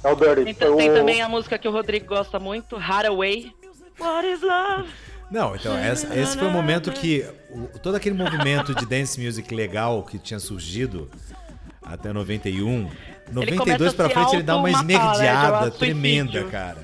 É 0.05 0.13
o 0.13 0.15
Dirty. 0.17 0.45
Tem, 0.45 0.55
tem 0.55 0.91
O- 0.91 0.95
também 0.95 1.23
a 1.23 1.29
música 1.29 1.59
que 1.59 1.67
o 1.67 1.71
Rodrigo 1.73 2.07
gosta 2.07 2.39
muito, 2.39 2.77
Haraway. 2.77 3.55
What 3.99 4.27
is 4.27 4.41
love? 4.43 4.89
Não, 5.31 5.57
então, 5.57 5.77
essa- 5.77 6.15
esse 6.19 6.37
foi 6.37 6.47
o 6.49 6.51
momento 6.51 6.91
que 6.93 7.25
o- 7.51 7.79
todo 7.79 7.95
aquele 7.95 8.15
movimento 8.17 8.75
de 8.75 8.85
dance 8.85 9.19
music 9.21 9.55
legal 9.55 10.03
que 10.03 10.19
tinha 10.19 10.39
surgido 10.39 11.11
até 11.83 12.13
91, 12.13 12.91
92 13.31 13.77
começa 13.79 13.91
a 13.91 13.95
pra 13.95 14.11
frente 14.11 14.35
ele 14.37 14.43
dá 14.43 14.57
uma 14.57 14.69
né? 14.69 14.75
Esmerdeada 14.75 15.57
é 15.57 15.61
suicídio. 15.71 15.79
tremenda, 15.79 16.45
cara. 16.45 16.79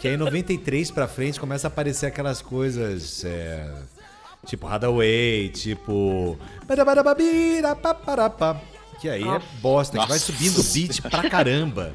Que 0.00 0.08
aí 0.08 0.16
93 0.16 0.90
pra 0.90 1.08
frente 1.08 1.40
começa 1.40 1.66
a 1.66 1.68
aparecer 1.68 2.06
aquelas 2.06 2.42
coisas 2.42 3.24
é, 3.24 3.66
tipo 4.46 4.66
Hadaway, 4.66 5.50
tipo 5.50 6.38
que 9.00 9.10
aí 9.10 9.22
é 9.22 9.24
Nossa. 9.24 9.46
bosta, 9.60 9.92
que 9.98 10.06
vai 10.08 10.16
Nossa. 10.16 10.32
subindo 10.32 10.58
o 10.60 10.64
beat 10.64 11.02
pra 11.02 11.28
caramba. 11.28 11.92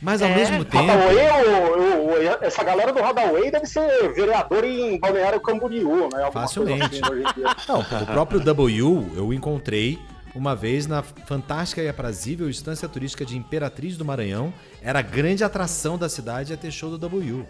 Mas 0.00 0.22
ao 0.22 0.28
É. 0.28 0.36
mesmo 0.36 0.64
tempo, 0.64 0.88
Hadaway, 0.88 1.16
o- 1.44 2.10
o- 2.10 2.44
essa 2.44 2.62
galera 2.62 2.92
do 2.92 3.02
Hadaway 3.02 3.50
deve 3.50 3.66
ser 3.66 4.12
vereador 4.14 4.62
em 4.64 4.96
Balneário 5.00 5.40
Camboriú, 5.40 6.08
né? 6.12 6.22
Alguma 6.22 6.30
Facilmente. 6.30 7.00
assim. 7.02 7.24
Não, 7.68 7.80
o 7.80 8.06
próprio 8.06 8.38
W 8.40 9.10
eu 9.16 9.32
encontrei 9.32 9.98
uma 10.36 10.54
vez 10.54 10.86
na 10.86 11.02
fantástica 11.02 11.82
e 11.82 11.88
aprazível 11.88 12.48
estância 12.48 12.88
turística 12.88 13.24
de 13.24 13.36
Imperatriz 13.36 13.96
do 13.96 14.04
Maranhão. 14.04 14.54
Era 14.80 15.00
a 15.00 15.02
grande 15.02 15.42
atração 15.42 15.98
da 15.98 16.08
cidade 16.08 16.52
a 16.52 16.56
ter 16.56 16.70
show 16.70 16.90
do 16.90 16.98
W. 16.98 17.44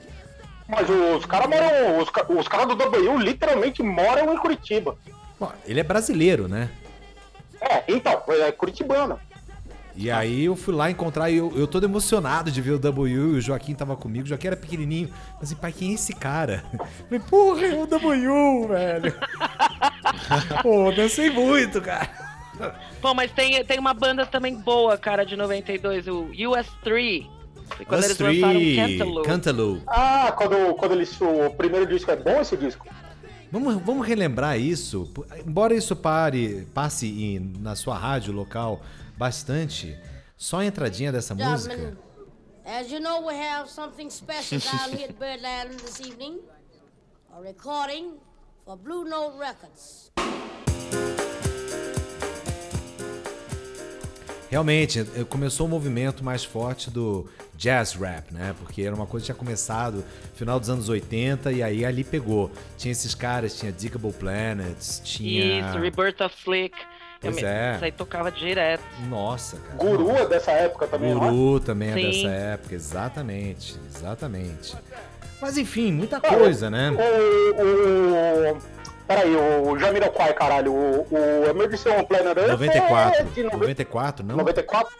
Mas 0.69 0.89
os 0.89 1.25
caras 1.25 1.49
moram. 1.49 1.99
Os, 1.99 2.11
os 2.39 2.49
caras 2.49 2.69
do 2.69 2.77
W 2.77 3.19
literalmente 3.19 3.83
moram 3.83 4.35
em 4.35 4.37
Curitiba. 4.37 4.97
Bom, 5.41 5.51
ele 5.65 5.81
é 5.81 5.83
brasileiro, 5.83 6.47
né? 6.47 6.71
É, 7.61 7.85
então, 7.89 8.23
é 8.29 8.53
curitibano. 8.53 9.19
E 10.01 10.13
aí 10.13 10.45
eu 10.45 10.55
fui 10.55 10.73
lá 10.73 10.89
encontrar 10.89 11.29
e 11.29 11.39
eu, 11.39 11.53
eu 11.57 11.67
todo 11.67 11.83
emocionado 11.83 12.53
de 12.53 12.61
ver 12.61 12.71
o 12.71 12.79
W 12.79 13.09
e 13.09 13.19
o 13.19 13.41
Joaquim 13.41 13.75
tava 13.75 13.97
comigo. 13.97 14.25
O 14.25 14.29
Joaquim 14.29 14.47
era 14.47 14.57
pequenininho. 14.57 15.11
Mas 15.35 15.45
assim, 15.45 15.57
pai, 15.57 15.73
quem 15.73 15.91
é 15.91 15.95
esse 15.95 16.13
cara? 16.13 16.63
Eu 16.79 16.87
falei, 17.07 17.21
porra, 17.29 17.67
é 17.67 17.83
o 17.83 17.87
W, 17.87 18.69
velho. 18.69 19.15
Pô, 20.63 20.93
dancei 20.93 21.31
muito, 21.31 21.81
cara. 21.83 22.09
Bom, 23.01 23.13
mas 23.13 23.33
tem, 23.33 23.65
tem 23.65 23.79
uma 23.79 23.93
banda 23.93 24.25
também 24.25 24.55
boa, 24.55 24.97
cara, 24.97 25.25
de 25.25 25.35
92, 25.35 26.07
o 26.07 26.29
US3. 26.29 27.27
Foi 27.77 27.85
Quando 27.85 28.01
Us 28.01 28.07
eles 28.07 28.19
lançaram 28.19 28.59
Three, 28.61 28.77
Cantaloupe. 28.77 29.29
Cantaloupe. 29.29 29.83
Ah, 29.87 30.33
quando, 30.37 30.75
quando 30.77 30.93
eles. 30.93 31.21
O 31.21 31.51
primeiro 31.57 31.87
disco 31.87 32.11
é 32.11 32.17
bom 32.17 32.41
esse 32.41 32.57
disco? 32.57 32.87
Vamos, 33.51 33.77
vamos 33.83 34.07
relembrar 34.07 34.59
isso. 34.59 35.11
Embora 35.47 35.75
isso 35.75 35.97
pare, 35.97 36.67
passe 36.75 37.07
em- 37.07 37.53
na 37.61 37.75
sua 37.75 37.97
rádio 37.97 38.33
local 38.33 38.81
bastante, 39.17 39.99
só 40.37 40.59
a 40.61 40.67
entradinha 40.67 41.11
dessa 41.11 41.35
música. 41.35 41.75
Gentlemen, 41.75 41.99
as 42.67 42.91
you 42.91 43.01
know, 43.01 43.27
we 43.27 43.35
have 43.35 43.71
something 43.71 44.11
special 44.11 44.59
down 44.61 44.91
here 44.95 45.05
at 45.09 45.15
Birdland 45.19 45.77
this 45.83 45.99
evening. 46.01 46.41
A 47.35 47.41
recording 47.41 48.15
for 48.67 48.77
Blue 48.77 49.05
Note 49.05 49.39
Records. 49.39 50.11
Realmente, 54.51 55.01
eh, 55.01 55.25
começou 55.29 55.67
o 55.67 55.69
movimento 55.69 56.25
mais 56.25 56.43
forte 56.43 56.91
do 56.91 57.27
jazz 57.55 57.93
rap, 57.93 58.33
né? 58.33 58.55
Porque 58.59 58.83
era 58.83 58.95
uma 58.95 59.07
coisa 59.07 59.25
que 59.25 59.27
tinha 59.33 59.37
começado 59.37 59.97
no 59.97 60.37
final 60.37 60.59
dos 60.59 60.71
anos 60.71 60.89
80 60.89 61.53
e 61.53 61.63
aí 61.63 61.85
ali 61.85 62.03
pegou. 62.03 62.51
Tinha 62.77 62.93
esses 62.93 63.15
caras, 63.15 63.59
tinha 63.59 63.71
Diggable 63.71 64.13
Planets, 64.13 65.03
tinha. 65.05 65.61
Isso, 65.61 65.79
Rebirth 65.79 66.21
of 66.23 66.35
Slick. 66.39 66.75
Pois 67.21 67.35
me- 67.37 67.43
é. 67.45 67.75
Isso 67.75 67.85
aí 67.85 67.93
tocava 67.93 68.31
direto. 68.31 68.83
Nossa, 69.09 69.57
cara. 69.59 69.75
Guru 69.77 70.11
é 70.13 70.27
dessa 70.27 70.53
época 70.53 70.87
também, 70.87 71.11
é? 71.11 71.15
Guru 71.15 71.61
também 71.61 71.91
é 71.91 71.95
Sim. 71.95 72.03
dessa 72.23 72.29
época, 72.35 72.75
exatamente, 72.75 73.77
exatamente. 73.95 74.77
Mas 75.43 75.59
enfim, 75.59 75.93
muita 75.93 76.21
coisa, 76.21 76.71
né? 76.71 76.91
O. 76.93 78.55
o 78.55 78.78
peraí, 79.09 79.35
o 79.35 79.79
Jamiroquai, 79.79 80.35
caralho. 80.35 80.73
O, 80.73 81.07
o 81.11 81.45
Emergency 81.49 81.89
on 81.89 82.05
Planet 82.05 82.37
Earth 82.37 82.49
é 82.49 82.53
94. 82.53 83.25
de 83.25 83.43
90 83.43 83.59
94, 83.59 84.27
não? 84.27 84.37
94? 84.37 84.95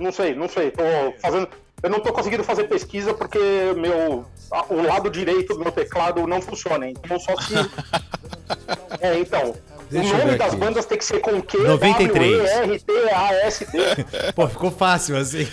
Não 0.00 0.10
sei, 0.10 0.34
não 0.34 0.48
sei. 0.48 0.70
Tô 0.70 0.82
fazendo. 1.20 1.48
Eu 1.82 1.90
não 1.90 2.00
tô 2.00 2.12
conseguindo 2.12 2.42
fazer 2.42 2.64
pesquisa 2.64 3.12
porque 3.14 3.38
meu, 3.76 4.24
o 4.68 4.82
lado 4.82 5.10
direito 5.10 5.54
do 5.54 5.60
meu 5.60 5.70
teclado 5.70 6.26
não 6.26 6.40
funciona. 6.40 6.88
Então 6.88 7.20
só 7.20 7.36
se. 7.36 7.54
é, 9.00 9.18
então. 9.18 9.54
Deixa 9.90 10.14
o 10.14 10.18
nome 10.18 10.38
das 10.38 10.54
bandas 10.54 10.86
tem 10.86 10.96
que 10.96 11.04
ser 11.04 11.18
com 11.18 11.42
Q, 11.42 11.58
93. 11.64 12.14
W, 12.14 12.44
E, 12.44 12.72
R, 12.72 12.78
T, 12.78 12.92
A, 13.12 13.34
S, 13.46 13.66
D. 13.66 14.32
Pô, 14.34 14.48
ficou 14.48 14.70
fácil 14.70 15.16
assim. 15.16 15.48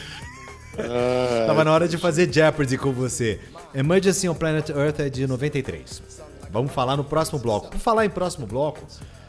Tava 1.47 1.63
na 1.63 1.73
hora 1.73 1.87
de 1.87 1.97
fazer 1.97 2.31
Jeopardy 2.31 2.77
com 2.77 2.91
você. 2.91 3.39
Emergency 3.73 4.29
on 4.29 4.35
Planet 4.35 4.69
Earth 4.69 4.99
é 4.99 5.09
de 5.09 5.25
93. 5.25 6.26
Vamos 6.49 6.71
falar 6.71 6.97
no 6.97 7.03
próximo 7.03 7.39
bloco. 7.39 7.69
Por 7.69 7.79
falar 7.79 8.05
em 8.05 8.09
próximo 8.09 8.47
bloco, 8.47 8.79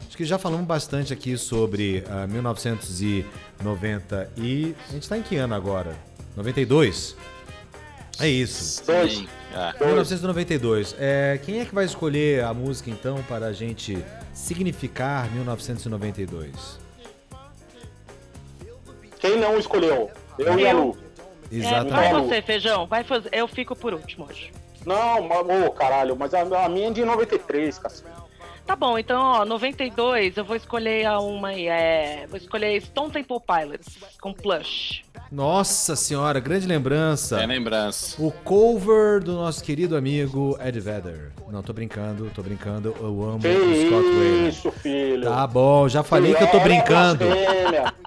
acho 0.07 0.17
que 0.17 0.25
já 0.25 0.39
falamos 0.39 0.67
bastante 0.67 1.13
aqui 1.13 1.37
sobre 1.37 2.05
ah, 2.09 2.27
1990 2.27 4.33
e... 4.37 4.75
A 4.89 4.93
gente 4.93 5.09
tá 5.09 5.19
em 5.19 5.23
que 5.23 5.37
ano 5.37 5.55
agora? 5.55 5.97
92? 6.37 7.17
É 8.21 8.29
isso. 8.29 8.85
Dois. 8.85 9.13
Sim, 9.13 9.29
é. 9.55 9.85
1992. 9.85 10.97
É, 10.99 11.41
quem 11.45 11.61
é 11.61 11.65
que 11.65 11.75
vai 11.75 11.85
escolher 11.85 12.45
a 12.45 12.53
música 12.53 12.91
então 12.91 13.23
para 13.25 13.47
a 13.47 13.53
gente 13.53 13.97
significar 14.33 15.31
1992? 15.33 16.79
Quem 19.21 19.39
não 19.39 19.59
escolheu? 19.59 20.11
Eu 20.39 20.59
e 20.59 20.67
a 20.67 20.73
Lu. 20.73 20.97
É, 21.51 21.59
vai 21.59 21.59
Exatamente. 21.59 22.29
você, 22.29 22.43
feijão. 22.43 22.87
Vai 22.87 23.05
fazer. 23.05 23.31
Eu 23.33 23.49
fico 23.49 23.75
por 23.75 23.95
último 23.95 24.27
hoje. 24.27 24.53
Não, 24.87 25.29
ô, 25.67 25.71
caralho, 25.71 26.17
mas 26.17 26.33
a, 26.35 26.41
a 26.65 26.69
minha 26.69 26.89
é 26.89 26.91
de 26.91 27.05
93, 27.05 27.79
cacete. 27.79 28.09
Tá 28.67 28.77
bom, 28.77 28.99
então, 28.99 29.23
ó, 29.23 29.45
92, 29.47 30.37
eu 30.37 30.45
vou 30.45 30.55
escolher 30.55 31.07
a 31.07 31.19
uma 31.21 31.49
aí. 31.49 31.67
É, 31.69 32.27
vou 32.29 32.37
escolher 32.37 32.81
Stone 32.83 33.11
Temple 33.11 33.39
Pilots 33.41 33.97
com 34.21 34.33
Plush. 34.35 35.03
Nossa 35.33 35.97
senhora, 35.97 36.39
grande 36.39 36.67
lembrança. 36.67 37.41
É 37.41 37.47
lembrança. 37.47 38.17
O 38.23 38.31
cover 38.31 39.23
do 39.23 39.33
nosso 39.35 39.63
querido 39.65 39.97
amigo 39.97 40.59
Ed 40.63 40.79
Vedder. 40.81 41.33
Não, 41.51 41.63
tô 41.63 41.73
brincando, 41.73 42.31
tô 42.35 42.43
brincando. 42.43 42.95
Eu 43.01 43.23
amo 43.25 43.39
Que 43.41 43.49
o 43.49 43.87
Scott 43.87 44.05
Wayland. 44.07 44.49
isso, 44.49 44.71
filho. 44.73 45.23
Tá 45.29 45.47
bom, 45.47 45.89
já 45.89 46.03
falei 46.03 46.35
que 46.35 46.43
eu 46.43 46.51
tô 46.51 46.61
brincando. 46.61 47.25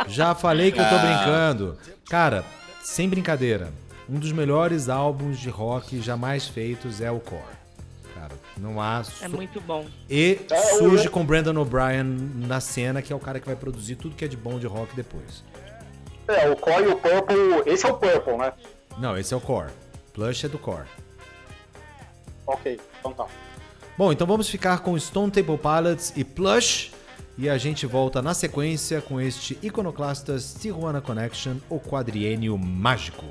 Já 0.08 0.36
falei 0.36 0.72
que 0.72 0.80
eu 0.80 0.88
tô 0.90 0.96
Ah. 0.96 1.00
brincando. 1.00 1.78
Cara, 2.08 2.44
sem 2.84 3.10
brincadeira, 3.10 3.70
um 4.12 4.20
dos 4.20 4.34
melhores 4.34 4.90
álbuns 4.90 5.40
de 5.40 5.50
rock 5.50 6.02
jamais 6.02 6.46
feitos 6.46 7.00
é 7.00 7.10
o 7.10 7.20
Core. 7.22 7.42
Cara, 8.14 8.34
não 8.58 8.82
há. 8.82 9.02
É 9.22 9.28
muito 9.30 9.62
bom. 9.62 9.86
E 10.10 10.38
É, 10.52 10.58
surge 10.78 11.10
com 11.10 11.26
Brandon 11.26 11.58
O'Brien 11.62 12.04
na 12.36 12.60
cena, 12.60 13.02
que 13.02 13.14
é 13.14 13.16
o 13.16 13.20
cara 13.20 13.40
que 13.40 13.46
vai 13.46 13.56
produzir 13.56 13.96
tudo 13.96 14.14
que 14.14 14.26
é 14.26 14.28
de 14.28 14.36
bom 14.36 14.60
de 14.60 14.68
rock 14.68 14.94
depois. 14.94 15.46
É, 16.28 16.50
o 16.50 16.58
Core 16.58 16.84
e 16.84 16.88
o 16.88 16.98
Purple. 16.98 17.64
Esse 17.66 17.86
é 17.86 17.90
o 17.90 17.98
Purple, 17.98 18.38
né? 18.38 18.52
Não, 18.98 19.18
esse 19.18 19.34
é 19.34 19.38
o 19.38 19.42
Core. 19.42 19.72
Plush 20.14 20.46
é 20.46 20.50
do 20.50 20.60
Core. 20.60 20.88
Ok, 22.46 22.80
então 23.00 23.14
tá. 23.14 23.26
Bom, 23.98 24.12
então 24.12 24.28
vamos 24.28 24.50
ficar 24.50 24.80
com 24.80 25.00
Stone 25.00 25.32
Temple 25.32 25.58
Pilots 25.58 26.12
e 26.18 26.24
Plush. 26.26 26.92
E 27.38 27.50
a 27.50 27.58
gente 27.58 27.86
volta 27.86 28.22
na 28.22 28.34
sequência 28.34 29.02
com 29.02 29.22
este 29.22 29.58
Iconoclastas 29.64 30.54
Tijuana 30.54 31.00
Connection, 31.00 31.56
o 31.70 31.80
quadriênio 31.80 32.58
mágico. 32.58 33.26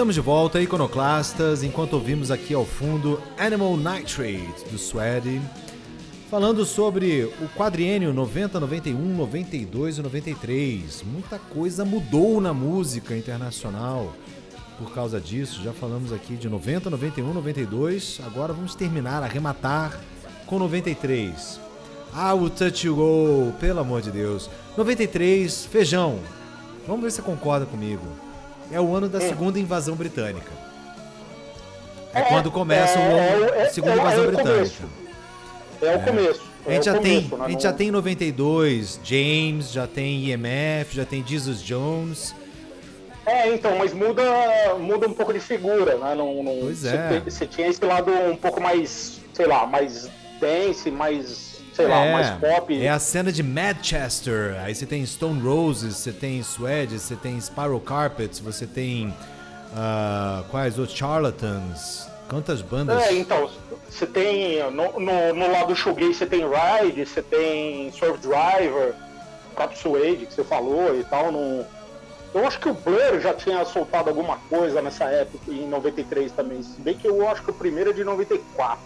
Estamos 0.00 0.14
de 0.14 0.22
volta, 0.22 0.62
iconoclastas, 0.62 1.62
enquanto 1.62 1.92
ouvimos 1.92 2.30
aqui 2.30 2.54
ao 2.54 2.64
fundo 2.64 3.20
Animal 3.36 3.76
Nitrate, 3.76 4.64
do 4.70 4.78
Swede, 4.78 5.42
falando 6.30 6.64
sobre 6.64 7.24
o 7.24 7.46
quadriênio 7.54 8.10
90, 8.10 8.58
91, 8.60 8.96
92 8.96 9.98
e 9.98 10.02
93. 10.02 11.02
Muita 11.02 11.38
coisa 11.38 11.84
mudou 11.84 12.40
na 12.40 12.54
música 12.54 13.14
internacional 13.14 14.14
por 14.78 14.90
causa 14.94 15.20
disso. 15.20 15.62
Já 15.62 15.74
falamos 15.74 16.14
aqui 16.14 16.34
de 16.34 16.48
90, 16.48 16.88
91, 16.88 17.34
92. 17.34 18.22
Agora 18.24 18.54
vamos 18.54 18.74
terminar, 18.74 19.22
arrematar 19.22 20.00
com 20.46 20.58
93. 20.58 21.60
Ah, 22.14 22.32
o 22.32 22.48
Touch 22.48 22.86
You 22.86 22.96
Go, 22.96 23.52
pelo 23.60 23.80
amor 23.80 24.00
de 24.00 24.10
Deus. 24.10 24.48
93, 24.78 25.66
feijão. 25.66 26.20
Vamos 26.86 27.02
ver 27.02 27.10
se 27.10 27.16
você 27.16 27.22
concorda 27.22 27.66
comigo. 27.66 28.29
É 28.70 28.80
o 28.80 28.94
ano 28.94 29.08
da 29.08 29.20
segunda 29.20 29.58
invasão 29.58 29.94
britânica. 29.96 30.50
É, 32.14 32.20
É, 32.20 32.22
quando 32.24 32.50
começa 32.50 32.98
é, 32.98 33.08
o- 33.38 33.44
é, 33.44 33.52
a 33.52 33.62
é, 33.62 33.68
segunda 33.68 33.94
é, 33.94 33.98
é 33.98 34.00
invasão 34.00 34.26
britânica. 34.26 34.84
É 35.82 35.96
o 35.96 36.02
começo. 36.02 36.50
A 36.66 36.70
é 36.70 36.74
gente, 36.74 36.84
já, 36.84 36.94
começo, 36.94 37.28
tem, 37.28 37.38
né? 37.38 37.44
a 37.44 37.48
gente 37.50 37.62
já 37.62 37.72
tem 37.72 37.88
em 37.88 37.90
92 37.90 39.00
James, 39.02 39.72
já 39.72 39.86
tem 39.86 40.24
IMF, 40.26 40.94
já 40.94 41.04
tem 41.04 41.24
Jesus 41.26 41.62
Jones. 41.62 42.34
É, 43.24 43.52
então, 43.54 43.76
mas 43.78 43.92
muda, 43.94 44.22
muda 44.78 45.06
um 45.08 45.12
pouco 45.14 45.32
de 45.32 45.40
figura, 45.40 45.96
né? 45.96 46.14
Não, 46.14 46.42
não, 46.42 46.58
Pois 46.62 46.84
é. 46.84 47.20
Você 47.24 47.46
tinha 47.46 47.68
esse 47.68 47.84
lado 47.84 48.10
um 48.10 48.36
pouco 48.36 48.60
mais, 48.60 49.20
sei 49.32 49.46
lá, 49.46 49.66
mais 49.66 50.08
dance, 50.40 50.90
mais, 50.90 51.49
sei 51.80 51.88
lá, 51.88 52.12
mais 52.12 52.30
pop. 52.38 52.82
é 52.82 52.88
a 52.88 52.98
cena 52.98 53.32
de 53.32 53.42
Manchester. 53.42 54.56
Aí 54.62 54.74
você 54.74 54.86
tem 54.86 55.04
Stone 55.04 55.40
Roses, 55.40 55.96
você 55.96 56.12
tem 56.12 56.42
Swede, 56.42 56.98
você 56.98 57.16
tem 57.16 57.40
Spiral 57.40 57.80
Carpets, 57.80 58.38
você 58.38 58.66
tem. 58.66 59.14
ah, 59.74 60.44
quais 60.50 60.78
outros? 60.78 60.96
Charlatans. 60.96 62.08
Quantas 62.28 62.62
bandas? 62.62 63.02
É, 63.02 63.12
então, 63.14 63.50
você 63.88 64.06
tem, 64.06 64.62
no, 64.70 65.00
no, 65.00 65.34
no 65.34 65.50
lado 65.50 65.74
shoegaze 65.74 66.14
você 66.14 66.26
tem 66.26 66.42
Ride, 66.42 67.04
você 67.04 67.20
tem 67.20 67.90
Surf 67.90 68.18
Driver, 68.20 68.94
próprio 69.52 69.78
Suede 69.78 70.26
que 70.26 70.34
você 70.34 70.44
falou 70.44 70.96
e 70.98 71.04
tal, 71.04 71.32
não... 71.32 71.66
Eu 72.32 72.46
acho 72.46 72.60
que 72.60 72.68
o 72.68 72.74
Blur 72.74 73.18
já 73.20 73.34
tinha 73.34 73.64
soltado 73.64 74.08
alguma 74.08 74.36
coisa 74.48 74.80
nessa 74.80 75.06
época, 75.06 75.50
em 75.50 75.68
93 75.68 76.30
também, 76.30 76.62
se 76.62 76.80
bem 76.80 76.96
que 76.96 77.08
eu 77.08 77.28
acho 77.28 77.42
que 77.42 77.50
o 77.50 77.54
primeiro 77.54 77.90
é 77.90 77.92
de 77.92 78.04
94. 78.04 78.78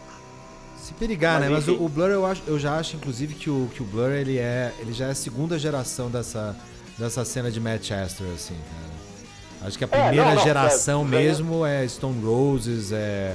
Se 0.85 0.93
perigar, 0.93 1.40
Mas 1.40 1.48
né? 1.48 1.55
Mas 1.56 1.66
o, 1.69 1.82
o 1.82 1.89
Blur 1.89 2.11
eu, 2.11 2.27
acho, 2.27 2.43
eu 2.47 2.59
já 2.59 2.77
acho, 2.77 2.97
inclusive, 2.97 3.35
que 3.35 3.48
o, 3.48 3.70
que 3.74 3.82
o 3.82 3.86
Blur 3.86 4.11
ele 4.11 4.36
é, 4.39 4.70
ele 4.78 4.93
já 4.93 5.06
é 5.06 5.11
a 5.12 5.15
segunda 5.15 5.59
geração 5.59 6.11
dessa, 6.11 6.55
dessa 6.98 7.24
cena 7.24 7.51
de 7.51 7.59
Manchester, 7.59 8.27
assim, 8.35 8.55
cara. 8.55 9.66
Acho 9.66 9.78
que 9.78 9.85
a 9.85 9.89
É, 9.90 10.02
primeira 10.02 10.27
não, 10.27 10.35
não, 10.35 10.43
geração 10.44 11.01
é, 11.02 11.09
mesmo 11.09 11.65
é 11.65 11.89
Stone 11.89 12.23
Roses, 12.23 12.93
é, 12.93 13.35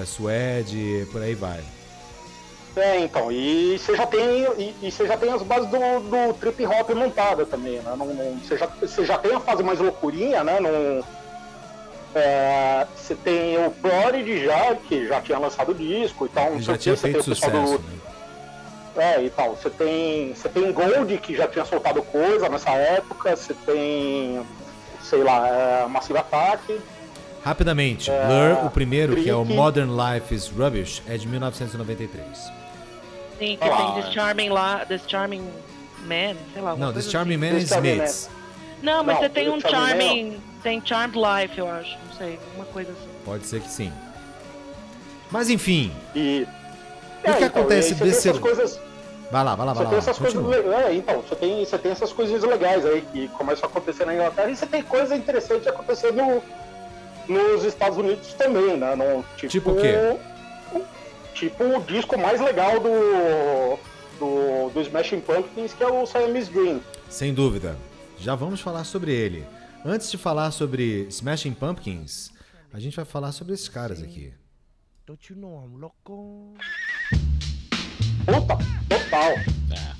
é 0.00 0.04
Suede, 0.04 1.04
por 1.10 1.20
aí 1.20 1.34
vai. 1.34 1.60
É, 2.76 3.00
então, 3.00 3.30
e 3.32 3.76
você 3.78 3.96
já 3.96 4.06
tem, 4.06 4.44
e, 4.58 4.74
e 4.82 4.90
você 4.92 5.06
já 5.06 5.16
tem 5.16 5.32
as 5.32 5.42
bases 5.42 5.68
do, 5.70 5.78
do 5.78 6.34
trip 6.34 6.64
hop 6.64 6.90
montada 6.90 7.44
também, 7.44 7.80
né? 7.80 7.94
Não, 7.96 8.06
não- 8.06 8.38
você, 8.38 8.56
já, 8.56 8.66
você 8.66 9.04
já 9.04 9.18
tem 9.18 9.32
a 9.34 9.40
fase 9.40 9.64
mais 9.64 9.80
loucurinha, 9.80 10.44
né? 10.44 10.60
Não, 10.60 11.04
é, 12.14 12.86
você 12.96 13.14
tem 13.14 13.58
o 13.64 13.70
Prodigy 13.70 14.44
já, 14.44 14.74
que 14.76 15.06
já 15.08 15.20
tinha 15.20 15.38
lançado 15.38 15.72
o 15.72 15.74
disco 15.74 16.26
e 16.26 16.28
tal. 16.28 16.44
não 16.46 16.54
Ele 16.54 16.64
sei 16.64 16.74
já 16.74 16.78
tinha 16.78 16.94
quê, 16.94 17.00
você 17.00 17.02
tem 17.02 17.12
feito 17.22 17.24
sucesso, 17.34 17.78
do- 17.78 17.84
né? 17.84 17.98
É, 18.96 19.22
e 19.22 19.30
tal. 19.30 19.56
Você 19.56 19.68
tem, 19.70 20.32
você 20.34 20.48
tem 20.48 20.70
Gold, 20.72 21.18
que 21.18 21.34
já 21.36 21.48
tinha 21.48 21.64
soltado 21.64 22.00
coisa 22.02 22.48
nessa 22.48 22.70
época. 22.70 23.34
Você 23.34 23.52
tem, 23.66 24.40
sei 25.02 25.22
lá, 25.24 25.48
é, 25.48 25.86
Massive 25.88 26.18
Attack. 26.18 26.80
Rapidamente, 27.44 28.10
É, 28.10 28.24
Blur, 28.26 28.66
o 28.66 28.70
primeiro, 28.70 29.16
que 29.16 29.28
é 29.28 29.34
o. 29.34 29.44
Modern 29.44 29.90
Life 29.90 30.32
is 30.34 30.48
Rubbish, 30.48 31.02
é 31.08 31.16
de 31.16 31.26
1993. 31.28 32.24
Sim, 33.38 33.56
que 33.56 33.58
Ah, 33.68 33.92
tem. 33.94 34.02
This 34.02 34.12
Charming 34.14 34.50
This 34.88 35.02
Charming 35.08 35.42
Man, 36.06 36.36
sei 36.52 36.62
lá. 36.62 36.76
Não, 36.76 36.92
This 36.92 37.10
Charming 37.10 37.34
assim. 37.34 37.52
Man 37.52 37.58
é 37.58 37.66
Charming 37.66 37.90
Smiths. 37.96 38.30
Não, 38.80 39.02
mas 39.04 39.14
Não, 39.16 39.22
você 39.22 39.28
tem 39.28 39.48
um 39.50 39.60
Charming 39.60 39.78
Charming. 39.88 40.40
Tem 40.64 40.82
Charmed 40.84 41.16
Life, 41.16 41.56
eu 41.58 41.70
acho. 41.70 41.96
Não 42.08 42.16
sei, 42.16 42.38
uma 42.56 42.64
coisa 42.64 42.90
assim. 42.90 43.08
Pode 43.24 43.46
ser 43.46 43.60
que 43.60 43.70
sim. 43.70 43.92
Mas 45.30 45.48
enfim, 45.50 45.92
E, 46.14 46.46
E 47.24 47.30
o 47.30 47.34
que 47.36 47.44
acontece 47.44 47.90
e 47.90 47.92
aí 47.92 47.98
você 47.98 48.04
desse- 48.32 48.40
coisas, 48.40 48.80
vai 49.30 49.44
lá, 49.44 49.54
vai 49.54 49.66
lá, 49.66 49.72
vai 49.72 49.74
Você 49.74 49.84
lá. 49.84 49.90
tem 49.90 49.98
essas 49.98 50.18
coisas 50.18 50.66
é, 50.86 50.94
então, 50.94 51.20
você 51.22 51.36
tem, 51.36 51.64
você 51.64 51.78
tem 51.78 51.92
essas 51.92 52.12
coisinhas 52.12 52.42
legais 52.44 52.84
aí 52.86 53.02
que 53.12 53.28
começam 53.28 53.68
a 53.68 53.70
acontecer 53.70 54.04
na 54.04 54.14
Inglaterra 54.14 54.50
e 54.50 54.56
você 54.56 54.66
tem 54.66 54.82
coisa 54.82 55.14
interessante 55.14 55.68
acontecendo 55.68 56.42
nos 57.28 57.64
Estados 57.64 57.96
Unidos 57.98 58.32
também, 58.34 58.76
né? 58.76 58.94
No, 58.94 59.22
tipo, 59.36 59.48
Tipo 59.48 59.70
o 59.72 59.76
quê? 59.76 60.16
Tipo 61.34 61.64
o 61.64 61.80
disco 61.82 62.18
mais 62.18 62.40
legal 62.40 62.78
do, 62.78 63.78
do, 64.18 64.70
do 64.70 64.80
Smashing 64.82 65.20
Pumpkins, 65.20 65.72
que 65.74 65.82
é 65.82 65.86
o 65.88 66.06
Siamese 66.06 66.50
Dream. 66.50 66.80
Sem 67.08 67.34
dúvida. 67.34 67.76
Já 68.18 68.34
vamos 68.34 68.60
falar 68.60 68.84
sobre 68.84 69.12
ele. 69.12 69.44
Antes 69.84 70.10
de 70.10 70.16
falar 70.16 70.50
sobre 70.50 71.06
Smashing 71.10 71.52
Pumpkins, 71.52 72.30
a 72.72 72.80
gente 72.80 72.96
vai 72.96 73.04
falar 73.04 73.32
sobre 73.32 73.52
esses 73.54 73.68
caras 73.68 74.02
aqui. 74.02 74.32
Don't 75.06 75.30
you 75.32 75.38
know 75.38 75.62
I'm 75.62 75.76
loco? 75.78 76.54
Puta, 78.24 78.56
total. 78.88 79.32
É. 79.70 79.94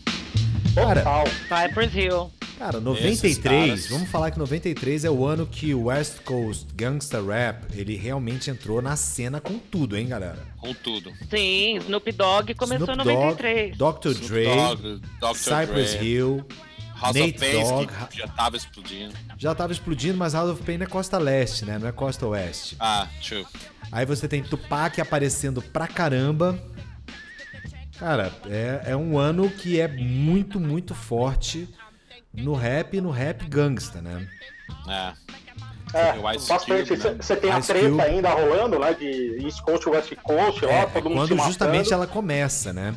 Total. 0.74 1.24
Cypress 1.48 1.94
Hill. 1.94 2.30
Cara, 2.58 2.78
Esses 2.78 2.84
93, 2.84 3.38
caras- 3.42 3.86
vamos 3.88 4.08
falar 4.08 4.30
que 4.30 4.38
93 4.38 5.04
é 5.04 5.10
o 5.10 5.26
ano 5.26 5.44
que 5.44 5.74
o 5.74 5.84
West 5.86 6.20
Coast 6.20 6.66
Gangsta 6.74 7.20
Rap, 7.20 7.64
ele 7.76 7.96
realmente 7.96 8.48
entrou 8.48 8.80
na 8.80 8.94
cena 8.96 9.40
com 9.40 9.58
tudo, 9.58 9.96
hein, 9.96 10.06
galera? 10.06 10.38
Com 10.58 10.72
tudo. 10.72 11.12
Sim, 11.28 11.76
Snoop 11.78 12.12
Dogg 12.12 12.54
começou 12.54 12.86
Snoop 12.92 13.02
em 13.10 13.12
Dogg, 13.14 13.74
93. 13.76 13.76
Dr. 13.76 14.26
Dre, 14.26 14.44
Dr. 15.20 15.34
Cypress 15.36 15.94
Dre, 15.96 16.06
Hill, 16.06 16.46
House 17.00 17.14
Nate 17.16 17.30
of 17.34 17.38
Pain, 17.40 17.62
Dogg, 17.64 17.92
que 18.10 18.18
já 18.18 18.28
tava 18.28 18.56
explodindo. 18.56 19.14
já 19.36 19.54
tava 19.54 19.72
explodindo, 19.72 20.16
mas 20.18 20.32
House 20.34 20.50
of 20.50 20.62
Pain 20.62 20.80
é 20.82 20.86
costa 20.86 21.18
leste, 21.18 21.64
né? 21.64 21.78
Não 21.78 21.88
é 21.88 21.92
costa 21.92 22.26
oeste. 22.26 22.76
Ah, 22.80 23.06
true. 23.26 23.46
Aí 23.92 24.06
você 24.06 24.26
tem 24.28 24.42
Tupac 24.42 25.00
aparecendo 25.00 25.60
pra 25.60 25.86
caramba. 25.86 26.58
Cara, 27.98 28.32
é, 28.48 28.82
é 28.92 28.96
um 28.96 29.18
ano 29.18 29.48
que 29.50 29.80
é 29.80 29.86
muito, 29.86 30.58
muito 30.58 30.94
forte 30.94 31.68
no 32.32 32.54
rap 32.54 32.96
e 32.96 33.00
no 33.00 33.10
rap 33.10 33.46
gangsta, 33.46 34.00
né? 34.00 34.26
É. 34.88 35.12
É, 35.96 36.12
bastante. 36.20 36.96
Você 36.96 37.34
né? 37.34 37.40
tem 37.40 37.52
a 37.52 37.58
Ice 37.60 37.68
treta 37.68 37.88
Cube. 37.88 38.02
ainda 38.02 38.30
rolando, 38.30 38.80
né? 38.80 38.94
De 38.94 39.38
East 39.44 39.60
Coast, 39.60 39.88
West 39.88 40.12
Coast, 40.24 40.64
É, 40.66 40.80
é 40.80 40.86
todo 40.86 41.08
mundo 41.08 41.22
se 41.22 41.28
quando 41.28 41.30
matando. 41.36 41.48
justamente 41.48 41.92
ela 41.92 42.06
começa, 42.06 42.72
né? 42.72 42.96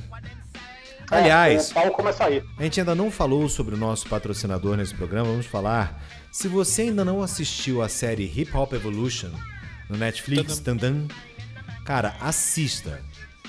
É, 1.11 1.15
Aliás, 1.15 1.71
o 1.71 1.73
pau 1.73 1.91
começa 1.91 2.25
aí. 2.25 2.43
a 2.57 2.63
gente 2.63 2.79
ainda 2.79 2.93
não 2.93 3.09
falou 3.09 3.47
sobre 3.47 3.75
o 3.75 3.77
nosso 3.77 4.07
patrocinador 4.09 4.75
nesse 4.75 4.93
programa, 4.93 5.29
vamos 5.29 5.45
falar. 5.45 6.03
Se 6.31 6.47
você 6.47 6.83
ainda 6.83 7.05
não 7.05 7.21
assistiu 7.21 7.81
a 7.81 7.87
série 7.87 8.25
Hip 8.25 8.55
Hop 8.55 8.73
Evolution 8.73 9.31
no 9.89 9.97
Netflix, 9.97 10.59
tandan, 10.59 11.07
cara, 11.85 12.15
assista. 12.19 13.01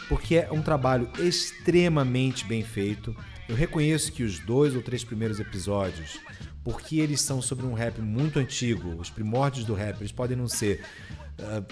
Porque 0.09 0.37
é 0.37 0.49
um 0.53 0.63
trabalho 0.63 1.11
extremamente 1.19 2.45
bem 2.45 2.63
feito. 2.63 3.15
Eu 3.49 3.57
reconheço 3.57 4.13
que 4.13 4.23
os 4.23 4.39
dois 4.39 4.75
ou 4.77 4.81
três 4.81 5.03
primeiros 5.03 5.41
episódios, 5.41 6.21
porque 6.63 7.01
eles 7.01 7.21
são 7.21 7.43
sobre 7.43 7.67
um 7.67 7.75
rap 7.75 8.01
muito 8.01 8.39
antigo, 8.39 8.95
os 9.01 9.11
primórdios 9.11 9.67
do 9.67 9.75
rap, 9.75 10.01
eles 10.01 10.13
podem 10.13 10.37
não 10.37 10.49
ser 10.49 10.85
ah, 11.41 11.63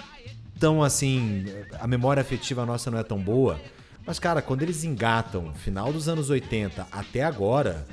tão 0.59 0.83
assim. 0.83 1.45
A 1.79 1.87
memória 1.87 2.21
afetiva 2.21 2.67
nossa 2.67 2.91
não 2.91 2.99
é 2.99 3.03
tão 3.03 3.19
boa. 3.19 3.61
Mas, 4.07 4.21
cara, 4.21 4.41
quando 4.41 4.63
eles 4.63 4.85
engatam 4.85 5.53
final 5.55 5.93
dos 5.93 6.09
anos 6.09 6.31
80 6.31 6.87
até 6.93 7.25
agora, 7.25 7.85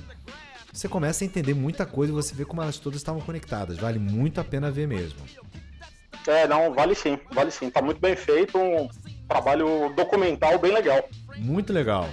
você 0.72 0.88
começa 0.88 1.23
a 1.23 1.26
entender 1.26 1.56
muita 1.56 1.85
coisa 1.85 2.14
e 2.14 2.15
você 2.15 2.35
vê 2.35 2.45
como 2.45 2.61
elas 2.61 2.77
todas 2.77 2.99
estavam 2.99 3.19
conectadas. 3.19 3.77
Vale 3.77 3.98
muito 3.98 4.40
a 4.40 4.44
pena 4.44 4.69
ver 4.69 4.88
mesmo. 4.88 5.19
É, 6.27 6.48
não, 6.48 6.73
vale 6.73 6.94
sim, 6.94 7.18
vale 7.31 7.49
sim. 7.49 7.69
Tá 7.69 7.81
muito 7.81 7.99
bem 7.99 8.15
feito, 8.15 8.57
um 8.57 8.88
trabalho 9.27 9.91
documental 9.95 10.60
bem 10.60 10.72
legal. 10.72 11.10
Muito 11.38 11.73
legal. 11.73 12.07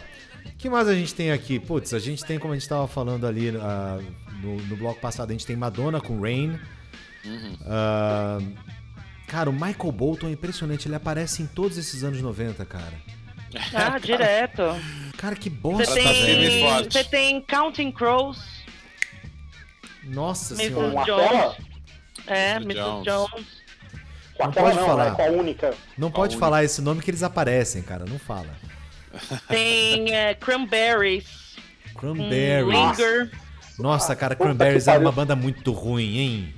O 0.47 0.57
que 0.57 0.71
mais 0.71 0.89
a 0.89 0.95
gente 0.95 1.15
tem 1.15 1.31
aqui? 1.31 1.61
Putz, 1.61 1.93
a 1.93 1.99
gente 1.99 2.25
tem, 2.25 2.39
como 2.39 2.53
a 2.53 2.57
gente 2.57 2.63
estava 2.63 2.89
falando 2.89 3.27
ali 3.27 3.51
ah, 3.57 3.99
no, 4.43 4.57
no 4.63 4.77
bloco 4.77 5.01
passado, 5.01 5.31
a 5.31 5.33
gente 5.33 5.47
tem 5.47 5.57
Madonna 5.57 6.01
com 6.01 6.21
Rain. 6.21 6.59
Ah, 7.67 8.39
cara, 9.27 9.51
o 9.51 9.53
Michael 9.53 9.93
Bolton 9.93 10.29
é 10.29 10.33
impressionante, 10.33 10.89
ele 10.89 10.95
aparece 10.95 11.43
em 11.43 11.47
todos 11.47 11.77
esses 11.77 12.03
anos 12.03 12.21
90, 12.21 12.65
cara. 12.65 12.95
Ah, 13.75 13.99
direto. 14.03 14.63
Cara, 15.17 15.35
que 15.37 15.51
Você 15.51 15.57
bosta, 15.61 15.95
tá 15.95 16.01
e 16.01 16.05
tem, 16.05 16.61
forte. 16.69 16.93
você 16.93 17.05
tem 17.05 17.41
Counting 17.43 17.93
Crows, 17.93 18.39
Nossa 20.05 20.55
Mrs. 20.55 20.75
senhora. 20.75 21.05
Jones. 21.05 21.57
É, 22.27 22.57
Mrs. 22.57 22.75
Jones. 22.81 23.05
Jones. 23.05 23.47
Não 24.39 24.53
pode 24.53 24.77
não, 24.77 24.87
falar. 24.87 25.17
né? 25.19 25.31
Única. 25.31 25.75
Não 25.99 26.11
pode 26.11 26.35
única. 26.35 26.47
falar 26.47 26.65
esse 26.65 26.81
nome 26.81 27.03
que 27.03 27.11
eles 27.11 27.23
aparecem, 27.23 27.83
cara. 27.83 28.07
Não 28.07 28.19
fala. 28.19 28.49
Tem 29.49 30.15
é, 30.15 30.35
Cranberries. 30.35 31.57
Cranberries. 31.99 32.73
Linger. 32.99 33.31
Nossa, 33.79 34.17
cara, 34.17 34.35
Cranberries 34.35 34.87
era 34.89 34.97
pariu. 34.97 35.09
uma 35.09 35.13
banda 35.13 35.37
muito 35.37 35.73
ruim, 35.73 36.19
hein? 36.19 36.55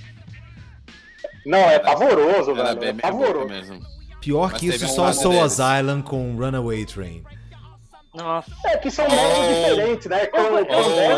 Não, 1.44 1.58
é 1.58 1.78
pavoroso, 1.80 2.52
Era 2.52 2.74
velho. 2.74 2.78
bem 2.80 2.88
É 2.90 2.92
meia 2.92 3.10
boca 3.10 3.24
pavoroso. 3.26 3.48
mesmo. 3.48 3.80
Pior 4.22 4.52
Mas 4.52 4.60
que 4.60 4.66
isso, 4.68 4.84
um 4.84 4.88
só 4.88 5.02
lado 5.02 5.14
Soul 5.16 5.34
deles. 5.34 5.60
Asylum 5.60 6.00
com 6.00 6.34
Runaway 6.36 6.86
Train. 6.86 7.22
Nossa. 8.14 8.50
É 8.66 8.76
que 8.78 8.90
são 8.90 9.04
Oh. 9.06 9.08
diferentes, 9.08 10.06
né? 10.06 10.26
Cranberries 10.26 10.68
Oh. 10.86 11.00
é, 11.00 11.14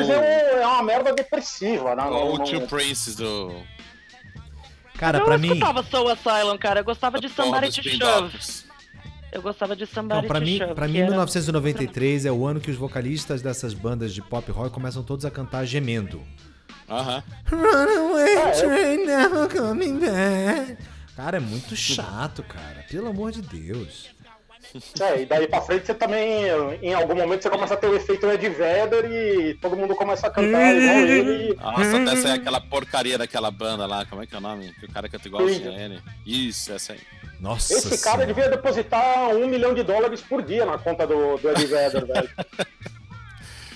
um- 0.56 0.58
é 0.62 0.66
uma 0.66 0.82
merda 0.82 1.12
depressiva, 1.12 1.94
né? 1.94 2.04
Ou 2.04 2.34
o 2.34 2.38
Não- 2.38 2.44
Two 2.44 2.60
não- 2.60 2.66
Princes 2.66 3.14
do. 3.16 3.52
Cara, 4.96 5.18
eu 5.18 5.24
pra 5.24 5.34
não 5.34 5.40
mim, 5.40 5.48
escutava 5.48 5.82
Soul 5.82 6.08
Asylum, 6.08 6.56
cara. 6.56 6.80
Eu 6.80 6.84
gostava 6.84 7.20
de 7.20 7.28
Somebody 7.28 7.70
to 7.72 7.88
Shove. 7.88 8.38
Eu 9.32 9.42
gostava 9.42 9.74
de 9.74 9.86
Somebody 9.86 10.28
pra 10.28 10.38
to 10.38 10.46
mim, 10.46 10.58
Shove. 10.58 10.74
pra 10.74 10.86
mim 10.88 10.98
era- 10.98 11.10
1993 11.10 12.24
é 12.24 12.30
o 12.32 12.46
ano 12.46 12.60
que 12.60 12.70
os 12.70 12.76
vocalistas 12.76 13.42
dessas 13.42 13.74
bandas 13.74 14.14
de 14.14 14.22
pop 14.22 14.50
rock 14.52 14.70
começam 14.70 15.02
todos 15.02 15.24
a 15.26 15.30
cantar 15.30 15.64
gemendo. 15.66 16.22
Aham. 16.88 17.22
Runaway 17.50 18.36
É, 18.36 18.48
eu- 18.50 18.68
train 18.68 19.06
now 19.06 19.48
coming 19.50 19.98
back. 19.98 20.76
Cara, 21.16 21.36
é 21.36 21.40
muito 21.40 21.76
chato, 21.76 22.42
cara. 22.42 22.84
Pelo 22.90 23.08
amor 23.08 23.30
de 23.32 23.42
Deus. 23.42 24.12
É, 25.00 25.22
e 25.22 25.26
daí 25.26 25.46
pra 25.46 25.60
frente 25.60 25.86
você 25.86 25.94
também, 25.94 26.46
em 26.82 26.94
algum 26.94 27.14
momento, 27.14 27.42
você 27.42 27.50
começa 27.50 27.74
a 27.74 27.76
ter 27.76 27.86
o 27.86 27.94
efeito 27.94 28.26
Ed 28.26 28.48
Vedder 28.48 29.04
e 29.10 29.54
todo 29.54 29.76
mundo 29.76 29.94
começa 29.94 30.26
a 30.26 30.30
cantar 30.30 30.74
igual 30.74 30.96
ele. 30.96 31.54
Nossa, 31.54 32.02
até 32.02 32.16
sair 32.16 32.32
aquela 32.32 32.60
porcaria 32.60 33.16
daquela 33.18 33.50
banda 33.50 33.86
lá, 33.86 34.04
como 34.06 34.22
é 34.22 34.26
que 34.26 34.34
é 34.34 34.38
o 34.38 34.40
nome? 34.40 34.72
Que 34.80 34.86
o 34.86 34.90
cara 34.90 35.08
canta 35.08 35.28
igualzinho 35.28 35.60
Creed. 35.60 35.76
a 35.76 35.80
ele. 35.80 36.02
Isso, 36.26 36.72
essa 36.72 36.94
aí. 36.94 37.00
Nossa 37.38 37.74
Esse 37.74 38.02
cara 38.02 38.24
Senhora. 38.24 38.26
devia 38.26 38.48
depositar 38.48 39.28
um 39.28 39.46
milhão 39.46 39.74
de 39.74 39.82
dólares 39.82 40.20
por 40.22 40.42
dia 40.42 40.64
na 40.64 40.78
conta 40.78 41.06
do, 41.06 41.36
do 41.36 41.50
Ed 41.50 41.66
Vedder, 41.66 42.06
velho. 42.06 42.30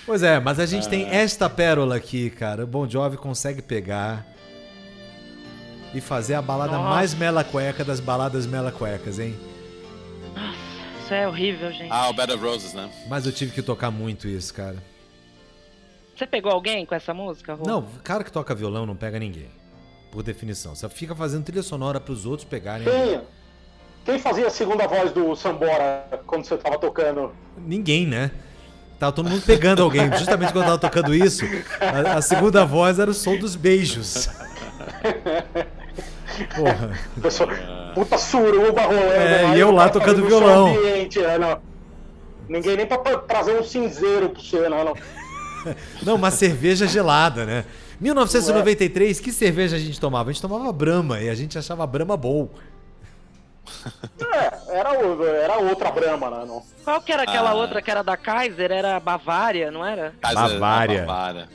Pois 0.05 0.23
é, 0.23 0.39
mas 0.39 0.59
a 0.59 0.65
gente 0.65 0.89
tem 0.89 1.07
esta 1.07 1.47
pérola 1.49 1.95
aqui, 1.95 2.31
cara. 2.31 2.63
O 2.63 2.67
Bon 2.67 2.89
Jovi 2.89 3.15
consegue 3.15 3.61
pegar 3.61 4.25
e 5.93 6.01
fazer 6.01 6.35
a 6.35 6.41
balada 6.41 6.73
Nossa. 6.73 6.89
mais 6.89 7.13
mela 7.13 7.43
cueca 7.43 7.83
das 7.83 7.99
baladas 7.99 8.45
mela 8.45 8.71
cuecas, 8.71 9.19
hein? 9.19 9.35
Isso 11.03 11.13
é 11.13 11.27
horrível, 11.27 11.71
gente. 11.71 11.91
Ah, 11.91 12.09
o 12.09 12.13
Bed 12.13 12.31
of 12.31 12.43
Roses, 12.43 12.73
né? 12.73 12.89
Mas 13.07 13.25
eu 13.25 13.31
tive 13.31 13.51
que 13.51 13.63
tocar 13.63 13.89
muito 13.89 14.27
isso, 14.27 14.53
cara. 14.53 14.77
Você 16.15 16.27
pegou 16.27 16.51
alguém 16.51 16.85
com 16.85 16.93
essa 16.93 17.13
música, 17.13 17.53
Rô? 17.53 17.65
Não, 17.65 17.81
cara 18.03 18.23
que 18.23 18.31
toca 18.31 18.53
violão 18.53 18.85
não 18.85 18.95
pega 18.95 19.17
ninguém. 19.17 19.49
Por 20.11 20.21
definição. 20.21 20.75
Você 20.75 20.87
fica 20.89 21.15
fazendo 21.15 21.43
trilha 21.43 21.63
sonora 21.63 21.99
pros 21.99 22.25
outros 22.25 22.47
pegarem. 22.47 22.85
Quem, 22.85 23.21
quem 24.05 24.19
fazia 24.19 24.45
a 24.47 24.49
segunda 24.51 24.85
voz 24.85 25.11
do 25.11 25.35
Sambora 25.35 26.05
quando 26.27 26.45
você 26.45 26.57
tava 26.57 26.77
tocando? 26.77 27.31
Ninguém, 27.57 28.05
né? 28.05 28.29
Tava 28.99 29.11
todo 29.11 29.29
mundo 29.29 29.41
pegando 29.43 29.81
alguém. 29.81 30.11
Justamente 30.17 30.51
quando 30.51 30.65
eu 30.65 30.77
tava 30.77 30.77
tocando 30.77 31.15
isso, 31.15 31.45
a, 31.79 32.17
a 32.17 32.21
segunda 32.21 32.65
voz 32.65 32.99
era 32.99 33.09
o 33.09 33.13
som 33.13 33.37
dos 33.37 33.55
beijos. 33.55 34.29
Porra. 36.47 36.91
Pessoa, 37.21 37.49
puta 37.93 38.17
suruba 38.17 38.81
rolando. 38.81 39.11
É, 39.13 39.47
né? 39.47 39.57
e 39.57 39.59
eu 39.59 39.71
lá 39.71 39.89
tocando 39.89 40.25
violão. 40.25 40.67
ambiente, 40.75 41.19
né, 41.19 41.37
não. 41.37 41.59
Ninguém 42.47 42.77
nem 42.77 42.85
pra 42.85 42.97
trazer 42.97 43.59
um 43.59 43.63
cinzeiro 43.63 44.29
pra 44.29 44.41
você, 44.41 44.67
não. 44.69 44.83
não. 44.85 44.93
Não, 46.03 46.15
uma 46.15 46.31
cerveja 46.31 46.87
gelada, 46.87 47.45
né? 47.45 47.65
1993, 47.99 49.19
que 49.19 49.29
cerveja 49.29 49.75
a 49.75 49.79
gente 49.79 49.99
tomava? 49.99 50.29
A 50.29 50.33
gente 50.33 50.41
tomava 50.41 50.71
Brahma 50.71 51.19
e 51.19 51.29
a 51.29 51.35
gente 51.35 51.57
achava 51.57 51.85
Brahma 51.85 52.15
bom. 52.15 52.47
É, 54.21 54.77
era, 54.79 54.89
era 55.43 55.57
outra 55.57 55.91
Brahma, 55.91 56.29
né? 56.29 56.45
Não. 56.47 56.63
Qual 56.83 57.01
que 57.01 57.11
era 57.11 57.23
aquela 57.23 57.49
Ah. 57.51 57.55
outra 57.55 57.81
que 57.81 57.91
era 57.91 58.01
da 58.01 58.15
Kaiser? 58.15 58.71
Era 58.71 58.99
Bavária, 59.01 59.69
não 59.69 59.85
era? 59.85 60.13
Kaiser- 60.21 60.41
Bavária. 60.59 61.01
Bavária. 61.05 61.49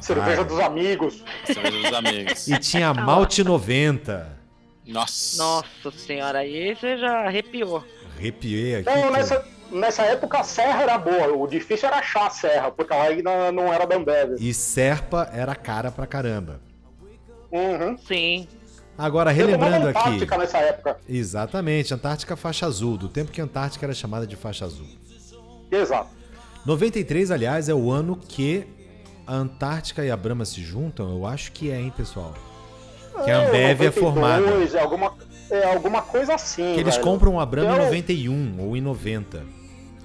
Cerveja 0.00 0.44
dos 0.44 0.58
amigos. 0.60 1.24
Cerveja 1.44 1.78
dos 1.90 1.92
amigos. 1.98 2.48
E 2.48 2.58
tinha 2.58 2.92
Malte 2.92 3.42
90. 3.44 4.38
Nossa. 4.86 5.38
Nossa 5.42 5.90
senhora, 5.98 6.40
aí 6.40 6.74
você 6.74 6.96
já 6.98 7.26
arrepiou. 7.26 7.84
Arrepiei 8.18 8.76
aqui. 8.76 8.90
Então, 8.90 9.02
que- 9.08 9.10
nessa, 9.12 9.44
nessa 9.70 10.02
época 10.02 10.38
a 10.40 10.42
serra 10.44 10.82
era 10.82 10.98
boa. 10.98 11.28
O 11.36 11.46
difícil 11.46 11.88
era 11.88 11.98
achar 11.98 12.26
a 12.26 12.30
serra, 12.30 12.70
porque 12.70 12.92
ela 12.92 13.04
ainda 13.04 13.52
não 13.52 13.72
era 13.72 13.86
da 13.86 13.96
Ambev. 13.96 14.34
E 14.40 14.52
Serpa 14.52 15.30
era 15.32 15.54
cara 15.54 15.90
pra 15.90 16.06
caramba. 16.06 16.60
Uhum. 17.52 17.96
Sim. 17.98 18.48
Agora, 18.98 19.30
Eu 19.30 19.36
relembrando 19.36 19.88
aqui. 19.88 19.98
Antártica 19.98 20.36
nessa 20.36 20.58
época. 20.58 20.98
Exatamente, 21.08 21.94
Antártica 21.94 22.36
faixa 22.36 22.66
azul, 22.66 22.98
do 22.98 23.08
tempo 23.08 23.30
que 23.32 23.40
a 23.40 23.44
Antártica 23.44 23.86
era 23.86 23.94
chamada 23.94 24.26
de 24.26 24.36
faixa 24.36 24.64
azul. 24.64 24.86
Exato. 25.70 26.10
93, 26.66 27.30
aliás, 27.30 27.68
é 27.68 27.74
o 27.74 27.90
ano 27.90 28.16
que 28.16 28.66
a 29.30 29.34
Antártica 29.34 30.04
e 30.04 30.10
a 30.10 30.16
Brahma 30.16 30.44
se 30.44 30.60
juntam. 30.60 31.08
Eu 31.08 31.24
acho 31.24 31.52
que 31.52 31.70
é, 31.70 31.80
hein, 31.80 31.92
pessoal? 31.96 32.34
Que 33.24 33.30
a 33.30 33.38
Ambev 33.46 33.80
é 33.82 33.84
92, 33.84 33.94
formada. 33.94 34.44
É 34.76 34.80
alguma, 34.80 35.14
é 35.50 35.64
alguma 35.72 36.02
coisa 36.02 36.34
assim. 36.34 36.74
Que 36.74 36.80
eles 36.80 36.94
velho. 36.96 37.06
compram 37.06 37.38
a 37.38 37.46
Brahma 37.46 37.70
em 37.70 37.76
Eu- 37.76 37.84
91 37.84 38.56
ou 38.58 38.76
em 38.76 38.80
90. 38.80 39.44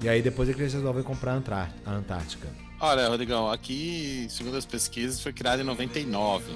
E 0.00 0.08
aí 0.08 0.22
depois 0.22 0.48
é 0.48 0.52
que 0.52 0.60
eles 0.60 0.72
resolvem 0.72 1.02
comprar 1.02 1.40
a 1.84 1.90
Antártica. 1.90 2.46
Olha, 2.80 3.08
Rodrigão, 3.08 3.50
aqui, 3.50 4.28
segundo 4.30 4.56
as 4.56 4.64
pesquisas, 4.66 5.20
foi 5.20 5.32
criado 5.32 5.60
em 5.60 5.64
99. 5.64 6.54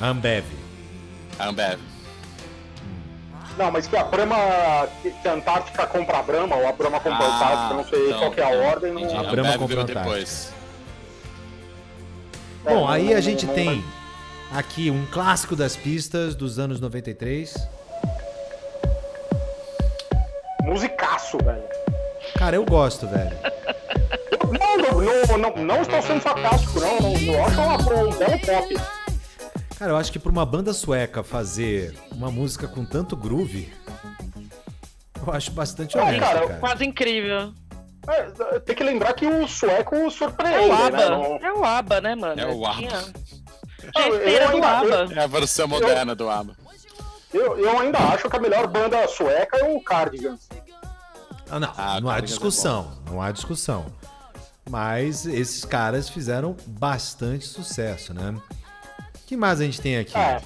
A 0.00 0.08
Ambev. 0.08 0.44
A 1.38 1.48
Ambev. 1.48 1.80
Não, 3.58 3.72
mas 3.72 3.88
que 3.88 3.96
a 3.96 4.04
Brahma. 4.04 4.36
Que 5.02 5.28
a 5.28 5.32
Antártica 5.32 5.86
compra 5.86 6.18
a 6.18 6.22
Brahma, 6.22 6.54
ou 6.56 6.68
a 6.68 6.72
Brahma 6.72 7.00
compra 7.00 7.24
a 7.24 7.28
Ah, 7.28 7.36
Antártica, 7.36 7.74
não 7.74 7.84
sei 7.84 8.06
então, 8.06 8.18
qual 8.20 8.30
que 8.30 8.40
é 8.40 8.44
a 8.44 8.50
então, 8.54 8.66
ordem. 8.70 8.92
Não... 8.92 9.18
A 9.20 9.30
Brahma 9.30 9.66
veio 9.66 9.80
a 9.80 9.84
depois. 9.84 10.52
Bom, 12.64 12.88
aí 12.88 13.12
a 13.12 13.20
gente 13.20 13.46
tem 13.48 13.84
aqui 14.52 14.90
um 14.90 15.04
clássico 15.06 15.56
das 15.56 15.76
pistas 15.76 16.34
dos 16.34 16.58
anos 16.58 16.80
93. 16.80 17.54
Musicaço, 20.62 21.38
velho. 21.38 21.62
Cara, 22.36 22.56
eu 22.56 22.64
gosto, 22.64 23.06
velho. 23.08 23.36
Não, 24.52 24.76
não, 24.76 25.38
não, 25.38 25.64
não, 25.64 25.82
estou 25.82 26.00
sendo 26.02 26.22
sarcástico, 26.22 26.80
não. 26.80 27.16
eu 27.16 27.44
acho 27.44 27.60
uma, 27.60 27.76
um 27.76 28.18
belo 28.18 28.38
pop. 28.40 28.76
Cara, 29.78 29.92
eu 29.92 29.96
acho 29.96 30.12
que 30.12 30.18
pra 30.18 30.30
uma 30.30 30.46
banda 30.46 30.72
sueca 30.72 31.24
fazer 31.24 31.94
uma 32.12 32.30
música 32.30 32.68
com 32.68 32.84
tanto 32.84 33.16
groove, 33.16 33.72
eu 35.26 35.32
acho 35.32 35.50
bastante 35.50 35.98
honesto, 35.98 36.20
cara, 36.20 36.46
cara. 36.46 36.60
Quase 36.60 36.84
incrível. 36.84 37.52
É, 38.08 38.58
tem 38.60 38.74
que 38.74 38.82
lembrar 38.82 39.12
que 39.14 39.26
o 39.26 39.46
sueco 39.46 39.94
É 39.94 40.10
surpreende, 40.10 40.68
o 40.68 40.72
ABBA. 40.72 41.16
né? 41.18 41.38
É 41.42 41.52
o 41.52 41.64
ABBA, 41.64 42.00
né, 42.00 42.14
mano? 42.14 42.40
É 42.40 42.46
o 42.46 42.66
ABBA. 42.66 42.88
Tinha- 42.88 43.04
Ah, 43.94 44.08
eu 44.08 44.16
esteira 44.16 44.48
do 44.48 44.64
ABBA. 44.64 45.08
É 45.14 45.24
a 45.24 45.26
versão 45.26 45.68
moderna 45.68 46.14
do 46.14 46.28
ABBA. 46.28 46.56
Eu, 47.32 47.58
eu 47.58 47.78
ainda 47.78 47.98
acho 47.98 48.28
que 48.28 48.36
a 48.36 48.40
melhor 48.40 48.66
banda 48.66 49.06
sueca 49.08 49.56
é 49.58 49.64
o 49.64 49.80
Cardigans. 49.82 50.48
Ah, 51.50 51.58
não, 51.60 51.72
Ah, 51.76 52.00
não 52.00 52.08
há 52.08 52.14
cara, 52.14 52.26
discussão, 52.26 52.92
não 53.10 53.22
há 53.22 53.30
discussão. 53.30 53.86
Mas 54.68 55.26
esses 55.26 55.64
caras 55.64 56.08
fizeram 56.08 56.56
bastante 56.66 57.46
sucesso, 57.46 58.12
né? 58.14 58.34
O 59.14 59.26
que 59.26 59.36
mais 59.36 59.60
a 59.60 59.64
gente 59.64 59.80
tem 59.80 59.98
aqui? 59.98 60.16
É. 60.16 60.40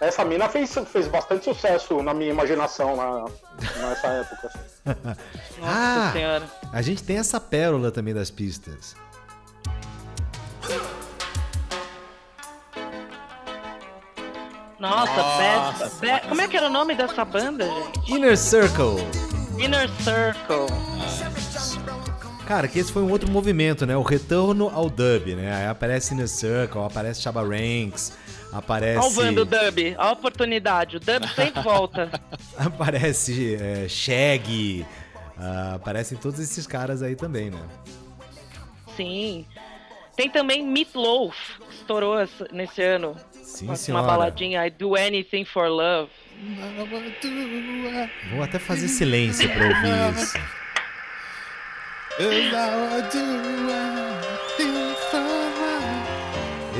Essa 0.00 0.24
mina 0.24 0.48
fez, 0.48 0.74
fez 0.90 1.06
bastante 1.08 1.44
sucesso 1.44 2.02
na 2.02 2.14
minha 2.14 2.30
imaginação 2.30 2.96
na, 2.96 3.24
nessa 3.60 4.06
época. 4.08 4.50
Nossa 5.60 5.62
Ah! 5.62 6.10
senhora. 6.12 6.46
A 6.72 6.82
gente 6.82 7.02
tem 7.02 7.18
essa 7.18 7.40
pérola 7.40 7.90
também 7.90 8.14
das 8.14 8.30
pistas. 8.30 8.94
Nossa, 14.78 15.12
Nossa. 15.14 15.84
Bad, 15.88 16.00
Bad- 16.00 16.28
Como 16.28 16.40
é 16.40 16.48
que 16.48 16.56
era 16.56 16.66
o 16.66 16.70
nome 16.72 16.94
dessa 16.94 17.24
banda, 17.24 17.66
gente? 17.66 18.12
Inner 18.12 18.36
Circle. 18.36 18.96
Inner 19.58 19.88
Circle. 20.02 20.66
Cara, 22.46 22.66
que 22.66 22.78
esse 22.78 22.90
foi 22.90 23.02
um 23.02 23.10
outro 23.10 23.30
movimento, 23.30 23.84
né? 23.86 23.96
O 23.96 24.02
retorno 24.02 24.70
ao 24.74 24.88
dub, 24.88 25.34
né? 25.36 25.54
Aí 25.54 25.66
aparece 25.66 26.14
Inner 26.14 26.28
Circle, 26.28 26.82
aparece 26.82 27.20
Chaba 27.20 27.42
Ranks, 27.42 28.12
aparece. 28.52 29.18
Olha 29.18 29.42
o 29.42 29.44
Dub, 29.44 29.94
a 29.96 30.12
oportunidade. 30.12 30.96
O 30.96 31.00
Dub 31.00 31.26
sempre 31.34 31.62
volta. 31.62 32.10
Aparece 32.56 33.54
é, 33.54 33.88
Shag. 33.88 34.86
ah, 35.38 35.74
aparecem 35.76 36.18
todos 36.18 36.40
esses 36.40 36.66
caras 36.66 37.02
aí 37.02 37.14
também, 37.14 37.50
né? 37.50 37.62
Sim. 38.96 39.46
Tem 40.16 40.28
também 40.28 40.66
Meatloaf, 40.66 41.36
que 41.68 41.74
estourou 41.76 42.16
nesse 42.52 42.82
ano. 42.82 43.16
Sim, 43.42 43.66
com 43.66 43.76
senhora. 43.76 44.04
uma 44.04 44.10
baladinha 44.10 44.66
I 44.66 44.70
Do 44.70 44.94
Anything 44.96 45.44
for 45.44 45.68
Love. 45.68 46.10
Vou 48.32 48.42
até 48.42 48.58
fazer 48.58 48.88
silêncio 48.88 49.48
pra 49.50 49.66
ouvir 49.66 50.20
isso. 50.20 50.38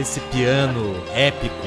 Esse 0.01 0.21
piano 0.21 0.95
épico. 1.15 1.67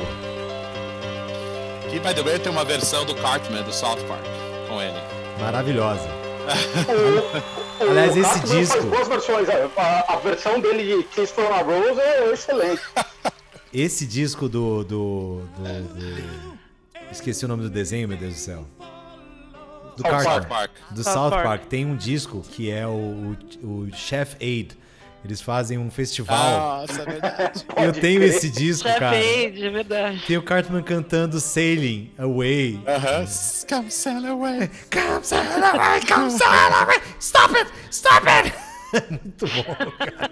Que, 1.89 1.99
by 1.99 2.13
the 2.13 2.23
way, 2.23 2.39
tem 2.39 2.51
uma 2.51 2.65
versão 2.65 3.05
do 3.05 3.13
Cartman, 3.15 3.61
do 3.63 3.71
South 3.71 3.97
Park, 4.07 4.23
com 4.67 4.81
ele. 4.81 4.97
Maravilhosa. 5.39 6.09
O 7.79 7.89
Aliás, 7.89 8.15
esse 8.15 8.29
Cartman 8.29 8.59
disco- 8.59 8.73
faz 8.77 8.85
duas 8.91 9.07
versões. 9.07 9.49
é, 9.49 9.67
A, 9.77 10.13
a 10.13 10.15
versão 10.17 10.59
dele 10.59 10.83
de 10.97 11.03
Kiss 11.05 11.33
from 11.33 11.47
a 11.53 11.57
Rose 11.61 11.99
é 11.99 12.31
excelente. 12.31 12.81
Esse 13.73 14.05
disco 14.05 14.47
do. 14.47 14.83
do, 14.83 15.41
do- 15.57 15.93
do- 15.95 16.53
Esqueci 17.11 17.43
o 17.45 17.47
nome 17.47 17.63
do 17.63 17.69
desenho, 17.69 18.07
meu 18.07 18.17
Deus 18.17 18.33
do 18.35 18.39
céu. 18.39 18.65
Do 19.97 20.03
South 20.03 20.45
Park. 20.47 20.71
Do 20.91 21.03
South 21.03 21.13
South 21.13 21.29
Park. 21.31 21.43
Park. 21.43 21.61
Tem 21.65 21.85
um 21.85 21.95
disco 21.95 22.41
que 22.41 22.69
é 22.71 22.85
o, 22.87 23.35
o, 23.61 23.67
o 23.67 23.89
Chef 23.95 24.35
Aid. 24.41 24.77
Eles 25.23 25.41
fazem 25.41 25.77
um 25.77 25.89
festival. 25.89 26.37
Nossa, 26.37 27.01
é 27.01 27.05
verdade. 27.05 27.65
Eu 27.77 27.93
tenho 27.93 28.21
esse 28.23 28.49
disco, 28.49 28.87
Chef 28.87 28.99
cara. 28.99 29.15
Aid, 29.15 29.65
é 29.65 29.69
verdade. 29.69 30.23
Tem 30.27 30.37
o 30.37 30.43
Cartman 30.43 30.83
cantando 30.83 31.39
Sailing 31.39 32.11
Away. 32.17 32.81
Aham. 32.85 33.25
Come 33.69 33.91
sail 33.91 34.27
away. 34.27 34.69
Come 34.91 35.23
sail 35.23 35.63
away, 35.63 36.01
come 36.01 36.31
sail 36.31 36.73
away. 36.73 36.97
Stop 37.19 37.55
it, 37.55 37.71
stop 37.89 38.27
it. 38.27 38.53
É 38.93 39.07
muito 39.07 39.47
bom, 39.47 39.91
cara. 39.97 40.31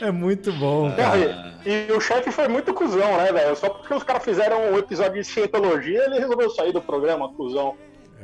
É 0.00 0.10
muito 0.12 0.52
bom, 0.52 0.94
cara. 0.94 1.58
E, 1.66 1.88
e 1.88 1.92
o 1.92 2.00
chefe 2.00 2.30
foi 2.30 2.46
muito 2.46 2.72
cuzão, 2.72 3.16
né, 3.16 3.32
velho? 3.32 3.56
Só 3.56 3.68
porque 3.68 3.92
os 3.92 4.04
caras 4.04 4.22
fizeram 4.22 4.72
um 4.72 4.78
episódio 4.78 5.14
de 5.14 5.24
cientologia, 5.24 6.04
ele 6.04 6.20
resolveu 6.20 6.48
sair 6.50 6.72
do 6.72 6.80
programa, 6.80 7.32
cuzão. 7.34 7.76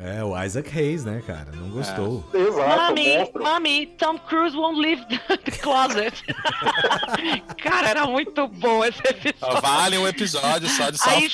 É, 0.03 0.25
o 0.25 0.37
Isaac 0.43 0.77
Hayes, 0.77 1.05
né, 1.05 1.23
cara? 1.25 1.47
Não 1.55 1.71
gostou. 1.71 2.25
Exato, 2.35 2.69
Mami, 2.79 3.17
monstro. 3.19 3.43
mami, 3.45 3.87
Tom 3.97 4.19
Cruise 4.19 4.57
won't 4.57 4.81
leave 4.81 5.05
the 5.07 5.51
closet. 5.63 6.13
Cara, 7.63 7.89
era 7.91 8.05
muito 8.07 8.49
bom 8.49 8.85
esse 8.85 8.99
Só 8.99 9.11
episódio. 9.11 9.61
Vale 9.63 9.99
um 9.99 10.09
episódio 10.09 10.69
só 10.69 10.91
de 10.91 10.99
Aí 11.09 11.31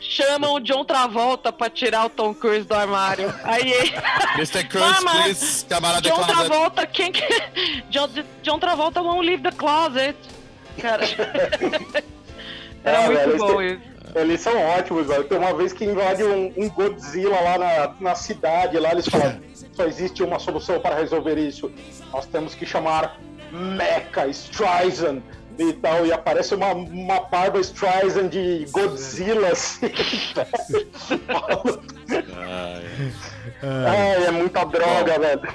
chamam 0.00 0.54
o 0.54 0.60
John 0.60 0.84
Travolta 0.84 1.52
pra 1.52 1.70
tirar 1.70 2.06
o 2.06 2.10
Tom 2.10 2.34
Cruise 2.34 2.66
do 2.66 2.74
armário. 2.74 3.32
Aí 3.44 3.70
ele. 3.72 3.92
Mr. 4.36 4.64
Cruz, 4.64 4.84
Mama, 4.84 5.22
please, 5.22 5.64
camarada 5.66 6.08
John 6.08 6.16
closet. 6.16 6.34
Travolta, 6.34 6.86
quem 6.88 7.12
que. 7.12 7.22
John, 7.90 8.08
John 8.42 8.58
Travolta 8.58 9.00
won't 9.00 9.24
leave 9.24 9.42
the 9.44 9.52
closet. 9.52 10.16
Cara. 10.82 11.04
Era 12.84 12.98
É, 13.02 13.06
muito 13.06 13.18
velho, 13.18 13.38
bom 13.38 13.62
esse- 13.62 13.74
isso. 13.76 13.95
Eles 14.16 14.40
são 14.40 14.56
ótimos, 14.58 15.06
velho. 15.06 15.24
Tem 15.24 15.36
uma 15.36 15.54
vez 15.54 15.74
que 15.74 15.84
invade 15.84 16.24
um, 16.24 16.50
um 16.56 16.70
Godzilla 16.70 17.38
lá 17.38 17.58
na, 17.58 17.94
na 18.00 18.14
cidade, 18.14 18.78
lá 18.78 18.90
eles 18.90 19.06
falam, 19.06 19.38
só 19.72 19.84
existe 19.84 20.22
uma 20.22 20.38
solução 20.38 20.80
para 20.80 20.96
resolver 20.96 21.36
isso. 21.36 21.70
Nós 22.10 22.24
temos 22.24 22.54
que 22.54 22.64
chamar 22.64 23.20
Mecha 23.52 24.26
Streisand 24.28 25.20
e 25.58 25.72
tal. 25.74 26.06
E 26.06 26.12
aparece 26.12 26.54
uma, 26.54 26.72
uma 26.72 27.20
barba 27.20 27.60
Streisand 27.60 28.28
de 28.28 28.66
Godzilla, 28.70 29.48
assim. 29.48 29.86
é, 33.62 34.24
é 34.24 34.30
muita 34.30 34.64
droga, 34.64 35.18
velho. 35.18 35.54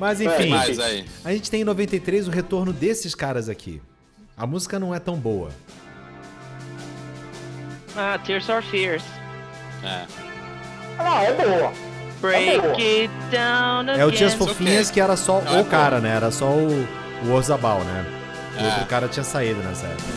Mas 0.00 0.20
É, 0.20 0.24
enfim, 0.24 0.52
aí. 0.52 1.04
a 1.24 1.32
gente 1.32 1.48
tem 1.50 1.60
em 1.60 1.64
93 1.64 2.26
o 2.26 2.30
retorno 2.30 2.72
desses 2.72 3.14
caras 3.14 3.48
aqui. 3.48 3.80
A 4.36 4.46
música 4.46 4.78
não 4.78 4.94
é 4.94 5.00
tão 5.00 5.16
boa. 5.16 5.50
Ah, 7.96 8.18
Tears 8.18 8.46
for 8.46 8.62
Fears. 8.62 9.02
É. 9.82 10.04
Ah, 10.98 11.22
é 11.22 11.32
boa. 11.32 11.72
Break 12.20 12.60
boa. 12.60 12.72
it 12.76 13.10
down 13.30 13.88
É 13.90 14.04
o 14.04 14.10
Tias 14.10 14.32
again. 14.34 14.46
Fofinhas 14.48 14.86
ok. 14.88 14.94
que 14.94 15.00
era 15.00 15.16
só 15.16 15.40
Não 15.40 15.56
é 15.58 15.60
o 15.60 15.64
cara, 15.64 15.96
bom. 15.96 16.02
né? 16.02 16.16
Era 16.16 16.30
só 16.32 16.46
o, 16.46 16.86
o 17.24 17.30
Orzabal, 17.32 17.78
né? 17.84 18.04
O 18.56 18.60
É. 18.60 18.66
outro 18.66 18.86
cara 18.86 19.06
tinha 19.08 19.22
saído 19.24 19.60
nessa 19.62 19.86
época. 19.86 20.08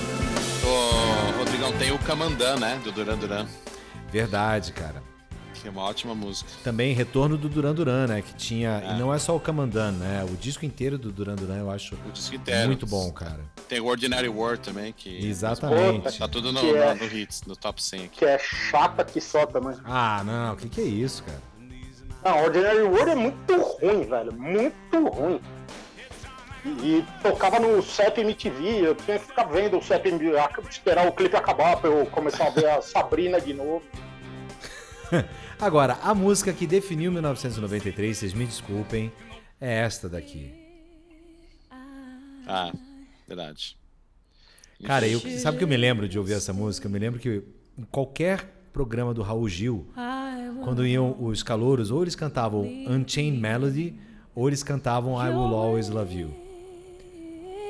O 0.64 1.38
Rodrigão 1.38 1.72
tem 1.74 1.92
o 1.92 2.00
Camandan, 2.00 2.56
né? 2.58 2.80
Do 2.84 2.92
Duran 2.92 3.18
Duran. 3.18 3.46
Verdade, 4.12 4.72
cara. 4.74 5.04
Que 5.62 5.68
é 5.68 5.72
uma 5.72 5.84
ótima 5.84 6.16
música. 6.16 6.50
Também 6.64 6.92
retorno 6.94 7.38
do 7.38 7.48
Duran 7.48 7.74
Duran, 7.76 8.08
né? 8.08 8.22
Que 8.24 8.34
tinha. 8.34 8.82
É. 8.84 8.92
E 8.96 9.00
não 9.00 9.14
é 9.14 9.20
só 9.20 9.36
o 9.36 9.40
Camandan, 9.40 9.92
né? 9.92 10.26
O 10.28 10.36
disco 10.36 10.66
inteiro 10.66 10.98
do 10.98 11.12
Duran 11.12 11.36
Duran 11.36 11.58
eu 11.58 11.70
acho 11.70 11.94
O 12.08 12.12
disco 12.12 12.36
inteiro. 12.36 12.66
muito 12.68 12.88
bom, 12.88 13.12
cara. 13.12 13.40
Tem 13.70 13.80
o 13.80 13.86
Ordinary 13.86 14.28
World 14.28 14.62
também, 14.62 14.92
que. 14.92 15.24
Exatamente. 15.26 16.18
Tá 16.18 16.28
tudo 16.28 16.52
no, 16.52 16.60
é- 16.76 16.94
no, 16.96 17.06
no 17.06 17.06
hits, 17.16 17.44
no 17.46 17.56
top 17.56 17.82
100 17.82 18.06
aqui. 18.06 18.18
Que 18.20 18.26
é 18.26 18.40
chata 18.40 19.04
que 19.04 19.22
só 19.22 19.46
também. 19.46 19.78
Ah, 19.86 20.24
não, 20.26 20.54
o 20.54 20.58
que, 20.58 20.68
que 20.68 20.82
é 20.82 20.86
isso, 20.86 21.24
cara? 21.24 21.42
Não, 22.24 22.44
Ordinary 22.44 22.82
World 22.82 23.12
é 23.12 23.16
muito 23.16 23.56
ruim, 23.62 24.04
velho. 24.04 24.34
Muito 24.34 25.10
ruim. 25.10 25.40
E, 26.64 26.70
e 26.70 27.06
tocava 27.24 27.60
no 27.60 27.82
CEP 27.82 28.22
MTV, 28.22 28.88
eu 28.88 28.96
tinha 28.96 29.18
que 29.18 29.26
ficar 29.26 29.44
vendo 29.46 29.78
o 29.78 29.84
CEP 29.84 30.10
MTV, 30.10 30.38
esperar 30.70 31.08
o 31.08 31.12
clipe 31.12 31.36
acabar 31.36 31.78
pra 31.78 31.90
eu 31.90 32.06
começar 32.08 32.48
a 32.48 32.50
ver 32.52 32.68
a 32.70 32.82
Sabrina 32.82 33.40
de 33.42 33.54
novo. 33.54 33.84
Agora, 35.62 36.00
a 36.02 36.14
música 36.16 36.52
que 36.52 36.66
definiu 36.66 37.12
1993, 37.12 38.18
vocês 38.18 38.34
me 38.34 38.46
desculpem, 38.46 39.12
é 39.60 39.80
esta 39.80 40.10
daqui. 40.10 40.52
Ah, 42.48 42.72
verdade. 43.28 43.78
Cara, 44.84 45.08
eu, 45.08 45.20
sabe 45.40 45.56
o 45.56 45.58
que 45.60 45.64
eu 45.64 45.68
me 45.68 45.78
lembro 45.78 46.10
de 46.10 46.18
ouvir 46.18 46.34
essa 46.34 46.52
música? 46.52 46.88
Eu 46.88 46.92
me 46.92 46.98
lembro 46.98 47.20
que 47.20 47.44
em 47.78 47.84
qualquer 47.92 48.44
programa 48.74 49.14
do 49.14 49.22
Raul 49.22 49.48
Gil, 49.48 49.86
quando 50.64 50.86
iam 50.86 51.16
os 51.24 51.44
calouros, 51.44 51.92
ou 51.92 52.02
eles 52.02 52.16
cantavam 52.16 52.62
Unchained 52.62 53.38
Melody, 53.40 53.94
ou 54.34 54.48
eles 54.48 54.64
cantavam 54.64 55.14
I 55.24 55.30
Will 55.30 55.54
Always 55.56 55.90
Love 55.90 56.18
You. 56.22 56.34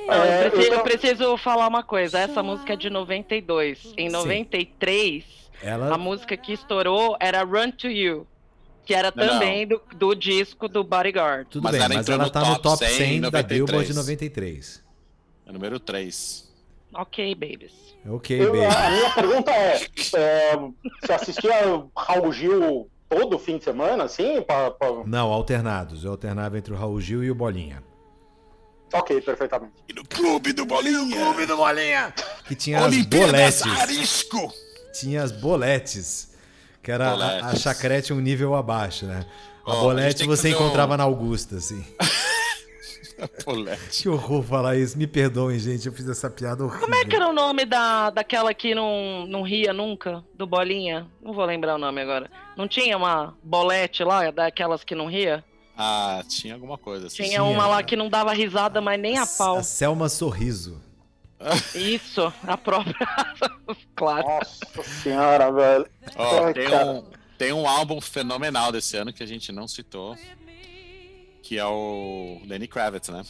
Não, 0.07 0.15
eu, 0.15 0.23
É, 0.23 0.49
preciso, 0.49 0.71
eu- 0.71 0.77
eu 0.77 0.83
preciso 0.83 1.37
falar 1.37 1.67
uma 1.67 1.83
coisa. 1.83 2.19
Essa 2.19 2.41
música 2.41 2.73
é 2.73 2.75
de 2.77 2.89
92. 2.89 3.93
Em 3.97 4.09
93, 4.09 5.23
Ela, 5.63 5.93
a 5.93 5.97
música 5.97 6.35
que 6.37 6.53
estourou 6.53 7.17
era 7.19 7.43
Run 7.43 7.71
to 7.71 7.87
You. 7.87 8.27
Que 8.83 8.95
era 8.95 9.11
também 9.11 9.67
do, 9.67 9.79
do 9.95 10.15
disco 10.15 10.67
do 10.67 10.83
Bodyguard. 10.83 11.47
tudo 11.49 11.63
Mas 11.63 11.73
bem, 11.73 11.81
ela 11.81 11.93
mas 11.93 12.09
ela 12.09 12.23
no 12.25 12.29
tá 12.31 12.39
no 12.39 12.45
top 12.57 12.61
top 12.63 12.77
100 12.85 12.97
100 12.97 13.13
em 13.17 13.21
da 13.21 13.27
93. 13.27 13.59
Billboard 13.59 13.87
de 13.87 13.93
93. 13.95 14.83
É 15.45 15.51
número 15.51 15.79
3. 15.79 16.51
Ok, 16.95 17.35
babies. 17.35 17.71
Ok, 18.09 18.41
Eu- 18.41 18.51
baby. 18.51 18.65
a 18.65 18.89
minha 18.89 19.09
pergunta 19.13 19.51
é, 19.51 19.75
é, 20.15 20.57
você 21.01 21.13
assistia 21.13 21.53
Raul 21.95 22.33
Gil 22.33 22.89
todo 23.07 23.37
fim 23.37 23.59
de 23.59 23.63
semana, 23.63 24.05
assim? 24.05 24.41
Pra, 24.41 24.71
pra- 24.71 25.03
Não, 25.05 25.31
alternados. 25.31 26.03
Eu 26.03 26.11
alternava 26.11 26.57
entre 26.57 26.73
o 26.73 26.75
Raul 26.77 26.99
Gil 26.99 27.23
e 27.23 27.29
o 27.29 27.35
Bolinha. 27.35 27.83
Ok, 28.93 29.21
perfeitamente. 29.21 29.73
E 29.87 29.93
no 29.93 30.03
Clube 30.05 30.51
do 30.51 30.65
Bolinha! 30.65 31.15
Clube 31.15 31.45
do 31.45 31.55
Bolinha! 31.55 32.13
Que 32.47 32.55
tinha 32.55 32.83
as 32.83 32.97
boletes. 33.05 33.61
Arisco! 33.65 34.51
Tinha 34.93 35.23
as 35.23 35.31
boletes. 35.31 36.31
Que 36.83 36.91
era 36.91 37.09
a, 37.09 37.13
a 37.13 37.15
Boletes. 37.41 37.61
chacrete 37.61 38.11
um 38.13 38.19
nível 38.19 38.55
abaixo, 38.55 39.05
né? 39.05 39.25
A 39.65 39.69
a 39.71 39.73
gente 39.75 39.83
bolete 39.83 40.21
que 40.23 40.27
você 40.27 40.49
fazer 40.49 40.55
um- 40.55 40.65
encontrava 40.65 40.97
na 40.97 41.03
Augusta, 41.03 41.57
assim. 41.57 41.85
Bolete. 43.45 44.01
Que 44.01 44.09
horror 44.09 44.41
falar 44.43 44.75
isso. 44.77 44.97
Me 44.97 45.05
perdoem, 45.05 45.59
gente. 45.59 45.85
Eu 45.85 45.93
fiz 45.93 46.07
essa 46.09 46.27
piada 46.29 46.63
horrível. 46.63 46.81
Como 46.81 46.95
é 46.95 47.05
que 47.05 47.15
era 47.15 47.27
o 47.27 47.33
nome 47.33 47.65
da, 47.65 48.09
daquela 48.09 48.51
que 48.53 48.73
não, 48.73 49.25
não 49.27 49.43
ria 49.43 49.71
nunca? 49.71 50.23
Do 50.35 50.47
Bolinha? 50.47 51.05
Não 51.21 51.31
vou 51.33 51.45
lembrar 51.45 51.75
o 51.75 51.77
nome 51.77 52.01
agora. 52.01 52.29
Não 52.57 52.67
tinha 52.67 52.97
uma 52.97 53.35
bolete 53.43 54.03
lá, 54.03 54.31
daquelas 54.31 54.83
que 54.83 54.95
não 54.95 55.05
ria? 55.05 55.43
Ah, 55.77 56.23
tinha 56.27 56.55
alguma 56.55 56.77
coisa 56.79 57.07
assim. 57.07 57.17
Tinha, 57.17 57.29
Tinha. 57.29 57.43
uma 57.43 57.67
lá 57.67 57.83
que 57.83 57.95
não 57.95 58.09
dava 58.09 58.33
risada, 58.33 58.81
mas 58.81 58.99
nem 58.99 59.17
a 59.19 59.25
pau. 59.27 59.57
A 59.57 59.63
Selma 59.63 60.09
Sorriso. 60.09 60.81
Isso, 61.75 62.31
a 62.47 62.57
própria. 62.57 62.95
claro. 63.95 64.27
Nossa 64.27 64.83
senhora, 64.83 65.51
velho. 65.51 65.87
Ó, 66.15 66.45
Ai, 66.45 66.53
tem, 66.53 66.69
cara. 66.69 66.85
um, 66.85 67.03
tem 67.37 67.53
um 67.53 67.67
álbum 67.67 67.99
fenomenal 67.99 68.71
desse 68.71 68.97
ano 68.97 69.11
que 69.11 69.23
a 69.23 69.25
gente 69.25 69.51
não 69.51 69.67
citou. 69.67 70.15
Que 71.41 71.57
é 71.57 71.65
o 71.65 72.39
Lenny 72.45 72.67
Kravitz, 72.67 73.09
né? 73.09 73.23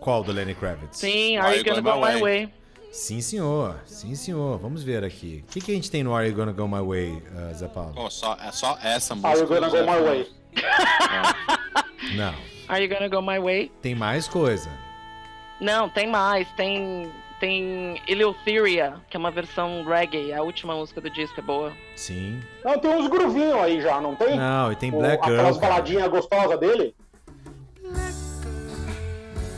Qual 0.00 0.22
do 0.24 0.32
Lenny 0.32 0.54
Kravitz? 0.54 0.98
Sim, 0.98 1.36
Are 1.36 1.56
You 1.56 1.64
Gonna 1.64 1.80
Go 1.80 2.04
My 2.04 2.20
Way? 2.20 2.52
Sim, 2.92 3.22
senhor. 3.22 3.80
Sim, 3.86 4.14
senhor. 4.14 4.58
Vamos 4.58 4.82
ver 4.82 5.02
aqui. 5.02 5.42
O 5.48 5.52
que, 5.52 5.60
que 5.60 5.70
a 5.72 5.74
gente 5.74 5.90
tem 5.90 6.02
no 6.02 6.14
Are 6.14 6.28
You 6.28 6.34
Gonna 6.34 6.52
Go 6.52 6.68
My 6.68 6.82
Way, 6.82 7.12
uh, 7.12 7.54
Zé 7.54 7.68
Paulo? 7.68 7.94
Pô, 7.94 8.10
só, 8.10 8.36
é 8.42 8.52
só 8.52 8.78
essa 8.82 9.14
música. 9.14 9.28
Are 9.30 9.40
you 9.40 9.46
gonna 9.48 9.70
go 9.70 9.76
my 9.78 10.00
way? 10.02 10.30
Não. 12.16 12.34
Are 12.68 12.82
You 12.84 12.88
Gonna 12.90 13.08
Go 13.08 13.22
My 13.22 13.38
Way? 13.38 13.72
Tem 13.80 13.94
mais 13.94 14.28
coisa. 14.28 14.68
Não, 15.60 15.88
tem 15.88 16.06
mais. 16.06 16.46
Tem, 16.52 17.10
tem 17.42 18.00
Eleutheria, 18.06 18.94
que 19.10 19.16
é 19.16 19.18
uma 19.18 19.32
versão 19.32 19.84
reggae. 19.84 20.32
A 20.32 20.42
última 20.44 20.76
música 20.76 21.00
do 21.00 21.10
disco 21.10 21.40
é 21.40 21.42
boa. 21.42 21.72
Sim. 21.96 22.40
Não, 22.64 22.78
tem 22.78 22.94
uns 22.94 23.08
groovinhos 23.08 23.54
aí 23.56 23.80
já, 23.80 24.00
não 24.00 24.14
tem? 24.14 24.36
Não, 24.38 24.70
e 24.70 24.76
tem 24.76 24.94
O- 24.94 24.98
Black 24.98 25.24
Aquelas 25.24 25.46
Girl. 25.46 25.58
cara. 25.58 25.72
baladinhas 25.74 26.08
gostosas 26.08 26.60
dele? 26.60 26.94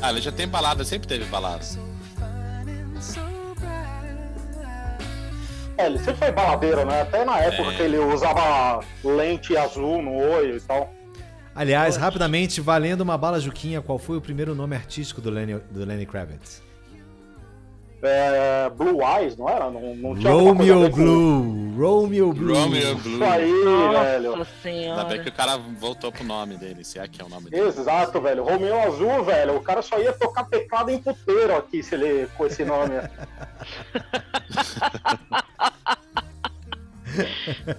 Ah, 0.01 0.09
ele 0.11 0.23
já 0.23 0.33
tem 0.33 0.49
balada, 0.49 0.83
sempre 0.83 1.07
teve 1.07 1.27
balada. 1.27 1.63
É, 5.77 5.87
ele 5.87 5.99
sempre 5.99 6.15
foi 6.17 6.33
baladeiro, 6.33 6.87
né? 6.87 7.03
Até 7.03 7.23
na 7.23 7.39
época 7.39 7.71
É. 7.71 7.75
que 7.77 7.83
ele 7.83 7.99
usava 7.99 8.81
lente 9.05 9.55
azul 9.59 10.01
no 10.01 10.15
olho 10.17 10.57
e 10.57 10.61
tal. 10.63 10.91
Aliás, 11.55 11.97
rapidamente, 11.99 12.63
valendo 12.63 13.03
uma 13.03 13.19
bala 13.19 13.39
Juquinha, 13.39 13.83
qual 13.83 13.99
foi 13.99 14.17
o 14.17 14.21
primeiro 14.23 14.55
nome 14.55 14.75
artístico 14.75 15.21
do 15.21 15.29
Lenny, 15.31 15.59
do 15.71 15.85
Lenny 15.85 16.07
Kravitz? 16.07 16.63
É, 18.05 18.71
Blue 18.71 19.01
Eyes, 19.03 19.37
não 19.37 19.49
era? 19.49 19.71
Não, 19.71 19.95
não 19.97 20.17
tinha 20.17 20.33
Romeo 20.33 20.91
com 20.91 20.97
Blue. 20.97 21.75
Romeo 21.77 22.33
Blue. 22.33 22.55
Romeo 22.55 22.95
Blue. 22.97 23.15
Isso 23.15 23.25
aí, 23.25 23.53
velho. 23.93 24.37
Nossa 24.37 24.69
Ainda 24.69 25.05
bem 25.05 25.19
que 25.19 25.25
senhora. 25.25 25.29
o 25.29 25.33
cara 25.33 25.57
voltou 25.57 26.13
pro 26.13 26.25
nome 26.25 26.57
dele, 26.57 26.85
se 26.85 26.99
é 26.99 27.09
que 27.09 27.21
é 27.21 27.25
o 27.25 27.29
nome 27.29 27.51
dele. 27.51 27.67
Exato, 27.67 28.21
velho. 28.21 28.45
Romeu 28.45 28.81
Azul, 28.81 29.25
velho. 29.25 29.57
O 29.57 29.63
cara 29.63 29.83
só 29.83 29.99
ia 29.99 30.13
tocar 30.13 30.45
teclado 30.45 30.91
em 30.91 30.99
puteiro 30.99 31.57
aqui 31.57 31.83
se 31.83 31.95
ele 31.95 32.29
com 32.37 32.47
esse 32.47 32.65
nome. 32.65 32.95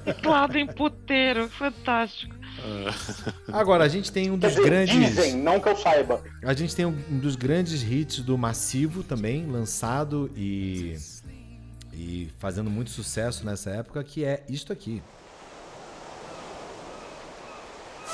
Teclado 0.03 0.57
em 0.57 0.65
puteiro, 0.67 1.47
fantástico. 1.49 2.35
Agora, 3.51 3.83
a 3.83 3.87
gente 3.87 4.11
tem 4.11 4.31
um 4.31 4.37
dos 4.37 4.51
dizer, 4.51 4.63
grandes. 4.65 4.95
dizem, 4.95 5.35
não 5.37 5.59
que 5.59 5.69
eu 5.69 5.75
saiba. 5.75 6.23
A 6.43 6.53
gente 6.53 6.75
tem 6.75 6.85
um 6.85 6.91
dos 7.19 7.35
grandes 7.35 7.81
hits 7.83 8.19
do 8.21 8.37
Massivo 8.37 9.03
também, 9.03 9.45
lançado 9.45 10.31
e. 10.35 10.95
e 11.93 12.29
fazendo 12.39 12.69
muito 12.69 12.89
sucesso 12.89 13.45
nessa 13.45 13.69
época, 13.71 14.03
que 14.03 14.23
é 14.23 14.43
isto 14.49 14.71
aqui. 14.73 15.01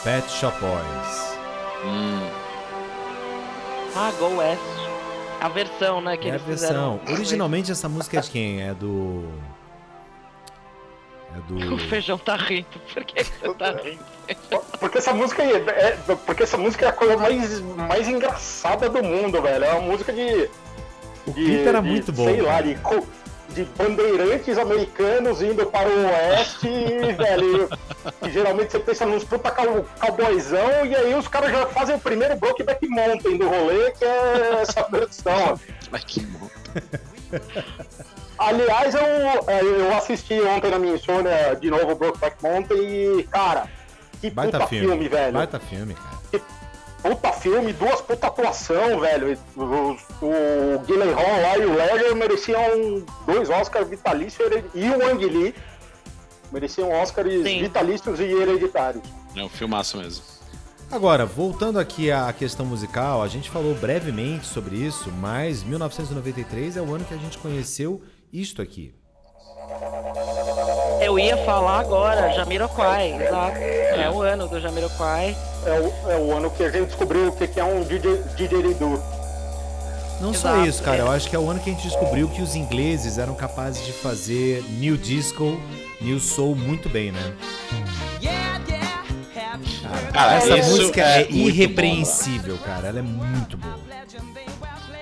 Pet 0.03 0.27
Shop 0.31 0.57
Boys. 0.59 1.31
Ah, 3.95 4.11
Go 4.19 4.37
West. 4.37 4.61
A 5.39 5.49
versão, 5.49 6.01
né, 6.01 6.17
que 6.17 6.27
é 6.27 6.31
a 6.31 6.35
eles 6.35 6.45
versão. 6.47 6.99
fizeram. 6.99 7.15
Originalmente 7.15 7.71
essa 7.71 7.89
música 7.89 8.17
é 8.19 8.21
de 8.21 8.29
quem? 8.29 8.61
É 8.61 8.73
do. 8.73 9.27
É 11.35 11.39
O 11.51 11.53
do. 11.69 11.77
feijão 11.79 12.17
tá 12.17 12.35
rindo. 12.35 12.67
Por 12.93 13.03
que 13.03 13.23
você 13.23 13.53
tá 13.55 13.71
rindo? 13.83 13.99
Porque 14.79 14.97
essa 14.97 15.13
música 15.13 15.43
é, 15.43 15.55
é- 15.57 15.97
porque 16.25 16.43
essa 16.43 16.57
música 16.57 16.85
é 16.85 16.89
a 16.89 16.93
coisa 16.93 17.17
mais, 17.17 17.59
mais 17.61 18.07
engraçada 18.07 18.89
do 18.89 19.03
mundo, 19.03 19.41
velho. 19.41 19.65
É 19.65 19.73
uma 19.73 19.81
música 19.91 20.11
de. 20.13 20.49
O 21.27 21.31
de- 21.31 21.45
clipe 21.45 21.67
era 21.67 21.81
de, 21.81 21.87
muito 21.89 22.11
bom. 22.11 22.25
Sei 22.25 22.41
lá, 22.41 22.51
cara. 22.53 22.63
de, 22.63 22.75
co- 22.75 23.05
de 23.49 23.63
bandeirantes 23.65 24.57
americanos 24.57 25.41
indo 25.41 25.65
para 25.65 25.89
o 25.89 26.05
oeste, 26.05 26.67
velho. 27.17 27.69
E 28.25 28.29
geralmente 28.31 28.71
você 28.71 28.79
pensa 28.79 29.05
nos 29.05 29.23
puta 29.25 29.51
cow- 29.51 29.85
cowboyzão, 29.99 30.85
e 30.85 30.95
aí 30.95 31.13
os 31.13 31.27
caras 31.27 31.51
já 31.51 31.65
fazem 31.67 31.95
o 31.95 31.99
primeiro 31.99 32.35
Brokeback 32.37 32.87
Mountain 32.87 33.37
do 33.37 33.49
rolê, 33.49 33.91
que 33.91 34.05
é 34.05 34.59
essa 34.61 34.83
versão. 34.89 35.59
Ai, 35.91 36.01
que 36.07 36.21
bom. 36.21 36.49
Aliás, 38.41 38.95
eu, 38.95 39.01
é, 39.47 39.61
eu 39.61 39.95
assisti 39.95 40.41
ontem 40.41 40.71
na 40.71 40.79
minha 40.79 40.95
insônia 40.95 41.55
de 41.59 41.69
novo 41.69 41.91
o 41.91 41.95
Brokeback 41.95 42.41
Mountain 42.41 42.79
e, 42.81 43.23
cara, 43.29 43.67
que 44.19 44.31
Baita 44.31 44.57
puta 44.57 44.67
filme. 44.67 44.87
filme, 44.87 45.09
velho. 45.09 45.33
Baita 45.33 45.59
filme, 45.59 45.93
cara. 45.93 46.43
Puta 47.03 47.31
filme, 47.33 47.73
duas 47.73 48.01
puta 48.01 48.27
atuação, 48.27 48.99
velho. 48.99 49.37
O, 49.55 49.97
o 50.25 50.85
Gyllenhaal 50.85 51.41
lá 51.41 51.57
e 51.57 51.65
o 51.65 51.73
Ledger 51.73 52.15
mereciam 52.15 53.03
dois 53.27 53.49
Oscars 53.49 53.87
vitalícios 53.87 54.49
e 54.73 54.89
o 54.89 54.99
Wang 54.99 55.23
Lee 55.23 55.55
mereciam 56.51 56.91
Oscars 56.91 57.43
Sim. 57.43 57.61
vitalícios 57.61 58.19
e 58.19 58.23
hereditários. 58.23 59.03
É 59.35 59.43
um 59.43 59.49
filmaço 59.49 59.97
mesmo. 59.97 60.23
Agora, 60.91 61.25
voltando 61.25 61.79
aqui 61.79 62.11
à 62.11 62.31
questão 62.33 62.65
musical, 62.65 63.23
a 63.23 63.27
gente 63.27 63.49
falou 63.49 63.73
brevemente 63.75 64.45
sobre 64.45 64.75
isso, 64.75 65.09
mas 65.11 65.63
1993 65.63 66.75
é 66.75 66.81
o 66.81 66.93
ano 66.93 67.05
que 67.05 67.13
a 67.13 67.17
gente 67.17 67.37
conheceu 67.37 68.01
isto 68.31 68.61
aqui. 68.61 68.93
Eu 71.01 71.17
ia 71.17 71.37
falar 71.37 71.79
agora, 71.79 72.33
Jamiroquai, 72.33 73.13
exato. 73.23 73.57
É 73.57 74.09
o 74.09 74.21
ano 74.21 74.47
do 74.47 74.59
Jamiroquai. 74.59 75.35
É 75.65 75.79
o, 75.79 76.11
é 76.11 76.17
o 76.17 76.35
ano 76.35 76.49
que 76.49 76.63
a 76.63 76.69
gente 76.69 76.87
descobriu 76.87 77.29
o 77.29 77.31
que 77.35 77.59
é 77.59 77.63
um 77.63 77.83
DJ, 77.83 78.23
didgeridoo. 78.35 79.01
Não 80.21 80.35
só 80.35 80.49
Exato. 80.49 80.69
isso, 80.69 80.83
cara, 80.83 80.99
eu 80.99 81.11
acho 81.11 81.27
que 81.27 81.35
é 81.35 81.39
o 81.39 81.49
ano 81.49 81.59
que 81.59 81.71
a 81.71 81.73
gente 81.73 81.87
descobriu 81.87 82.29
que 82.29 82.43
os 82.43 82.55
ingleses 82.55 83.17
eram 83.17 83.33
capazes 83.33 83.83
de 83.83 83.91
fazer 83.91 84.63
new 84.69 84.95
disco, 84.95 85.59
new 85.99 86.19
soul 86.19 86.55
muito 86.55 86.87
bem, 86.87 87.11
né? 87.11 87.35
Cara, 90.13 90.35
Essa 90.35 90.57
música 90.57 91.01
é 91.01 91.23
é, 91.23 91.31
irrepreensível, 91.31 92.57
cara, 92.59 92.89
ela 92.89 92.99
é 92.99 93.01
muito 93.01 93.57
boa. 93.57 93.80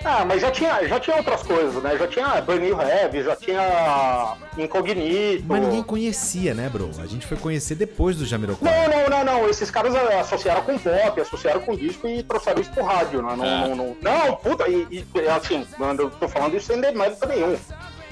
Ah, 0.03 0.23
mas 0.25 0.41
já 0.41 0.49
tinha, 0.49 0.87
já 0.87 0.99
tinha 0.99 1.17
outras 1.17 1.43
coisas, 1.43 1.83
né? 1.83 1.97
Já 1.97 2.07
tinha 2.07 2.41
Burn 2.41 2.65
You 2.67 2.81
Heavy, 2.81 3.23
já 3.23 3.35
tinha 3.35 4.35
Incognito. 4.57 5.43
Mas 5.47 5.61
ninguém 5.61 5.83
conhecia, 5.83 6.53
né, 6.53 6.69
bro? 6.69 6.89
A 6.99 7.05
gente 7.05 7.27
foi 7.27 7.35
conhecer 7.37 7.75
depois 7.75 8.15
do 8.15 8.25
Jamiroquai. 8.25 8.87
Não, 8.87 8.99
não, 9.01 9.09
não, 9.09 9.23
não. 9.25 9.49
Esses 9.49 9.69
caras 9.69 9.93
associaram 9.95 10.61
com 10.61 10.77
pop, 10.77 11.19
associaram 11.21 11.59
com 11.61 11.75
disco 11.75 12.07
e 12.07 12.23
trouxeram 12.23 12.61
isso 12.61 12.71
pro 12.71 12.83
rádio, 12.83 13.21
né? 13.21 13.35
Não, 13.35 13.45
É. 13.45 13.67
não, 13.67 13.75
não, 13.75 13.97
não, 14.01 14.35
puta, 14.37 14.67
e, 14.69 14.87
e, 15.15 15.27
assim, 15.29 15.67
mano, 15.77 16.03
eu 16.03 16.09
tô 16.11 16.27
falando 16.29 16.55
isso 16.55 16.67
sem 16.67 16.79
demérito 16.79 17.27
nenhum. 17.27 17.57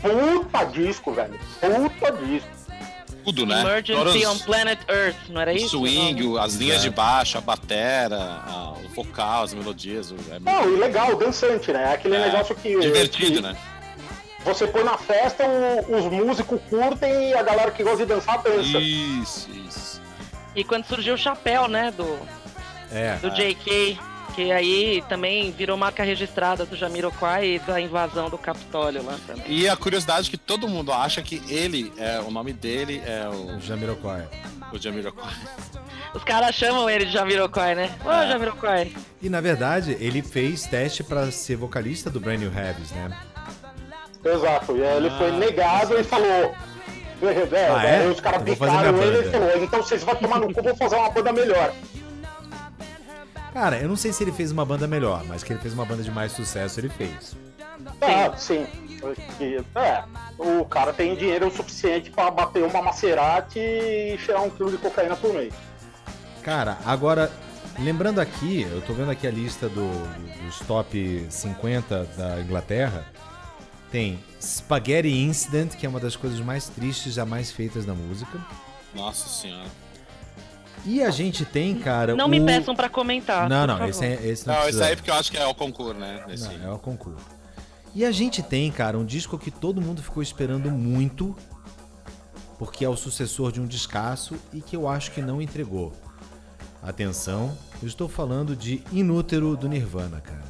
Puta 0.02 0.64
disco, 0.66 1.12
velho. 1.12 1.40
Puta 1.60 2.12
disco. 2.12 2.57
Tudo, 3.28 3.46
né? 3.46 3.60
Emergency 3.60 4.26
on 4.26 4.38
Planet 4.40 4.80
Earth, 4.88 5.18
não 5.30 5.42
era 5.42 5.52
o 5.52 5.56
isso? 5.56 5.70
swing, 5.78 6.24
Não. 6.24 6.38
as 6.38 6.54
linhas 6.56 6.82
de 6.82 6.90
baixo, 6.90 7.38
a 7.38 7.42
batera, 7.42 8.16
a- 8.18 8.74
o 8.86 8.88
vocal, 8.96 9.44
as 9.44 9.54
melodias. 9.54 10.12
o- 10.12 10.16
É 10.32 10.40
Não, 10.40 10.74
e 10.74 10.78
legal, 10.78 11.14
dançante, 11.18 11.72
né? 11.74 11.94
Aquele 11.94 12.16
É, 12.16 12.26
negócio 12.32 12.56
que. 12.56 12.80
divertido, 12.80 13.36
que 13.38 13.42
né? 13.42 13.58
Você 14.46 14.66
põe 14.68 14.82
na 14.84 14.98
festa, 14.98 15.44
o- 15.46 15.96
os 15.98 16.06
músicos 16.06 16.60
curtem 16.70 17.32
e 17.32 17.34
a 17.34 17.44
galera 17.44 17.70
que 17.72 17.84
gosta 17.84 17.98
de 18.00 18.06
dançar 18.06 18.42
dança. 18.42 18.78
Isso, 18.80 19.50
isso. 19.52 20.02
E 20.56 20.64
quando 20.64 20.86
surgiu 20.86 21.16
o 21.16 21.18
chapéu, 21.18 21.68
né, 21.68 21.92
do, 21.92 22.18
É. 22.92 23.16
do 23.18 23.30
JK, 23.32 24.00
que 24.36 24.52
aí 24.52 25.04
também 25.10 25.52
virou 25.52 25.76
marca 25.78 26.04
registrada 26.04 26.66
do 26.66 26.76
Jamiroquai 26.76 27.56
e 27.56 27.60
da 27.60 27.80
invasão 27.82 28.30
do 28.30 28.38
Capitólio 28.38 29.04
lá 29.04 29.18
também. 29.26 29.44
E 29.48 29.68
a 29.68 29.76
curiosidade 29.76 30.28
é 30.28 30.32
que 30.32 30.38
todo 30.38 30.68
mundo 30.68 30.92
acha 30.94 31.22
que 31.22 31.42
ele, 31.50 31.92
é, 31.98 32.20
o 32.20 32.30
nome 32.32 32.54
dele 32.54 33.02
é 33.06 33.28
O 33.28 33.58
o, 33.58 33.60
Jamiroquai. 33.62 34.28
o 34.72 34.78
Jamiroquai. 34.78 35.34
Os 36.14 36.24
caras 36.24 36.56
chamam 36.56 36.90
ele 36.90 37.06
de 37.06 37.12
Jamiroquai, 37.12 37.76
né? 37.76 37.96
Ô, 38.06 38.12
É. 38.12 38.28
Jamiroquai. 38.28 38.94
E 39.22 39.30
na 39.30 39.42
verdade, 39.42 39.98
ele 40.00 40.22
fez 40.22 40.66
teste 40.66 41.04
pra 41.04 41.32
ser 41.32 41.56
vocalista 41.56 42.10
do 42.10 42.20
Brand 42.20 42.40
New 42.40 42.52
Heavies, 42.56 42.92
né? 42.92 43.18
Exato. 44.24 44.76
E 44.78 44.84
aí 44.84 44.98
ele 44.98 45.10
foi 45.12 45.32
negado 45.32 45.98
e 46.00 46.04
falou. 46.04 46.54
É, 47.22 47.68
Ah, 47.76 47.84
é? 47.84 48.00
aí 48.02 48.08
os 48.12 48.20
caras 48.20 48.44
minha 48.44 48.56
ele 48.56 49.28
e 49.28 49.32
falou, 49.32 49.64
então 49.64 49.82
vocês 49.82 50.04
vão 50.04 50.16
tomar 50.16 50.40
no 50.40 50.54
cu, 50.54 50.62
vou 50.62 50.76
fazer 50.76 50.96
uma 50.98 51.10
banda 51.10 51.34
melhor. 51.34 51.74
Cara, 53.58 53.80
eu 53.80 53.90
não 53.90 53.96
sei 53.96 54.14
se 54.14 54.24
ele 54.24 54.32
fez 54.32 54.52
uma 54.52 54.64
banda 54.64 54.86
melhor, 54.86 55.24
mas 55.26 55.44
que 55.44 55.52
ele 55.52 55.60
fez 55.60 55.74
uma 55.74 55.84
banda 55.84 56.04
de 56.04 56.12
mais 56.12 56.32
sucesso, 56.32 56.80
ele 56.80 56.90
fez. 56.90 57.36
Ah, 58.00 58.32
sim. 58.38 58.68
É, 59.76 60.04
o 60.38 60.64
cara 60.64 60.94
tem 60.94 61.16
dinheiro 61.16 61.50
suficiente 61.50 62.12
pra 62.12 62.30
bater 62.30 62.62
uma 62.64 62.84
Maserati 62.84 63.58
e 63.58 64.16
cheirar 64.20 64.44
um 64.44 64.52
quilo 64.52 64.70
de 64.70 64.78
cocaína 64.78 65.16
por 65.16 65.34
mês. 65.34 65.52
Cara, 66.44 66.78
agora, 66.86 67.32
lembrando 67.80 68.22
aqui, 68.22 68.62
eu 68.62 68.80
tô 68.84 68.94
vendo 68.94 69.10
aqui 69.10 69.26
a 69.26 69.32
lista 69.32 69.68
do- 69.68 70.44
dos 70.46 70.60
top 70.60 71.26
50 71.28 72.04
da 72.16 72.40
Inglaterra. 72.40 73.08
Tem 73.92 74.24
Spaghetti 74.40 75.10
Incident, 75.10 75.74
que 75.74 75.84
é 75.84 75.90
uma 75.90 76.00
das 76.00 76.16
coisas 76.16 76.40
mais 76.42 76.70
tristes 76.70 77.12
jamais 77.12 77.52
feitas 77.52 77.88
na 77.88 77.96
música. 77.96 78.40
Nossa 78.94 79.28
senhora. 79.28 79.68
E 80.86 81.04
a 81.04 81.10
gente 81.10 81.44
tem, 81.44 81.76
cara. 81.76 82.16
Não 82.16 82.28
me 82.28 82.40
o- 82.40 82.46
peçam 82.46 82.76
pra 82.76 82.88
comentar. 82.90 83.50
Não, 83.50 83.62
por 83.62 83.68
não, 83.68 83.78
favor. 83.78 83.90
esse, 83.90 84.06
é, 84.06 84.14
esse 84.28 84.48
não, 84.48 84.54
Não, 84.54 84.60
esse 84.62 84.70
precisa. 84.70 84.86
aí 84.86 84.96
porque 84.96 85.10
eu 85.12 85.16
acho 85.16 85.32
que 85.32 85.38
é 85.38 85.46
o 85.46 85.54
concurso, 85.54 85.94
né? 86.00 86.24
Esse- 86.30 86.48
Não, 86.58 86.72
é 86.72 86.74
o 86.74 86.80
concurso. 86.80 87.26
E 87.94 88.06
a 88.06 88.12
gente 88.12 88.42
tem, 88.44 88.72
cara, 88.72 88.98
um 88.98 89.06
disco 89.06 89.38
que 89.38 89.50
todo 89.52 89.82
mundo 89.82 90.02
ficou 90.04 90.22
esperando 90.24 90.70
muito, 90.70 91.36
porque 92.60 92.86
é 92.86 92.90
o 92.90 92.96
sucessor 92.96 93.52
de 93.52 93.60
um 93.60 93.66
descasso 93.66 94.36
e 94.54 94.62
que 94.62 94.76
eu 94.76 94.88
acho 94.88 95.12
que 95.12 95.22
não 95.22 95.42
entregou. 95.42 95.92
Atenção, 96.82 97.58
eu 97.82 97.88
estou 97.88 98.08
falando 98.08 98.56
de 98.56 98.82
Inútero 98.92 99.58
do 99.58 99.68
Nirvana, 99.68 100.22
cara. 100.22 100.44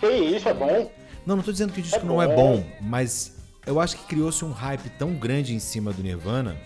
Que 0.00 0.08
isso, 0.08 0.48
é 0.48 0.54
bom? 0.54 0.90
Não, 1.26 1.36
não 1.36 1.42
tô 1.42 1.52
dizendo 1.52 1.72
que 1.72 1.80
o 1.80 1.82
disco 1.82 2.00
É 2.00 2.04
não 2.04 2.20
é 2.22 2.26
bom. 2.26 2.56
bom, 2.56 2.66
mas 2.80 3.36
eu 3.66 3.78
acho 3.78 3.96
que 3.98 4.04
criou-se 4.04 4.42
um 4.44 4.52
hype 4.52 4.88
tão 4.98 5.12
grande 5.14 5.54
em 5.54 5.58
cima 5.58 5.92
do 5.92 6.02
Nirvana. 6.02 6.56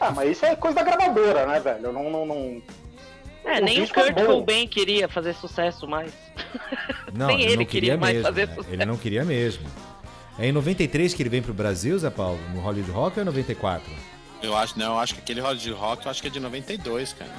Ah, 0.00 0.10
mas 0.10 0.30
isso 0.30 0.44
é 0.46 0.54
coisa 0.56 0.76
da 0.76 0.82
gravadora, 0.82 1.46
né, 1.46 1.60
velho? 1.60 1.92
Não, 1.92 2.10
não, 2.10 2.26
não... 2.26 2.62
É, 3.44 3.60
O 3.60 3.64
nem 3.64 3.80
o 3.80 3.84
é 3.84 3.86
Kurt 3.86 4.14
bom. 4.14 4.26
Cobain 4.26 4.68
queria 4.68 5.08
fazer 5.08 5.34
sucesso 5.34 5.86
mais. 5.88 6.12
Não, 7.14 7.28
Nem 7.28 7.40
ele, 7.40 7.46
ele 7.52 7.56
não 7.58 7.64
queria 7.64 7.96
mais 7.96 8.14
mesmo. 8.16 8.28
fazer 8.28 8.46
né? 8.48 8.54
sucesso. 8.54 8.74
Ele 8.74 8.84
não 8.84 8.96
queria 8.96 9.24
mesmo. 9.24 9.66
É 10.38 10.46
em 10.46 10.52
93 10.52 11.14
que 11.14 11.22
ele 11.22 11.28
vem 11.30 11.42
pro 11.42 11.52
Brasil, 11.54 11.98
Zé 11.98 12.10
Paulo, 12.10 12.38
no 12.54 12.60
Hollywood 12.60 12.90
Rock 12.92 13.18
ou 13.18 13.22
é 13.22 13.24
94? 13.24 13.90
Eu 14.42 14.56
acho, 14.56 14.78
não, 14.78 14.92
eu 14.94 14.98
acho 15.00 15.14
que 15.14 15.20
aquele 15.20 15.40
Hollywood 15.40 15.70
Rock, 15.72 16.04
eu 16.04 16.10
acho 16.10 16.20
que 16.22 16.28
é 16.28 16.30
de 16.30 16.38
92, 16.38 17.12
cara. 17.14 17.30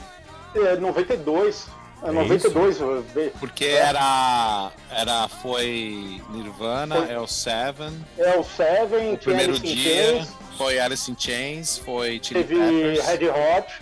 É 0.56 0.76
92. 0.76 1.68
É 2.02 2.10
É 2.10 2.12
92, 2.12 2.80
eu 2.82 3.02
ve- 3.14 3.32
Porque 3.40 3.66
era. 3.66 4.72
Era. 4.90 5.28
Foi 5.28 6.22
Nirvana, 6.30 6.96
Foi- 6.96 7.12
é 7.14 7.20
o 7.20 7.28
Seven. 7.28 7.92
é 8.18 8.38
o 8.38 8.44
Seven, 8.44 9.14
O 9.14 9.18
tinha 9.18 9.36
primeiro 9.36 9.60
dia 9.60 10.14
Chains, 10.14 10.30
foi 10.60 10.78
Alice 10.78 11.10
in 11.10 11.16
Chains, 11.18 11.78
foi 11.78 12.20
Chili 12.22 12.44
teve 12.44 12.60
Peppers. 12.60 13.08
Red 13.08 13.30
Hot. 13.30 13.82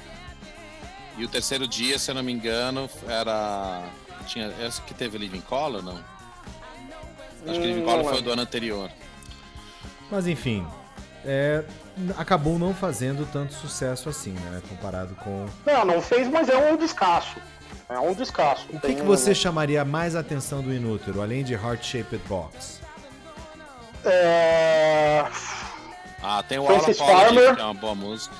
E 1.18 1.26
o 1.26 1.28
terceiro 1.28 1.68
dia, 1.68 1.98
se 1.98 2.12
eu 2.12 2.16
não 2.16 2.22
me 2.22 2.32
engano, 2.32 2.88
era. 3.08 3.84
Tinha. 4.28 4.54
Esse 4.64 4.80
que 4.84 4.94
teve 4.94 5.18
Living 5.18 5.42
Color, 5.42 5.82
não? 5.82 6.00
Acho 7.48 7.60
que 7.60 7.66
Living 7.66 7.82
Hum, 7.82 7.86
Color 7.86 8.04
não 8.04 8.10
foi 8.12 8.20
o 8.20 8.22
do 8.22 8.32
ano 8.32 8.44
anterior. 8.44 8.92
Mas 10.12 10.28
enfim, 10.28 10.68
é, 11.26 11.64
acabou 12.16 12.60
não 12.60 12.76
fazendo 12.76 13.28
tanto 13.34 13.56
sucesso 13.56 14.08
assim, 14.08 14.34
né? 14.34 14.62
Comparado 14.70 15.16
com. 15.16 15.48
Não, 15.66 15.84
não 15.84 16.00
fez, 16.00 16.28
mas 16.28 16.48
é 16.48 16.72
um 16.72 16.78
descasso. 16.78 17.38
É 17.90 17.98
um 17.98 18.14
descasso. 18.14 18.68
O 18.72 18.80
que, 18.80 18.94
que 18.94 19.02
você 19.02 19.34
chamaria 19.34 19.84
mais 19.84 20.16
atenção 20.16 20.62
do 20.62 20.72
Inútero, 20.72 21.24
além 21.24 21.44
de 21.44 21.56
Heart 21.56 21.84
Shaped 21.84 22.22
Box? 22.28 22.82
É... 24.06 24.77
Ah, 26.30 26.44
tem 26.44 26.60
o 26.60 26.66
Francis 26.66 26.98
Farmer. 26.98 27.56
que 27.56 27.62
é 27.62 27.64
uma 27.64 27.74
boa 27.74 27.96
música. 27.96 28.36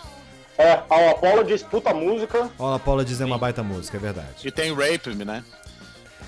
É, 0.58 0.84
All 0.90 1.10
Apologies, 1.12 1.64
puta 1.64 1.94
música. 1.94 2.52
Olha, 2.60 2.76
a 2.76 2.80
Paula 2.80 3.06
diz 3.06 3.22
é 3.22 3.26
uma 3.26 3.38
baita 3.38 3.64
música, 3.64 3.96
é 3.96 4.00
verdade. 4.00 4.46
E 4.46 4.52
tem 4.52 4.74
Rape 4.74 5.16
Me, 5.16 5.24
né? 5.24 5.42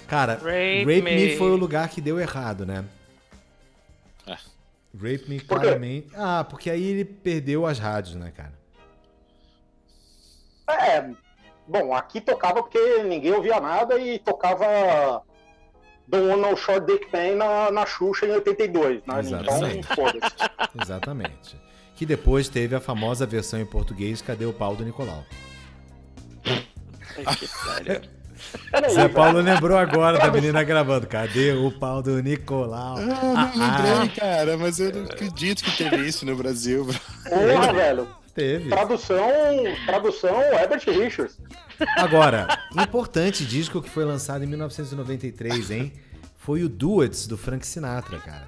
Cara, 0.07 0.35
Rape 0.35 0.85
Rape, 0.85 1.01
Me. 1.01 1.01
Me. 1.01 1.37
foi 1.37 1.51
o 1.51 1.57
lugar 1.57 1.89
que 1.89 1.99
deu 1.99 2.17
errado, 2.17 2.65
né? 2.65 2.85
É. 4.25 4.37
Rape 4.95 5.25
Me, 5.27 5.41
Por 5.41 5.59
quê? 5.59 5.65
claramente. 5.65 6.07
Ah, 6.15 6.45
porque 6.49 6.69
aí 6.69 6.81
ele 6.81 7.03
perdeu 7.03 7.65
as 7.65 7.77
rádios, 7.77 8.15
né, 8.15 8.31
cara? 8.33 8.53
É, 10.69 11.09
bom, 11.67 11.93
aqui 11.93 12.21
tocava 12.21 12.63
porque 12.63 13.03
ninguém 13.03 13.33
ouvia 13.33 13.59
nada 13.59 13.97
e 13.99 14.17
tocava 14.19 15.23
Don't 16.09 16.41
No 16.41 16.55
Short 16.57 16.87
Dick 16.87 17.07
Man 17.13 17.35
na, 17.35 17.71
na 17.71 17.85
Xuxa 17.85 18.25
em 18.25 18.31
82, 18.31 19.01
né? 19.05 19.19
Exatamente. 19.19 19.77
Então, 19.77 19.95
foda-se. 19.95 20.35
Exatamente. 20.81 21.61
Que 21.95 22.05
depois 22.05 22.49
teve 22.49 22.75
a 22.75 22.79
famosa 22.79 23.25
versão 23.25 23.59
em 23.59 23.65
português, 23.65 24.21
Cadê 24.21 24.45
o 24.45 24.53
pau 24.53 24.75
do 24.75 24.83
Nicolau? 24.83 25.23
Ai, 27.25 27.35
que 27.35 27.47
sério. 27.47 28.01
Peraí, 28.71 28.91
Zé. 28.91 29.07
Paulo 29.09 29.39
lembrou 29.39 29.77
agora 29.77 30.17
da 30.17 30.31
menina 30.31 30.63
gravando. 30.63 31.05
Cadê 31.05 31.51
o 31.51 31.71
pau 31.71 32.01
do 32.01 32.21
Nicolau? 32.23 32.95
Ah, 32.97 33.51
ah, 33.55 34.07
cara, 34.15 34.57
mas 34.57 34.79
eu 34.79 34.93
não 34.93 35.03
acredito 35.03 35.63
que 35.63 35.77
teve 35.77 36.07
isso 36.07 36.25
no 36.25 36.35
Brasil. 36.35 36.87
Porra, 37.27 37.73
velho. 37.73 38.07
Teve. 38.39 38.69
Tradução, 38.69 39.27
tradução 39.85 40.41
Herbert 40.41 40.83
Richards. 40.87 41.37
Agora, 41.97 42.47
importante 42.75 43.45
disco 43.45 43.81
que 43.81 43.89
foi 43.89 44.05
lançado 44.05 44.43
em 44.43 44.47
1993, 44.47 45.71
hein? 45.71 45.93
Foi 46.37 46.63
o 46.63 46.69
Duets 46.69 47.27
do 47.27 47.37
Frank 47.37 47.65
Sinatra, 47.65 48.17
cara. 48.19 48.47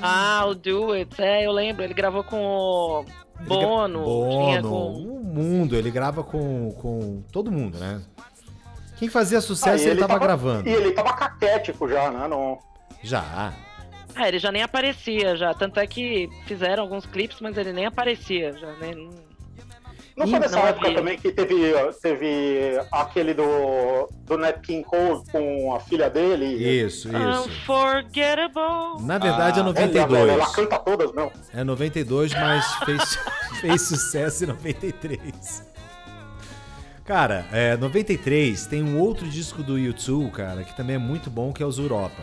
Ah, 0.00 0.44
o 0.46 0.54
Do 0.54 0.92
It, 0.92 1.20
é, 1.20 1.46
eu 1.46 1.52
lembro. 1.52 1.82
Ele 1.82 1.94
gravou 1.94 2.24
com 2.24 2.36
o 2.36 3.00
Ele 3.40 3.48
gra- 3.48 3.56
Bono. 3.56 4.02
Bono, 4.04 4.68
com... 4.68 4.92
o 4.92 5.24
mundo. 5.24 5.76
Ele 5.76 5.90
grava 5.90 6.22
com, 6.24 6.72
com 6.72 7.22
todo 7.30 7.50
mundo, 7.52 7.78
né? 7.78 8.00
Quem 8.96 9.08
fazia 9.08 9.38
Ah, 9.38 9.42
sucesso 9.42 9.84
e 9.84 9.88
ele, 9.88 10.00
tava, 10.00 10.18
gravando. 10.18 10.68
E 10.68 10.72
ele 10.72 10.92
tava 10.92 11.12
caquético 11.14 11.88
já, 11.88 12.10
né? 12.10 12.26
No... 12.28 12.58
Já. 13.02 13.52
Ah, 14.16 14.28
ele 14.28 14.38
já 14.38 14.52
nem 14.52 14.62
aparecia, 14.62 15.36
já. 15.36 15.52
Tanto 15.54 15.80
é 15.80 15.86
que 15.86 16.28
fizeram 16.46 16.82
alguns 16.84 17.04
clipes, 17.06 17.40
mas 17.40 17.56
ele 17.56 17.72
nem 17.72 17.86
aparecia. 17.86 18.52
Já, 18.56 18.72
né? 18.74 18.94
Não 20.16 20.28
foi 20.28 20.38
nessa 20.38 20.56
não 20.56 20.66
época 20.68 20.86
havia. 20.86 20.98
também 20.98 21.18
que 21.18 21.32
teve, 21.32 21.72
teve 22.00 22.80
aquele 22.92 23.34
do, 23.34 24.08
do 24.24 24.38
Nat 24.38 24.60
King 24.60 24.84
Cole 24.84 25.24
com 25.32 25.74
a 25.74 25.80
filha 25.80 26.08
dele? 26.08 26.46
Isso, 26.46 27.08
isso. 27.08 27.48
Unforgettable. 27.48 29.02
Na 29.02 29.18
verdade 29.18 29.58
é 29.58 29.62
Ah, 29.62 29.72
velho, 29.72 29.90
92. 30.06 30.28
ela 30.30 30.52
canta 30.52 30.78
todas, 30.78 31.12
não. 31.12 31.32
É 31.52 31.64
92, 31.64 32.32
mas 32.32 32.64
fez, 32.84 33.18
fez 33.60 33.82
sucesso 33.88 34.44
em 34.44 34.46
93. 34.46 35.74
Cara, 37.04 37.44
é, 37.52 37.76
93 37.76 38.66
tem 38.66 38.84
um 38.84 39.00
outro 39.00 39.28
disco 39.28 39.64
do 39.64 39.76
YouTube, 39.76 40.30
cara, 40.30 40.62
que 40.62 40.74
também 40.76 40.94
é 40.94 40.98
muito 40.98 41.28
bom, 41.28 41.52
que 41.52 41.62
é 41.62 41.66
os 41.66 41.78
Europa. 41.78 42.22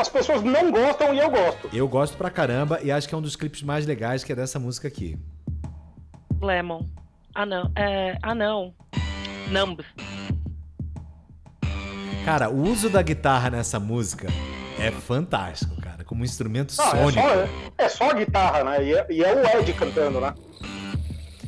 As 0.00 0.08
pessoas 0.08 0.42
não 0.42 0.70
gostam 0.70 1.12
e 1.14 1.18
eu 1.18 1.28
gosto. 1.30 1.68
Eu 1.72 1.86
gosto 1.86 2.16
pra 2.16 2.30
caramba 2.30 2.80
e 2.82 2.90
acho 2.90 3.06
que 3.06 3.14
é 3.14 3.18
um 3.18 3.20
dos 3.20 3.36
clipes 3.36 3.62
mais 3.62 3.84
legais 3.86 4.24
que 4.24 4.32
é 4.32 4.34
dessa 4.34 4.58
música 4.58 4.88
aqui. 4.88 5.18
Lemon. 6.40 6.86
Ah, 7.34 7.44
não. 7.44 7.70
É... 7.76 8.16
Ah, 8.22 8.34
não. 8.34 8.72
Numb. 9.50 9.84
Cara, 12.24 12.48
o 12.48 12.62
uso 12.62 12.88
da 12.88 13.02
guitarra 13.02 13.50
nessa 13.50 13.78
música 13.78 14.28
é 14.78 14.90
fantástico, 14.90 15.78
cara, 15.82 16.02
como 16.04 16.24
instrumento 16.24 16.74
Ah, 16.78 16.88
é, 16.88 16.90
sônico. 17.02 17.20
só, 17.20 17.74
é 17.84 17.88
só 17.88 18.10
a 18.10 18.14
guitarra, 18.14 18.64
né? 18.64 18.84
E 18.84 18.94
é, 18.94 19.06
e 19.10 19.22
é 19.24 19.34
o 19.34 19.58
Ed 19.60 19.72
cantando, 19.74 20.18
né? 20.20 20.32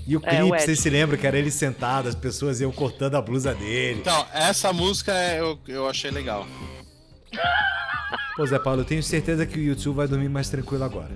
E 0.06 0.14
o 0.16 0.20
É, 0.24 0.40
clipe, 0.40 0.60
vocês 0.60 0.78
se 0.80 0.90
lembram 0.90 1.18
que 1.18 1.26
era 1.26 1.38
ele 1.38 1.50
sentado, 1.50 2.08
as 2.08 2.14
pessoas 2.14 2.60
iam 2.60 2.72
cortando 2.72 3.14
a 3.14 3.22
blusa 3.22 3.54
dele. 3.54 4.00
Então, 4.00 4.26
essa 4.32 4.72
música 4.74 5.12
é- 5.12 5.40
eu, 5.40 5.58
eu 5.68 5.88
achei 5.88 6.10
legal. 6.10 6.46
Pô, 8.36 8.46
Zé 8.46 8.58
Paulo, 8.58 8.80
eu 8.80 8.84
tenho 8.84 9.02
certeza 9.02 9.44
que 9.44 9.58
o 9.58 9.62
YouTube 9.62 9.96
vai 9.96 10.08
dormir 10.08 10.28
mais 10.28 10.48
tranquilo 10.48 10.84
agora. 10.84 11.10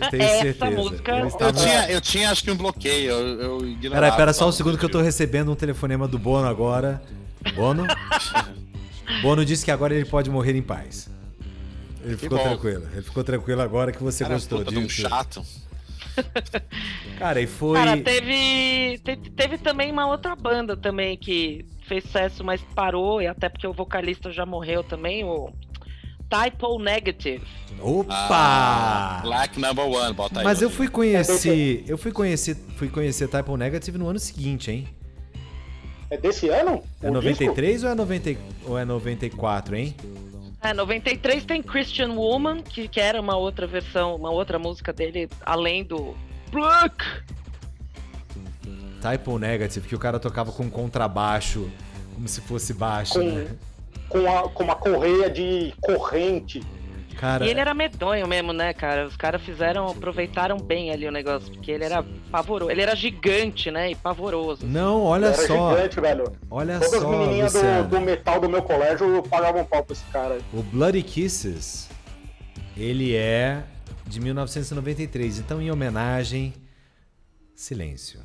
Eu 0.00 0.10
tenho 0.10 0.22
Essa 0.22 0.42
certeza. 0.42 0.70
música- 0.70 1.18
Eu 1.18 1.26
estava- 1.28 1.52
tinha, 1.52 1.90
eu 1.90 2.00
tinha 2.00 2.30
acho 2.30 2.42
que 2.44 2.50
um 2.50 2.56
bloqueio, 2.56 3.10
eu, 3.10 3.40
eu 3.40 3.68
ignorava. 3.68 4.06
Pera, 4.06 4.16
pera 4.16 4.32
só 4.32 4.48
um 4.48 4.52
segundo 4.52 4.78
que 4.78 4.84
eu 4.84 4.88
tô 4.88 5.00
recebendo 5.00 5.50
um 5.50 5.54
telefonema 5.54 6.06
do 6.08 6.18
Bono 6.18 6.46
agora. 6.46 7.02
Bono? 7.54 7.86
Bono 9.22 9.44
disse 9.44 9.64
que 9.64 9.70
agora 9.70 9.94
ele 9.94 10.04
pode 10.04 10.30
morrer 10.30 10.54
em 10.56 10.62
paz. 10.62 11.08
Ele 12.02 12.16
ficou 12.16 12.38
tranquilo. 12.38 12.86
Ele 12.92 13.02
ficou 13.02 13.24
tranquilo 13.24 13.60
agora 13.60 13.92
que 13.92 14.02
você 14.02 14.24
Cara, 14.24 14.34
gostou 14.34 14.58
puta 14.60 14.70
de 14.70 14.78
um 14.78 14.86
disso. 14.86 15.02
chato. 15.02 15.42
Cara, 17.18 17.40
e 17.40 17.46
foi. 17.46 17.78
Cara, 17.78 17.96
teve, 17.98 18.98
te- 19.04 19.30
teve 19.30 19.58
também 19.58 19.90
uma 19.92 20.06
outra 20.06 20.34
banda 20.34 20.76
também 20.76 21.16
que 21.16 21.64
fez 21.90 22.04
sucesso, 22.04 22.44
mas 22.44 22.62
parou, 22.72 23.20
e 23.20 23.26
até 23.26 23.48
porque 23.48 23.66
o 23.66 23.72
vocalista 23.72 24.30
já 24.30 24.46
morreu 24.46 24.84
também, 24.84 25.24
o 25.24 25.50
Typo 26.28 26.78
Negative. 26.78 27.44
Opa! 27.80 28.14
Ah, 28.14 29.20
Black 29.22 29.58
Number 29.60 29.84
One, 29.84 30.14
bota 30.14 30.38
aí. 30.38 30.44
Mas 30.44 30.62
eu 30.62 30.70
fui 30.70 30.86
conhecer. 30.86 31.84
Eu 31.88 31.98
fui 31.98 32.12
conhecer. 32.12 32.56
Fui 32.76 32.88
conhecer 32.88 33.26
Type 33.26 33.50
O 33.50 33.56
Negative 33.56 33.98
no 33.98 34.06
ano 34.06 34.20
seguinte, 34.20 34.70
hein? 34.70 34.88
É 36.08 36.16
desse 36.16 36.48
ano? 36.48 36.82
É 37.02 37.08
o 37.08 37.12
93 37.12 37.82
ou 37.82 37.90
é, 37.90 37.94
90, 37.94 38.36
ou 38.66 38.78
é 38.78 38.84
94, 38.84 39.74
hein? 39.74 39.96
É, 40.62 40.72
93 40.72 41.44
tem 41.44 41.62
Christian 41.62 42.12
Woman, 42.12 42.62
que, 42.62 42.86
que 42.86 43.00
era 43.00 43.20
uma 43.20 43.36
outra 43.36 43.66
versão, 43.66 44.14
uma 44.14 44.30
outra 44.30 44.58
música 44.58 44.92
dele, 44.92 45.28
além 45.44 45.82
do 45.82 46.14
Black. 46.52 47.04
Type 49.00 49.28
O 49.30 49.38
Negative, 49.38 49.88
que 49.88 49.94
o 49.94 49.98
cara 49.98 50.18
tocava 50.18 50.52
com 50.52 50.68
contrabaixo, 50.70 51.70
como 52.14 52.28
se 52.28 52.40
fosse 52.40 52.74
baixo, 52.74 53.14
Com, 53.14 53.30
né? 53.30 53.48
com, 54.08 54.30
a, 54.38 54.48
com 54.48 54.64
uma 54.64 54.76
correia 54.76 55.30
de 55.30 55.72
corrente. 55.80 56.60
Cara, 57.18 57.44
E 57.44 57.50
ele 57.50 57.60
era 57.60 57.74
medonho 57.74 58.26
mesmo, 58.26 58.50
né, 58.52 58.72
cara? 58.72 59.06
Os 59.06 59.14
caras 59.14 59.42
fizeram, 59.42 59.86
aproveitaram 59.88 60.56
bem 60.56 60.90
ali 60.90 61.06
o 61.06 61.12
negócio, 61.12 61.52
porque 61.52 61.70
ele 61.70 61.84
era 61.84 62.02
pavoroso. 62.30 62.70
Ele 62.70 62.80
era 62.80 62.94
gigante, 62.96 63.70
né? 63.70 63.90
E 63.90 63.94
pavoroso. 63.94 64.64
não, 64.66 65.02
olha 65.02 65.26
Era 65.26 65.46
só. 65.46 65.70
gigante, 65.76 66.00
velho. 66.00 66.32
Olha 66.50 66.74
Todas 66.80 66.94
as 66.94 67.00
só, 67.02 67.10
menininhas 67.10 67.52
do, 67.52 67.88
do 67.88 68.00
metal 68.00 68.40
do 68.40 68.48
meu 68.48 68.62
colégio 68.62 69.22
pagavam 69.24 69.64
pau 69.66 69.84
pra 69.84 69.92
esse 69.92 70.04
cara. 70.10 70.34
aí. 70.34 70.40
O 70.54 70.62
Bloody 70.62 71.02
Kisses, 71.02 71.90
ele 72.74 73.14
é 73.14 73.64
de 74.06 74.18
1993. 74.18 75.40
Então, 75.40 75.60
em 75.60 75.70
homenagem, 75.70 76.54
silêncio. 77.54 78.20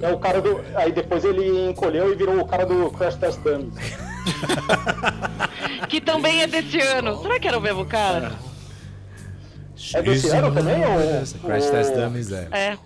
É 0.00 0.12
o 0.12 0.18
cara 0.18 0.40
do. 0.40 0.60
Aí 0.74 0.92
depois 0.92 1.24
ele 1.24 1.70
encolheu 1.70 2.12
e 2.12 2.16
virou 2.16 2.40
o 2.40 2.46
cara 2.46 2.64
do 2.64 2.90
Crash 2.92 3.16
Test 3.16 3.40
Dummies. 3.40 3.74
Que 5.88 6.02
também 6.02 6.42
é 6.42 6.46
desse 6.46 6.78
ano. 6.80 7.22
Será 7.22 7.40
que 7.40 7.48
era 7.48 7.56
o 7.56 7.62
mesmo 7.62 7.86
cara? 7.86 8.32
É 9.94 10.02
desse 10.02 10.28
ano 10.30 10.52
também, 10.54 10.76
ou- 10.84 11.40
Crash 11.46 11.70
Test 11.70 11.94
Dummies 11.94 12.32
é. 12.32 12.48
É, 12.52 12.78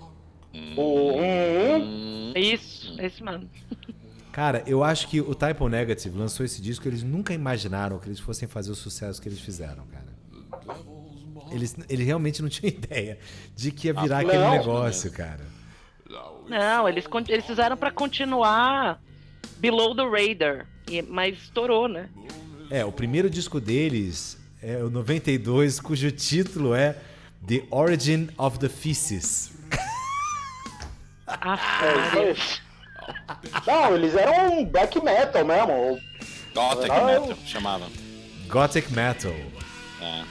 O 0.76 1.12
hum, 1.20 2.32
isso, 2.36 2.94
esse 3.00 3.22
mano. 3.22 3.48
Cara, 4.30 4.62
eu 4.66 4.82
acho 4.82 5.08
que 5.08 5.20
o 5.20 5.34
Type 5.34 5.62
O 5.62 5.68
Negative 5.68 6.16
lançou 6.18 6.44
esse 6.46 6.60
disco, 6.62 6.86
eles 6.88 7.02
nunca 7.02 7.34
imaginaram 7.34 7.98
que 7.98 8.08
eles 8.08 8.18
fossem 8.20 8.48
fazer 8.48 8.70
o 8.70 8.74
sucesso 8.74 9.20
que 9.20 9.28
eles 9.28 9.40
fizeram, 9.40 9.84
cara. 9.86 10.12
Eles, 11.50 11.76
eles 11.88 12.06
realmente 12.06 12.40
não 12.40 12.48
tinham 12.48 12.72
ideia 12.72 13.18
de 13.54 13.70
que 13.70 13.88
ia 13.88 13.92
virar 13.94 14.18
Ah, 14.18 14.20
aquele 14.20 14.38
não. 14.38 14.50
negócio, 14.52 15.10
cara. 15.12 15.40
Não, 16.48 16.88
eles, 16.88 17.04
eles 17.28 17.44
fizeram 17.46 17.76
pra 17.76 17.90
continuar 17.90 19.00
Below 19.58 19.94
the 19.94 20.02
Radar. 20.02 20.66
Mas 21.08 21.38
estourou, 21.38 21.86
né? 21.88 22.08
É, 22.70 22.84
o 22.84 22.92
primeiro 22.92 23.28
disco 23.30 23.60
deles 23.60 24.38
é 24.62 24.76
o 24.76 24.88
92, 24.88 25.80
cujo 25.80 26.10
título 26.12 26.74
é 26.74 26.96
The 27.46 27.64
Origin 27.70 28.28
of 28.38 28.58
the 28.58 28.68
Feces. 28.68 29.50
Ah. 31.26 31.58
Não, 33.66 33.94
eles 33.96 34.14
eram 34.14 34.60
um 34.60 34.64
black 34.64 35.02
metal 35.02 35.44
mesmo. 35.44 36.00
Gothic 36.54 36.88
Não. 36.88 37.06
Metal, 37.06 37.38
chamava. 37.44 37.86
Gothic 38.46 38.92
Metal. 38.92 39.32
É. 40.00 40.24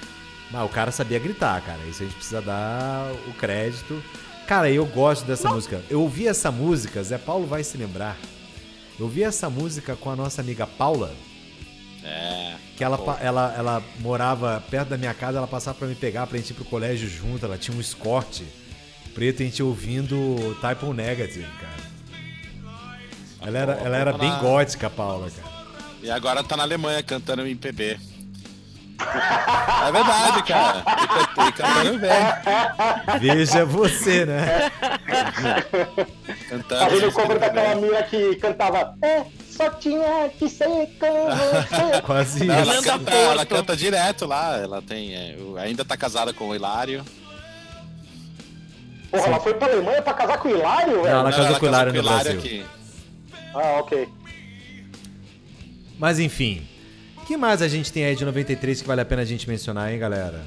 Mas 0.50 0.66
o 0.66 0.70
cara 0.70 0.92
sabia 0.92 1.20
gritar, 1.20 1.62
cara. 1.62 1.80
Isso 1.90 2.04
a 2.04 2.06
gente 2.06 2.16
precisa 2.16 2.42
dar 2.42 3.12
o 3.28 3.34
crédito. 3.34 4.02
Cara, 4.48 4.70
eu 4.70 4.86
gosto 4.86 5.26
dessa 5.26 5.50
música. 5.50 5.82
Eu 5.90 6.02
ouvi 6.02 6.28
essa 6.28 6.52
música, 6.52 7.04
Zé 7.04 7.18
Paulo 7.18 7.46
vai 7.46 7.64
se 7.64 7.78
lembrar. 7.78 8.16
Eu 8.98 9.06
ouvi 9.06 9.24
essa 9.24 9.50
música 9.50 9.96
com 9.96 10.10
a 10.10 10.16
nossa 10.16 10.42
amiga 10.42 10.66
Paula. 10.66 11.14
É. 12.04 12.54
que 12.76 12.84
ela, 12.84 13.00
ela, 13.22 13.54
ela 13.58 13.84
morava 14.00 14.64
perto 14.72 14.90
da 14.90 14.98
minha 14.98 15.14
casa, 15.14 15.38
ela 15.38 15.48
passava 15.48 15.78
pra 15.78 15.88
me 15.88 15.94
pegar 15.96 16.26
pra 16.28 16.38
gente 16.38 16.50
ir 16.50 16.54
pro 16.56 16.66
colégio 16.66 17.08
junto, 17.08 17.46
ela 17.46 17.58
tinha 17.58 17.78
um 17.78 17.80
escorte 17.82 18.44
preto 19.14 19.42
e 19.42 19.44
a 19.44 19.46
gente 19.48 19.62
ouvindo 19.62 20.56
Type 20.62 20.86
O 20.86 20.94
Negative, 20.94 21.46
cara. 21.60 21.92
Ela 23.44 23.58
era, 23.60 23.74
ela 23.74 23.98
era 23.98 24.14
bem 24.14 24.32
gótica, 24.40 24.88
a 24.88 24.90
Paula, 24.90 25.30
cara. 25.30 25.52
E 26.02 26.10
agora 26.10 26.44
tá 26.44 26.56
na 26.58 26.64
Alemanha 26.64 27.04
cantando 27.04 27.42
MPB. 27.44 28.00
É 29.00 29.92
verdade, 29.92 30.44
cara. 30.44 30.80
E 30.80 31.08
can- 31.08 31.52
cantando 31.52 32.00
bem. 32.00 33.20
Veja 33.20 33.66
você, 33.66 34.26
né? 34.26 34.72
Cantando. 36.50 36.90
Fazendo 36.92 37.08
o 37.10 37.12
cover 37.12 37.32
MPB. 37.38 37.40
daquela 37.56 37.76
mina 37.82 38.04
que 38.04 38.36
cantava 38.36 38.96
É, 39.02 39.24
só 39.52 39.70
tinha 39.72 40.30
que 40.38 40.50
ser 40.50 40.66
com 41.00 41.26
você. 41.30 42.02
Quase 42.04 42.44
Não, 42.46 42.56
ela, 42.56 42.74
isso. 42.74 42.84
Fernanda 42.84 43.06
canta, 43.06 43.18
ela 43.18 43.46
canta 43.46 43.76
direto 43.76 44.26
lá. 44.26 44.58
Ela 44.58 44.82
tem. 44.82 45.14
é, 45.16 45.36
ainda 45.60 45.84
tá 45.86 45.96
casada 45.98 46.34
com 46.34 46.50
o 46.50 46.56
Hilário. 46.56 47.04
Porra, 49.12 49.28
ela 49.28 49.40
foi 49.40 49.54
pra 49.54 49.68
Alemanha 49.68 50.02
pra 50.02 50.14
casar 50.14 50.38
com 50.38 50.48
o 50.48 50.52
Hilário, 50.52 51.04
velho? 51.04 51.04
Não, 51.04 51.20
ela 51.20 51.32
casou 51.32 51.60
com 51.60 51.66
o 51.66 51.70
Hilário 51.70 51.94
no 51.94 52.02
Brasil. 52.04 52.32
aqui. 52.40 52.66
Ah, 53.54 53.80
ok. 53.80 54.08
Mas 56.00 56.18
enfim. 56.20 56.66
O 57.18 57.26
que 57.26 57.36
mais 57.38 57.62
a 57.62 57.68
gente 57.68 57.92
tem 57.92 58.06
aí 58.06 58.16
de 58.16 58.26
93 58.26 58.82
que 58.82 58.88
vale 58.88 59.02
a 59.02 59.06
pena 59.06 59.22
a 59.22 59.26
gente 59.26 59.48
mencionar, 59.50 59.92
hein, 59.92 60.00
galera? 60.00 60.42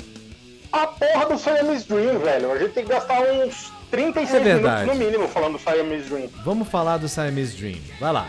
A 0.73 0.87
porra 0.87 1.27
do 1.27 1.39
Siamese 1.39 1.87
Dream, 1.87 2.19
velho. 2.19 2.53
A 2.53 2.59
gente 2.59 2.73
tem 2.73 2.85
que 2.85 2.91
gastar 2.91 3.21
uns 3.21 3.71
36 3.91 4.35
É 4.47 4.55
minutos 4.55 4.87
no 4.87 4.95
mínimo 4.95 5.29
falando 5.29 5.53
do 5.53 5.59
Siamese 5.59 6.09
Dream. 6.09 6.29
Vamos 6.45 6.67
falar 6.69 6.97
do 6.97 7.09
Siamese 7.09 7.57
Dream. 7.57 7.79
Vai 8.01 8.13
lá. 8.13 8.29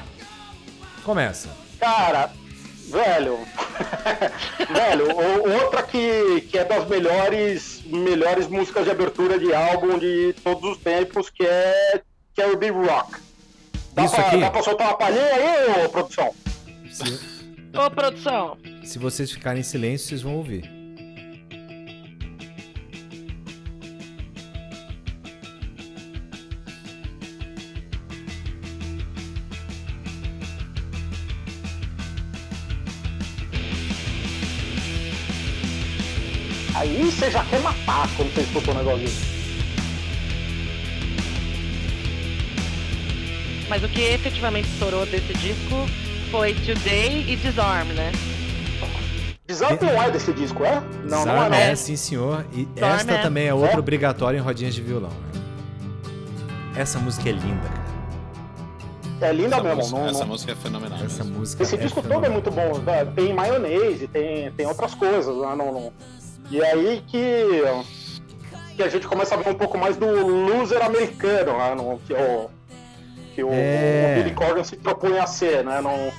Começa. 1.05 1.49
Cara, 1.79 2.31
velho. 2.89 3.37
velho, 4.73 5.55
outra 5.63 5.83
que, 5.83 6.41
que 6.49 6.57
é 6.57 6.65
das 6.65 6.87
melhores, 6.87 7.83
melhores 7.85 8.47
músicas 8.47 8.85
de 8.85 8.91
abertura 8.91 9.37
de 9.37 9.53
álbum 9.53 9.99
de 9.99 10.33
todos 10.43 10.71
os 10.71 10.77
tempos, 10.79 11.29
que 11.29 11.45
é 11.45 12.01
Caribbean 12.35 12.73
Rock. 12.73 13.19
Dá, 13.93 14.05
Isso 14.05 14.15
pra, 14.15 14.27
aqui? 14.27 14.39
dá 14.39 14.49
pra 14.51 14.63
soltar 14.63 14.87
uma 14.87 14.97
palhinha 14.97 15.23
aí, 15.23 15.85
ô 15.85 15.89
produção? 15.89 16.33
Se, 16.91 17.19
Ô, 17.77 17.91
produção. 17.91 18.57
se 18.83 18.97
vocês 18.97 19.31
ficarem 19.31 19.59
em 19.59 19.63
silêncio, 19.63 20.07
vocês 20.09 20.21
vão 20.23 20.35
ouvir. 20.35 20.69
Aí 36.85 37.11
você 37.11 37.31
já 37.31 37.43
quer 37.45 37.59
matar 37.61 38.07
quando 38.15 38.31
você 38.31 38.41
escutou 38.41 38.73
o 38.75 38.77
negócio. 38.77 39.09
Mas 43.67 43.83
o 43.83 43.89
que 43.89 44.01
efetivamente 44.01 44.67
estourou 44.69 45.03
desse 45.07 45.33
disco 45.33 45.87
foi 46.29 46.53
Today 46.53 47.25
e 47.27 47.35
Disarm, 47.37 47.87
né? 47.93 48.11
Desarme 49.47 49.79
não 49.81 50.01
é 50.03 50.11
desse 50.11 50.31
disco, 50.33 50.63
é? 50.63 50.79
Não, 51.09 51.25
não 51.25 51.43
é 51.45 51.49
não. 51.49 51.57
é, 51.57 51.75
sim 51.75 51.95
senhor. 51.95 52.45
E 52.53 52.67
Zarm 52.79 52.93
esta 52.95 53.11
é. 53.13 53.21
também 53.21 53.47
é 53.47 53.53
outra 53.53 53.75
É? 53.75 53.79
obrigatória 53.79 54.37
em 54.37 54.41
rodinhas 54.41 54.75
de 54.75 54.81
violão. 54.83 55.09
né? 55.09 55.41
Essa 56.77 56.99
música 56.99 57.29
é 57.29 57.31
linda, 57.31 57.67
cara. 57.67 57.85
É 59.21 59.31
linda 59.31 59.55
Essa, 59.55 59.63
mesmo. 59.63 59.77
música, 59.77 59.97
não- 59.99 60.09
essa 60.09 60.19
não- 60.19 60.27
música 60.27 60.51
é 60.51 60.55
fenomenal. 60.55 60.99
Essa 61.03 61.23
música 61.23 61.63
Esse 61.63 61.75
é 61.75 61.77
disco 61.77 62.01
todo 62.01 62.11
é 62.11 62.15
fenomenal. 62.15 62.33
muito 62.33 62.51
bom. 62.51 62.79
né? 62.79 63.05
Tem 63.15 63.33
maionese, 63.33 64.07
tem, 64.07 64.51
tem 64.51 64.65
outras 64.67 64.93
coisas. 64.93 65.33
Né? 65.35 65.55
Não, 65.55 65.71
não- 65.71 65.93
E 66.51 66.63
aí 66.63 67.03
que, 67.07 67.43
que 68.75 68.83
a 68.83 68.89
gente 68.89 69.07
começa 69.07 69.35
a 69.35 69.37
ver 69.37 69.49
um 69.49 69.55
pouco 69.55 69.77
mais 69.77 69.97
do 69.97 70.05
loser 70.05 70.83
americano, 70.83 71.57
né? 71.57 71.75
No- 71.75 71.99
que 72.05 72.13
o, 72.13 72.49
que 73.33 73.43
o, 73.43 73.49
É. 73.51 74.13
o 74.17 74.23
Billy 74.23 74.35
Corgan 74.35 74.63
se 74.63 74.75
propõe 74.77 75.17
a 75.19 75.25
ser, 75.27 75.63
né? 75.63 75.81
Não, 75.81 76.11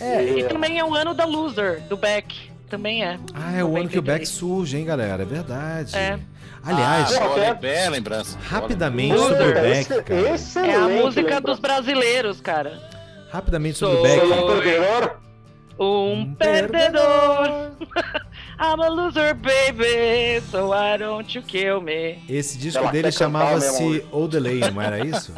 É, 0.00 0.22
E 0.24 0.44
também 0.44 0.78
é 0.78 0.84
o 0.84 0.94
ano 0.94 1.12
da 1.14 1.24
Loser, 1.24 1.80
do 1.88 1.96
Beck. 1.96 2.48
Também 2.70 3.02
é. 3.04 3.18
Ah, 3.34 3.56
é 3.56 3.64
o 3.64 3.76
ano 3.76 3.88
que 3.88 3.98
o 3.98 4.02
Beck 4.02 4.20
93. 4.20 4.28
surge, 4.28 4.76
hein, 4.76 4.84
galera? 4.84 5.22
É 5.22 5.26
verdade. 5.26 5.96
É. 5.96 6.18
Aliás, 6.64 7.16
Ah, 7.16 7.26
olha, 7.30 7.42
é- 7.46 7.54
bela 7.54 7.90
lembrança. 7.90 8.38
rapidamente 8.38 9.16
sobre 9.18 9.42
o 9.44 9.48
é 9.50 9.52
Beck, 9.62 9.90
ex- 9.92 10.02
cara. 10.04 10.34
excelente 10.34 10.70
É 10.70 10.76
a 10.76 10.88
música 10.88 11.20
lembrança. 11.22 11.40
dos 11.40 11.58
brasileiros, 11.58 12.40
cara. 12.40 12.78
Rapidamente 13.32 13.78
sobre 13.78 13.96
o 13.98 14.02
Beck. 14.02 14.20
É 14.20 14.24
um 14.24 14.46
perdedor? 14.46 15.16
Um 15.80 16.34
perdedor. 16.34 17.70
I'm 18.60 18.80
a 18.80 18.88
loser, 18.88 19.34
baby, 19.34 20.40
so 20.50 20.70
why 20.70 20.96
don't 20.98 21.32
you 21.36 21.42
kill 21.44 21.80
me? 21.80 22.18
Esse 22.28 22.58
disco 22.58 22.80
Ela 22.82 22.90
dele 22.90 23.12
chamava-se. 23.12 24.04
Odelay, 24.10 24.58
não 24.72 24.82
era 24.82 25.04
isso? 25.06 25.32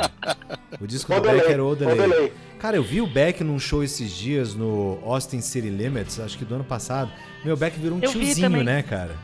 O 0.80 0.86
disco 0.86 1.12
do 1.14 1.20
Beck 1.20 1.46
era 1.50 1.62
Odelay. 1.62 1.98
Odelay. 2.00 2.32
Cara, 2.58 2.76
eu 2.76 2.82
vi 2.82 3.00
o 3.02 3.06
Beck 3.06 3.44
num 3.44 3.58
show 3.58 3.84
esses 3.84 4.10
dias 4.10 4.54
no 4.54 4.98
Austin 5.04 5.40
City 5.42 5.68
Limits, 5.68 6.18
acho 6.18 6.38
que 6.38 6.44
do 6.46 6.54
ano 6.54 6.64
passado. 6.64 7.12
Meu, 7.44 7.54
o 7.54 7.56
Beck 7.58 7.78
virou 7.78 7.98
um 7.98 8.02
Eu 8.02 8.10
tiozinho, 8.10 8.64
né, 8.64 8.82
cara? 8.82 9.14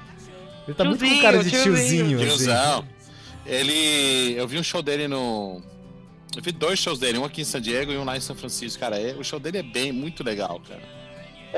Ele 0.69 0.75
tá 0.77 0.85
muito 0.85 0.99
com 0.99 1.05
Tiozinho, 1.07 1.23
cara 1.23 1.43
de 1.43 1.51
tiozinho. 1.51 1.75
tiozinho, 2.19 2.19
assim. 2.19 2.27
Tiozão. 2.45 2.85
Ele. 3.47 4.35
Eu 4.37 4.47
vi 4.49 4.59
um 4.59 4.63
show 4.63 4.83
dele 4.83 5.07
no. 5.09 5.63
Eu 6.37 6.43
vi 6.43 6.53
dois 6.53 6.79
shows 6.79 6.99
dele, 6.99 7.17
um 7.19 7.25
aqui 7.25 7.41
em 7.41 7.45
San 7.45 7.61
Diego 7.63 7.93
e 7.93 7.97
um 7.97 8.05
lá 8.05 8.17
em 8.17 8.21
São 8.21 8.37
Francisco, 8.37 8.79
cara. 8.81 8.99
é- 9.01 9.15
O 9.15 9.25
show 9.25 9.39
dele 9.41 9.59
é 9.59 9.63
bem, 9.63 9.91
muito 9.93 10.23
legal, 10.25 10.61
cara. 10.69 10.83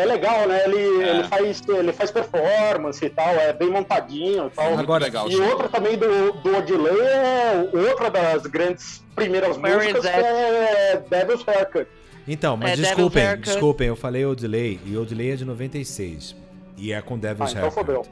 É 0.01 0.05
legal, 0.05 0.47
né? 0.47 0.63
Ele, 0.65 1.03
É. 1.03 1.11
ele, 1.11 1.25
faz, 1.25 1.63
ele 1.69 1.93
faz 1.93 2.11
performance 2.11 3.05
e 3.05 3.11
tal, 3.11 3.35
é 3.35 3.53
bem 3.53 3.69
montadinho 3.71 4.47
e 4.47 4.51
tal. 4.51 4.79
Agora- 4.79 5.05
legal 5.05 5.29
E 5.29 5.33
show. 5.33 5.45
outra 5.49 5.69
também 5.69 5.97
do, 5.99 6.33
do 6.35 6.57
Odilei 6.57 7.01
é 7.01 7.69
outra 7.91 8.09
das 8.11 8.43
grandes 8.47 9.03
primeiras 9.17 9.57
Where 9.57 9.77
músicas 9.77 10.05
é 10.05 11.03
Devil's 11.11 11.43
Haircut. 11.49 11.87
Então, 12.29 12.57
mas 12.57 12.73
É, 12.73 12.77
desculpem, 12.77 13.23
Haircut. 13.27 13.45
desculpem, 13.49 13.89
eu 13.89 13.97
falei 13.97 14.25
Odelay, 14.25 14.79
e 14.87 14.97
Odelay 14.97 15.33
é 15.33 15.37
de 15.37 15.45
96. 15.45 16.37
E 16.77 16.93
é 16.93 17.01
com 17.03 17.19
Devil's 17.19 17.49
Ah, 17.49 17.53
então 17.53 17.63
Haircut. 17.65 17.85
fodeu. 17.87 18.07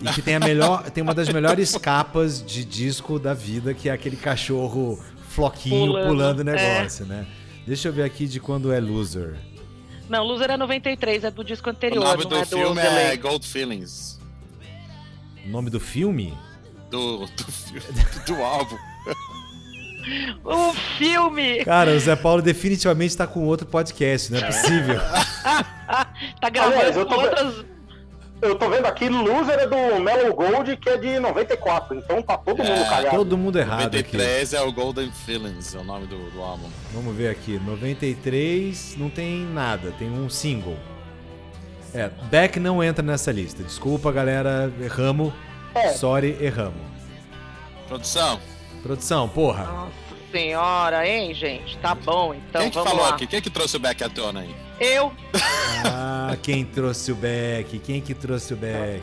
E 0.00 0.06
que 0.14 0.20
tem 0.22 0.34
a 0.34 0.40
melhor, 0.40 0.82
tem 0.90 1.02
uma 1.04 1.14
das 1.14 1.28
melhores 1.28 1.76
capas 1.76 2.44
de 2.44 2.64
disco 2.64 3.18
da 3.20 3.32
vida, 3.34 3.72
que 3.74 3.88
é 3.88 3.92
aquele 3.92 4.16
cachorro 4.16 4.98
floquinho 5.28 5.92
pulando, 5.92 6.08
Pulando, 6.08 6.40
o 6.40 6.44
negócio, 6.44 7.06
né? 7.06 7.26
Deixa 7.66 7.88
eu 7.88 7.92
ver 7.92 8.02
aqui 8.02 8.26
de 8.26 8.40
quando 8.40 8.72
é 8.72 8.80
Loser. 8.80 9.36
Não, 10.08 10.24
Loser 10.24 10.50
é 10.50 10.56
93, 10.56 11.24
é 11.24 11.30
do 11.30 11.42
disco 11.44 11.68
O 11.68 11.72
anterior, 11.72 12.04
nome 12.04 12.22
não 12.24 12.30
do 12.30 12.36
é 12.36 12.40
do 12.40 12.46
filme 12.46 12.80
é. 12.80 13.16
Gold 13.16 13.46
Feelings. 13.46 14.20
O 15.46 15.48
nome 15.48 15.70
do 15.70 15.80
filme? 15.80 16.34
Do, 16.90 17.26
do, 17.26 17.44
filme- 17.52 17.82
do 18.26 18.42
álbum. 18.42 18.76
O 20.44 20.72
filme! 20.98 21.64
Cara, 21.64 21.92
o 21.92 21.98
Zé 22.00 22.16
Paulo 22.16 22.42
definitivamente 22.42 23.16
tá 23.16 23.26
com 23.26 23.44
outro 23.46 23.66
podcast, 23.66 24.32
não 24.32 24.38
é 24.38 24.42
possível. 24.46 24.96
Tá 26.40 26.48
gravando 26.48 26.76
Aliás, 26.76 26.96
eu 26.96 27.04
com 27.06 27.14
tô- 27.14 27.20
outras... 27.20 27.64
Eu 28.42 28.56
tô 28.58 28.68
vendo 28.68 28.86
aqui, 28.86 29.08
Loser 29.08 29.56
é 29.56 29.66
do 29.68 30.00
Mellow 30.00 30.34
Gold, 30.34 30.76
que 30.76 30.88
é 30.88 30.96
de 30.96 31.20
94, 31.20 31.96
então 31.96 32.20
tá 32.20 32.36
todo 32.36 32.58
mundo 32.58 32.68
É, 32.72 32.84
cagado. 32.88 33.16
Todo 33.16 33.38
mundo 33.38 33.56
errado 33.56 33.96
aqui. 33.96 34.16
93 34.16 34.52
é 34.54 34.60
o 34.62 34.72
Golden 34.72 35.12
Feelings, 35.12 35.76
é 35.76 35.78
o 35.78 35.84
nome 35.84 36.08
do, 36.08 36.28
do 36.32 36.42
álbum. 36.42 36.68
Vamos 36.92 37.14
ver 37.14 37.28
aqui. 37.28 37.60
93 37.64 38.96
não 38.98 39.08
tem 39.08 39.44
nada, 39.46 39.92
tem 39.96 40.10
um 40.10 40.28
single. 40.28 40.76
É, 41.94 42.10
Beck 42.30 42.58
não 42.58 42.82
entra 42.82 43.00
nessa 43.00 43.30
lista. 43.30 43.62
Desculpa, 43.62 44.10
galera, 44.10 44.72
erramos. 44.80 45.32
É. 45.72 45.90
Sorry, 45.90 46.36
erramos. 46.40 46.82
Produção, 47.86 48.40
Produção, 48.82 49.28
porra. 49.28 49.64
Nossa 49.64 50.01
senhora, 50.32 51.06
hein, 51.06 51.32
gente? 51.34 51.76
Tá 51.78 51.94
bom, 51.94 52.34
então 52.34 52.62
quem 52.62 52.70
que 52.70 52.76
vamos 52.76 52.90
falou 52.90 53.06
lá. 53.06 53.14
aqui? 53.14 53.26
Quem 53.26 53.40
que 53.40 53.50
trouxe 53.50 53.76
o 53.76 53.80
Beck 53.80 54.02
à 54.02 54.08
tona 54.08 54.40
aí? 54.40 54.54
Eu. 54.80 55.12
Ah, 55.84 56.36
quem 56.42 56.64
trouxe 56.64 57.12
o 57.12 57.14
Beck? 57.14 57.78
Quem 57.80 58.00
que 58.00 58.14
trouxe 58.14 58.54
o 58.54 58.56
Beck? 58.56 59.02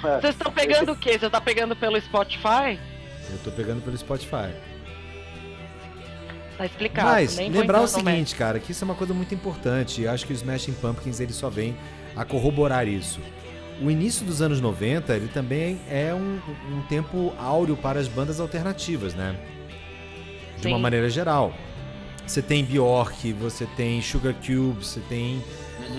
Vocês 0.00 0.34
estão 0.34 0.50
pegando 0.50 0.92
o 0.92 0.96
quê? 0.96 1.18
Você 1.18 1.30
tá 1.30 1.40
pegando 1.40 1.76
pelo 1.76 2.00
Spotify? 2.00 2.78
Eu 3.30 3.38
tô 3.44 3.50
pegando 3.50 3.80
pelo 3.82 3.96
Spotify. 3.96 4.52
Tá 6.58 6.66
explicado. 6.66 7.08
Mas 7.08 7.36
lembrar 7.36 7.80
o 7.80 7.88
seguinte, 7.88 8.34
cara, 8.34 8.58
que 8.58 8.72
isso 8.72 8.84
é 8.84 8.86
uma 8.86 8.94
coisa 8.94 9.14
muito 9.14 9.34
importante. 9.34 10.02
e 10.02 10.08
acho 10.08 10.26
que 10.26 10.32
o 10.32 10.34
Smashing 10.34 10.74
Pumpkins 10.74 11.20
ele 11.20 11.32
só 11.32 11.48
vem 11.48 11.76
a 12.16 12.24
corroborar 12.24 12.86
isso. 12.86 13.20
O 13.80 13.90
início 13.90 14.24
dos 14.24 14.42
anos 14.42 14.60
90, 14.60 15.14
ele 15.14 15.28
também 15.28 15.80
é 15.88 16.12
um, 16.14 16.40
um 16.70 16.82
tempo 16.88 17.32
áureo 17.38 17.76
para 17.76 17.98
as 17.98 18.06
bandas 18.06 18.38
alternativas, 18.38 19.14
né? 19.14 19.36
De 20.62 20.68
uma 20.68 20.78
maneira 20.78 21.08
geral. 21.10 21.52
Você 22.26 22.40
tem 22.40 22.64
Bjork, 22.64 23.32
você 23.34 23.66
tem 23.76 24.00
Sugar 24.00 24.34
Cube, 24.34 24.84
você 24.84 25.00
tem. 25.08 25.42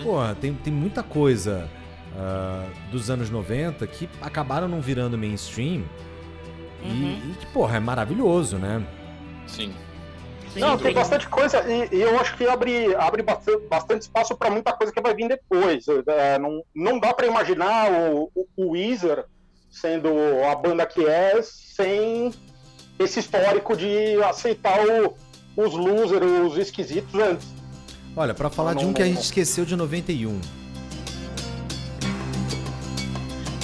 Porra, 0.01 0.35
tem, 0.35 0.53
tem 0.53 0.73
muita 0.73 1.03
coisa 1.03 1.69
ah, 2.17 2.65
dos 2.91 3.09
anos 3.09 3.29
90 3.29 3.85
que 3.87 4.09
acabaram 4.21 4.67
não 4.67 4.81
virando 4.81 5.17
mainstream. 5.17 5.83
E- 6.81 6.85
Uhum. 6.85 7.21
E, 7.31 7.37
que, 7.37 7.45
porra, 7.47 7.77
é 7.77 7.79
maravilhoso, 7.79 8.57
né? 8.57 8.85
Sim. 9.47 9.73
Não, 10.55 10.77
tem 10.77 10.93
bastante 10.93 11.27
coisa 11.29 11.63
e, 11.67 11.95
e 11.95 12.01
eu 12.01 12.19
acho 12.19 12.35
que 12.37 12.45
abre, 12.47 12.93
abre 12.95 13.23
bastante, 13.23 13.65
bastante 13.67 14.01
espaço 14.03 14.35
para 14.37 14.51
muita 14.51 14.71
coisa 14.73 14.91
que 14.93 15.01
vai 15.01 15.15
vir 15.15 15.27
depois. 15.29 15.85
É, 16.07 16.37
não, 16.37 16.61
não 16.75 16.99
dá 16.99 17.11
para 17.13 17.25
imaginar 17.25 17.89
o, 17.91 18.29
o, 18.35 18.45
o 18.55 18.69
Weezer 18.71 19.25
sendo 19.71 20.09
a 20.51 20.55
banda 20.55 20.85
que 20.85 21.03
é 21.07 21.41
sem 21.41 22.31
esse 22.99 23.19
histórico 23.19 23.75
de 23.75 24.21
aceitar 24.23 24.79
o- 24.87 25.13
os 25.55 25.73
losers, 25.73 26.51
os 26.51 26.57
esquisitos 26.57 27.13
antes. 27.19 27.47
Olha, 28.15 28.33
pra 28.33 28.49
falar 28.49 28.75
de 28.75 28.85
um 28.85 28.93
que 28.93 29.01
a 29.01 29.05
gente 29.05 29.21
esqueceu 29.21 29.65
de 29.65 29.75
91. 29.75 30.39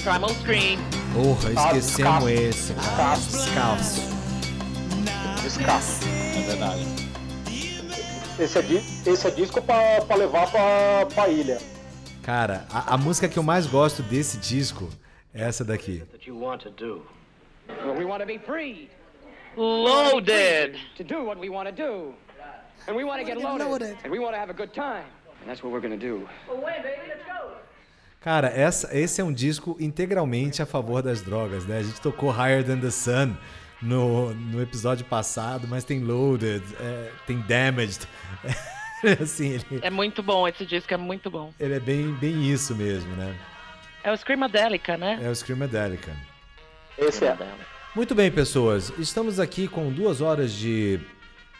Primal 0.03 0.29
Scream. 0.29 0.79
Porra, 1.13 1.49
Ah, 1.55 1.77
esquecemos 1.77 2.29
esse. 2.29 2.73
Descalço. 2.73 3.31
Descalço. 3.31 4.01
Descalço. 5.43 5.99
É 6.07 6.41
verdade. 6.47 6.85
Esse 8.39 8.57
é, 8.59 8.63
esse 9.11 9.27
é 9.27 9.31
disco 9.31 9.61
pra, 9.61 10.01
pra 10.01 10.15
levar 10.15 10.49
pra, 10.49 11.05
pra 11.13 11.27
ilha. 11.27 11.59
Cara, 12.23 12.65
a, 12.71 12.93
a 12.93 12.97
música 12.97 13.27
que 13.27 13.37
eu 13.37 13.43
mais 13.43 13.67
gosto 13.67 14.01
desse 14.01 14.37
disco 14.37 14.89
é 15.33 15.43
essa 15.43 15.63
daqui. 15.65 16.03
want 16.29 16.61
to 16.63 16.69
do. 16.69 17.01
Well, 17.85 17.95
we 17.97 18.05
want 18.05 18.21
to 18.21 18.25
be 18.25 18.39
free 18.39 18.89
Loaded. 19.59 20.79
to 20.95 21.03
do 21.03 21.23
what 21.23 21.39
we 21.39 21.49
want 21.49 21.67
to 21.67 21.75
do. 21.75 22.13
And 22.87 22.95
we 22.95 23.03
want 23.03 23.19
to 23.19 23.25
get 23.25 23.37
loaded, 23.37 23.97
And 24.03 24.11
we 24.11 24.19
want 24.19 24.33
to 24.33 24.39
have 24.39 24.49
a 24.49 24.53
good 24.53 24.73
time. 24.73 25.03
And 25.41 25.47
that's 25.47 25.61
what 25.61 25.71
we're 25.71 25.81
going 25.81 25.99
to 25.99 26.07
do. 26.07 26.27
Cara, 28.21 28.47
essa, 28.47 28.97
esse 28.97 29.21
é 29.21 29.23
um 29.23 29.31
disco 29.31 29.77
integralmente 29.79 30.61
a 30.61 30.65
favor 30.65 31.01
das 31.01 31.21
drogas, 31.21 31.65
né? 31.65 31.79
A 31.79 31.83
gente 31.83 32.01
tocou 32.01 32.31
Higher 32.31 32.65
Than 32.65 32.79
the 32.79 32.89
Sun 32.89 33.35
no, 33.81 34.33
no 34.33 34.61
episódio 34.61 35.05
passado, 35.05 35.67
mas 35.67 35.83
tem 35.83 35.99
Loaded, 36.03 36.63
é, 36.79 37.11
tem 37.25 37.39
Damaged. 37.41 38.07
assim, 39.21 39.53
ele, 39.53 39.79
É 39.81 39.89
muito 39.89 40.21
bom 40.21 40.47
esse 40.47 40.65
disco, 40.65 40.93
é 40.93 40.97
muito 40.97 41.29
bom. 41.29 41.53
ele 41.59 41.75
é 41.75 41.79
bem, 41.79 42.13
bem 42.13 42.49
isso 42.49 42.75
mesmo, 42.75 43.15
né? 43.15 43.35
É 44.03 44.11
o 44.11 44.17
Screamadelica, 44.17 44.97
né? 44.97 45.19
É 45.21 45.29
o 45.29 45.35
Screamadelica. 45.35 46.11
Esse 46.97 47.25
é. 47.25 47.37
Muito 47.95 48.13
bem, 48.13 48.31
pessoas. 48.31 48.93
Estamos 48.99 49.39
aqui 49.39 49.67
com 49.67 49.91
duas 49.91 50.21
horas 50.21 50.51
de 50.51 50.99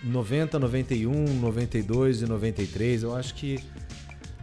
90, 0.03 0.60
91, 0.60 1.11
92 1.11 2.22
e 2.22 2.26
93. 2.27 3.03
Eu 3.03 3.15
acho 3.15 3.34
que 3.34 3.60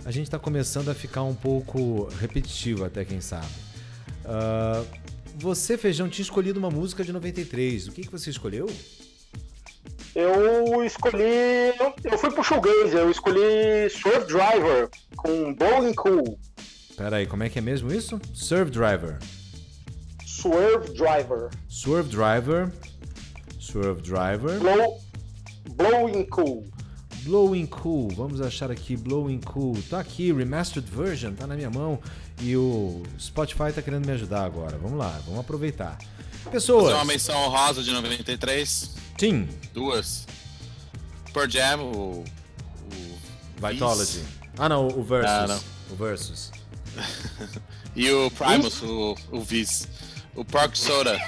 a 0.04 0.10
gente 0.10 0.24
está 0.24 0.38
começando 0.38 0.88
a 0.88 0.94
ficar 0.94 1.22
um 1.22 1.34
pouco 1.34 2.08
repetitivo, 2.20 2.84
até 2.84 3.04
quem 3.04 3.20
sabe. 3.20 3.46
Ah, 4.24 4.82
você, 5.36 5.78
Feijão, 5.78 6.08
tinha 6.08 6.24
escolhido 6.24 6.58
uma 6.58 6.70
música 6.70 7.04
de 7.04 7.12
93. 7.12 7.86
O 7.88 7.92
que, 7.92 8.02
que 8.02 8.10
você 8.10 8.30
escolheu? 8.30 8.66
Eu 10.14 10.84
escolhi. 10.84 11.72
Eu 12.04 12.18
fui 12.18 12.32
pro 12.32 12.42
shoegaze, 12.42 12.96
eu 12.96 13.10
escolhi 13.10 13.88
Swerve 13.90 14.26
Driver 14.26 14.88
com 15.14 15.54
Bowling 15.54 15.94
Cool. 15.94 16.38
Pera 16.96 17.16
aí, 17.18 17.26
como 17.26 17.44
é 17.44 17.48
que 17.48 17.58
é 17.58 17.62
mesmo 17.62 17.92
isso? 17.92 18.20
Serve 18.34 18.70
Driver. 18.70 19.18
Swerve 20.46 20.94
Driver. 20.94 21.50
Swerve 21.68 22.08
Driver. 22.08 22.72
Swerve 23.58 24.00
Driver. 24.00 24.60
Blow, 24.60 25.00
blowing 25.70 26.24
Cool. 26.26 26.64
Blowing 27.24 27.66
Cool, 27.66 28.10
vamos 28.10 28.40
achar 28.40 28.70
aqui 28.70 28.96
Blowing 28.96 29.40
Cool. 29.40 29.76
Tá 29.90 29.98
aqui, 29.98 30.32
remastered 30.32 30.88
version, 30.88 31.34
tá 31.34 31.48
na 31.48 31.56
minha 31.56 31.68
mão 31.68 31.98
e 32.40 32.56
o 32.56 33.02
Spotify 33.18 33.72
tá 33.74 33.82
querendo 33.82 34.06
me 34.06 34.12
ajudar 34.12 34.44
agora. 34.44 34.78
Vamos 34.78 34.96
lá, 34.96 35.20
vamos 35.24 35.40
aproveitar. 35.40 35.98
Pessoas, 36.48 36.84
Fazer 36.84 36.94
uma 36.94 37.04
menção 37.04 37.36
honrosa 37.42 37.82
de 37.82 37.90
93. 37.90 38.90
Tim, 39.18 39.48
Duas. 39.74 40.28
Pearl 41.32 41.50
Jam, 41.50 41.80
o. 41.80 42.22
o 42.22 43.68
Vitology. 43.68 44.22
Ah, 44.56 44.68
não, 44.68 44.86
o 44.86 45.02
Versus. 45.02 45.28
Ah, 45.28 45.46
não. 45.48 45.60
O 45.90 45.96
Versus. 45.96 46.52
E 47.96 48.10
o 48.10 48.30
Primus, 48.30 48.82
o, 48.82 49.16
o 49.32 49.40
Viz. 49.40 49.88
O 50.36 50.44
Pork 50.44 50.78
Soda. 50.78 51.18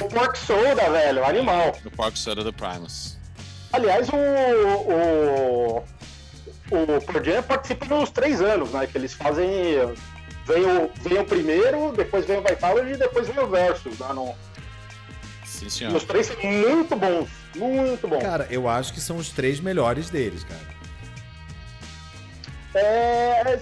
O 0.00 0.08
Pork 0.08 0.38
Soda, 0.38 0.88
velho, 0.90 1.24
animal. 1.24 1.76
O 1.84 1.90
Pork 1.90 2.18
Soda 2.18 2.42
do 2.42 2.52
Primus. 2.52 3.18
Aliás, 3.72 4.08
o. 4.08 4.16
O, 4.16 5.84
o 6.70 7.00
Pearl 7.06 7.24
Jam 7.24 7.42
participa 7.42 7.84
nos 7.86 8.10
três 8.10 8.40
anos, 8.40 8.70
né? 8.70 8.86
Que 8.86 8.98
eles 8.98 9.12
fazem. 9.14 9.48
Vem 10.46 10.64
o, 10.64 10.90
vem 11.02 11.18
o 11.18 11.24
primeiro, 11.24 11.92
depois 11.92 12.24
vem 12.24 12.38
o 12.38 12.42
Vitality 12.42 12.92
e 12.92 12.96
depois 12.96 13.26
vem 13.26 13.38
o 13.38 13.48
Versus. 13.48 13.98
Né, 13.98 14.12
no, 14.12 14.34
Sim, 15.44 15.66
e 15.66 15.70
senhor. 15.70 15.94
os 15.94 16.04
três 16.04 16.26
são 16.26 16.36
muito 16.40 16.94
bons. 16.94 17.28
Muito 17.56 18.06
bons. 18.06 18.22
Cara, 18.22 18.46
eu 18.48 18.68
acho 18.68 18.92
que 18.92 19.00
são 19.00 19.16
os 19.16 19.30
três 19.30 19.58
melhores 19.58 20.08
deles, 20.08 20.44
cara. 20.44 20.76
É, 22.74 23.60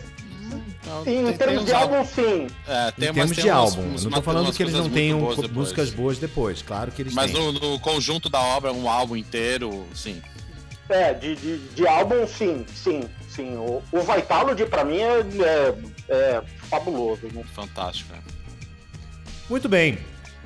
Em 1.06 1.24
tem- 1.24 1.36
termos 1.36 1.64
de 1.64 1.72
álbum- 1.72 1.94
álbum, 1.96 2.08
sim. 2.08 2.46
É, 2.66 2.90
tem 2.92 3.08
em 3.08 3.10
umas- 3.10 3.30
termos 3.30 3.36
de 3.36 3.42
umas- 3.42 3.56
álbum. 3.56 3.82
eu 3.82 3.88
não 3.88 3.98
tô 3.98 4.08
umas 4.08 4.24
falando 4.24 4.52
que 4.52 4.62
eles 4.62 4.74
não 4.74 4.90
tenham 4.90 5.20
boas 5.20 5.36
músicas 5.50 5.90
boas 5.90 6.18
depois. 6.18 6.62
Claro 6.62 6.90
que 6.92 7.02
eles 7.02 7.14
Mas 7.14 7.30
têm. 7.32 7.40
no, 7.40 7.52
no 7.52 7.80
conjunto 7.80 8.28
da 8.28 8.40
obra, 8.40 8.72
um 8.72 8.88
álbum 8.88 9.16
inteiro, 9.16 9.84
sim. 9.94 10.20
É, 10.88 11.14
de, 11.14 11.34
de, 11.36 11.58
de 11.68 11.86
álbum, 11.88 12.26
sim, 12.26 12.66
sim, 12.74 13.04
sim. 13.28 13.56
O, 13.56 13.82
o 13.90 14.00
Vitality, 14.00 14.66
pra 14.66 14.84
mim, 14.84 14.98
é, 14.98 15.20
é, 15.40 15.74
é 16.08 16.42
fabuloso. 16.68 17.26
Né? 17.32 17.42
Fantástico. 17.54 18.12
né? 18.12 18.18
Muito 19.48 19.68
bem. 19.68 19.98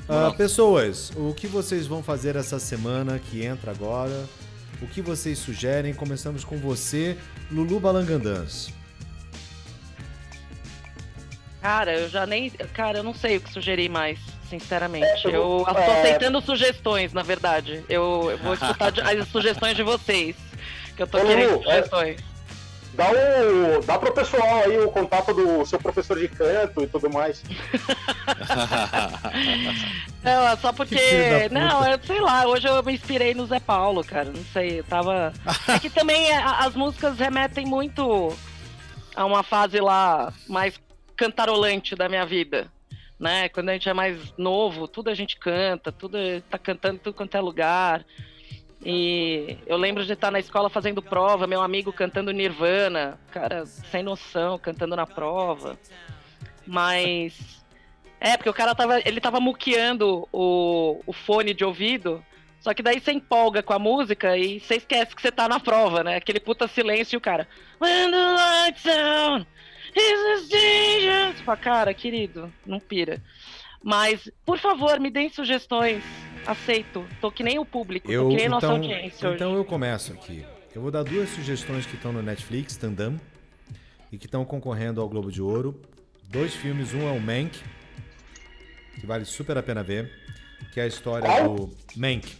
Bom. 0.06 0.32
pessoas, 0.32 1.12
o 1.16 1.34
que 1.34 1.46
vocês 1.46 1.86
vão 1.86 2.02
fazer 2.02 2.34
essa 2.36 2.58
semana 2.58 3.18
que 3.18 3.44
entra 3.44 3.70
agora? 3.72 4.24
O 4.80 4.86
que 4.86 5.02
vocês 5.02 5.38
sugerem? 5.38 5.92
Começamos 5.92 6.44
com 6.44 6.56
você, 6.56 7.16
Lulu 7.50 7.78
Balangandãs. 7.78 8.70
Cara, 11.68 11.92
eu 11.92 12.08
já 12.08 12.24
nem. 12.24 12.48
Cara, 12.48 13.00
eu 13.00 13.04
não 13.04 13.12
sei 13.12 13.36
o 13.36 13.42
que 13.42 13.52
sugerir 13.52 13.90
mais, 13.90 14.18
sinceramente. 14.48 15.26
É, 15.28 15.36
Eu 15.36 15.62
tô 15.66 15.78
é. 15.78 15.98
aceitando 16.00 16.40
sugestões, 16.40 17.12
na 17.12 17.22
verdade. 17.22 17.84
Eu, 17.90 18.28
eu 18.30 18.38
vou 18.38 18.54
escutar 18.54 18.90
as 19.06 19.28
sugestões 19.28 19.76
de 19.76 19.82
vocês. 19.82 20.34
Que 20.96 21.02
eu 21.02 21.06
tô 21.06 21.18
Ô, 21.18 21.26
querendo 21.26 21.56
é- 21.56 21.62
sugestões. 21.62 22.16
Dá, 22.94 23.10
o, 23.10 23.82
dá 23.84 23.98
pro 23.98 24.14
pessoal 24.14 24.62
aí 24.64 24.80
o 24.80 24.90
contato 24.90 25.34
do 25.34 25.66
seu 25.66 25.78
professor 25.78 26.18
de 26.18 26.26
canto 26.28 26.82
e 26.82 26.86
tudo 26.86 27.12
mais. 27.12 27.42
Não, 30.24 30.48
é 30.48 30.56
só 30.56 30.72
porque. 30.72 31.50
Não, 31.52 31.86
eu 31.86 32.00
sei 32.02 32.18
lá, 32.18 32.46
hoje 32.46 32.66
eu 32.66 32.82
me 32.82 32.94
inspirei 32.94 33.34
no 33.34 33.44
Zé 33.44 33.60
Paulo, 33.60 34.02
cara. 34.02 34.32
Não 34.34 34.42
sei, 34.54 34.80
eu 34.80 34.84
tava. 34.84 35.34
É 35.68 35.78
que 35.78 35.90
também 35.90 36.30
é, 36.30 36.38
a- 36.38 36.60
as 36.60 36.74
músicas 36.74 37.18
remetem 37.18 37.66
muito 37.66 38.34
a 39.14 39.26
uma 39.26 39.42
fase 39.42 39.78
lá 39.80 40.32
mais 40.48 40.72
cantarolante 41.18 41.94
da 41.94 42.08
minha 42.08 42.24
vida. 42.24 42.72
Né? 43.18 43.48
Quando 43.48 43.68
a 43.68 43.72
gente 43.72 43.88
é 43.88 43.92
mais 43.92 44.32
novo, 44.38 44.86
tudo 44.86 45.10
a 45.10 45.14
gente 45.14 45.36
canta, 45.36 45.90
tudo 45.90 46.16
tá 46.48 46.56
cantando 46.56 47.00
tudo 47.00 47.14
quanto 47.14 47.36
é 47.36 47.40
lugar. 47.40 48.06
E 48.84 49.58
eu 49.66 49.76
lembro 49.76 50.06
de 50.06 50.12
estar 50.12 50.30
na 50.30 50.38
escola 50.38 50.70
fazendo 50.70 51.02
prova, 51.02 51.48
meu 51.48 51.60
amigo 51.60 51.92
cantando 51.92 52.30
Nirvana, 52.30 53.18
cara, 53.32 53.66
sem 53.66 54.04
noção, 54.04 54.56
cantando 54.56 54.94
na 54.94 55.04
prova. 55.04 55.76
Mas 56.64 57.58
é, 58.20 58.36
porque 58.36 58.50
o 58.50 58.54
cara 58.54 58.74
tava. 58.74 59.00
Ele 59.00 59.20
tava 59.20 59.40
muqueando 59.40 60.28
o, 60.32 61.00
o 61.06 61.12
fone 61.12 61.54
de 61.54 61.64
ouvido. 61.64 62.24
Só 62.60 62.74
que 62.74 62.82
daí 62.82 63.00
você 63.00 63.12
empolga 63.12 63.62
com 63.62 63.72
a 63.72 63.78
música 63.78 64.36
e 64.36 64.58
você 64.58 64.76
esquece 64.76 65.14
que 65.14 65.22
você 65.22 65.30
tá 65.30 65.48
na 65.48 65.60
prova, 65.60 66.02
né? 66.02 66.16
Aquele 66.16 66.40
puta 66.40 66.66
silêncio 66.66 67.16
e 67.16 67.18
o 67.18 67.20
cara. 67.20 67.46
When 67.80 68.10
the 68.10 68.16
lights 68.16 68.82
down, 68.82 69.46
is 70.00 70.48
dangerous. 70.48 71.40
Fala, 71.40 71.56
cara, 71.56 71.94
querido, 71.94 72.52
não 72.66 72.78
pira. 72.80 73.22
Mas, 73.82 74.30
por 74.44 74.58
favor, 74.58 74.98
me 75.00 75.10
deem 75.10 75.28
sugestões. 75.30 76.02
Aceito. 76.46 77.04
Tô 77.20 77.30
que 77.30 77.42
nem 77.42 77.58
o 77.58 77.64
público, 77.64 78.10
Eu, 78.10 78.24
tô 78.24 78.28
que 78.30 78.36
nem 78.36 78.46
a 78.46 78.48
nossa 78.50 78.66
então, 78.66 78.76
audiência 78.76 79.28
hoje. 79.28 79.36
então 79.36 79.54
eu 79.54 79.64
começo 79.64 80.12
aqui. 80.12 80.44
Eu 80.74 80.80
vou 80.82 80.90
dar 80.90 81.02
duas 81.02 81.28
sugestões 81.30 81.84
que 81.86 81.94
estão 81.96 82.12
no 82.12 82.22
Netflix, 82.22 82.76
Tandam, 82.76 83.20
e 84.10 84.16
que 84.18 84.26
estão 84.26 84.44
concorrendo 84.44 85.00
ao 85.00 85.08
Globo 85.08 85.30
de 85.30 85.42
Ouro. 85.42 85.80
Dois 86.24 86.54
filmes, 86.54 86.92
um 86.94 87.06
é 87.08 87.12
o 87.12 87.20
Mank, 87.20 87.58
que 89.00 89.06
vale 89.06 89.24
super 89.24 89.56
a 89.58 89.62
pena 89.62 89.82
ver, 89.82 90.10
que 90.72 90.80
é 90.80 90.84
a 90.84 90.86
história 90.86 91.26
Qual? 91.28 91.54
do 91.56 91.76
Mank. 91.96 92.36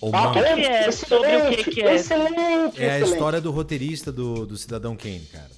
Ou 0.00 0.14
Ah, 0.14 0.32
Mank. 0.32 0.54
que 0.54 0.60
é? 0.66 0.90
Sobre 0.90 1.36
o 1.36 1.50
que 1.50 1.70
que 1.70 1.82
é? 1.82 1.94
Excelente, 1.94 2.36
É 2.82 2.90
a 2.90 2.96
excelente. 2.98 3.12
história 3.12 3.40
do 3.40 3.50
roteirista 3.50 4.10
do, 4.12 4.46
do 4.46 4.56
Cidadão 4.56 4.96
Kane, 4.96 5.26
cara. 5.32 5.50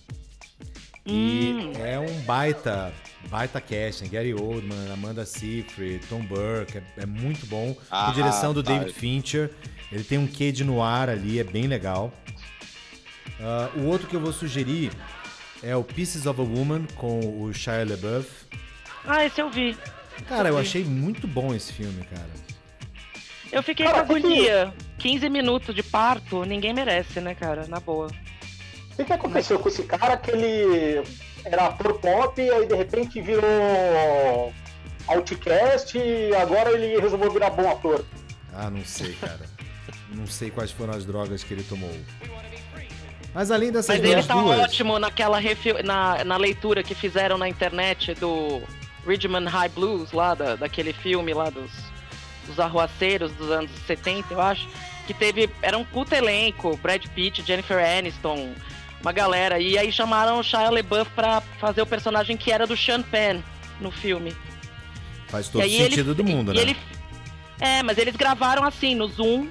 E 1.07 1.73
Hum. 1.77 1.85
é 1.85 1.99
um 1.99 2.21
baita, 2.23 2.93
baita 3.31 3.61
casting. 3.61 4.09
Gary 4.09 4.35
Oldman, 4.35 4.93
Amanda 4.93 5.25
Seyfried, 5.25 6.07
Tom 6.09 6.21
Burke. 6.23 6.79
É, 6.79 6.83
é 7.03 7.07
muito 7.07 7.47
bom. 7.47 7.75
Com 7.75 7.81
Ah, 7.91 8.13
direção 8.15 8.53
do 8.53 8.63
tá. 8.63 8.73
David 8.73 8.93
Fincher. 8.93 9.51
Ele 9.91 10.05
tem 10.05 10.19
um 10.19 10.27
quê 10.27 10.53
de 10.53 10.63
noir 10.65 11.09
ali, 11.09 11.41
é 11.41 11.45
bem 11.45 11.67
legal. 11.67 12.13
Ah, 13.41 13.71
o 13.77 13.87
outro 13.87 14.07
que 14.07 14.15
eu 14.15 14.21
vou 14.21 14.33
sugerir 14.33 14.93
é 15.63 15.75
o 15.75 15.83
Pieces 15.83 16.27
of 16.27 16.41
a 16.41 16.45
Woman, 16.45 16.87
com 16.97 17.19
o 17.43 17.53
Shia 17.53 17.85
LaBeouf. 17.89 18.29
Ah, 19.07 19.25
esse 19.25 19.41
eu 19.41 19.51
vi. 19.51 19.77
Cara, 20.29 20.51
eu 20.51 20.59
achei 20.59 20.85
muito 20.85 21.27
bom 21.27 21.55
esse 21.55 21.73
filme, 21.73 22.05
cara. 22.05 22.29
Eu 23.51 23.63
fiquei 23.63 23.87
Cara, 23.87 24.05
com 24.05 24.15
que 24.15 24.21
que- 24.21 24.27
agonia. 24.29 24.75
15 24.99 25.29
minutos 25.31 25.75
de 25.75 25.83
parto, 25.83 26.45
ninguém 26.45 26.75
merece, 26.75 27.21
né, 27.21 27.35
cara? 27.35 27.67
Na 27.67 27.81
boa. 27.81 28.09
O 29.03 29.05
que, 29.05 29.13
aconteceu 29.13 29.59
com 29.59 29.69
esse 29.69 29.83
cara 29.85 30.17
que 30.17 30.31
ele 30.31 31.03
era 31.45 31.67
ator 31.67 31.99
pop 31.99 32.41
e 32.41 32.51
aí 32.51 32.67
de 32.67 32.75
repente 32.75 33.21
virou 33.21 34.53
outcast 35.09 35.97
e 35.99 36.35
agora 36.35 36.71
ele 36.73 37.01
resolveu 37.01 37.31
virar 37.31 37.51
bom 37.51 37.71
ator? 37.71 38.05
Ah, 38.55 38.71
não 38.71 38.85
sei, 38.85 39.13
cara. 39.15 39.41
não 40.13 40.27
sei 40.27 40.51
quais 40.51 40.71
foram 40.71 40.95
as 40.95 41.05
drogas 41.05 41.43
que 41.43 41.55
ele 41.55 41.63
tomou. 41.63 41.91
Mas 43.33 43.51
além 43.51 43.71
dessas 43.71 43.99
Mas 43.99 44.11
ele 44.11 44.23
tá 44.23 44.35
duas 44.35 44.59
ótimo 44.61 44.99
naquela 44.99 45.39
refi- 45.39 45.83
na, 45.83 46.25
na 46.25 46.37
leitura 46.37 46.83
que 46.83 46.95
fizeram 46.95 47.39
na 47.39 47.49
internet 47.49 48.15
do 48.15 48.61
Ridgeman 49.07 49.47
High 49.49 49.69
Blues, 49.71 50.13
lá 50.13 50.35
da, 50.35 50.57
daquele 50.57 50.93
filme 50.93 51.33
lá 51.33 51.49
dos, 51.49 51.71
dos 52.47 52.59
arruaceiros 52.59 53.33
dos 53.33 53.51
anos 53.51 53.71
70, 53.87 54.35
eu 54.35 54.41
acho. 54.41 54.69
Que 55.07 55.15
teve. 55.15 55.49
Era 55.63 55.79
um 55.79 55.85
puto 55.85 56.15
elenco, 56.15 56.77
Brad 56.77 57.05
Pitt, 57.15 57.43
Jennifer 57.43 57.79
Aniston, 57.79 58.53
uma 59.01 59.13
galera. 59.13 59.59
E 59.59 59.79
aí 59.79 59.91
chamaram 59.93 60.39
o 60.39 60.43
Shia 60.43 60.71
LaBeouf 60.71 61.11
pra 61.13 61.41
fazer 61.59 61.83
o 61.83 61.87
personagem 61.87 62.37
que 62.37 62.51
era 62.53 62.67
do 62.67 62.77
Sean 62.77 63.03
Penn 63.03 63.41
no 63.81 63.91
filme. 63.91 64.35
faz 65.29 65.49
todo 65.49 65.63
sentido 65.63 66.11
ele- 66.11 66.15
do 66.15 66.25
mundo, 66.25 66.53
e 66.53 66.57
né? 66.57 66.63
ele- 66.63 66.77
é, 67.61 67.83
mas 67.83 67.99
eles 67.99 68.17
gravaram 68.17 68.65
assim, 68.65 68.95
no 68.95 69.07
Zoom. 69.09 69.49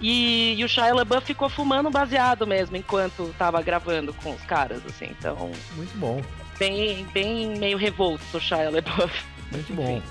E, 0.00 0.54
e 0.58 0.64
o 0.64 0.68
Shia 0.68 0.92
LaBeouf 0.92 1.26
ficou 1.26 1.48
fumando 1.48 1.88
baseado 1.90 2.44
mesmo, 2.46 2.76
enquanto 2.76 3.32
tava 3.38 3.62
gravando 3.62 4.12
com 4.14 4.32
os 4.32 4.42
caras, 4.42 4.82
assim. 4.86 5.06
Então, 5.18 5.52
Muito 5.76 5.96
bom, 5.96 6.20
bem, 6.58 7.06
bem 7.12 7.56
meio 7.56 7.78
revolto 7.78 8.24
o 8.34 8.40
Shia 8.40 8.68
LaBeouf. 8.70 9.12
muito 9.52 9.72
bom. 9.74 10.02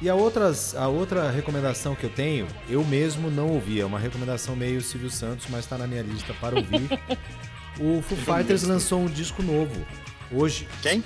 E 0.00 0.08
a, 0.10 0.14
outras, 0.14 0.74
a 0.76 0.88
outra 0.88 1.30
recomendação 1.30 1.94
que 1.94 2.04
eu 2.04 2.10
tenho, 2.10 2.46
eu 2.68 2.84
mesmo 2.84 3.30
não 3.30 3.48
ouvi. 3.48 3.80
É 3.80 3.84
uma 3.86 3.98
recomendação 3.98 4.54
meio 4.56 4.80
Silvio 4.82 5.10
Santos, 5.10 5.46
mas 5.48 5.64
tá 5.66 5.76
na 5.78 5.86
minha 5.86 6.02
lista 6.02 6.34
para 6.40 6.56
ouvir. 6.56 6.88
o 7.78 8.02
Foo 8.02 8.16
Fighters 8.18 8.62
lançou 8.62 9.00
um 9.02 9.06
disco 9.06 9.42
novo. 9.42 9.86
Hoje. 10.32 10.66
Quem? 10.82 11.04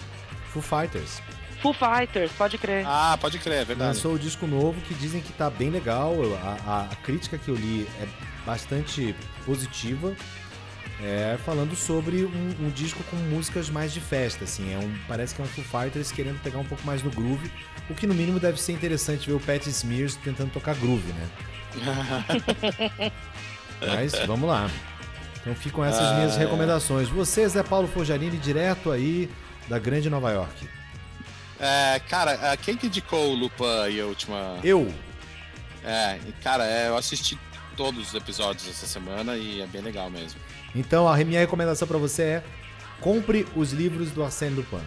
Foo 0.52 0.62
Fighters. 0.62 1.20
Foo 1.62 1.74
Fighters, 1.74 2.32
pode 2.32 2.56
crer. 2.56 2.84
Ah, 2.86 3.18
pode 3.20 3.38
crer, 3.38 3.62
é 3.62 3.64
verdade. 3.64 3.88
Lançou 3.94 4.14
o 4.14 4.18
disco 4.18 4.46
novo 4.46 4.80
que 4.80 4.94
dizem 4.94 5.20
que 5.20 5.32
tá 5.32 5.50
bem 5.50 5.68
legal. 5.70 6.14
A, 6.42 6.70
a- 6.70 6.88
a 6.92 6.96
crítica 6.96 7.36
que 7.38 7.48
eu 7.48 7.54
li 7.54 7.86
é 8.00 8.06
bastante 8.46 9.14
positiva. 9.44 10.14
É, 11.02 11.38
falando 11.46 11.74
sobre 11.74 12.24
um, 12.26 12.54
um 12.60 12.68
disco 12.70 13.02
com 13.04 13.16
músicas 13.16 13.70
mais 13.70 13.90
de 13.92 14.00
festa, 14.00 14.44
assim. 14.44 14.72
É 14.74 14.78
um, 14.78 14.94
parece 15.08 15.34
que 15.34 15.40
é 15.40 15.44
um 15.44 15.48
Foo 15.48 15.64
Fighters 15.64 16.12
querendo 16.12 16.38
pegar 16.42 16.58
um 16.58 16.64
pouco 16.64 16.84
mais 16.86 17.02
no 17.02 17.10
groove. 17.10 17.50
O 17.88 17.94
que 17.94 18.06
no 18.06 18.14
mínimo 18.14 18.38
deve 18.38 18.60
ser 18.60 18.72
interessante 18.72 19.26
ver 19.26 19.32
o 19.34 19.40
Pat 19.40 19.66
Smears 19.66 20.16
tentando 20.16 20.50
tocar 20.52 20.74
groove, 20.76 21.10
né? 21.12 21.28
Mas 23.80 24.12
vamos 24.26 24.48
lá. 24.48 24.70
Então 25.40 25.54
ficam 25.54 25.84
essas 25.84 26.06
Ah, 26.08 26.14
minhas 26.14 26.36
recomendações. 26.36 27.08
Você, 27.08 27.48
Zé 27.48 27.62
Paulo 27.62 27.88
Fojarini, 27.88 28.36
direto 28.36 28.90
aí 28.90 29.30
da 29.68 29.78
grande 29.78 30.10
Nova 30.10 30.30
York. 30.30 30.68
É, 31.58 32.00
cara, 32.08 32.32
é, 32.32 32.56
quem 32.56 32.76
que 32.76 32.86
indicou 32.86 33.32
o 33.32 33.34
Lupin 33.34 33.64
aí 33.84 34.00
a 34.00 34.06
última. 34.06 34.58
Eu, 34.64 34.92
É, 35.84 36.18
e, 36.28 36.32
cara, 36.42 36.64
é, 36.66 36.88
eu 36.88 36.96
assisti 36.96 37.38
todos 37.76 38.08
os 38.08 38.14
episódios 38.14 38.68
essa 38.68 38.86
semana 38.86 39.36
e 39.36 39.62
é 39.62 39.66
bem 39.66 39.80
legal 39.80 40.10
mesmo. 40.10 40.38
Então, 40.74 41.08
a 41.08 41.16
minha 41.16 41.40
recomendação 41.40 41.88
pra 41.88 41.96
você 41.96 42.22
é 42.22 42.44
compre 43.00 43.46
os 43.56 43.72
livros 43.72 44.10
do 44.10 44.22
Arsène 44.22 44.56
Lupin. 44.56 44.82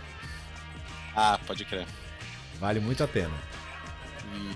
Ah, 1.15 1.39
pode 1.47 1.65
crer. 1.65 1.87
Vale 2.59 2.79
muito 2.79 3.03
a 3.03 3.07
pena. 3.07 3.33
E 4.35 4.51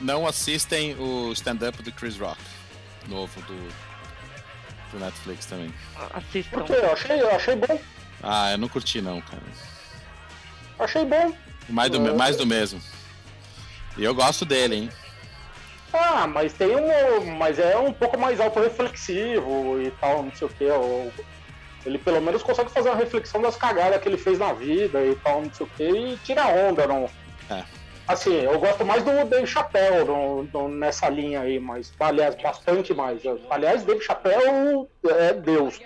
não 0.00 0.26
assistem 0.26 0.94
o 0.98 1.32
stand-up 1.32 1.82
do 1.82 1.92
Chris 1.92 2.18
Rock, 2.18 2.40
novo 3.08 3.40
do, 3.42 3.68
do 4.94 5.00
Netflix 5.00 5.46
também. 5.46 5.74
Assistam. 6.14 6.58
Porque 6.58 6.72
eu 6.72 6.92
achei, 6.92 7.20
eu 7.20 7.30
achei 7.30 7.56
bom. 7.56 7.80
Ah, 8.22 8.52
eu 8.52 8.58
não 8.58 8.68
curti 8.68 9.02
não, 9.02 9.20
cara. 9.20 9.42
Achei 10.78 11.04
bom. 11.04 11.34
Mais 11.68 11.90
do, 11.90 12.14
mais 12.14 12.36
do 12.36 12.46
mesmo. 12.46 12.80
E 13.96 14.04
eu 14.04 14.14
gosto 14.14 14.44
dele, 14.44 14.76
hein? 14.76 14.90
Ah, 15.92 16.26
mas 16.26 16.52
tem 16.52 16.74
um. 16.74 17.36
Mas 17.36 17.58
é 17.58 17.76
um 17.76 17.92
pouco 17.92 18.18
mais 18.18 18.40
autorreflexivo 18.40 19.80
e 19.80 19.90
tal, 19.92 20.22
não 20.22 20.32
sei 20.34 20.48
o 20.48 20.50
que. 20.50 20.64
Ele 21.86 21.98
pelo 21.98 22.20
menos 22.20 22.42
consegue 22.42 22.70
fazer 22.70 22.88
uma 22.88 22.98
reflexão 22.98 23.42
das 23.42 23.56
cagadas 23.56 24.00
que 24.00 24.08
ele 24.08 24.16
fez 24.16 24.38
na 24.38 24.52
vida 24.52 25.04
e 25.04 25.14
tal, 25.16 25.42
não 25.42 25.52
sei 25.52 25.66
o 25.66 25.70
que, 25.70 25.84
e 25.84 26.16
tira 26.24 26.46
onda. 26.46 26.86
Não... 26.86 27.08
É. 27.50 27.62
Assim, 28.06 28.34
eu 28.34 28.58
gosto 28.58 28.84
mais 28.84 29.02
do 29.02 29.24
Dave 29.24 29.46
Chappelle 29.46 30.04
no- 30.04 30.42
no- 30.44 30.68
nessa 30.68 31.08
linha 31.08 31.40
aí, 31.40 31.58
mas 31.58 31.92
aliás, 31.98 32.34
bastante 32.34 32.92
mais. 32.92 33.22
Aliás, 33.48 33.82
Dave 33.82 34.02
Chappelle 34.04 34.86
é 35.06 35.32
Deus. 35.32 35.80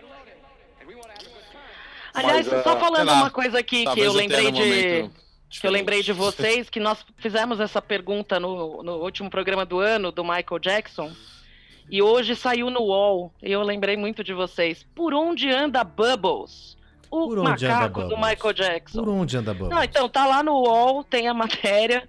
Aliás, 2.12 2.49
Mas, 2.49 2.62
só 2.65 2.70
ah, 2.73 2.77
falando 2.81 3.12
uma 3.12 3.31
coisa 3.31 3.61
aqui 3.61 3.85
que 3.86 4.01
eu 4.01 4.12
lembrei 4.12 4.51
de. 4.51 5.11
que 5.49 5.66
eu 5.66 5.70
lembrei 5.70 6.03
de 6.03 6.12
vocês, 6.12 6.69
que 6.69 6.81
nós 6.81 7.05
fizemos 7.16 7.61
essa 7.61 7.81
pergunta 7.81 8.40
no, 8.40 8.82
no 8.82 8.97
último 8.97 9.31
programa 9.31 9.65
do 9.65 9.78
ano, 9.78 10.11
do 10.11 10.24
Michael 10.24 10.59
Jackson, 10.61 11.12
e 11.89 12.03
hoje 12.03 12.35
saiu 12.35 12.69
no 12.70 12.81
UOL, 12.82 13.32
e 13.40 13.53
eu 13.53 13.62
lembrei 13.62 13.97
muito 13.97 14.24
de 14.24 14.35
vocês. 14.35 14.85
Por 14.95 15.15
onde 15.15 15.49
anda 15.51 15.85
Bubbles? 15.85 16.77
O 17.10 17.28
Por 17.28 17.39
onde 17.39 17.66
anda 17.66 17.74
macaco 17.74 18.02
do 18.02 18.09
Bubbles? 18.10 18.30
Michael 18.30 18.55
Jackson. 18.55 18.98
Por 19.02 19.09
onde 19.09 19.36
anda 19.36 19.55
Bubbles? 19.55 19.70
Não, 19.70 19.82
então, 19.82 20.09
tá 20.09 20.26
lá 20.26 20.43
no 20.43 20.52
UOL, 20.52 21.02
tem 21.02 21.26
a 21.28 21.35
matéria. 21.35 22.06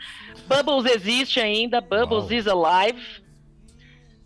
Bubbles 0.47 0.93
existe 0.93 1.39
ainda, 1.39 1.79
Bubbles 1.79 2.25
Uau. 2.25 2.33
is 2.33 2.47
alive. 2.47 3.01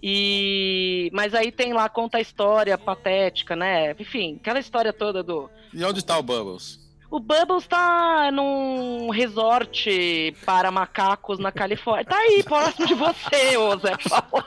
E... 0.01 1.09
Mas 1.13 1.33
aí 1.33 1.51
tem 1.51 1.73
lá, 1.73 1.87
conta 1.87 2.17
a 2.17 2.21
história 2.21 2.77
patética, 2.77 3.55
né? 3.55 3.95
Enfim, 3.99 4.37
aquela 4.41 4.59
história 4.59 4.91
toda 4.91 5.23
do... 5.23 5.49
E 5.73 5.83
onde 5.85 6.03
tá 6.03 6.17
o 6.17 6.23
Bubbles? 6.23 6.82
O 7.13 7.19
Bubbles 7.19 7.67
tá 7.67 8.31
num 8.33 9.11
resort 9.11 10.35
para 10.43 10.71
macacos 10.71 11.37
na 11.37 11.51
Califórnia. 11.51 12.05
Tá 12.05 12.17
aí, 12.17 12.41
próximo 12.41 12.87
de 12.87 12.95
você, 12.95 13.55
ô 13.55 13.77
Zé 13.77 13.91
Paulo. 14.09 14.43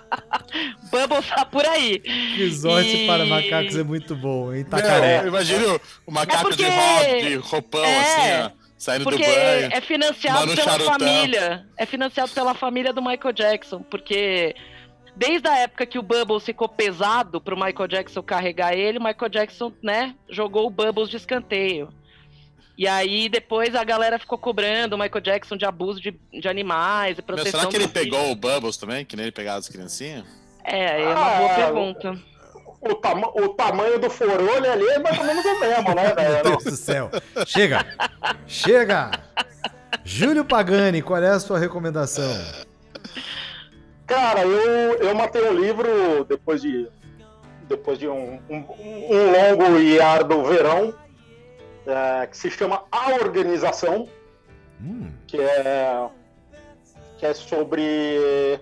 Bubbles 0.90 1.26
tá 1.28 1.44
por 1.44 1.66
aí. 1.66 2.00
Resort 2.38 2.88
E- 2.88 3.06
para 3.06 3.26
macacos 3.26 3.76
é 3.76 3.82
muito 3.82 4.16
bom, 4.16 4.50
hein? 4.50 4.60
É, 4.60 4.62
Itacaré. 4.62 5.26
imagina 5.26 5.74
o- 5.74 5.80
o 6.06 6.10
macaco 6.10 6.38
É 6.38 6.42
porque- 6.48 6.64
de, 6.64 6.70
ro- 6.70 7.28
de 7.28 7.34
roupão, 7.36 7.84
É, 7.84 7.98
assim, 8.00 8.46
ó, 8.46 8.50
saindo 8.78 9.04
Porque 9.04 9.22
do 9.22 9.30
banho. 9.34 9.68
é 9.70 9.80
financiado 9.82 10.54
pela 10.54 10.56
charutão. 10.62 10.92
família. 10.98 11.66
É 11.76 11.84
financiado 11.84 12.30
pela 12.32 12.54
família 12.54 12.94
do 12.94 13.02
Michael 13.02 13.34
Jackson. 13.34 13.82
Porque 13.82 14.56
desde 15.20 15.46
a 15.46 15.58
época 15.58 15.84
que 15.84 15.98
o 15.98 16.02
Bubbles 16.02 16.42
ficou 16.44 16.66
pesado 16.66 17.42
pro 17.42 17.54
Michael 17.54 17.86
Jackson 17.86 18.22
carregar 18.22 18.72
ele, 18.72 18.96
o 18.98 19.04
Michael 19.04 19.28
Jackson, 19.30 19.70
né, 19.82 20.14
jogou 20.30 20.66
o 20.66 20.70
Bubbles 20.70 21.10
de 21.10 21.18
escanteio. 21.18 21.90
E 22.78 22.88
aí 22.88 23.28
depois 23.28 23.74
a 23.74 23.84
galera 23.84 24.18
ficou 24.18 24.38
cobrando 24.38 24.96
o 24.96 24.98
Michael 24.98 25.20
Jackson 25.20 25.58
de 25.58 25.66
abuso 25.66 26.00
de, 26.00 26.18
de 26.32 26.48
animais 26.48 27.18
e 27.18 27.20
Meu, 27.20 27.26
proteção. 27.26 27.60
será 27.60 27.70
que 27.70 27.76
ele 27.76 27.86
filho. 27.88 27.92
pegou 28.10 28.30
o 28.30 28.34
Bubbles 28.34 28.78
também? 28.78 29.04
Que 29.04 29.14
nem 29.14 29.24
ele 29.26 29.32
pegava 29.32 29.58
as 29.58 29.68
criancinhas? 29.68 30.24
É, 30.64 31.02
é 31.02 31.06
uma 31.08 31.14
boa 31.36 31.50
Ah, 31.52 31.54
pergunta. 31.56 32.18
O, 32.80 32.94
tama- 32.94 33.28
o 33.34 33.48
tamanho 33.50 33.98
do 33.98 34.08
forolho 34.08 34.72
ali 34.72 34.86
é 34.88 34.98
mais 34.98 35.18
ou 35.18 35.24
menos 35.26 35.44
o 35.44 35.60
mesmo, 35.60 35.94
né, 35.94 36.06
Meu 36.06 36.14
velho? 36.14 36.42
Deus 36.44 36.64
do 36.64 36.76
céu. 36.76 37.10
Chega! 37.46 37.84
Chega! 38.46 39.10
Júlio 40.02 40.46
Pagani, 40.46 41.02
qual 41.02 41.22
é 41.22 41.28
a 41.28 41.38
sua 41.40 41.58
recomendação? 41.58 42.24
Cara, 44.10 44.44
eu, 44.44 44.94
eu 44.98 45.14
matei 45.14 45.40
o 45.42 45.52
livro 45.52 46.24
depois 46.28 46.60
de 46.60 46.88
depois 47.68 47.96
de 47.96 48.08
um, 48.08 48.40
um, 48.50 48.56
um 48.56 49.30
longo 49.30 49.78
e 49.78 50.00
árduo 50.00 50.42
verão, 50.44 50.92
é, 51.86 52.26
que 52.26 52.36
se 52.36 52.50
chama 52.50 52.82
A 52.90 53.12
Organização, 53.14 54.08
Hum, 54.82 55.12
que 55.28 55.38
é 55.40 56.08
que 57.18 57.26
é 57.26 57.32
sobre 57.34 58.58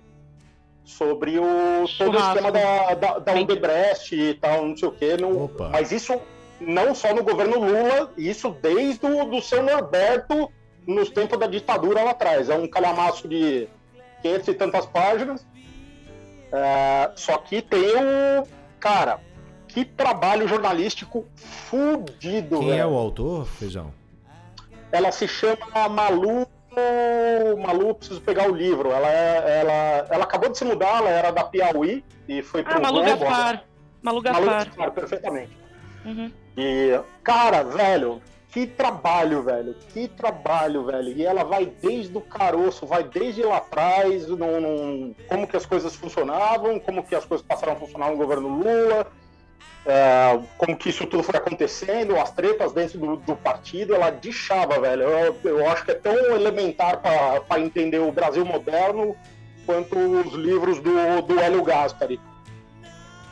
sobre 0.85 1.39
o 1.39 1.87
todo 1.97 2.17
o 2.17 2.21
esquema 2.21 2.51
da, 2.53 2.95
da, 2.95 3.19
da 3.21 3.33
Odebrecht 3.41 4.15
e 4.15 4.35
tal, 4.35 4.67
não 4.67 4.77
sei 4.77 4.89
o 4.89 4.93
quê. 4.93 5.17
no- 5.17 5.45
Opa. 5.45 5.69
mas 5.71 5.91
isso 5.93 6.21
não 6.61 6.95
só 6.95 7.15
no 7.15 7.23
governo 7.23 7.59
Lula, 7.61 8.13
isso 8.19 8.51
desde 8.51 9.07
o 9.07 9.25
do 9.27 9.41
seu 9.41 9.63
Norberto 9.63 10.51
nos 10.87 11.09
tempos 11.09 11.39
da 11.39 11.47
ditadura 11.47 12.03
lá 12.03 12.11
atrás. 12.11 12.51
É 12.51 12.55
um 12.57 12.69
calhamaço 12.69 13.27
de 13.29 13.69
500 14.23 14.49
e 14.49 14.55
tantas 14.55 14.87
páginas. 14.87 15.47
É, 16.53 17.11
só 17.17 17.39
que 17.39 17.61
tem 17.63 17.81
o. 17.97 18.47
Cara, 18.81 19.21
que 19.67 19.85
trabalho 19.85 20.47
jornalístico 20.49 21.27
fudido, 21.35 22.61
quem 22.61 22.71
é 22.73 22.77
velho. 22.77 22.91
o 22.91 22.97
autor, 22.97 23.47
Feijão? 23.47 23.93
Ela 24.91 25.13
se 25.13 25.27
chama 25.29 25.89
Malu. 25.89 26.47
Malu, 27.63 27.95
preciso 27.95 28.21
pegar 28.21 28.49
o 28.49 28.55
livro. 28.55 28.91
Ela, 28.93 29.09
é- 29.11 29.61
ela, 29.61 30.07
ela 30.11 30.25
acabou 30.25 30.49
de 30.51 30.57
se 30.59 30.65
mudar, 30.65 30.99
ela 30.99 31.11
era 31.11 31.31
da 31.33 31.43
Piauí 31.45 32.05
e 32.29 32.41
foi 32.43 32.63
pro 32.63 32.77
Ah, 32.77 32.81
Malu 32.81 33.03
Globo. 33.03 33.19
Gaspar. 33.25 33.65
Malu 34.01 34.23
Malu 34.23 34.23
Gaspar. 34.23 34.65
Gaspar, 34.67 34.91
perfeitamente. 34.93 35.59
Uhum. 36.05 36.31
E, 36.57 36.99
cara, 37.25 37.65
velho, 37.65 38.23
que 38.51 38.67
trabalho, 38.67 39.43
velho. 39.43 39.75
Que 39.93 40.09
trabalho, 40.09 40.85
velho. 40.85 41.09
E 41.17 41.25
ela 41.25 41.45
vai 41.45 41.67
desde 41.67 42.17
o 42.17 42.21
caroço, 42.21 42.87
vai 42.87 43.05
desde 43.05 43.43
lá 43.43 43.59
atrás, 43.59 44.27
num, 44.27 44.61
num- 44.61 45.15
como 45.29 45.47
que 45.47 45.57
as 45.57 45.67
coisas 45.67 45.95
funcionavam, 45.95 46.79
como 46.81 47.03
que 47.05 47.15
as 47.15 47.25
coisas 47.25 47.47
passaram 47.47 47.75
a 47.75 47.77
funcionar 47.77 48.11
no 48.11 48.17
governo 48.17 48.49
Lula, 48.49 49.07
é, 49.87 50.39
como 50.57 50.77
que 50.77 50.89
isso 50.89 51.07
tudo 51.07 51.23
foi 51.23 51.37
acontecendo, 51.37 52.19
as 52.19 52.31
tretas 52.31 52.73
dentro 52.73 52.99
do, 52.99 53.17
do 53.17 53.37
partido, 53.37 53.95
ela 53.95 54.11
deixava, 54.11 54.81
velho. 54.81 55.03
Eu, 55.03 55.37
eu 55.45 55.71
acho 55.71 55.85
que 55.85 55.91
é 55.91 55.95
tão 55.95 56.15
elementar 56.15 57.01
para 57.01 57.61
entender 57.61 57.99
o 57.99 58.11
Brasil 58.13 58.45
moderno 58.45 59.15
quanto 59.67 59.97
os 59.99 60.33
livros 60.33 60.81
do, 60.81 61.23
do 61.23 61.39
Hélio 61.39 61.63
Gaspari. 61.63 62.19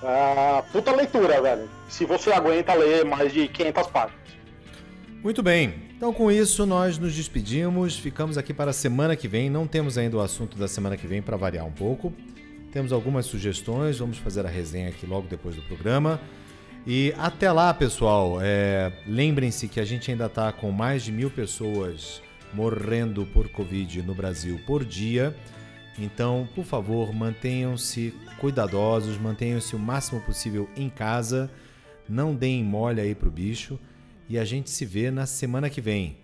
Ah, 0.02 0.62
puta 0.72 0.93
leitura, 0.93 1.40
velho. 1.40 1.68
Se 1.88 2.05
você 2.05 2.30
aguenta 2.32 2.74
ler 2.74 3.05
mais 3.05 3.32
de 3.32 3.48
500 3.48 3.86
páginas. 3.86 4.26
Muito 5.27 5.43
bem. 5.43 5.74
Então, 5.97 6.12
com 6.12 6.31
isso, 6.31 6.65
nós 6.65 6.98
nos 6.98 7.12
despedimos. 7.12 7.98
Ficamos 7.98 8.39
aqui 8.39 8.55
para 8.55 8.70
a 8.70 8.73
semana 8.73 9.16
que 9.16 9.27
vem. 9.27 9.51
Não 9.51 9.66
temos 9.66 9.98
ainda 9.98 10.19
o 10.19 10.20
assunto 10.20 10.57
da 10.57 10.69
semana 10.69 10.97
que 10.97 11.05
vem 11.05 11.20
para 11.20 11.36
variar 11.36 11.66
um 11.66 11.73
pouco. 11.73 12.12
Temos 12.70 12.93
algumas 12.93 13.27
sugestões. 13.27 13.98
Vamos 13.98 14.19
fazer 14.19 14.47
a 14.47 14.48
resenha 14.48 14.89
aqui 14.89 15.05
logo 15.05 15.27
depois 15.27 15.57
do 15.57 15.62
programa. 15.62 16.20
E 16.86 17.12
até 17.19 17.51
lá, 17.51 17.74
pessoal. 17.74 18.39
é, 18.40 18.93
Lembrem-se 19.05 19.66
que 19.66 19.81
a 19.81 19.85
gente 19.85 20.12
ainda 20.12 20.27
está 20.27 20.53
com 20.53 20.70
mais 20.70 21.03
de 21.03 21.11
mil 21.11 21.28
pessoas 21.28 22.23
morrendo 22.55 23.27
por 23.27 23.48
Covid 23.48 24.03
no 24.03 24.15
Brasil 24.15 24.61
por 24.65 24.85
dia. 24.85 25.35
Então, 25.98 26.48
por 26.55 26.65
favor, 26.65 27.12
mantenham-se 27.12 28.15
cuidadosos, 28.39 29.19
mantenham-se 29.19 29.74
o 29.74 29.78
máximo 29.81 30.20
possível 30.20 30.70
em 30.77 30.89
casa. 30.89 31.51
Não 32.09 32.32
deem 32.32 32.62
mole 32.62 33.01
aí 33.01 33.12
pro 33.12 33.28
bicho. 33.28 33.77
E 34.28 34.39
a 34.39 34.44
gente 34.44 34.70
se 34.70 34.85
vê 34.85 35.11
na 35.11 35.27
semana 35.27 35.70
que 35.70 35.81
vem. 35.81 36.19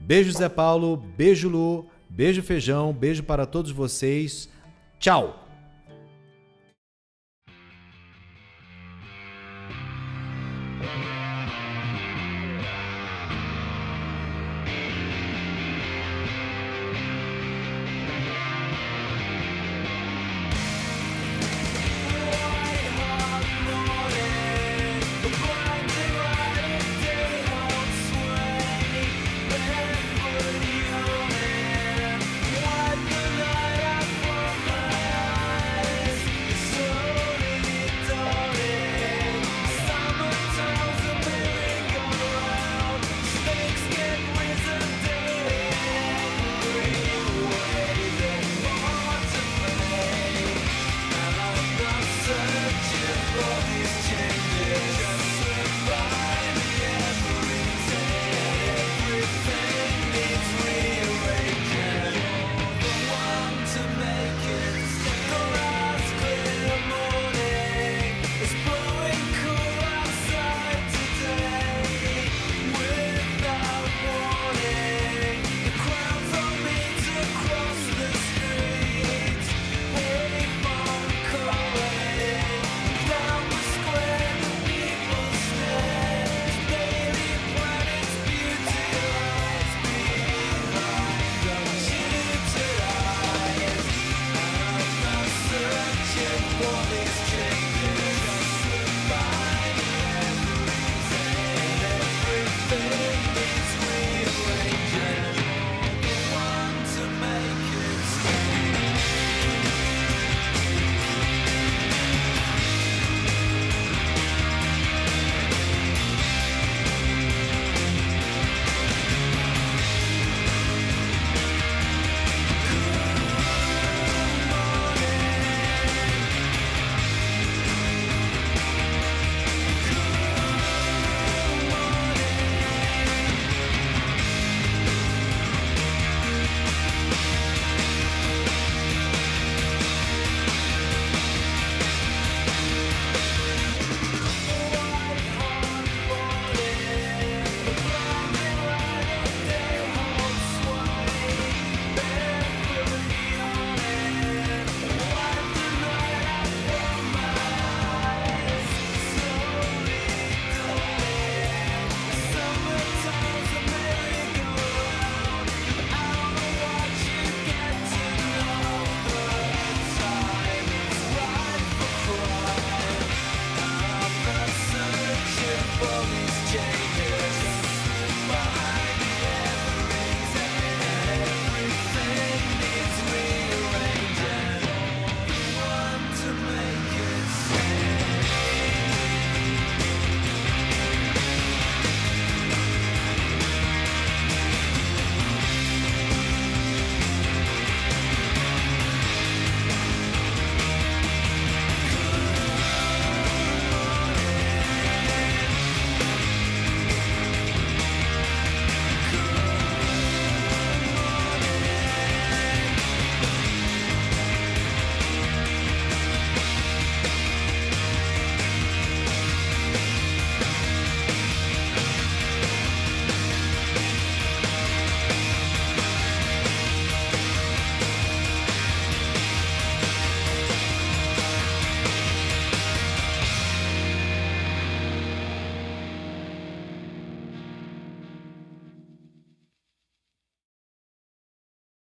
Beijo, 0.00 0.32
Zé 0.32 0.48
Paulo. 0.48 0.96
Beijo, 0.96 1.48
Lu. 1.48 1.86
Beijo, 2.08 2.42
Feijão. 2.42 2.92
Beijo 2.92 3.22
para 3.22 3.46
todos 3.46 3.70
vocês. 3.70 4.48
Tchau! 4.98 5.45